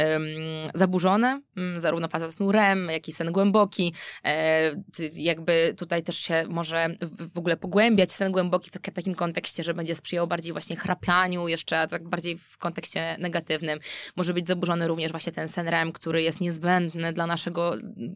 zaburzone, 0.76 1.42
zarówno 1.78 2.08
faza 2.08 2.32
snu 2.32 2.52
REM, 2.52 2.90
jak 2.90 3.08
i 3.08 3.12
sen 3.14 3.32
głęboki. 3.32 3.94
E, 4.26 4.72
jakby 5.14 5.74
tutaj 5.78 6.04
też 6.04 6.18
się 6.18 6.46
może 6.50 6.88
w, 7.34 7.38
ogóle 7.38 7.58
pogłębiać 7.58 8.12
sen 8.12 8.32
głęboki 8.32 8.70
w 8.70 8.74
tak- 8.74 8.94
takim 8.96 9.16
kontekście, 9.16 9.64
że 9.64 9.74
będzie 9.74 9.96
sprzyjał 9.96 10.28
bardziej 10.28 10.52
właśnie 10.52 10.76
chrapianiu, 10.76 11.48
jeszcze 11.48 11.88
tak 11.88 12.08
bardziej 12.10 12.38
w 12.38 12.58
kontekście 12.58 13.16
negatywnym. 13.20 13.80
Może 14.16 14.34
być 14.34 14.48
zaburzony 14.48 14.88
również 14.88 15.12
właśnie 15.12 15.32
ten 15.32 15.50
sen 15.50 15.68
REM, 15.68 15.92
który 15.92 16.22
jest 16.22 16.42
niezbędny 16.42 17.14
dla 17.14 17.28
naszego 17.28 17.74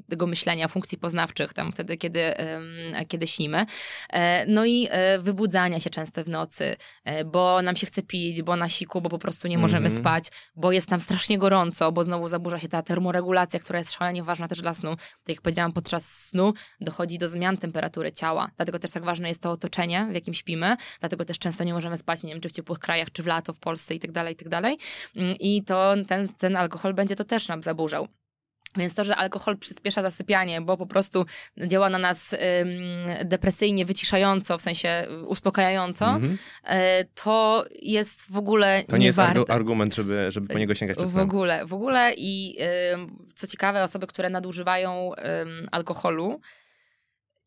tego 0.09 0.27
myślenia, 0.27 0.67
funkcji 0.67 0.97
poznawczych, 0.97 1.53
tam 1.53 1.71
wtedy, 1.71 1.97
kiedy, 1.97 2.21
kiedy 3.07 3.27
śnimy. 3.27 3.65
E, 4.09 4.45
No 4.45 4.65
i 4.65 4.87
wybudzania 5.19 5.79
się 5.79 5.89
często 5.89 6.23
w 6.23 6.29
nocy, 6.29 6.75
bo 7.25 7.61
nam 7.61 7.75
się 7.75 7.87
chce 7.87 8.01
pić, 8.03 8.43
bo 8.47 8.55
na 8.55 8.69
siku, 8.69 9.01
bo 9.01 9.09
po 9.09 9.17
prostu 9.17 9.47
nie 9.47 9.57
możemy 9.57 9.85
Mhm. 9.87 10.03
spać, 10.03 10.23
bo 10.55 10.71
jest 10.71 10.91
nam 10.91 10.99
strasznie 10.99 11.37
gorąco, 11.37 11.91
bo 11.91 12.03
znowu 12.03 12.27
zaburza 12.27 12.59
się 12.59 12.67
ta 12.69 12.81
termoregulacja, 12.81 13.59
która 13.59 13.79
jest 13.79 13.91
szalenie 13.91 14.23
ważna 14.23 14.47
też 14.47 14.61
dla 14.61 14.73
snu. 14.73 14.95
Tak 14.95 15.29
jak 15.29 15.41
powiedziałam, 15.41 15.73
podczas 15.73 16.11
snu 16.11 16.53
dochodzi 16.81 17.17
do 17.17 17.29
zmian 17.29 17.57
temperatury 17.57 18.11
ciała. 18.11 18.49
Dlatego 18.57 18.79
też 18.79 18.91
tak 18.91 19.03
ważne 19.03 19.27
jest 19.29 19.41
to 19.41 19.51
otoczenie, 19.51 20.07
w 20.11 20.13
jakim 20.13 20.33
śpimy. 20.33 20.77
Dlatego 20.99 21.25
też 21.25 21.39
często 21.39 21.63
nie 21.63 21.73
możemy 21.73 21.97
spać, 21.97 22.23
nie 22.23 22.31
wiem, 22.33 22.41
czy 22.41 22.49
w 22.49 22.51
ciepłych 22.51 22.79
krajach, 22.79 23.11
czy 23.11 23.23
w 23.23 23.27
lato, 23.27 23.53
w 23.53 23.59
Polsce 23.59 23.95
i 23.95 23.99
tak 23.99 24.11
dalej, 24.11 24.33
i 24.33 24.37
tak 24.37 24.49
dalej. 24.49 24.77
Mm, 25.15 25.35
I 25.39 25.63
to 25.63 25.93
ten, 26.07 26.29
ten 26.29 26.55
alkohol 26.55 26.93
będzie 26.93 27.15
to 27.15 27.23
też 27.23 27.47
nam 27.47 27.63
zaburzał. 27.63 28.07
Więc 28.77 28.95
to, 28.95 29.03
że 29.03 29.15
alkohol 29.15 29.57
przyspiesza 29.57 30.01
zasypianie, 30.01 30.61
bo 30.61 30.77
po 30.77 30.85
prostu 30.85 31.25
działa 31.67 31.89
na 31.89 31.97
nas 31.97 32.33
ym, 32.33 32.39
depresyjnie, 33.25 33.85
wyciszająco, 33.85 34.57
w 34.57 34.61
sensie 34.61 35.03
y, 35.11 35.25
uspokajająco, 35.25 36.05
Mhm. 36.05 36.37
e, 36.63 37.05
to 37.05 37.65
jest 37.81 38.31
w 38.31 38.37
ogóle 38.37 38.83
To 38.87 38.97
nie 38.97 39.05
jest 39.05 39.19
argu- 39.19 39.45
argument, 39.51 39.95
żeby, 39.95 40.27
żeby 40.31 40.47
po 40.47 40.59
niego 40.59 40.75
sięgać 40.75 40.97
przed 40.97 41.09
W 41.11 41.17
ogóle, 41.17 41.65
w 41.65 41.73
ogóle 41.73 42.13
i 42.17 42.57
ym, 42.93 43.27
co 43.35 43.47
ciekawe, 43.47 43.83
osoby, 43.83 44.07
które 44.07 44.29
nadużywają 44.29 45.11
ym, 45.41 45.67
alkoholu 45.71 46.39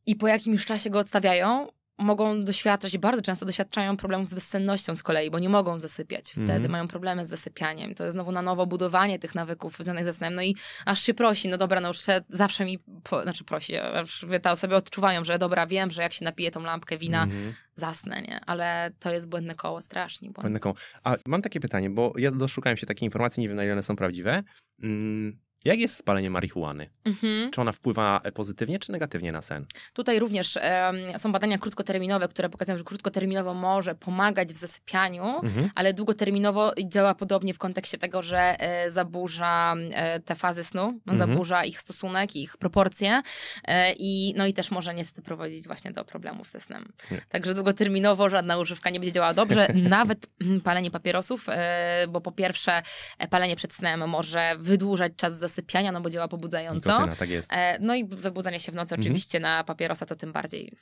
i 0.07 0.16
po 0.16 0.28
jakimś 0.28 0.66
czasie 0.66 0.91
go 0.91 0.99
odstawiają, 0.99 1.68
mogą 2.01 2.44
doświadczać, 2.44 2.98
bardzo 2.98 3.22
często 3.22 3.46
doświadczają 3.46 3.96
problemów 3.96 4.28
z 4.28 4.34
bezsennością 4.34 4.94
z 4.94 5.03
kolei, 5.03 5.30
bo 5.30 5.38
nie 5.38 5.48
mogą 5.48 5.78
zasypiać. 5.78 6.30
Wtedy 6.30 6.53
Mhm. 6.53 6.70
mają 6.70 6.88
problemy 6.88 7.26
z 7.26 7.28
zasypianiem. 7.28 7.94
To 7.94 8.05
jest 8.05 8.12
znowu 8.14 8.32
na 8.32 8.42
nowo 8.42 8.66
budowanie 8.66 9.18
tych 9.18 9.34
nawyków 9.34 9.74
związanych 9.74 10.05
ze 10.05 10.12
snem. 10.12 10.34
No 10.34 10.42
i 10.42 10.57
aż 10.86 11.03
się 11.03 11.14
prosi, 11.14 11.48
no 11.48 11.57
dobra, 11.59 11.80
no 11.80 11.88
już 11.88 12.03
te- 12.03 12.20
zawsze 12.28 12.64
mi, 12.64 12.78
po, 13.03 13.22
znaczy 13.22 13.44
prosi, 13.44 13.76
aż 13.76 14.26
te 14.42 14.51
osoby 14.51 14.76
odczuwają, 14.76 15.24
że 15.24 15.38
dobra, 15.38 15.66
wiem, 15.66 15.90
że 15.90 16.03
jak 16.03 16.12
się 16.12 16.24
napiję 16.24 16.51
tą 16.51 16.62
lampkę 16.62 16.98
wina, 16.98 17.22
Mhm. 17.22 17.53
zasnę, 17.74 18.22
nie? 18.22 18.40
Ale 18.46 18.90
to 18.98 19.11
jest 19.12 19.28
błędne 19.28 19.55
koło, 19.55 19.80
strasznie 19.82 20.26
błędne. 20.30 20.42
Błędne 20.42 20.61
koło. 20.61 20.74
A 21.05 21.16
mam 21.26 21.42
takie 21.42 21.61
pytanie, 21.61 21.90
bo 21.90 22.12
ja 22.16 22.30
doszukałem 22.30 22.76
się 22.76 22.86
takiej 22.86 23.05
informacji, 23.07 23.40
nie 23.40 23.48
wiem 23.48 23.57
na 23.57 23.64
ile 23.64 23.72
one 23.72 23.82
są 23.82 23.96
prawdziwe. 23.96 24.42
Mm, 24.82 25.38
Jak 25.65 25.79
jest 25.79 25.97
z 25.99 26.03
paleniem 26.03 26.33
marihuany? 26.33 26.91
Mhm. 27.05 27.51
Czy 27.51 27.61
ona 27.61 27.73
wpływa 27.73 28.21
pozytywnie 28.35 28.79
czy 28.79 28.93
negatywnie 28.93 29.33
na 29.33 29.43
sen? 29.43 29.67
Tutaj 29.93 30.19
również 30.19 30.57
em, 30.61 30.97
są 31.19 31.33
badania 31.33 31.59
krótkoterminowe, 31.59 32.29
które 32.29 32.49
pokazują, 32.49 32.79
że 32.79 32.85
krótkoterminowo 32.85 33.55
może 33.55 33.95
pomagać 33.95 34.53
w 34.53 34.57
zasypianiu, 34.57 35.25
Mhm. 35.43 35.71
ale 35.75 35.93
długoterminowo 35.95 36.73
działa 36.85 37.15
podobnie 37.15 37.55
w 37.55 37.59
kontekście 37.59 37.99
tego, 37.99 38.23
że 38.23 38.61
e, 38.61 38.91
zaburza 38.91 39.75
e, 39.93 40.21
te 40.21 40.35
fazy 40.35 40.65
snu, 40.65 40.83
Mhm. 41.09 41.19
zaburza 41.19 41.65
ich 41.65 41.81
stosunek, 41.81 42.37
ich 42.37 42.57
proporcje 42.57 43.23
e, 43.65 43.93
i, 43.93 44.35
no 44.37 44.47
i 44.47 44.53
też 44.53 44.71
może 44.71 44.95
niestety 44.95 45.23
prowadzić 45.23 45.67
właśnie 45.67 45.93
do 45.93 46.05
problemów 46.05 46.51
ze 46.51 46.61
snem. 46.61 46.93
Nie. 47.11 47.21
Także 47.29 47.55
długoterminowo 47.55 48.29
żadna 48.29 48.59
używka 48.59 48.91
nie 48.91 49.01
będzie 49.01 49.13
działała 49.13 49.35
dobrze, 49.35 49.67
nawet 49.99 50.27
mm, 50.45 50.61
palenie 50.61 50.91
papierosów, 50.91 51.47
e, 51.49 52.07
bo 52.09 52.21
po 52.21 52.33
pierwsze 52.33 52.83
e, 53.19 53.29
palenie 53.29 53.57
przed 53.57 53.75
snem 53.75 54.09
może 54.09 54.53
wydłużać 54.59 55.13
czas 55.17 55.33
zasypiania, 55.39 55.49
no 55.92 56.01
bo 56.01 56.11
działa 56.11 56.28
pobudzająco. 56.28 56.90
Nikotyna, 56.90 57.16
tak 57.16 57.28
jest. 57.28 57.53
E, 57.53 57.78
No 57.80 57.94
i 57.94 58.05
wybudzanie 58.05 58.61
się 58.61 58.72
w 58.72 58.74
nocy 58.74 58.94
Mhm. 58.94 59.01
oczywiście 59.01 59.40
na 59.40 59.64
papierosa 59.64 60.07
to 60.07 60.16
tym 60.16 60.32
bardziej. 60.32 60.72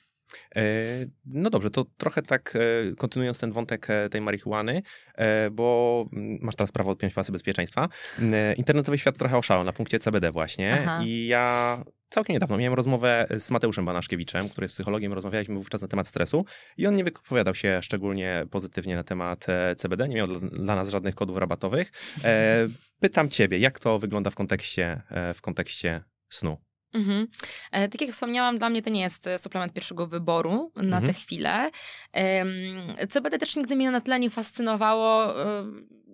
E, 0.57 0.63
No 1.27 1.51
dobrze, 1.51 1.71
to 1.71 1.85
trochę 1.97 2.23
tak 2.23 2.57
e, 2.57 2.95
kontynuując 2.97 3.39
ten 3.39 3.53
wątek 3.53 3.91
e, 3.91 4.09
tej 4.09 4.21
marihuany, 4.21 4.83
bo 5.53 6.07
mm, 6.13 6.39
masz 6.43 6.57
teraz 6.57 6.73
prawo 6.73 6.91
odpiąć 6.91 7.15
pasy 7.15 7.33
bezpieczeństwa. 7.33 7.89
Internetowy 8.57 8.99
świat 8.99 9.19
trochę 9.19 9.39
oszalał 9.39 9.65
na 9.65 9.73
punkcie 9.73 9.99
CBD 9.99 10.33
właśnie 10.33 10.73
Aha. 10.81 11.01
i 11.05 11.27
ja 11.27 11.85
całkiem 12.09 12.35
niedawno 12.35 12.59
miałem 12.59 12.75
rozmowę 12.75 13.27
z 13.39 13.51
Mateuszem 13.51 13.85
Banaszkiewiczem, 13.85 14.49
który 14.49 14.65
jest 14.65 14.75
psychologiem, 14.75 15.13
rozmawialiśmy 15.13 15.55
wówczas 15.55 15.83
na 15.83 15.89
temat 15.89 16.09
stresu 16.09 16.45
i 16.77 16.87
on 16.87 16.95
nie 16.95 17.05
wypowiadał 17.05 17.55
się 17.55 17.81
szczególnie 17.83 18.47
pozytywnie 18.51 18.97
na 18.97 19.05
temat 19.05 19.47
CBD, 19.77 20.09
nie 20.09 20.17
miał 20.17 20.27
dla, 20.27 20.75
nas 20.75 20.89
żadnych 20.89 21.15
kodów 21.15 21.37
rabatowych. 21.37 21.93
Pytam 23.01 23.29
ciebie, 23.29 23.59
jak 23.59 23.79
to 23.79 23.99
wygląda 23.99 24.31
w 24.31 24.35
kontekście, 24.35 25.03
w 25.35 25.41
kontekście 25.41 26.03
snu? 26.29 26.68
Mhm. 26.93 27.27
E, 27.73 27.89
tak 27.89 28.01
jak 28.01 28.11
wspomniałam, 28.11 28.59
dla 28.59 28.69
mnie 28.71 28.83
to 28.83 28.91
nie 28.91 29.01
jest 29.01 29.27
e, 29.27 29.39
suplement 29.39 29.73
pierwszego 29.73 30.07
wyboru 30.07 30.73
na 30.77 30.83
Mhm. 30.97 31.07
tę 31.07 31.13
chwilę. 31.13 31.71
CBD 33.11 33.39
też 33.39 33.57
nigdy 33.57 33.77
mnie 33.77 33.91
na 33.91 34.01
tyle 34.01 34.21
nie 34.21 34.31
fascynowało, 34.31 35.43
e, 35.43 35.65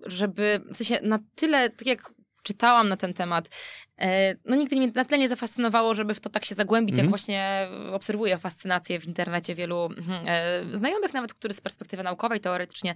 żeby, 0.07 0.61
w 0.72 0.77
sensie 0.77 0.99
na 1.03 1.18
tyle, 1.35 1.70
tak 1.70 1.87
jak 1.87 2.12
czytałam 2.43 2.89
na 2.89 2.97
ten 2.97 3.14
temat, 3.14 3.49
no 4.45 4.57
nigdy 4.57 4.77
mnie 4.77 4.91
na 4.95 5.05
tyle 5.05 5.18
nie 5.18 5.29
zafascynowało, 5.29 5.95
żeby 5.95 6.14
w 6.14 6.20
to 6.20 6.31
tak 6.31 6.45
się 6.45 6.55
zagłębić, 6.55 6.97
jak 6.97 7.05
Mhm. 7.05 7.11
właśnie 7.11 7.68
obserwuję 7.93 8.39
fascynację 8.39 9.01
w 9.01 9.05
internecie 9.07 9.55
wielu 9.55 9.85
mhm, 9.85 10.27
znajomych, 10.77 11.14
nawet 11.14 11.35
którzy 11.35 11.55
z 11.55 11.61
perspektywy 11.61 12.03
naukowej 12.03 12.41
teoretycznie 12.41 12.95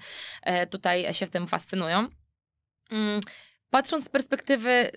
tutaj 0.70 1.14
się 1.14 1.26
w 1.26 1.30
tym 1.30 1.46
fascynują. 1.46 2.08
Mm, 2.90 3.20
Patrząc 3.70 4.04
z 4.04 4.08
perspektywy, 4.08 4.90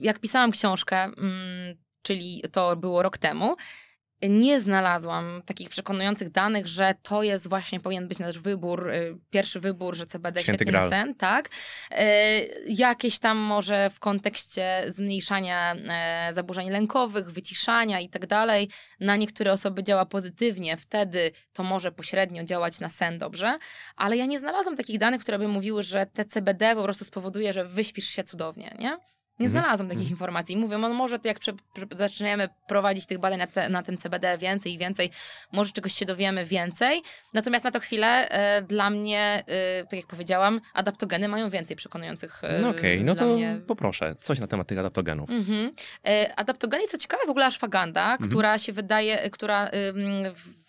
jak 0.00 0.18
pisałam 0.18 0.50
książkę, 0.50 0.96
mm, 1.04 1.76
czyli 2.02 2.42
to 2.52 2.76
było 2.76 3.02
rok 3.02 3.18
temu, 3.18 3.56
nie 4.22 4.60
znalazłam 4.60 5.42
takich 5.46 5.68
przekonujących 5.70 6.30
danych, 6.30 6.66
że 6.66 6.94
to 7.02 7.22
jest 7.22 7.48
właśnie, 7.48 7.80
powinien 7.80 8.08
być 8.08 8.18
nasz 8.18 8.38
wybór, 8.38 8.90
y, 8.90 9.16
pierwszy 9.30 9.60
wybór, 9.60 9.96
że 9.96 10.06
CBD 10.06 10.42
Święty 10.42 10.64
Graal. 10.64 10.90
sen, 10.90 11.14
tak. 11.14 11.48
Y, 11.48 11.94
Jakieś 12.66 13.18
tam 13.18 13.38
może 13.38 13.90
w 13.90 14.00
kontekście 14.00 14.84
zmniejszania 14.86 15.74
e, 15.74 16.32
zaburzeń 16.32 16.70
lękowych, 16.70 17.30
wyciszania 17.30 18.00
i 18.00 18.08
tak 18.08 18.26
dalej, 18.26 18.68
na 19.00 19.16
niektóre 19.16 19.52
osoby 19.52 19.82
działa 19.84 20.06
pozytywnie, 20.06 20.76
wtedy 20.76 21.30
to 21.52 21.62
może 21.62 21.92
pośrednio 21.92 22.44
działać 22.44 22.80
na 22.80 22.88
sen 22.88 23.18
dobrze, 23.18 23.58
ale 23.96 24.16
ja 24.16 24.26
nie 24.26 24.38
znalazłam 24.38 24.76
takich 24.76 24.98
danych, 24.98 25.20
które 25.20 25.38
by 25.38 25.48
mówiły, 25.48 25.82
że 25.82 26.06
te 26.06 26.24
CBD 26.24 26.74
po 26.74 26.82
prostu 26.82 27.04
spowoduje, 27.04 27.52
że 27.52 27.64
wyśpisz 27.64 28.08
się 28.08 28.24
cudownie, 28.24 28.76
nie? 28.78 28.98
Nie 29.40 29.46
Mhm. 29.46 29.50
znalazłam 29.62 29.88
takich 29.88 30.00
Mhm. 30.02 30.10
informacji. 30.10 30.56
Mówię, 30.56 30.78
no 30.78 30.88
może 30.94 31.18
jak 31.24 31.38
prze, 31.38 31.52
prze, 31.52 31.86
zaczniemy 31.92 32.48
prowadzić 32.68 33.06
tych 33.06 33.18
badań 33.18 33.38
na, 33.38 33.46
te, 33.46 33.68
na 33.68 33.82
tym 33.82 33.96
CBD 33.96 34.38
więcej 34.38 34.74
i 34.74 34.78
więcej, 34.78 35.10
może 35.52 35.72
czegoś 35.72 35.92
się 35.92 36.04
dowiemy 36.06 36.44
więcej. 36.44 37.02
Natomiast 37.34 37.64
na 37.64 37.70
to 37.70 37.80
chwilę 37.80 38.28
e, 38.28 38.62
dla 38.62 38.90
mnie, 38.90 39.44
e, 39.46 39.82
tak 39.84 39.92
jak 39.92 40.06
powiedziałam, 40.06 40.60
adaptogeny 40.74 41.28
mają 41.28 41.50
więcej 41.50 41.76
przekonujących 41.76 42.44
e, 42.44 42.58
No 42.58 42.68
okej, 42.68 43.04
no 43.04 43.14
dla 43.14 43.24
to 43.24 43.34
mnie 43.34 43.60
poproszę. 43.66 44.14
Coś 44.20 44.38
na 44.38 44.46
temat 44.46 44.66
tych 44.66 44.78
adaptogenów. 44.78 45.30
Mhm. 45.30 45.72
E, 46.08 46.34
Adaptogeny, 46.36 46.86
co 46.86 46.98
ciekawe, 46.98 47.22
w 47.26 47.30
ogóle 47.30 47.46
ashwaganda, 47.46 48.12
Mhm. 48.12 48.30
która 48.30 48.58
się 48.58 48.72
wydaje, 48.72 49.20
e, 49.22 49.30
która 49.30 49.70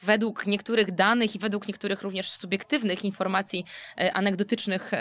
według 0.03 0.45
niektórych 0.47 0.91
danych 0.91 1.36
i 1.36 1.39
według 1.39 1.67
niektórych 1.67 2.01
również 2.01 2.30
subiektywnych 2.32 3.05
informacji 3.05 3.65
e, 3.97 4.13
anegdotycznych 4.13 4.91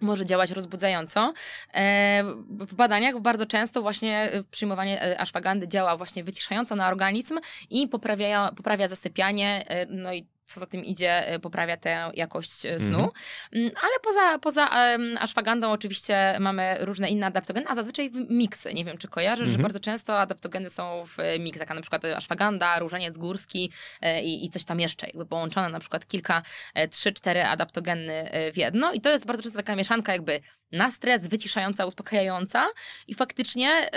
może 0.00 0.26
działać 0.26 0.50
rozbudzająco. 0.50 1.32
E, 1.74 2.24
W 2.48 2.74
badaniach 2.74 3.20
bardzo 3.20 3.46
często 3.46 3.82
właśnie 3.82 4.18
e, 4.32 4.44
przyjmowanie 4.44 5.02
e, 5.02 5.20
ashwagandy 5.20 5.68
działa 5.68 5.96
właśnie 5.96 6.24
wyciszająco 6.24 6.76
na 6.76 6.88
organizm 6.88 7.38
i 7.70 7.88
poprawia, 7.88 8.52
poprawia 8.56 8.88
zasypianie, 8.88 9.64
no 9.88 10.12
i 10.12 10.26
co 10.48 10.60
za 10.60 10.66
tym 10.66 10.84
idzie, 10.84 11.28
e, 11.28 11.38
poprawia 11.38 11.76
tę 11.76 12.10
jakość 12.14 12.66
e, 12.66 12.80
snu. 12.80 12.98
Mhm. 12.98 13.10
Mm, 13.52 13.70
Ale 13.82 13.92
poza, 14.02 14.38
poza 14.38 14.68
em, 14.68 15.18
ashwagandą 15.20 15.70
oczywiście 15.72 16.36
mamy 16.40 16.76
różne 16.80 17.08
inne 17.08 17.26
adaptogeny, 17.26 17.66
a 17.68 17.74
zazwyczaj 17.74 18.10
w 18.10 18.30
miksy. 18.30 18.74
Nie 18.74 18.84
wiem, 18.84 18.98
czy 18.98 19.08
kojarzysz, 19.08 19.46
że 19.46 19.52
Mhm. 19.54 19.62
bardzo 19.62 19.80
często 19.80 20.20
adaptogeny 20.20 20.70
są 20.70 21.04
w 21.06 21.16
miksach, 21.38 21.70
a 21.70 21.74
na 21.74 21.80
przykład 21.80 22.04
ashwaganda, 22.04 22.78
różaniec 22.78 23.18
górski 23.18 23.72
e, 24.00 24.22
i, 24.22 24.44
i 24.44 24.50
coś 24.50 24.64
tam 24.64 24.80
jeszcze, 24.80 25.06
jakby 25.06 25.26
połączone 25.26 25.68
na 25.68 25.80
przykład 25.80 26.06
kilka, 26.06 26.42
trzy, 26.90 27.12
cztery 27.12 27.44
adaptogeny 27.44 28.30
w 28.52 28.56
jedno 28.56 28.92
i 28.92 29.00
to 29.00 29.10
jest 29.10 29.26
bardzo 29.26 29.42
często 29.42 29.58
taka 29.58 29.76
mieszanka 29.76 30.12
jakby 30.12 30.40
na 30.72 30.90
stres, 30.90 31.26
wyciszająca, 31.28 31.86
uspokajająca 31.86 32.66
i 33.06 33.14
faktycznie, 33.14 33.90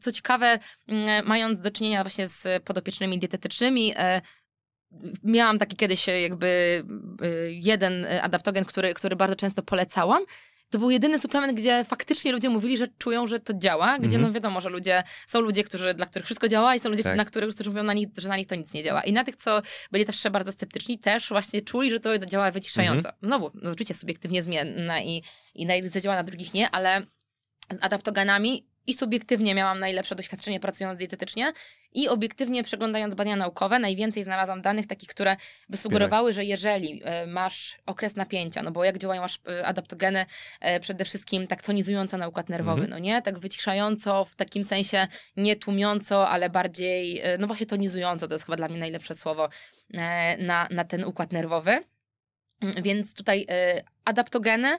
co 0.00 0.12
ciekawe, 0.12 0.58
mm, 0.88 1.26
mając 1.26 1.60
do 1.60 1.70
czynienia 1.70 2.04
właśnie 2.04 2.28
z 2.28 2.62
podopiecznymi 2.64 3.18
dietetycznymi, 3.18 3.94
miałam 5.22 5.58
taki 5.58 5.76
kiedyś 5.76 6.08
e, 6.08 6.20
jakby 6.20 6.82
y, 7.24 7.52
jeden 7.52 8.04
e, 8.04 8.22
adaptogen, 8.22 8.64
który, 8.64 8.94
który 8.94 9.16
bardzo 9.16 9.36
często 9.36 9.62
polecałam. 9.62 10.22
To 10.70 10.78
był 10.78 10.90
jedyny 10.90 11.18
suplement, 11.18 11.52
gdzie 11.58 11.84
faktycznie 11.84 12.32
ludzie 12.32 12.48
mówili, 12.48 12.78
że 12.78 12.86
czują, 12.98 13.26
że 13.26 13.40
to 13.40 13.52
działa, 13.54 13.98
gdzie 13.98 14.16
Mhm. 14.16 14.22
no 14.22 14.32
wiadomo, 14.32 14.60
że 14.60 14.68
ludzie, 14.68 15.02
są 15.26 15.40
ludzie, 15.40 15.64
którzy, 15.64 15.94
dla 15.94 16.06
których 16.06 16.26
wszystko 16.26 16.48
działa 16.48 16.74
i 16.74 16.80
są 16.80 16.88
ludzie, 16.88 17.02
Tak. 17.02 17.16
na 17.16 17.24
których, 17.24 17.54
którzy 17.54 17.70
mówią, 17.70 17.82
na 17.82 17.92
nich, 17.92 18.08
że 18.16 18.28
na 18.28 18.36
nich 18.36 18.46
to 18.46 18.54
nic 18.54 18.72
nie 18.74 18.82
działa. 18.82 19.02
I 19.02 19.12
na 19.12 19.24
tych, 19.24 19.36
co 19.36 19.62
byli 19.92 20.04
też 20.06 20.22
bardzo 20.30 20.52
sceptyczni, 20.52 20.98
też 20.98 21.28
właśnie 21.28 21.60
czuli, 21.60 21.90
że 21.90 22.00
to 22.00 22.18
działa 22.18 22.50
wyciszająco. 22.50 23.08
Znowu, 23.22 23.50
no, 23.54 23.70
oczywiście 23.70 23.94
subiektywnie 23.94 24.42
zmienne 24.42 25.04
i, 25.04 25.22
i 25.54 25.66
na 25.66 25.74
jednych 25.74 26.02
działa, 26.02 26.16
na 26.16 26.24
drugich 26.24 26.54
nie, 26.54 26.70
ale 26.70 27.02
z 27.72 27.84
adaptogenami 27.84 28.66
i 28.86 28.94
subiektywnie 28.94 29.54
miałam 29.54 29.78
najlepsze 29.80 30.14
doświadczenie 30.14 30.60
pracując 30.60 30.98
dietetycznie 30.98 31.52
i 31.92 32.08
obiektywnie 32.08 32.62
przeglądając 32.64 33.14
badania 33.14 33.36
naukowe, 33.36 33.78
najwięcej 33.78 34.24
znalazłam 34.24 34.62
danych 34.62 34.86
takich, 34.86 35.08
które 35.08 35.36
by 35.68 35.76
sugerowały, 35.76 36.32
że 36.32 36.44
jeżeli 36.44 37.02
e, 37.04 37.26
masz 37.26 37.78
okres 37.86 38.16
napięcia, 38.16 38.62
no 38.62 38.70
bo 38.70 38.84
jak 38.84 38.98
działają 38.98 39.22
masz 39.22 39.38
e, 39.48 39.66
adaptogeny 39.66 40.26
e, 40.60 40.80
przede 40.80 41.04
wszystkim 41.04 41.46
tak 41.46 41.62
tonizująco 41.62 42.18
na 42.18 42.28
układ 42.28 42.48
nerwowy, 42.48 42.82
Mhm. 42.82 42.90
no 42.90 42.98
nie? 42.98 43.22
Tak 43.22 43.38
wyciszająco, 43.38 44.24
w 44.24 44.34
takim 44.34 44.64
sensie 44.64 45.08
nie 45.36 45.56
tłumiąco, 45.56 46.28
ale 46.28 46.50
bardziej, 46.50 47.22
no 47.38 47.46
właśnie 47.46 47.66
tonizująco, 47.66 48.26
to 48.28 48.34
jest 48.34 48.44
chyba 48.44 48.56
dla 48.56 48.68
mnie 48.68 48.78
najlepsze 48.78 49.14
słowo 49.14 49.48
na, 50.38 50.68
na 50.70 50.84
ten 50.84 51.04
układ 51.04 51.32
nerwowy. 51.32 51.70
Mm, 52.60 52.82
Więc 52.82 53.14
tutaj 53.14 53.46
adaptogeny, 54.04 54.78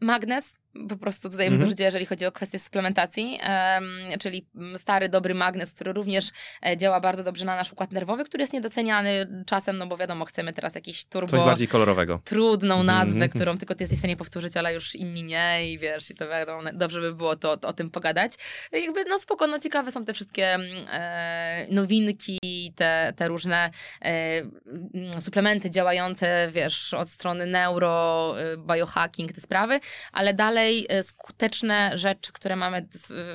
magnez, 0.00 0.56
po 0.88 0.96
prostu 0.96 1.28
tutaj 1.30 1.46
bym 1.46 1.54
Mhm. 1.54 1.60
dorzuciła, 1.68 1.86
jeżeli 1.86 2.06
chodzi 2.06 2.26
o 2.26 2.32
kwestię 2.32 2.58
suplementacji, 2.58 3.38
em, 3.42 3.84
czyli 4.20 4.46
mm, 4.56 4.78
stary, 4.78 5.08
dobry 5.08 5.34
magnez, 5.34 5.72
który 5.72 5.92
również 5.92 6.28
e, 6.66 6.76
działa 6.76 7.00
bardzo 7.00 7.24
dobrze 7.24 7.44
na 7.44 7.56
nasz 7.56 7.72
układ 7.72 7.92
nerwowy, 7.92 8.24
który 8.24 8.42
jest 8.42 8.52
niedoceniany 8.52 9.42
czasem, 9.46 9.78
no 9.78 9.86
bo 9.86 9.96
wiadomo, 9.96 10.24
chcemy 10.24 10.52
teraz 10.52 10.74
jakiś 10.74 11.04
turbo 11.04 11.28
Coś 11.30 11.40
bardziej 11.40 11.68
kolorowego. 11.68 12.20
trudną 12.24 12.80
Mhm. 12.80 12.86
nazwę, 12.86 13.28
którą 13.28 13.58
tylko 13.58 13.74
ty 13.74 13.82
jesteś 13.84 13.98
w 13.98 14.00
stanie 14.00 14.16
powtórzyć, 14.16 14.56
ale 14.56 14.74
już 14.74 14.94
inni 14.94 15.22
nie 15.22 15.72
i 15.72 15.78
wiesz, 15.78 16.10
i 16.10 16.14
to 16.14 16.28
wiadomo, 16.28 16.62
dobrze 16.72 17.00
by 17.00 17.14
było 17.14 17.36
to, 17.36 17.56
to 17.56 17.68
o 17.68 17.72
tym 17.72 17.90
pogadać. 17.90 18.32
Jakby, 18.72 19.04
no 19.04 19.18
spoko, 19.18 19.46
no 19.46 19.58
ciekawe 19.58 19.92
są 19.92 20.04
te 20.04 20.12
wszystkie 20.14 20.54
mm, 20.54 20.66
e, 20.92 21.66
nowinki, 21.70 22.38
te, 22.76 23.12
te 23.16 23.28
różne 23.28 23.70
e, 24.02 24.38
mm, 24.38 25.20
suplementy 25.20 25.70
działające, 25.70 26.48
wiesz, 26.52 26.94
od 26.94 27.08
strony 27.08 27.46
neuro, 27.46 28.34
e, 28.40 28.56
biohacking, 28.56 29.32
te 29.32 29.40
sprawy, 29.40 29.80
ale 30.12 30.34
dalej 30.34 30.59
e, 30.88 31.02
skuteczne 31.02 31.98
rzeczy, 31.98 32.32
które 32.32 32.56
mamy, 32.56 32.86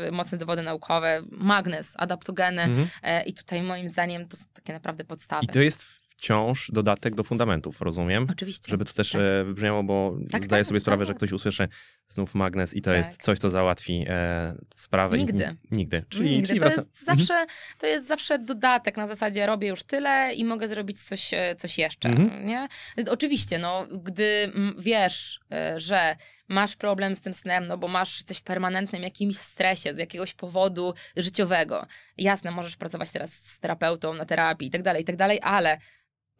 e, 0.08 0.12
mocne 0.12 0.38
dowody 0.38 0.62
naukowe, 0.64 1.22
magnez, 1.32 1.94
adaptogeny 1.98 2.62
Mhm. 2.62 2.88
e, 3.04 3.24
i 3.24 3.34
tutaj 3.34 3.62
moim 3.64 3.90
zdaniem 3.90 4.28
to 4.28 4.38
są 4.38 4.46
takie 4.54 4.74
naprawdę 4.74 5.04
podstawy. 5.06 5.46
I 5.46 5.48
to 5.48 5.60
jest 5.60 5.84
wciąż 6.18 6.72
dodatek 6.74 7.16
do 7.16 7.24
fundamentów, 7.24 7.82
rozumiem? 7.82 8.28
Oczywiście. 8.32 8.70
Żeby 8.72 8.86
to 8.86 8.94
też 8.94 9.12
Tak. 9.12 9.22
wybrzmiało, 9.46 9.84
bo 9.84 10.18
Tak, 10.32 10.46
zdaję 10.46 10.64
tak, 10.64 10.68
sobie 10.68 10.80
sprawę, 10.80 11.06
tak. 11.06 11.08
że 11.08 11.14
ktoś 11.14 11.32
usłyszy 11.32 11.68
znów 12.08 12.36
magnes 12.36 12.74
i 12.74 12.82
to 12.82 12.90
Tak. 12.90 12.98
jest 12.98 13.22
coś, 13.24 13.40
co 13.40 13.50
załatwi 13.50 14.06
e, 14.10 14.56
sprawę. 14.76 15.18
Nigdy. 15.18 15.56
I, 15.72 15.76
nigdy. 15.76 16.04
Czyli, 16.10 16.30
Nigdy. 16.30 16.48
czyli 16.48 16.60
to, 16.60 16.66
wraca... 16.66 16.82
jest 16.82 17.06
zawsze, 17.06 17.46
to 17.78 17.88
jest 17.88 18.08
zawsze 18.08 18.40
dodatek 18.40 18.98
na 18.98 19.08
zasadzie 19.08 19.46
robię 19.46 19.68
już 19.68 19.84
tyle 19.84 20.34
i 20.34 20.46
mogę 20.46 20.68
zrobić 20.68 21.04
coś, 21.04 21.32
coś 21.58 21.78
jeszcze. 21.78 22.10
Mhm. 22.10 22.48
Nie? 22.48 22.68
Oczywiście, 23.10 23.58
no, 23.60 23.88
gdy 24.04 24.52
wiesz, 24.78 25.40
że 25.78 26.16
masz 26.48 26.76
problem 26.76 27.16
z 27.16 27.22
tym 27.22 27.34
snem, 27.34 27.68
no 27.68 27.78
bo 27.78 27.88
masz 27.88 28.24
coś 28.24 28.38
w 28.38 28.44
permanentnym 28.44 29.02
jakimś 29.04 29.38
stresie 29.38 29.94
z 29.94 29.98
jakiegoś 29.98 30.34
powodu 30.34 30.94
życiowego. 31.18 31.86
Jasne, 32.18 32.52
możesz 32.52 32.76
pracować 32.76 33.12
teraz 33.12 33.34
z 33.34 33.60
terapeutą 33.60 34.14
na 34.14 34.26
terapii 34.26 34.68
i 34.68 34.72
tak 34.72 34.84
dalej, 34.84 35.02
i 35.02 35.06
tak 35.06 35.16
dalej, 35.16 35.40
ale 35.44 35.78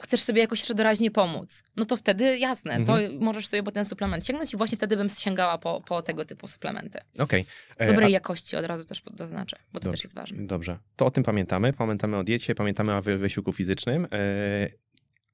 chcesz 0.02 0.22
sobie 0.22 0.42
jakoś 0.42 0.60
jeszcze 0.60 0.74
doraźnie 0.76 1.12
pomóc, 1.12 1.64
no 1.76 1.86
to 1.86 1.98
wtedy 1.98 2.38
jasne, 2.38 2.74
Mhm. 2.74 2.86
to 3.10 3.26
możesz 3.26 3.48
sobie 3.48 3.64
po 3.64 3.72
ten 3.72 3.86
suplement 3.86 4.26
sięgnąć 4.26 4.54
i 4.54 4.58
właśnie 4.58 4.78
wtedy 4.78 4.98
bym 4.98 5.10
sięgała 5.10 5.58
po, 5.58 5.82
po 5.88 6.02
tego 6.02 6.26
typu 6.26 6.48
suplementy. 6.48 7.00
Okej. 7.20 7.46
E, 7.78 7.88
Dobrej 7.88 8.06
a- 8.06 8.10
jakości 8.10 8.56
od 8.56 8.66
razu 8.66 8.86
też 8.86 9.02
doznaczę, 9.14 9.58
bo 9.74 9.80
to 9.80 9.84
Dobrze. 9.84 9.92
też 9.98 10.04
jest 10.04 10.16
ważne. 10.16 10.48
Dobrze. 10.48 10.80
To 10.96 11.06
o 11.06 11.12
tym 11.12 11.24
pamiętamy. 11.24 11.74
Pamiętamy 11.74 12.18
o 12.18 12.24
diecie, 12.24 12.56
pamiętamy 12.56 12.96
o 12.96 13.02
wy- 13.02 13.18
wysiłku 13.18 13.54
fizycznym. 13.54 14.06
E, 14.06 14.08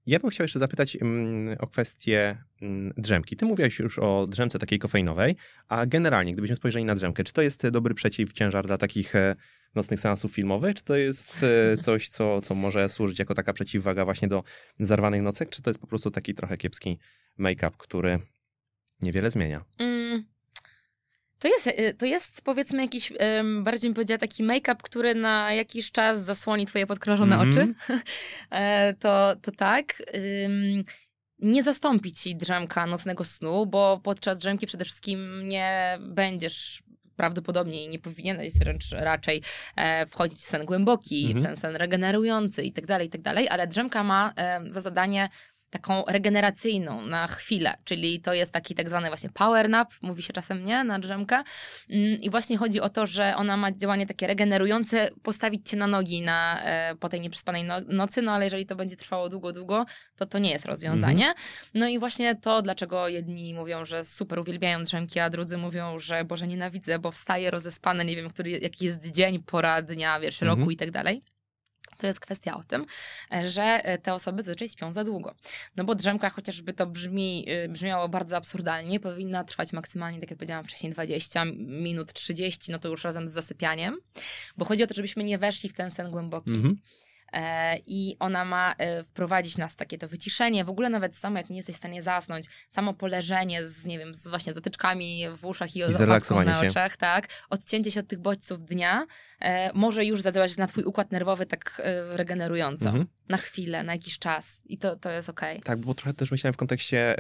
Ja 0.05 0.19
bym 0.19 0.29
chciał 0.29 0.43
jeszcze 0.43 0.59
zapytać 0.59 0.97
mm, 1.01 1.57
o 1.59 1.67
kwestię 1.67 2.43
mm, 2.61 2.93
drzemki. 2.97 3.35
Ty 3.35 3.45
mówiłeś 3.45 3.79
już 3.79 3.99
o 3.99 4.27
drzemce 4.27 4.59
takiej 4.59 4.79
kofeinowej, 4.79 5.35
a 5.67 5.85
generalnie, 5.85 6.33
gdybyśmy 6.33 6.55
spojrzeli 6.55 6.85
na 6.85 6.95
drzemkę, 6.95 7.23
czy 7.23 7.33
to 7.33 7.41
jest 7.41 7.65
e, 7.65 7.71
dobry 7.71 7.93
przeciwciężar 7.93 8.67
dla 8.67 8.77
takich 8.77 9.15
e, 9.15 9.35
nocnych 9.75 9.99
seansów 9.99 10.31
filmowych, 10.31 10.75
czy 10.75 10.83
to 10.83 10.95
jest 10.95 11.43
e, 11.43 11.77
coś, 11.85 12.09
co, 12.09 12.41
co 12.41 12.55
może 12.55 12.89
służyć 12.89 13.19
jako 13.19 13.33
taka 13.33 13.53
przeciwwaga 13.53 14.05
właśnie 14.05 14.27
do 14.27 14.43
zarwanych 14.79 15.21
nocek, 15.21 15.49
czy 15.49 15.61
to 15.61 15.69
jest 15.69 15.79
po 15.79 15.87
prostu 15.87 16.11
taki 16.11 16.33
trochę 16.33 16.57
kiepski 16.57 16.99
make-up, 17.37 17.71
który 17.77 18.19
niewiele 19.01 19.31
zmienia? 19.31 19.65
Mm. 21.43 21.53
To 21.53 21.69
jest, 21.69 21.79
y, 21.79 21.93
to 21.97 22.05
jest 22.05 22.41
powiedzmy 22.41 22.81
jakiś, 22.81 23.13
bardziej 23.61 23.89
bym 23.89 23.95
powiedziała 23.95 24.17
taki 24.17 24.43
make-up, 24.43 24.75
który 24.83 25.15
na 25.15 25.53
jakiś 25.53 25.91
czas 25.91 26.23
zasłoni 26.23 26.65
twoje 26.65 26.87
podkrążone 26.87 27.35
Mhm. 27.35 27.49
oczy. 27.49 27.73
E, 28.51 28.93
to, 28.99 29.35
to 29.41 29.51
tak. 29.51 30.03
Nie 31.39 31.63
zastąpi 31.63 32.11
ci 32.11 32.35
drzemka 32.35 32.85
nocnego 32.85 33.23
snu, 33.23 33.65
bo 33.65 33.99
podczas 34.03 34.39
drzemki 34.39 34.67
przede 34.67 34.85
wszystkim 34.85 35.41
nie 35.47 35.97
będziesz 36.01 36.83
prawdopodobnie 37.15 37.85
i 37.85 37.89
nie 37.89 37.99
powinieneś 37.99 38.53
wręcz 38.53 38.91
raczej 38.91 39.41
e, 39.75 40.05
wchodzić 40.05 40.39
w 40.39 40.43
sen 40.43 40.65
głęboki, 40.65 41.21
Mhm. 41.25 41.39
w 41.39 41.43
ten 41.43 41.55
sen 41.55 41.75
regenerujący 41.75 42.63
i 42.63 42.71
tak 42.73 42.85
dalej, 42.85 43.07
i 43.07 43.09
tak 43.09 43.21
dalej, 43.21 43.49
ale 43.49 43.67
drzemka 43.67 44.03
ma 44.03 44.33
e, 44.37 44.61
za 44.69 44.81
zadanie 44.81 45.29
taką 45.71 46.03
regeneracyjną 46.07 47.01
na 47.01 47.27
chwilę, 47.27 47.73
czyli 47.83 48.21
to 48.21 48.33
jest 48.33 48.53
taki 48.53 48.75
tak 48.75 48.89
zwany 48.89 49.07
właśnie 49.07 49.29
power 49.29 49.69
nap, 49.69 49.93
mówi 50.01 50.23
się 50.23 50.33
czasem 50.33 50.65
nie, 50.65 50.83
na 50.83 50.99
drzemkę 50.99 51.43
Mm, 51.89 52.21
i 52.21 52.29
właśnie 52.29 52.57
chodzi 52.57 52.81
o 52.81 52.89
to, 52.89 53.07
że 53.07 53.35
ona 53.35 53.57
ma 53.57 53.71
działanie 53.71 54.05
takie 54.05 54.27
regenerujące, 54.27 55.09
postawić 55.23 55.69
cię 55.69 55.77
na 55.77 55.87
nogi 55.87 56.21
na, 56.21 56.61
e, 56.63 56.95
po 56.95 57.09
tej 57.09 57.21
nieprzespanej 57.21 57.63
no, 57.63 57.75
nocy, 57.87 58.21
no 58.21 58.31
ale 58.31 58.45
jeżeli 58.45 58.65
to 58.65 58.75
będzie 58.75 58.95
trwało 58.95 59.29
długo, 59.29 59.51
długo, 59.51 59.85
to 60.15 60.25
to 60.25 60.39
nie 60.39 60.51
jest 60.51 60.65
rozwiązanie. 60.65 61.33
No 61.73 61.87
i 61.87 61.99
właśnie 61.99 62.35
to, 62.35 62.61
dlaczego 62.61 63.07
jedni 63.07 63.53
mówią, 63.53 63.85
że 63.85 64.03
super 64.03 64.39
uwielbiają 64.39 64.83
drzemki, 64.83 65.19
a 65.19 65.29
drudzy 65.29 65.57
mówią, 65.57 65.99
że 65.99 66.25
Boże 66.25 66.47
nienawidzę, 66.47 66.99
bo 66.99 67.11
wstaję 67.11 67.51
rozespany, 67.51 68.05
nie 68.05 68.15
wiem, 68.15 68.29
który, 68.29 68.51
jaki 68.51 68.85
jest 68.85 69.11
dzień, 69.11 69.43
pora 69.43 69.81
dnia, 69.81 70.19
wiesz, 70.19 70.41
roku 70.41 70.61
Mhm. 70.61 70.71
i 70.71 70.77
tak 70.77 70.91
dalej. 70.91 71.21
To 72.01 72.07
jest 72.07 72.19
kwestia 72.19 72.57
o 72.57 72.63
tym, 72.63 72.85
e, 73.33 73.49
że 73.49 73.63
e, 73.63 73.97
te 73.97 74.13
osoby 74.13 74.41
zazwyczaj 74.41 74.69
śpią 74.69 74.91
za 74.91 75.03
długo. 75.03 75.35
No 75.77 75.83
bo 75.83 75.95
drzemka, 75.95 76.29
chociażby 76.29 76.73
to 76.73 76.87
brzmi, 76.87 77.45
y, 77.65 77.69
brzmiało 77.69 78.09
bardzo 78.09 78.37
absurdalnie, 78.37 78.99
powinna 78.99 79.43
trwać 79.43 79.73
maksymalnie, 79.73 80.19
tak 80.19 80.29
jak 80.29 80.37
powiedziałam 80.37 80.65
wcześniej, 80.65 80.91
20 80.91 81.45
minut, 81.57 82.13
30, 82.13 82.71
no 82.71 82.79
to 82.79 82.89
już 82.89 83.03
razem 83.03 83.27
z 83.27 83.31
zasypianiem, 83.31 83.97
bo 84.57 84.65
chodzi 84.65 84.83
o 84.83 84.87
to, 84.87 84.93
żebyśmy 84.93 85.23
nie 85.23 85.37
weszli 85.37 85.69
w 85.69 85.73
ten 85.73 85.91
sen 85.91 86.11
głęboki. 86.11 86.51
Mhm. 86.51 86.77
E, 87.33 87.77
i 87.87 88.15
ona 88.19 88.45
ma 88.45 88.73
e, 88.77 89.03
wprowadzić 89.03 89.57
nas 89.57 89.75
takie 89.75 89.97
to 89.97 90.07
wyciszenie, 90.07 90.65
w 90.65 90.69
ogóle 90.69 90.89
nawet 90.89 91.15
samo 91.15 91.37
jak 91.37 91.49
nie 91.49 91.57
jesteś 91.57 91.75
w 91.75 91.77
stanie 91.77 92.01
zasnąć, 92.01 92.45
samo 92.69 92.93
poleżenie 92.93 93.65
z, 93.67 93.85
nie 93.85 93.99
wiem, 93.99 94.15
z 94.15 94.27
właśnie 94.27 94.53
zatyczkami 94.53 95.23
w 95.37 95.45
uszach 95.45 95.75
i, 95.75 95.79
I 95.79 95.83
opaską 95.83 96.43
na 96.43 96.61
się. 96.61 96.67
oczach, 96.67 96.97
tak, 96.97 97.27
odcięcie 97.49 97.91
się 97.91 97.99
od 97.99 98.07
tych 98.07 98.19
bodźców 98.19 98.63
dnia 98.65 99.05
e, 99.41 99.71
może 99.73 100.05
już 100.05 100.21
zadziałać 100.21 100.57
na 100.57 100.67
twój 100.67 100.83
układ 100.83 101.11
nerwowy 101.11 101.45
tak 101.45 101.81
regenerująco, 102.09 102.85
Mhm. 102.85 103.07
na 103.29 103.37
chwilę, 103.37 103.83
na 103.83 103.93
jakiś 103.93 104.19
czas 104.19 104.63
i 104.65 104.77
to, 104.77 104.95
to 104.95 105.11
jest 105.11 105.29
okej. 105.29 105.61
Tak, 105.61 105.79
bo 105.79 105.93
trochę 105.93 106.13
też 106.13 106.31
myślałem 106.31 106.53
w 106.53 106.57
kontekście 106.57 107.15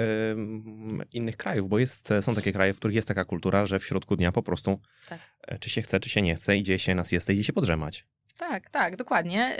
innych 1.13 1.37
krajów, 1.37 1.69
bo 1.69 1.79
jest, 1.79 2.09
są 2.21 2.35
takie 2.35 2.53
kraje, 2.53 2.73
w 2.73 2.77
których 2.77 2.95
jest 2.95 3.07
taka 3.07 3.25
kultura, 3.25 3.65
że 3.65 3.79
w 3.79 3.85
środku 3.85 4.15
dnia 4.15 4.31
po 4.31 4.43
prostu 4.43 4.79
Tak. 5.09 5.19
czy 5.59 5.69
się 5.69 5.81
chce, 5.81 5.99
czy 5.99 6.09
się 6.09 6.21
nie 6.21 6.35
chce, 6.35 6.57
idzie 6.57 6.79
się 6.79 6.95
na 6.95 7.05
siestę, 7.05 7.33
idzie 7.33 7.43
się 7.43 7.53
podrzemać. 7.53 8.05
Tak, 8.49 8.69
tak, 8.69 8.95
dokładnie. 8.95 9.57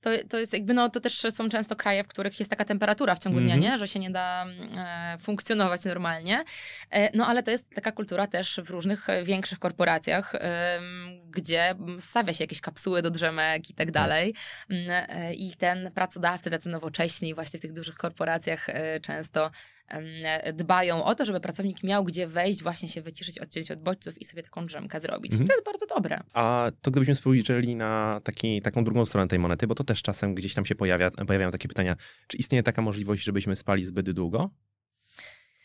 To, 0.00 0.10
to 0.28 0.38
jest 0.38 0.52
jakby, 0.52 0.74
no 0.74 0.88
to 0.88 1.00
też 1.00 1.26
są 1.30 1.48
często 1.48 1.76
kraje, 1.76 2.04
w 2.04 2.08
których 2.08 2.38
jest 2.38 2.50
taka 2.50 2.64
temperatura 2.64 3.14
w 3.14 3.18
ciągu 3.18 3.40
dnia, 3.40 3.54
Mhm. 3.54 3.60
nie? 3.72 3.78
Że 3.78 3.88
się 3.88 3.98
nie 4.00 4.10
da 4.10 4.42
mm, 4.42 4.78
e, 4.78 5.18
funkcjonować 5.18 5.84
normalnie. 5.84 6.44
E, 6.90 7.16
no 7.16 7.26
ale 7.26 7.42
to 7.42 7.50
jest 7.50 7.70
taka 7.74 7.92
kultura 7.92 8.26
też 8.26 8.60
w 8.64 8.70
różnych 8.70 9.10
e, 9.10 9.24
większych 9.24 9.58
korporacjach, 9.58 10.34
em, 10.34 10.82
gdzie 11.30 11.74
stawia 11.98 12.32
się 12.34 12.44
jakieś 12.44 12.60
kapsuły 12.60 13.02
do 13.02 13.10
drzemek 13.10 13.70
i 13.70 13.74
tak 13.74 13.90
dalej. 13.90 14.34
Mm, 14.70 15.06
e, 15.08 15.34
I 15.34 15.52
ten 15.56 15.90
pracodawcy, 15.94 16.50
tacy 16.50 16.68
nowocześni 16.68 17.34
właśnie 17.34 17.58
w 17.58 17.62
tych 17.62 17.72
dużych 17.72 17.94
korporacjach 17.96 18.68
e, 18.68 19.00
często 19.00 19.50
e, 19.88 20.52
dbają 20.52 21.04
o 21.04 21.14
to, 21.14 21.24
żeby 21.24 21.40
pracownik 21.40 21.82
miał 21.82 22.04
gdzie 22.04 22.26
wejść, 22.26 22.62
właśnie 22.62 22.88
się 22.88 23.02
wyciszyć, 23.02 23.38
odciąć 23.38 23.70
od 23.70 23.80
bodźców 23.82 24.18
i 24.18 24.24
sobie 24.24 24.42
taką 24.42 24.66
drzemkę 24.66 25.00
zrobić. 25.00 25.32
Mhm. 25.32 25.48
To 25.48 25.54
jest 25.54 25.64
bardzo 25.64 25.86
dobre. 25.86 26.20
A 26.32 26.70
to 26.82 26.90
gdybyśmy 26.90 27.14
spojrzeli 27.14 27.76
na 27.76 28.20
taki, 28.24 28.62
taką 28.62 28.84
drugą 28.84 29.06
stronę 29.06 29.28
tej 29.28 29.38
monety, 29.38 29.66
bo 29.66 29.74
to 29.74 29.84
też 29.84 29.95
czasem 30.02 30.34
gdzieś 30.34 30.54
tam 30.54 30.66
się 30.66 30.74
pojawia, 30.74 31.10
pojawiają 31.10 31.50
takie 31.50 31.68
pytania, 31.68 31.96
czy 32.26 32.36
istnieje 32.36 32.62
taka 32.62 32.82
możliwość, 32.82 33.22
żebyśmy 33.22 33.56
spali 33.56 33.84
zbyt 33.84 34.10
długo? 34.10 34.50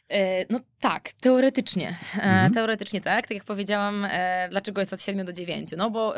E, 0.09 0.45
No 0.53 0.59
tak, 0.79 1.13
teoretycznie. 1.13 1.87
E, 1.89 2.21
Mhm. 2.21 2.53
Teoretycznie 2.53 3.01
tak. 3.01 3.27
Tak 3.27 3.37
jak 3.37 3.43
powiedziałam, 3.43 4.05
e, 4.11 4.47
dlaczego 4.51 4.81
jest 4.81 4.93
od 4.93 5.01
7 5.01 5.25
do 5.25 5.33
9? 5.33 5.69
No 5.77 5.89
bo 5.91 6.13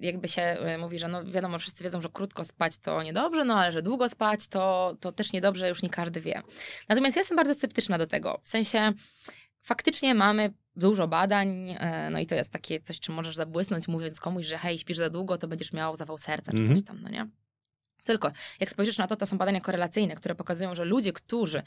jakby 0.00 0.28
się 0.28 0.56
mówi, 0.78 0.98
że 0.98 1.08
no 1.08 1.24
wiadomo, 1.24 1.58
wszyscy 1.58 1.84
wiedzą, 1.84 2.00
że 2.00 2.08
krótko 2.12 2.44
spać 2.44 2.78
to 2.78 3.02
niedobrze, 3.02 3.44
no 3.44 3.54
ale 3.60 3.72
że 3.72 3.82
długo 3.82 4.08
spać 4.08 4.48
to, 4.48 4.96
to 5.00 5.12
też 5.12 5.32
niedobrze, 5.32 5.68
już 5.68 5.82
nie 5.82 5.90
każdy 5.90 6.20
wie. 6.20 6.42
Natomiast 6.88 7.16
ja 7.16 7.20
jestem 7.20 7.36
bardzo 7.36 7.54
sceptyczna 7.54 7.98
do 7.98 8.06
tego. 8.06 8.40
W 8.42 8.48
sensie 8.48 8.92
faktycznie 9.62 10.14
mamy 10.14 10.50
dużo 10.76 11.08
badań, 11.08 11.68
e, 11.78 12.08
no 12.10 12.18
i 12.18 12.26
to 12.26 12.34
jest 12.34 12.52
takie 12.52 12.80
coś, 12.80 13.00
czym 13.00 13.14
możesz 13.14 13.36
zabłysnąć, 13.36 13.88
mówiąc 13.88 14.20
komuś, 14.20 14.46
że 14.46 14.58
hej, 14.58 14.78
śpisz 14.78 14.96
za 14.96 15.10
długo, 15.10 15.38
to 15.38 15.48
będziesz 15.48 15.72
miał 15.72 15.96
zawał 15.96 16.18
serca, 16.18 16.52
czy 16.52 16.58
Mhm. 16.58 16.76
coś 16.76 16.84
tam, 16.86 17.00
no 17.00 17.08
nie? 17.08 17.26
Tylko, 18.06 18.32
jak 18.60 18.70
spojrzysz 18.70 18.98
na 18.98 19.06
to, 19.06 19.16
to 19.16 19.26
są 19.26 19.38
badania 19.38 19.60
korelacyjne, 19.60 20.14
które 20.14 20.34
pokazują, 20.34 20.74
że 20.74 20.84
ludzie, 20.84 21.12
którzy 21.12 21.62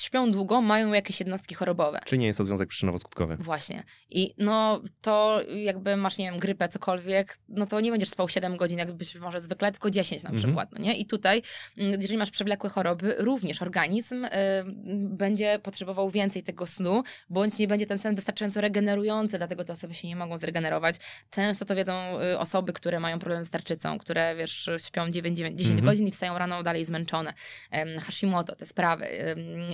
śpią 0.00 0.32
długo, 0.32 0.62
mają 0.62 0.92
jakieś 0.92 1.20
jednostki 1.20 1.54
chorobowe. 1.54 2.00
Czy 2.04 2.18
nie 2.18 2.26
jest 2.26 2.36
to 2.38 2.44
związek 2.44 2.68
przyczynowo-skutkowy? 2.68 3.36
Właśnie. 3.38 3.82
I 4.10 4.34
no 4.38 4.82
to 5.02 5.40
jakby 5.64 5.96
masz, 5.96 6.18
nie 6.18 6.30
wiem, 6.30 6.38
grypę, 6.40 6.68
cokolwiek, 6.68 7.38
no 7.48 7.66
to 7.66 7.80
nie 7.80 7.90
będziesz 7.90 8.08
spał 8.10 8.28
7 8.28 8.56
godzin, 8.56 8.78
jakbyś 8.78 9.14
może 9.14 9.40
zwykle, 9.40 9.72
tylko 9.72 9.90
10 9.90 10.22
na 10.22 10.30
Mhm. 10.30 10.44
przykład, 10.44 10.72
no 10.72 10.78
nie? 10.78 10.96
I 10.98 11.06
tutaj, 11.06 11.42
mm, 11.78 12.00
jeżeli 12.00 12.18
masz 12.18 12.30
przewlekłe 12.30 12.70
choroby, 12.70 13.14
również 13.18 13.62
organizm 13.62 14.24
y, 14.24 14.28
będzie 14.94 15.58
potrzebował 15.62 16.10
więcej 16.10 16.42
tego 16.42 16.66
snu, 16.66 17.02
bądź 17.30 17.58
nie 17.58 17.66
będzie 17.68 17.86
ten 17.86 17.98
sen 17.98 18.14
wystarczająco 18.14 18.60
regenerujący, 18.60 19.38
dlatego 19.38 19.64
te 19.64 19.72
osoby 19.72 19.94
się 19.94 20.08
nie 20.08 20.16
mogą 20.16 20.36
zregenerować. 20.36 20.96
Często 21.30 21.64
to 21.64 21.74
wiedzą 21.74 22.20
y, 22.20 22.38
osoby, 22.38 22.72
które 22.72 23.00
mają 23.00 23.18
problem 23.18 23.44
z 23.44 23.50
tarczycą, 23.50 23.98
które, 23.98 24.36
wiesz, 24.36 24.70
śpią 24.86 25.10
9, 25.10 25.38
9 25.38 25.58
10 25.58 25.77
Mhm. 25.78 25.92
godzin 25.92 26.08
i 26.08 26.10
wstają 26.10 26.38
rano 26.38 26.62
dalej 26.62 26.84
zmęczone. 26.84 27.34
Hashimoto, 28.00 28.56
te 28.56 28.66
sprawy. 28.66 29.06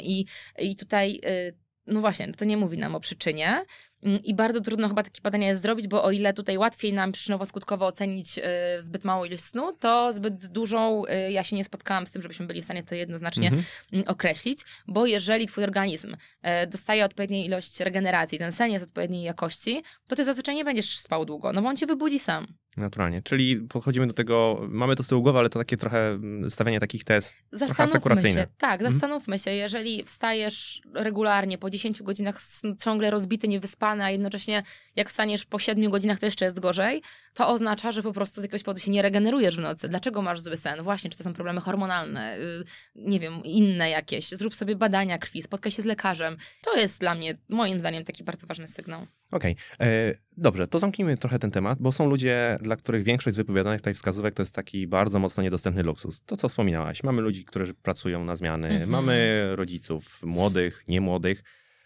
I, 0.02 0.24
i 0.58 0.76
tutaj 0.76 1.20
y, 1.24 1.64
no 1.86 2.00
właśnie, 2.00 2.32
to 2.32 2.44
nie 2.44 2.56
mówi 2.56 2.78
nam 2.78 2.94
o 2.94 3.00
przyczynie. 3.00 3.64
Mm, 4.02 4.22
I 4.22 4.34
bardzo 4.34 4.60
trudno 4.60 4.88
chyba 4.88 5.02
takie 5.02 5.20
badania 5.22 5.48
jest 5.48 5.62
zrobić, 5.62 5.88
bo 5.88 6.04
o 6.04 6.10
ile 6.10 6.32
tutaj 6.32 6.58
łatwiej 6.58 6.92
nam 6.92 7.12
przyczynowo-skutkowo 7.12 7.82
ocenić 7.82 8.38
y, 8.38 8.42
zbyt 8.78 9.04
małą 9.04 9.24
ilość 9.24 9.44
snu, 9.44 9.72
to 9.72 10.12
zbyt 10.12 10.46
dużą, 10.46 11.04
y, 11.06 11.32
ja 11.32 11.42
się 11.42 11.56
nie 11.56 11.64
spotkałam 11.64 12.06
z 12.06 12.10
tym, 12.10 12.22
żebyśmy 12.22 12.46
byli 12.46 12.62
w 12.62 12.64
stanie 12.64 12.82
to 12.82 12.94
jednoznacznie 12.94 13.48
Mhm. 13.48 13.64
mm, 13.92 14.08
określić, 14.08 14.60
bo 14.86 15.06
jeżeli 15.06 15.46
twój 15.46 15.64
organizm 15.64 16.16
e, 16.42 16.66
dostaje 16.66 17.04
odpowiedniej 17.04 17.46
ilość 17.46 17.80
regeneracji, 17.80 18.38
ten 18.38 18.52
sen 18.52 18.70
jest 18.70 18.84
odpowiedniej 18.86 19.22
jakości, 19.22 19.82
to 20.06 20.16
ty 20.16 20.24
zazwyczaj 20.24 20.54
nie 20.54 20.64
będziesz 20.64 20.98
spał 20.98 21.24
długo, 21.24 21.52
no 21.52 21.62
bo 21.62 21.68
on 21.68 21.76
cię 21.76 21.86
wybudzi 21.86 22.18
sam. 22.18 22.46
Naturalnie. 22.76 23.22
Czyli 23.22 23.56
podchodzimy 23.56 24.06
do 24.06 24.12
tego, 24.12 24.60
mamy 24.68 24.96
to 24.96 25.02
z 25.02 25.06
tyłu 25.08 25.22
głowy, 25.22 25.38
ale 25.38 25.48
to 25.48 25.58
takie 25.58 25.76
trochę 25.76 26.08
mm, 26.10 26.50
stawianie 26.50 26.80
takich 26.80 27.04
tez 27.04 27.36
Zastanówmy 27.52 28.28
się, 28.28 28.46
tak, 28.58 28.74
Mhm. 28.74 28.92
zastanówmy 28.92 29.38
się, 29.38 29.50
jeżeli 29.50 30.04
wstajesz 30.04 30.82
regularnie 30.94 31.58
po 31.58 31.70
10 31.70 32.02
godzinach 32.02 32.38
ciągle 32.84 33.10
rozbity, 33.10 33.48
niewyspany, 33.48 34.04
a 34.04 34.10
jednocześnie 34.10 34.62
jak 34.96 35.08
wstaniesz 35.08 35.44
po 35.44 35.58
7 35.58 35.90
godzinach, 35.90 36.18
to 36.18 36.26
jeszcze 36.26 36.44
jest 36.44 36.60
gorzej, 36.60 37.02
to 37.34 37.48
oznacza, 37.48 37.92
że 37.92 38.02
po 38.02 38.12
prostu 38.12 38.40
z 38.40 38.44
jakiegoś 38.44 38.62
powodu 38.62 38.80
się 38.80 38.90
nie 38.90 39.02
regenerujesz 39.02 39.56
w 39.56 39.60
nocy. 39.60 39.88
Dlaczego 39.88 40.22
masz 40.22 40.40
zły 40.40 40.56
sen? 40.56 40.82
Właśnie, 40.82 41.10
czy 41.10 41.18
to 41.18 41.24
są 41.24 41.32
problemy 41.32 41.60
hormonalne, 41.60 42.38
y, 42.38 42.64
nie 42.94 43.20
wiem, 43.20 43.42
inne 43.44 43.90
jakieś. 43.90 44.28
Zrób 44.28 44.54
sobie 44.54 44.76
badania 44.76 45.18
krwi, 45.18 45.42
spotkaj 45.42 45.72
się 45.72 45.82
z 45.82 45.86
lekarzem. 45.86 46.36
To 46.60 46.76
jest 46.76 47.00
dla 47.00 47.14
mnie, 47.14 47.38
moim 47.48 47.80
zdaniem, 47.80 48.04
taki 48.04 48.24
bardzo 48.24 48.46
ważny 48.46 48.66
sygnał. 48.66 49.06
Okej, 49.34 49.56
e, 49.80 50.14
dobrze, 50.36 50.66
to 50.66 50.78
zamknijmy 50.78 51.16
trochę 51.16 51.38
ten 51.38 51.50
temat, 51.50 51.78
bo 51.82 51.92
są 51.92 52.08
ludzie, 52.08 52.58
dla 52.62 52.76
których 52.76 53.02
większość 53.04 53.34
z 53.34 53.36
wypowiadanych 53.36 53.80
tutaj 53.80 53.94
wskazówek 53.94 54.34
to 54.34 54.42
jest 54.42 54.54
taki 54.54 54.86
bardzo 54.86 55.18
mocno 55.18 55.42
niedostępny 55.42 55.82
luksus. 55.82 56.22
To, 56.26 56.36
co 56.36 56.48
wspominałaś, 56.48 57.02
mamy 57.02 57.22
ludzi, 57.22 57.44
którzy 57.44 57.74
pracują 57.74 58.24
na 58.24 58.36
zmiany, 58.36 58.68
Mhm. 58.68 58.90
mamy 58.90 59.46
rodziców 59.56 60.22
młodych, 60.22 60.82
niemłodych. 60.88 61.42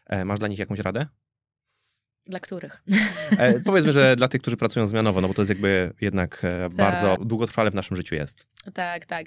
E, 0.07 0.25
masz 0.25 0.39
dla 0.39 0.49
nich 0.49 0.59
jakąś 0.59 0.79
radę? 0.79 1.07
Dla 2.27 2.41
których? 2.41 2.83
E, 3.39 3.61
powiedzmy, 3.61 3.93
że 3.93 4.17
dla 4.17 4.29
tych, 4.29 4.41
którzy 4.41 4.57
pracują 4.57 4.87
zmianowo, 4.87 5.21
no 5.21 5.29
bo 5.29 5.35
to 5.35 5.43
jest 5.43 5.51
jakby 5.51 5.93
jednak 6.01 6.45
e, 6.45 6.59
Tak. 6.69 6.75
bardzo 6.77 7.17
długotrwale 7.25 7.71
w 7.71 7.75
naszym 7.75 7.97
życiu 7.97 8.15
jest. 8.15 8.47
Tak, 8.75 9.07
tak. 9.07 9.27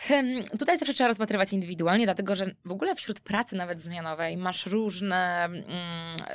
Hem, 0.00 0.26
Tutaj 0.58 0.78
zawsze 0.78 0.94
trzeba 0.94 1.08
rozpatrywać 1.08 1.52
indywidualnie, 1.52 2.04
dlatego 2.06 2.36
że 2.36 2.54
w 2.64 2.72
ogóle 2.72 2.94
wśród 2.94 3.20
pracy 3.20 3.56
nawet 3.56 3.80
zmianowej 3.80 4.36
masz 4.36 4.66
różne, 4.66 5.44
mm, 5.44 5.64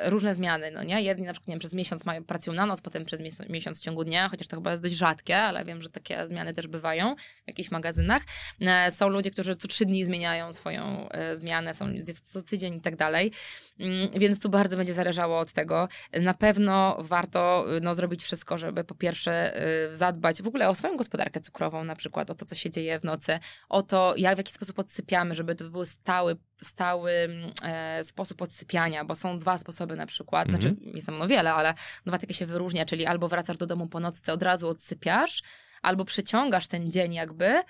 różne 0.06 0.36
zmiany, 0.36 0.72
no 0.72 0.84
nie? 0.84 1.02
Jedni 1.02 1.26
na 1.26 1.32
przykład, 1.34 1.48
nie 1.48 1.52
wiem, 1.54 1.60
przez 1.60 1.74
miesiąc 1.74 2.06
mają, 2.06 2.24
pracują 2.24 2.56
na 2.56 2.66
noc, 2.66 2.82
potem 2.82 3.06
przez 3.06 3.22
mies- 3.22 3.50
miesiąc 3.50 3.80
w 3.80 3.84
ciągu 3.84 4.04
dnia, 4.04 4.30
chociaż 4.30 4.48
to 4.48 4.56
chyba 4.58 4.72
jest 4.72 4.84
dość 4.84 4.96
rzadkie, 4.96 5.38
ale 5.38 5.66
wiem, 5.66 5.82
że 5.82 5.90
takie 5.90 6.28
zmiany 6.28 6.54
też 6.54 6.68
bywają 6.68 7.16
w 7.16 7.48
jakichś 7.48 7.72
magazynach. 7.72 8.22
E, 8.62 8.92
Są 8.92 9.10
ludzie, 9.10 9.32
którzy 9.32 9.56
co 9.56 9.68
trzy 9.68 9.86
dni 9.86 10.06
zmieniają 10.06 10.54
swoją 10.54 11.10
e, 11.10 11.36
zmianę, 11.36 11.74
są 11.74 11.88
ludzie 11.88 12.14
co, 12.14 12.42
tydzień 12.42 12.74
i 12.76 12.82
tak 12.82 12.96
dalej, 12.96 13.32
Mm, 13.80 14.10
więc 14.20 14.42
tu 14.42 14.50
bardzo 14.50 14.78
będzie 14.78 14.94
zależało 14.94 15.40
od 15.40 15.52
tego. 15.54 15.88
Na 16.22 16.34
pewno 16.34 16.98
warto 17.00 17.66
y, 17.78 17.82
no, 17.82 17.96
zrobić 17.96 18.24
wszystko, 18.24 18.58
żeby 18.58 18.84
po 18.84 18.96
pierwsze 18.96 19.54
zadbać 19.92 20.42
w 20.42 20.48
ogóle 20.48 20.70
o 20.70 20.76
swoją 20.76 20.98
gospodarkę 20.98 21.40
cukrową, 21.40 21.84
na 21.84 21.96
przykład 21.96 22.30
o 22.30 22.36
to, 22.36 22.46
co 22.46 22.56
się 22.56 22.70
dzieje 22.70 23.00
w 23.00 23.04
nocy, 23.04 23.40
o 23.70 23.82
to, 23.84 24.14
jak 24.18 24.36
w 24.36 24.38
jaki 24.38 24.54
sposób 24.54 24.80
odsypiamy, 24.80 25.36
żeby 25.36 25.56
to 25.56 25.70
był 25.70 25.86
stały, 25.86 26.36
stały 26.62 27.12
mm, 27.12 27.52
e, 27.64 28.04
sposób 28.04 28.42
odsypiania, 28.42 29.06
bo 29.06 29.16
są 29.16 29.40
dwa 29.40 29.58
sposoby 29.58 29.96
na 29.96 30.06
przykład, 30.06 30.48
Mhm. 30.50 30.62
znaczy 30.62 30.76
jest 30.94 31.06
tam 31.06 31.18
no 31.18 31.28
wiele, 31.28 31.54
ale 31.54 31.74
dwa 32.06 32.18
takie 32.18 32.34
się 32.34 32.46
wyróżnia, 32.46 32.86
czyli 32.86 33.06
albo 33.06 33.28
wracasz 33.28 33.58
do 33.58 33.66
domu 33.68 33.88
po 33.88 34.00
nocce, 34.00 34.34
od 34.34 34.44
razu 34.44 34.68
odsypiasz, 34.70 35.42
albo 35.82 36.06
przeciągasz 36.06 36.68
ten 36.68 36.92
dzień 36.92 37.14
jakby, 37.14 37.62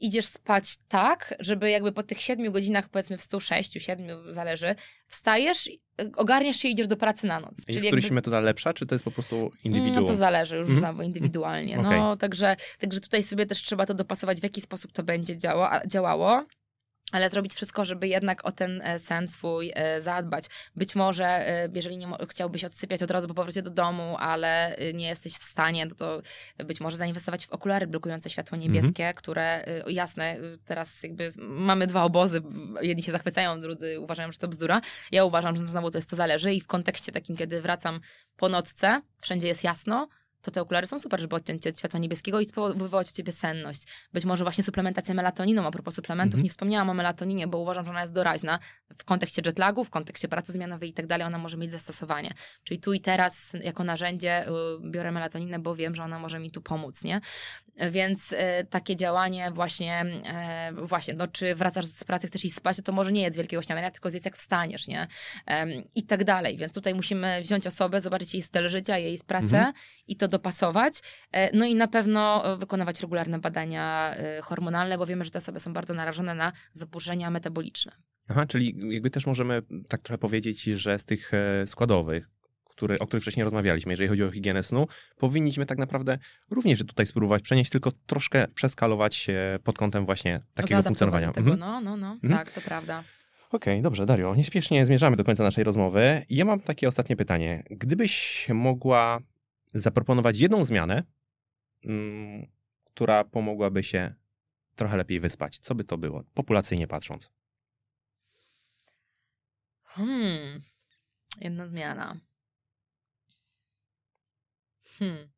idziesz 0.00 0.26
spać 0.26 0.76
tak, 0.88 1.34
żeby 1.40 1.70
jakby 1.70 1.92
po 1.92 2.02
tych 2.02 2.20
siedmiu 2.20 2.52
godzinach, 2.52 2.88
powiedzmy 2.88 3.18
w 3.18 3.22
106, 3.22 3.72
7, 3.72 4.32
zależy, 4.32 4.74
wstajesz, 5.06 5.66
y, 5.66 5.78
ogarniasz 6.16 6.56
się 6.56 6.68
i 6.68 6.72
idziesz 6.72 6.86
do 6.88 6.96
pracy 6.96 7.26
na 7.26 7.40
noc. 7.40 7.54
I 7.68 7.74
jest 7.74 7.86
któryś 7.86 8.10
metoda 8.10 8.40
lepsza, 8.40 8.74
czy 8.74 8.86
to 8.86 8.94
jest 8.94 9.04
po 9.04 9.10
prostu 9.10 9.50
indywiduum? 9.64 10.02
no 10.04 10.08
to 10.08 10.14
zależy 10.14 10.56
już 10.56 10.68
Mhm. 10.68 10.78
znowu 10.78 11.02
indywidualnie. 11.02 11.80
Okej. 11.80 11.98
No, 11.98 12.16
także, 12.16 12.56
także 12.78 13.00
tutaj 13.00 13.22
sobie 13.22 13.46
też 13.46 13.62
trzeba 13.62 13.86
to 13.86 13.94
dopasować, 13.94 14.40
w 14.40 14.42
jaki 14.42 14.60
sposób 14.60 14.92
to 14.92 15.02
będzie 15.02 15.36
działa, 15.36 15.80
działało. 15.86 16.44
Ale 17.12 17.30
zrobić 17.30 17.54
wszystko, 17.54 17.84
żeby 17.84 18.08
jednak 18.08 18.44
o 18.44 18.52
ten 18.52 18.80
e, 18.82 18.98
sen 18.98 19.28
swój 19.28 19.72
e, 19.74 20.00
zadbać. 20.00 20.44
Być 20.76 20.94
może, 20.94 21.26
e, 21.26 21.68
jeżeli 21.74 21.98
nie 21.98 22.06
chciałbyś 22.30 22.64
odsypiać 22.64 23.02
od 23.02 23.10
razu 23.10 23.28
po 23.28 23.34
powrocie 23.34 23.62
do 23.62 23.70
domu, 23.70 24.16
ale 24.18 24.76
nie 24.94 25.06
jesteś 25.06 25.32
w 25.32 25.42
stanie, 25.42 25.86
no 25.86 25.94
to 25.94 26.22
być 26.64 26.80
może 26.80 26.96
zainwestować 26.96 27.46
w 27.46 27.50
okulary 27.50 27.86
blokujące 27.86 28.30
światło 28.30 28.58
niebieskie, 28.58 29.14
które 29.14 29.64
e, 29.66 29.92
jasne, 29.92 30.24
e, 30.24 30.40
teraz 30.64 31.02
jakby 31.02 31.28
mamy 31.38 31.86
dwa 31.86 32.02
obozy. 32.04 32.42
Jedni 32.82 33.02
się 33.02 33.12
zachwycają, 33.12 33.60
drudzy 33.60 34.00
uważają, 34.00 34.32
że 34.32 34.38
to 34.38 34.48
bzdura. 34.48 34.80
Ja 35.12 35.24
uważam, 35.24 35.56
że 35.56 35.66
znowu 35.66 35.90
to 35.90 35.98
jest 35.98 36.10
to 36.10 36.16
zależy 36.16 36.54
i 36.54 36.60
w 36.60 36.66
kontekście 36.66 37.12
takim, 37.12 37.36
kiedy 37.36 37.62
wracam 37.62 38.00
po 38.36 38.48
nocce, 38.48 39.02
wszędzie 39.20 39.48
jest 39.48 39.64
jasno, 39.64 40.08
to 40.44 40.50
te 40.50 40.60
okulary 40.60 40.86
są 40.86 40.98
super, 40.98 41.20
żeby 41.20 41.36
odciąć 41.36 41.66
od 41.66 41.78
światła 41.78 42.00
niebieskiego 42.00 42.40
i 42.40 42.46
wywołać 42.76 43.10
u 43.10 43.12
ciebie 43.12 43.32
senność. 43.32 43.82
Być 44.12 44.24
może 44.24 44.44
właśnie 44.44 44.64
suplementacja 44.64 45.14
melatoniną, 45.14 45.66
a 45.66 45.70
propos 45.70 45.94
suplementów, 45.94 46.34
Mhm. 46.34 46.42
nie 46.44 46.50
wspomniałam 46.50 46.90
o 46.90 46.94
melatoninie, 46.94 47.46
bo 47.46 47.58
uważam, 47.58 47.84
że 47.84 47.90
ona 47.90 48.00
jest 48.00 48.12
doraźna. 48.14 48.58
W 48.98 49.04
kontekście 49.04 49.42
jetlagu, 49.46 49.84
w 49.84 49.90
kontekście 49.90 50.28
pracy 50.28 50.52
zmianowej 50.52 50.90
i 50.90 50.92
tak 50.92 51.06
dalej, 51.06 51.26
ona 51.26 51.38
może 51.38 51.56
mieć 51.56 51.72
zastosowanie. 51.72 52.34
Czyli 52.64 52.80
tu 52.80 52.92
i 52.92 53.00
teraz 53.00 53.52
jako 53.62 53.84
narzędzie 53.84 54.48
y, 54.48 54.50
biorę 54.90 55.12
melatoninę, 55.12 55.58
bo 55.58 55.74
wiem, 55.74 55.94
że 55.94 56.02
ona 56.02 56.18
może 56.18 56.38
mi 56.38 56.50
tu 56.50 56.62
pomóc, 56.62 57.04
nie? 57.04 57.20
Więc 57.90 58.32
e, 58.36 58.64
takie 58.64 58.96
działanie 58.96 59.50
właśnie, 59.50 60.00
e, 60.26 60.72
właśnie, 60.72 61.14
no 61.14 61.28
czy 61.28 61.54
wracasz 61.54 61.84
z 61.84 62.04
pracy, 62.04 62.26
chcesz 62.26 62.44
iść 62.44 62.54
spać, 62.54 62.76
to 62.84 62.92
może 62.92 63.12
nie 63.12 63.22
jedz 63.22 63.36
wielkiego 63.36 63.62
śniadania, 63.62 63.90
tylko 63.90 64.10
zjedz 64.10 64.24
jak 64.24 64.36
wstaniesz, 64.36 64.88
nie? 64.88 65.06
Em, 65.46 65.70
I 65.94 66.02
tak 66.02 66.24
dalej. 66.24 66.56
Więc 66.56 66.74
tutaj 66.74 66.94
musimy 66.94 67.40
wziąć 67.42 67.66
osobę, 67.66 68.00
zobaczyć 68.00 68.34
jej 68.34 68.42
styl 68.42 68.68
życia, 68.68 68.98
jej 68.98 69.18
pracę 69.26 69.44
Mhm. 69.56 69.72
i 70.06 70.16
to 70.16 70.28
dopasować. 70.38 70.94
E, 71.32 71.56
No 71.56 71.64
i 71.66 71.74
na 71.74 71.88
pewno 71.88 72.52
e, 72.52 72.56
wykonywać 72.56 73.00
regularne 73.00 73.38
badania 73.38 74.14
e, 74.16 74.40
hormonalne, 74.42 74.98
bo 74.98 75.06
wiemy, 75.06 75.24
że 75.24 75.30
te 75.30 75.38
osoby 75.38 75.60
są 75.60 75.72
bardzo 75.72 75.94
narażone 75.94 76.34
na 76.34 76.52
zaburzenia 76.72 77.30
metaboliczne. 77.30 77.92
Aha, 78.28 78.46
czyli 78.46 78.74
jakby 78.94 79.10
też 79.10 79.26
możemy 79.26 79.62
tak 79.88 80.00
trochę 80.02 80.18
powiedzieć, 80.18 80.62
że 80.62 80.98
z 80.98 81.04
tych 81.04 81.30
składowych, 81.66 82.28
które, 82.64 82.98
o 82.98 83.06
których 83.06 83.22
wcześniej 83.22 83.44
rozmawialiśmy, 83.44 83.92
jeżeli 83.92 84.08
chodzi 84.08 84.24
o 84.24 84.30
higienę 84.30 84.62
snu, 84.62 84.86
powinniśmy 85.18 85.66
tak 85.66 85.78
naprawdę 85.78 86.18
również 86.50 86.78
tutaj 86.78 87.06
spróbować 87.06 87.42
przenieść, 87.42 87.70
tylko 87.70 87.90
troszkę 88.06 88.46
przeskalować 88.54 89.26
pod 89.64 89.78
kątem 89.78 90.06
właśnie 90.06 90.40
takiego 90.54 90.82
funkcjonowania. 90.82 91.32
Tego, 91.32 91.50
Mhm. 91.52 91.60
No, 91.60 91.80
no, 91.80 91.96
no, 91.96 92.12
Mhm. 92.22 92.32
tak, 92.44 92.50
to 92.50 92.60
prawda. 92.60 93.04
Okej, 93.50 93.82
dobrze, 93.82 94.06
Dario, 94.06 94.34
nieśpiesznie 94.34 94.86
zmierzamy 94.86 95.16
do 95.16 95.24
końca 95.24 95.42
naszej 95.42 95.64
rozmowy. 95.64 96.22
Ja 96.30 96.44
mam 96.44 96.60
takie 96.60 96.88
ostatnie 96.88 97.16
pytanie. 97.16 97.62
Gdybyś 97.70 98.46
mogła 98.54 99.18
zaproponować 99.74 100.38
jedną 100.38 100.64
zmianę, 100.64 101.02
mm, 101.84 102.46
która 102.84 103.24
pomogłaby 103.24 103.82
się 103.82 104.14
trochę 104.76 104.96
lepiej 104.96 105.20
wyspać, 105.20 105.58
co 105.58 105.74
by 105.74 105.84
to 105.84 105.98
było, 105.98 106.24
populacyjnie 106.34 106.86
patrząc? 106.86 107.30
Hmm. 109.84 110.60
Jedna 111.40 111.68
zmiana. 111.68 112.16
Hmm. 114.98 115.28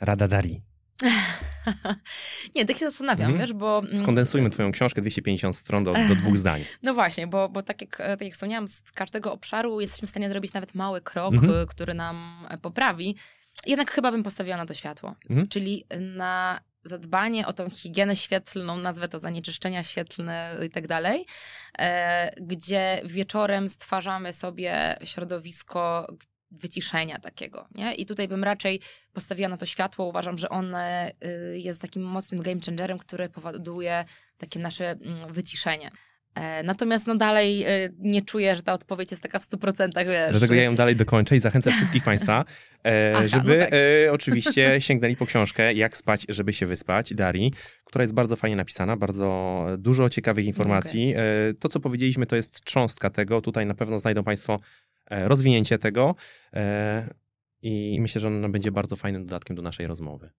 Rada 0.00 0.28
Darii. 0.28 0.60
Nie, 2.54 2.64
tak 2.66 2.76
się 2.76 2.86
zastanawiam, 2.86 3.30
Mhm. 3.30 3.38
wiesz, 3.40 3.52
bo... 3.52 3.78
mm, 3.78 3.96
Skondensujmy 3.96 4.50
twoją 4.50 4.72
książkę 4.72 5.00
250 5.00 5.56
stron 5.56 5.84
do, 5.84 5.92
do 6.08 6.14
dwóch 6.14 6.36
zdań. 6.38 6.64
No 6.82 6.94
właśnie, 6.94 7.26
bo, 7.26 7.48
bo 7.48 7.62
tak, 7.62 7.80
jak, 7.80 7.96
tak 7.96 8.20
jak 8.22 8.32
wspomniałam, 8.32 8.68
z 8.68 8.92
każdego 8.92 9.32
obszaru 9.32 9.80
jesteśmy 9.80 10.06
w 10.06 10.10
stanie 10.10 10.28
zrobić 10.30 10.52
nawet 10.52 10.74
mały 10.74 11.00
krok, 11.00 11.34
Mhm. 11.34 11.52
y, 11.62 11.66
który 11.66 11.94
nam 11.94 12.46
poprawi. 12.62 13.16
Jednak 13.66 13.90
chyba 13.90 14.12
bym 14.12 14.22
postawiła 14.22 14.56
na 14.56 14.66
to 14.66 14.74
światło. 14.74 15.14
Mhm. 15.30 15.48
Czyli 15.48 15.84
na 16.00 16.60
zadbanie 16.84 17.46
o 17.46 17.52
tą 17.52 17.70
higienę 17.70 18.16
świetlną, 18.16 18.76
nazwę 18.76 19.08
to 19.08 19.18
zanieczyszczenia 19.18 19.82
świetlne 19.82 20.56
i 20.66 20.70
tak 20.70 20.86
dalej, 20.86 21.26
e, 21.78 22.30
gdzie 22.40 23.02
wieczorem 23.04 23.68
stwarzamy 23.68 24.32
sobie 24.32 24.96
środowisko 25.04 26.06
wyciszenia 26.50 27.18
takiego, 27.18 27.68
nie? 27.74 27.94
I 27.94 28.06
tutaj 28.06 28.28
bym 28.28 28.44
raczej 28.44 28.80
postawiła 29.12 29.48
na 29.48 29.56
to 29.56 29.66
światło. 29.66 30.06
Uważam, 30.06 30.38
że 30.38 30.48
one 30.48 31.12
y, 31.24 31.58
jest 31.58 31.82
takim 31.82 32.02
mocnym 32.02 32.42
game 32.42 32.60
changerem, 32.66 32.98
który 32.98 33.28
powoduje 33.28 34.04
takie 34.38 34.60
nasze 34.60 34.90
mm, 34.90 35.32
wyciszenie. 35.32 35.90
E, 36.34 36.62
Natomiast 36.62 37.06
no 37.06 37.16
dalej 37.16 37.66
y, 37.84 37.94
nie 37.98 38.22
czuję, 38.22 38.56
że 38.56 38.62
ta 38.62 38.72
odpowiedź 38.72 39.10
jest 39.10 39.22
taka 39.22 39.38
w 39.38 39.42
100%, 39.42 40.06
wiesz. 40.06 40.30
Dlatego 40.30 40.54
ja 40.54 40.62
ją 40.62 40.74
dalej 40.74 40.96
dokończę 40.96 41.36
i 41.36 41.40
zachęcę 41.40 41.70
wszystkich 41.70 42.04
Państwa, 42.04 42.44
e, 42.86 43.12
Aha, 43.16 43.28
żeby 43.28 43.56
no 43.58 43.64
tak. 43.64 43.72
e, 44.06 44.12
oczywiście 44.12 44.80
sięgnęli 44.80 45.16
po 45.16 45.26
książkę 45.26 45.74
Jak 45.74 45.96
spać, 45.96 46.26
żeby 46.28 46.52
się 46.52 46.66
wyspać, 46.66 47.14
Darii, 47.14 47.52
która 47.84 48.02
jest 48.02 48.14
bardzo 48.14 48.36
fajnie 48.36 48.56
napisana, 48.56 48.96
bardzo 48.96 49.66
dużo 49.78 50.08
ciekawych 50.08 50.46
informacji. 50.46 51.14
E, 51.16 51.54
to, 51.60 51.68
co 51.68 51.80
powiedzieliśmy, 51.80 52.26
to 52.26 52.36
jest 52.36 52.64
cząstka 52.64 53.10
tego. 53.10 53.40
Tutaj 53.40 53.66
na 53.66 53.74
pewno 53.74 54.00
znajdą 54.00 54.24
Państwo 54.24 54.60
e, 55.10 55.28
rozwinięcie 55.28 55.78
tego 55.78 56.14
e, 56.54 57.14
i 57.62 57.98
myślę, 58.00 58.20
że 58.20 58.28
ona 58.28 58.48
będzie 58.48 58.72
bardzo 58.72 58.96
fajnym 58.96 59.26
dodatkiem 59.26 59.56
do 59.56 59.62
naszej 59.62 59.86
rozmowy. 59.86 60.30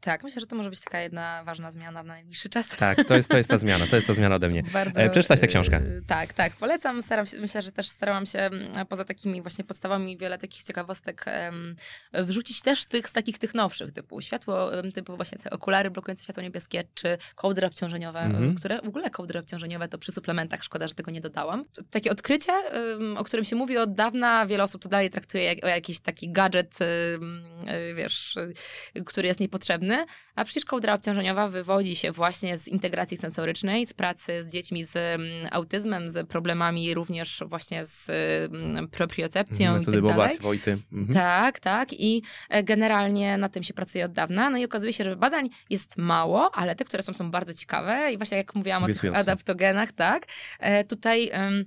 Tak, 0.00 0.22
myślę, 0.24 0.40
że 0.40 0.46
to 0.46 0.56
może 0.56 0.70
być 0.70 0.80
taka 0.80 1.00
jedna 1.00 1.44
ważna 1.44 1.70
zmiana 1.70 2.02
w 2.02 2.06
najbliższy 2.06 2.48
czas. 2.48 2.68
Tak, 2.76 3.04
to 3.04 3.16
jest, 3.16 3.28
to 3.28 3.36
jest 3.36 3.50
ta 3.50 3.58
zmiana, 3.58 3.86
to 3.86 3.96
jest 3.96 4.08
ta 4.08 4.14
zmiana 4.14 4.34
ode 4.34 4.48
mnie. 4.48 4.62
Bardzo, 4.72 5.00
E, 5.00 5.10
przeczytać 5.10 5.40
tę 5.40 5.46
książkę. 5.46 5.82
Tak, 6.06 6.32
tak, 6.32 6.52
polecam. 6.52 7.02
Staram 7.02 7.26
się, 7.26 7.38
myślę, 7.40 7.62
że 7.62 7.72
też 7.72 7.88
starałam 7.88 8.26
się 8.26 8.38
mm, 8.38 8.86
poza 8.86 9.04
takimi 9.04 9.42
właśnie 9.42 9.64
podstawami 9.64 10.16
wiele 10.18 10.38
takich 10.38 10.62
ciekawostek 10.62 11.24
em, 11.26 11.76
wrzucić 12.12 12.62
też 12.62 12.84
tych 12.84 13.08
z 13.08 13.12
takich 13.12 13.38
tych 13.38 13.54
nowszych, 13.54 13.92
typu 13.92 14.20
światło, 14.20 14.70
typu 14.94 15.16
właśnie 15.16 15.38
te 15.38 15.50
okulary 15.50 15.90
blokujące 15.90 16.24
światło 16.24 16.42
niebieskie, 16.42 16.84
czy 16.94 17.18
kołdry 17.34 17.66
obciążeniowe, 17.66 18.20
Mhm. 18.20 18.54
które 18.54 18.80
w 18.84 18.88
ogóle 18.88 19.10
kołdry 19.10 19.38
obciążeniowe 19.40 19.88
to 19.88 19.98
przy 19.98 20.12
suplementach, 20.12 20.64
szkoda, 20.64 20.88
że 20.88 20.94
tego 20.94 21.10
nie 21.10 21.20
dodałam. 21.20 21.64
Takie 21.90 22.10
odkrycie, 22.10 22.52
em, 22.52 23.16
o 23.16 23.24
którym 23.24 23.44
się 23.44 23.56
mówi 23.56 23.78
od 23.78 23.94
dawna, 23.94 24.46
wiele 24.46 24.64
osób 24.64 24.82
to 24.82 24.88
dalej 24.88 25.10
traktuje 25.10 25.44
jak, 25.44 25.64
o 25.64 25.68
jakiś 25.68 26.00
taki 26.00 26.32
gadżet, 26.32 26.78
em, 26.80 27.44
e, 27.66 27.94
wiesz, 27.94 28.36
e, 28.36 29.02
który 29.04 29.28
jest 29.28 29.40
niepotrzebny, 29.40 29.85
a 30.34 30.44
przecież 30.44 30.64
kołdra 30.64 30.94
obciążeniowa 30.94 31.48
wywodzi 31.48 31.96
się 31.96 32.12
właśnie 32.12 32.58
z 32.58 32.68
integracji 32.68 33.16
sensorycznej, 33.16 33.86
z 33.86 33.94
pracy 33.94 34.44
z 34.44 34.52
dziećmi 34.52 34.84
z 34.84 34.96
mm, 34.96 35.48
autyzmem, 35.50 36.08
z 36.08 36.28
problemami 36.28 36.94
również 36.94 37.42
właśnie 37.46 37.84
z 37.84 38.10
mm, 38.10 38.88
propriocepcją 38.88 39.80
i 39.80 39.84
tak 39.84 39.94
dalej. 39.94 40.02
Bobat, 40.02 40.40
Wojty. 40.40 40.78
Mhm. 40.92 41.14
Tak, 41.14 41.60
tak. 41.60 41.92
I 41.92 42.22
e, 42.48 42.62
generalnie 42.62 43.38
na 43.38 43.48
tym 43.48 43.62
się 43.62 43.74
pracuje 43.74 44.04
od 44.04 44.12
dawna. 44.12 44.50
No 44.50 44.58
i 44.58 44.64
okazuje 44.64 44.92
się, 44.92 45.04
że 45.04 45.16
badań 45.16 45.48
jest 45.70 45.98
mało, 45.98 46.50
ale 46.54 46.74
te, 46.74 46.84
które 46.84 47.02
są, 47.02 47.14
są 47.14 47.30
bardzo 47.30 47.54
ciekawe. 47.54 48.12
I 48.12 48.16
właśnie 48.16 48.36
jak 48.36 48.54
mówiłam 48.54 48.82
o 48.82 48.86
tych 48.86 48.96
Obiecujące. 48.96 49.20
adaptogenach, 49.20 49.92
tak, 49.92 50.26
e, 50.60 50.84
tutaj... 50.84 51.28
em, 51.32 51.64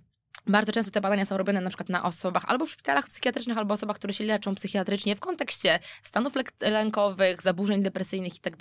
bardzo 0.48 0.72
często 0.72 0.92
te 0.92 1.02
badania 1.02 1.26
są 1.26 1.38
robione 1.38 1.62
na 1.62 1.70
przykład 1.70 1.90
na 1.90 2.04
osobach 2.04 2.44
albo 2.48 2.66
w 2.66 2.70
szpitalach 2.70 3.08
psychiatrycznych, 3.08 3.58
albo 3.58 3.74
osobach, 3.74 3.96
które 3.96 4.14
się 4.14 4.24
leczą 4.24 4.56
psychiatrycznie 4.56 5.16
w 5.16 5.20
kontekście 5.20 5.80
stanów 6.04 6.34
lękowych, 6.62 7.42
zaburzeń 7.42 7.84
depresyjnych 7.84 8.36
i 8.36 8.40
tak. 8.40 8.56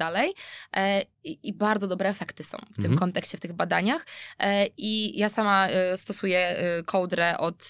E, 0.77 1.03
I 1.25 1.39
i 1.43 1.53
bardzo 1.53 1.87
dobre 1.87 2.09
efekty 2.09 2.45
są 2.45 2.59
w 2.59 2.75
tym 2.75 2.85
Mhm. 2.85 2.99
kontekście, 2.99 3.39
w 3.39 3.41
tych 3.41 3.53
badaniach. 3.53 4.07
E, 4.39 4.67
I 4.77 5.19
ja 5.19 5.29
sama 5.29 5.69
e, 5.69 5.97
stosuję 5.97 6.57
kołdrę 6.87 7.39
od 7.39 7.65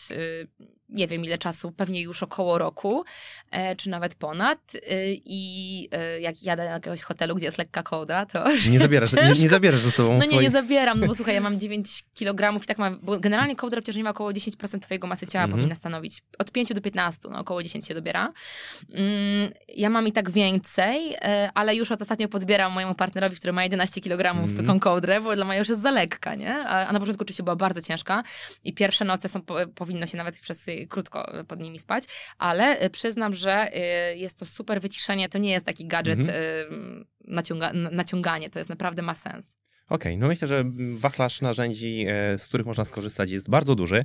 nie 0.89 1.07
wiem 1.09 1.25
ile 1.25 1.39
czasu, 1.39 1.73
pewnie 1.73 2.03
już 2.03 2.23
około 2.23 2.59
roku, 2.59 3.05
e, 3.51 3.77
czy 3.77 3.91
nawet 3.91 4.15
ponad. 4.15 4.59
E, 4.75 4.81
I 5.25 5.89
e, 5.93 6.21
jak 6.21 6.43
jadę 6.43 6.63
do 6.65 6.71
jakiegoś 6.71 7.03
hotelu, 7.03 7.35
gdzie 7.35 7.47
jest 7.47 7.59
lekka 7.59 7.83
kołdra, 7.83 8.27
to 8.27 8.45
Nie 8.71 8.79
zabierasz, 8.89 9.13
nie, 9.13 9.33
nie 9.33 9.49
zabierasz 9.49 9.81
ze 9.81 9.91
sobą 9.91 10.09
No 10.13 10.19
nie, 10.19 10.23
swoich... 10.27 10.41
nie 10.43 10.51
zabieram, 10.51 11.01
no 11.01 11.07
bo 11.07 11.15
słuchaj, 11.19 11.35
ja 11.35 11.41
mam 11.41 11.59
9 11.61 12.05
kg 12.19 12.63
i 12.65 12.67
tak 12.67 12.79
mam, 12.79 12.99
bo 13.03 13.21
generalnie 13.21 13.57
kołdra 13.57 13.79
obciążeniowa 13.79 14.11
około 14.11 14.31
10% 14.31 14.79
twojego 14.81 15.07
masy 15.07 15.27
ciała 15.27 15.45
Mhm. 15.45 15.61
powinna 15.61 15.75
stanowić. 15.75 16.23
Od 16.39 16.53
5 16.53 16.69
do 16.75 16.81
15, 16.81 17.29
no 17.31 17.39
około 17.39 17.63
10 17.63 17.87
się 17.87 17.95
dobiera. 17.95 18.33
Mm, 18.93 19.53
ja 19.77 19.91
mam 19.91 20.07
i 20.09 20.13
tak 20.13 20.31
więcej, 20.31 21.17
ale 21.55 21.75
już 21.77 21.93
od 21.93 22.03
ostatnio 22.03 22.29
podbieram 22.29 22.73
mojemu 22.73 22.95
partnerowi, 22.95 23.37
który 23.37 23.53
ma 23.53 23.65
11 23.65 24.01
kg 24.01 24.31
Mhm. 24.31 24.67
tą 24.67 24.81
kołdrę, 24.81 25.21
bo 25.21 25.37
dla 25.37 25.45
mnie 25.45 25.59
już 25.59 25.69
jest 25.69 25.83
za 25.83 25.91
lekka, 25.91 26.35
nie? 26.35 26.55
A, 26.55 26.93
na 26.93 27.01
początku 27.01 27.23
oczywiście 27.23 27.43
była 27.43 27.57
bardzo 27.57 27.81
ciężka 27.83 28.23
i 28.65 28.73
pierwsze 28.75 29.05
noce 29.05 29.29
są, 29.29 29.43
po, 29.43 29.57
powinno 29.75 30.07
się 30.07 30.17
nawet 30.17 30.41
przez 30.41 30.67
krótko 30.87 31.33
pod 31.49 31.61
nimi 31.61 31.79
spać, 31.79 32.05
ale 32.39 32.85
y, 32.85 32.91
przyznam, 32.91 33.35
że 33.35 33.69
y, 34.13 34.17
jest 34.17 34.39
to 34.39 34.47
super 34.47 34.81
wyciszenie, 34.81 35.29
to 35.29 35.39
nie 35.39 35.51
jest 35.51 35.67
taki 35.67 35.87
gadżet 35.87 36.19
Mhm. 36.19 36.43
y, 36.43 37.05
naciąga, 37.25 37.73
naciąganie, 37.73 38.51
to 38.51 38.59
jest 38.59 38.71
naprawdę 38.71 39.03
ma 39.03 39.15
sens. 39.15 39.57
Okej, 39.89 40.19
no 40.19 40.29
myślę, 40.29 40.49
że 40.49 40.65
wachlarz 40.99 41.41
narzędzi, 41.41 42.07
e, 42.09 42.39
z 42.39 42.47
których 42.47 42.67
można 42.67 42.85
skorzystać 42.85 43.31
jest 43.31 43.51
bardzo 43.51 43.75
duży 43.75 44.05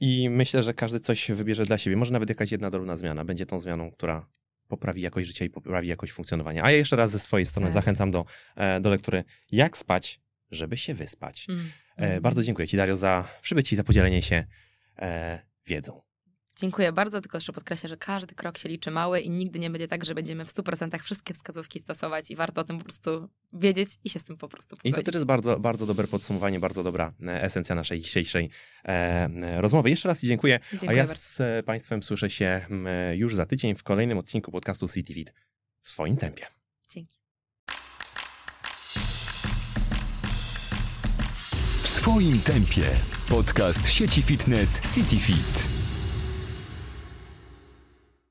i 0.00 0.30
myślę, 0.30 0.62
że 0.62 0.74
każdy 0.74 1.00
coś 1.00 1.30
wybierze 1.30 1.64
dla 1.64 1.78
siebie. 1.78 1.96
Może 1.96 2.12
nawet 2.12 2.28
jakaś 2.28 2.52
jedna 2.52 2.70
drobna 2.70 2.96
zmiana 2.96 3.24
będzie 3.24 3.46
tą 3.46 3.60
zmianą, 3.60 3.90
która 3.90 4.26
poprawi 4.68 5.02
jakość 5.02 5.26
życia 5.26 5.44
i 5.44 5.50
poprawi 5.50 5.88
jakość 5.88 6.12
funkcjonowania. 6.12 6.64
A 6.64 6.70
ja 6.70 6.76
jeszcze 6.76 6.96
raz 6.96 7.10
ze 7.10 7.18
swojej 7.18 7.46
strony 7.46 7.66
Tak. 7.66 7.74
zachęcam 7.74 8.10
do, 8.10 8.24
e, 8.56 8.80
do 8.80 8.90
lektury 8.90 9.24
Jak 9.50 9.76
spać, 9.78 10.20
żeby 10.50 10.76
się 10.76 10.94
wyspać. 10.94 11.46
Mm. 11.48 11.70
E, 11.96 12.20
Bardzo 12.20 12.42
dziękuję 12.42 12.68
Ci, 12.68 12.76
Dario, 12.76 12.96
za 12.96 13.28
przybycie 13.42 13.74
i 13.74 13.76
za 13.76 13.84
podzielenie 13.84 14.22
się 14.22 14.44
e, 14.98 15.42
wiedzą. 15.68 16.02
Dziękuję 16.60 16.92
bardzo, 16.92 17.20
tylko 17.20 17.36
jeszcze 17.36 17.52
podkreślę, 17.52 17.88
że 17.88 17.96
każdy 17.96 18.34
krok 18.34 18.58
się 18.58 18.68
liczy 18.68 18.90
mały 18.90 19.20
i 19.20 19.30
nigdy 19.30 19.58
nie 19.58 19.70
będzie 19.70 19.88
tak, 19.88 20.04
że 20.04 20.14
będziemy 20.14 20.44
w 20.44 20.48
100% 20.48 21.02
wszystkie 21.02 21.34
wskazówki 21.34 21.78
stosować 21.80 22.30
i 22.30 22.36
warto 22.36 22.60
o 22.60 22.64
tym 22.64 22.78
po 22.78 22.84
prostu 22.84 23.28
wiedzieć 23.52 23.88
i 24.04 24.10
się 24.10 24.18
z 24.18 24.24
tym 24.24 24.36
po 24.36 24.48
prostu 24.48 24.74
I 24.74 24.78
to 24.78 24.82
pogodzić. 24.82 25.04
też 25.04 25.14
jest 25.14 25.24
bardzo, 25.26 25.60
bardzo 25.60 25.86
dobre 25.86 26.06
podsumowanie, 26.06 26.60
bardzo 26.60 26.82
dobra 26.82 27.12
e, 27.26 27.42
esencja 27.42 27.74
naszej 27.74 28.00
dzisiejszej 28.00 28.50
e, 28.84 28.88
e, 28.88 29.60
rozmowy. 29.60 29.90
Jeszcze 29.90 30.08
raz 30.08 30.20
dziękuję. 30.20 30.60
Dziękuję 30.70 30.90
A 30.90 30.94
ja 30.94 31.04
bardzo. 31.06 31.14
z 31.20 31.40
e, 31.40 31.62
Państwem 31.62 32.02
słyszę 32.02 32.30
się 32.30 32.66
już 33.14 33.34
za 33.34 33.46
tydzień 33.46 33.74
w 33.74 33.82
kolejnym 33.82 34.18
odcinku 34.18 34.52
podcastu 34.52 34.88
CityFit 34.88 35.32
w 35.82 35.90
swoim 35.90 36.16
tempie. 36.16 36.46
Dzięki. 36.88 37.17
W 42.08 42.10
swoim 42.10 42.40
tempie. 42.40 42.90
Podcast 43.28 43.86
sieci 43.86 44.22
fitness 44.22 44.80
CityFit. 44.94 45.87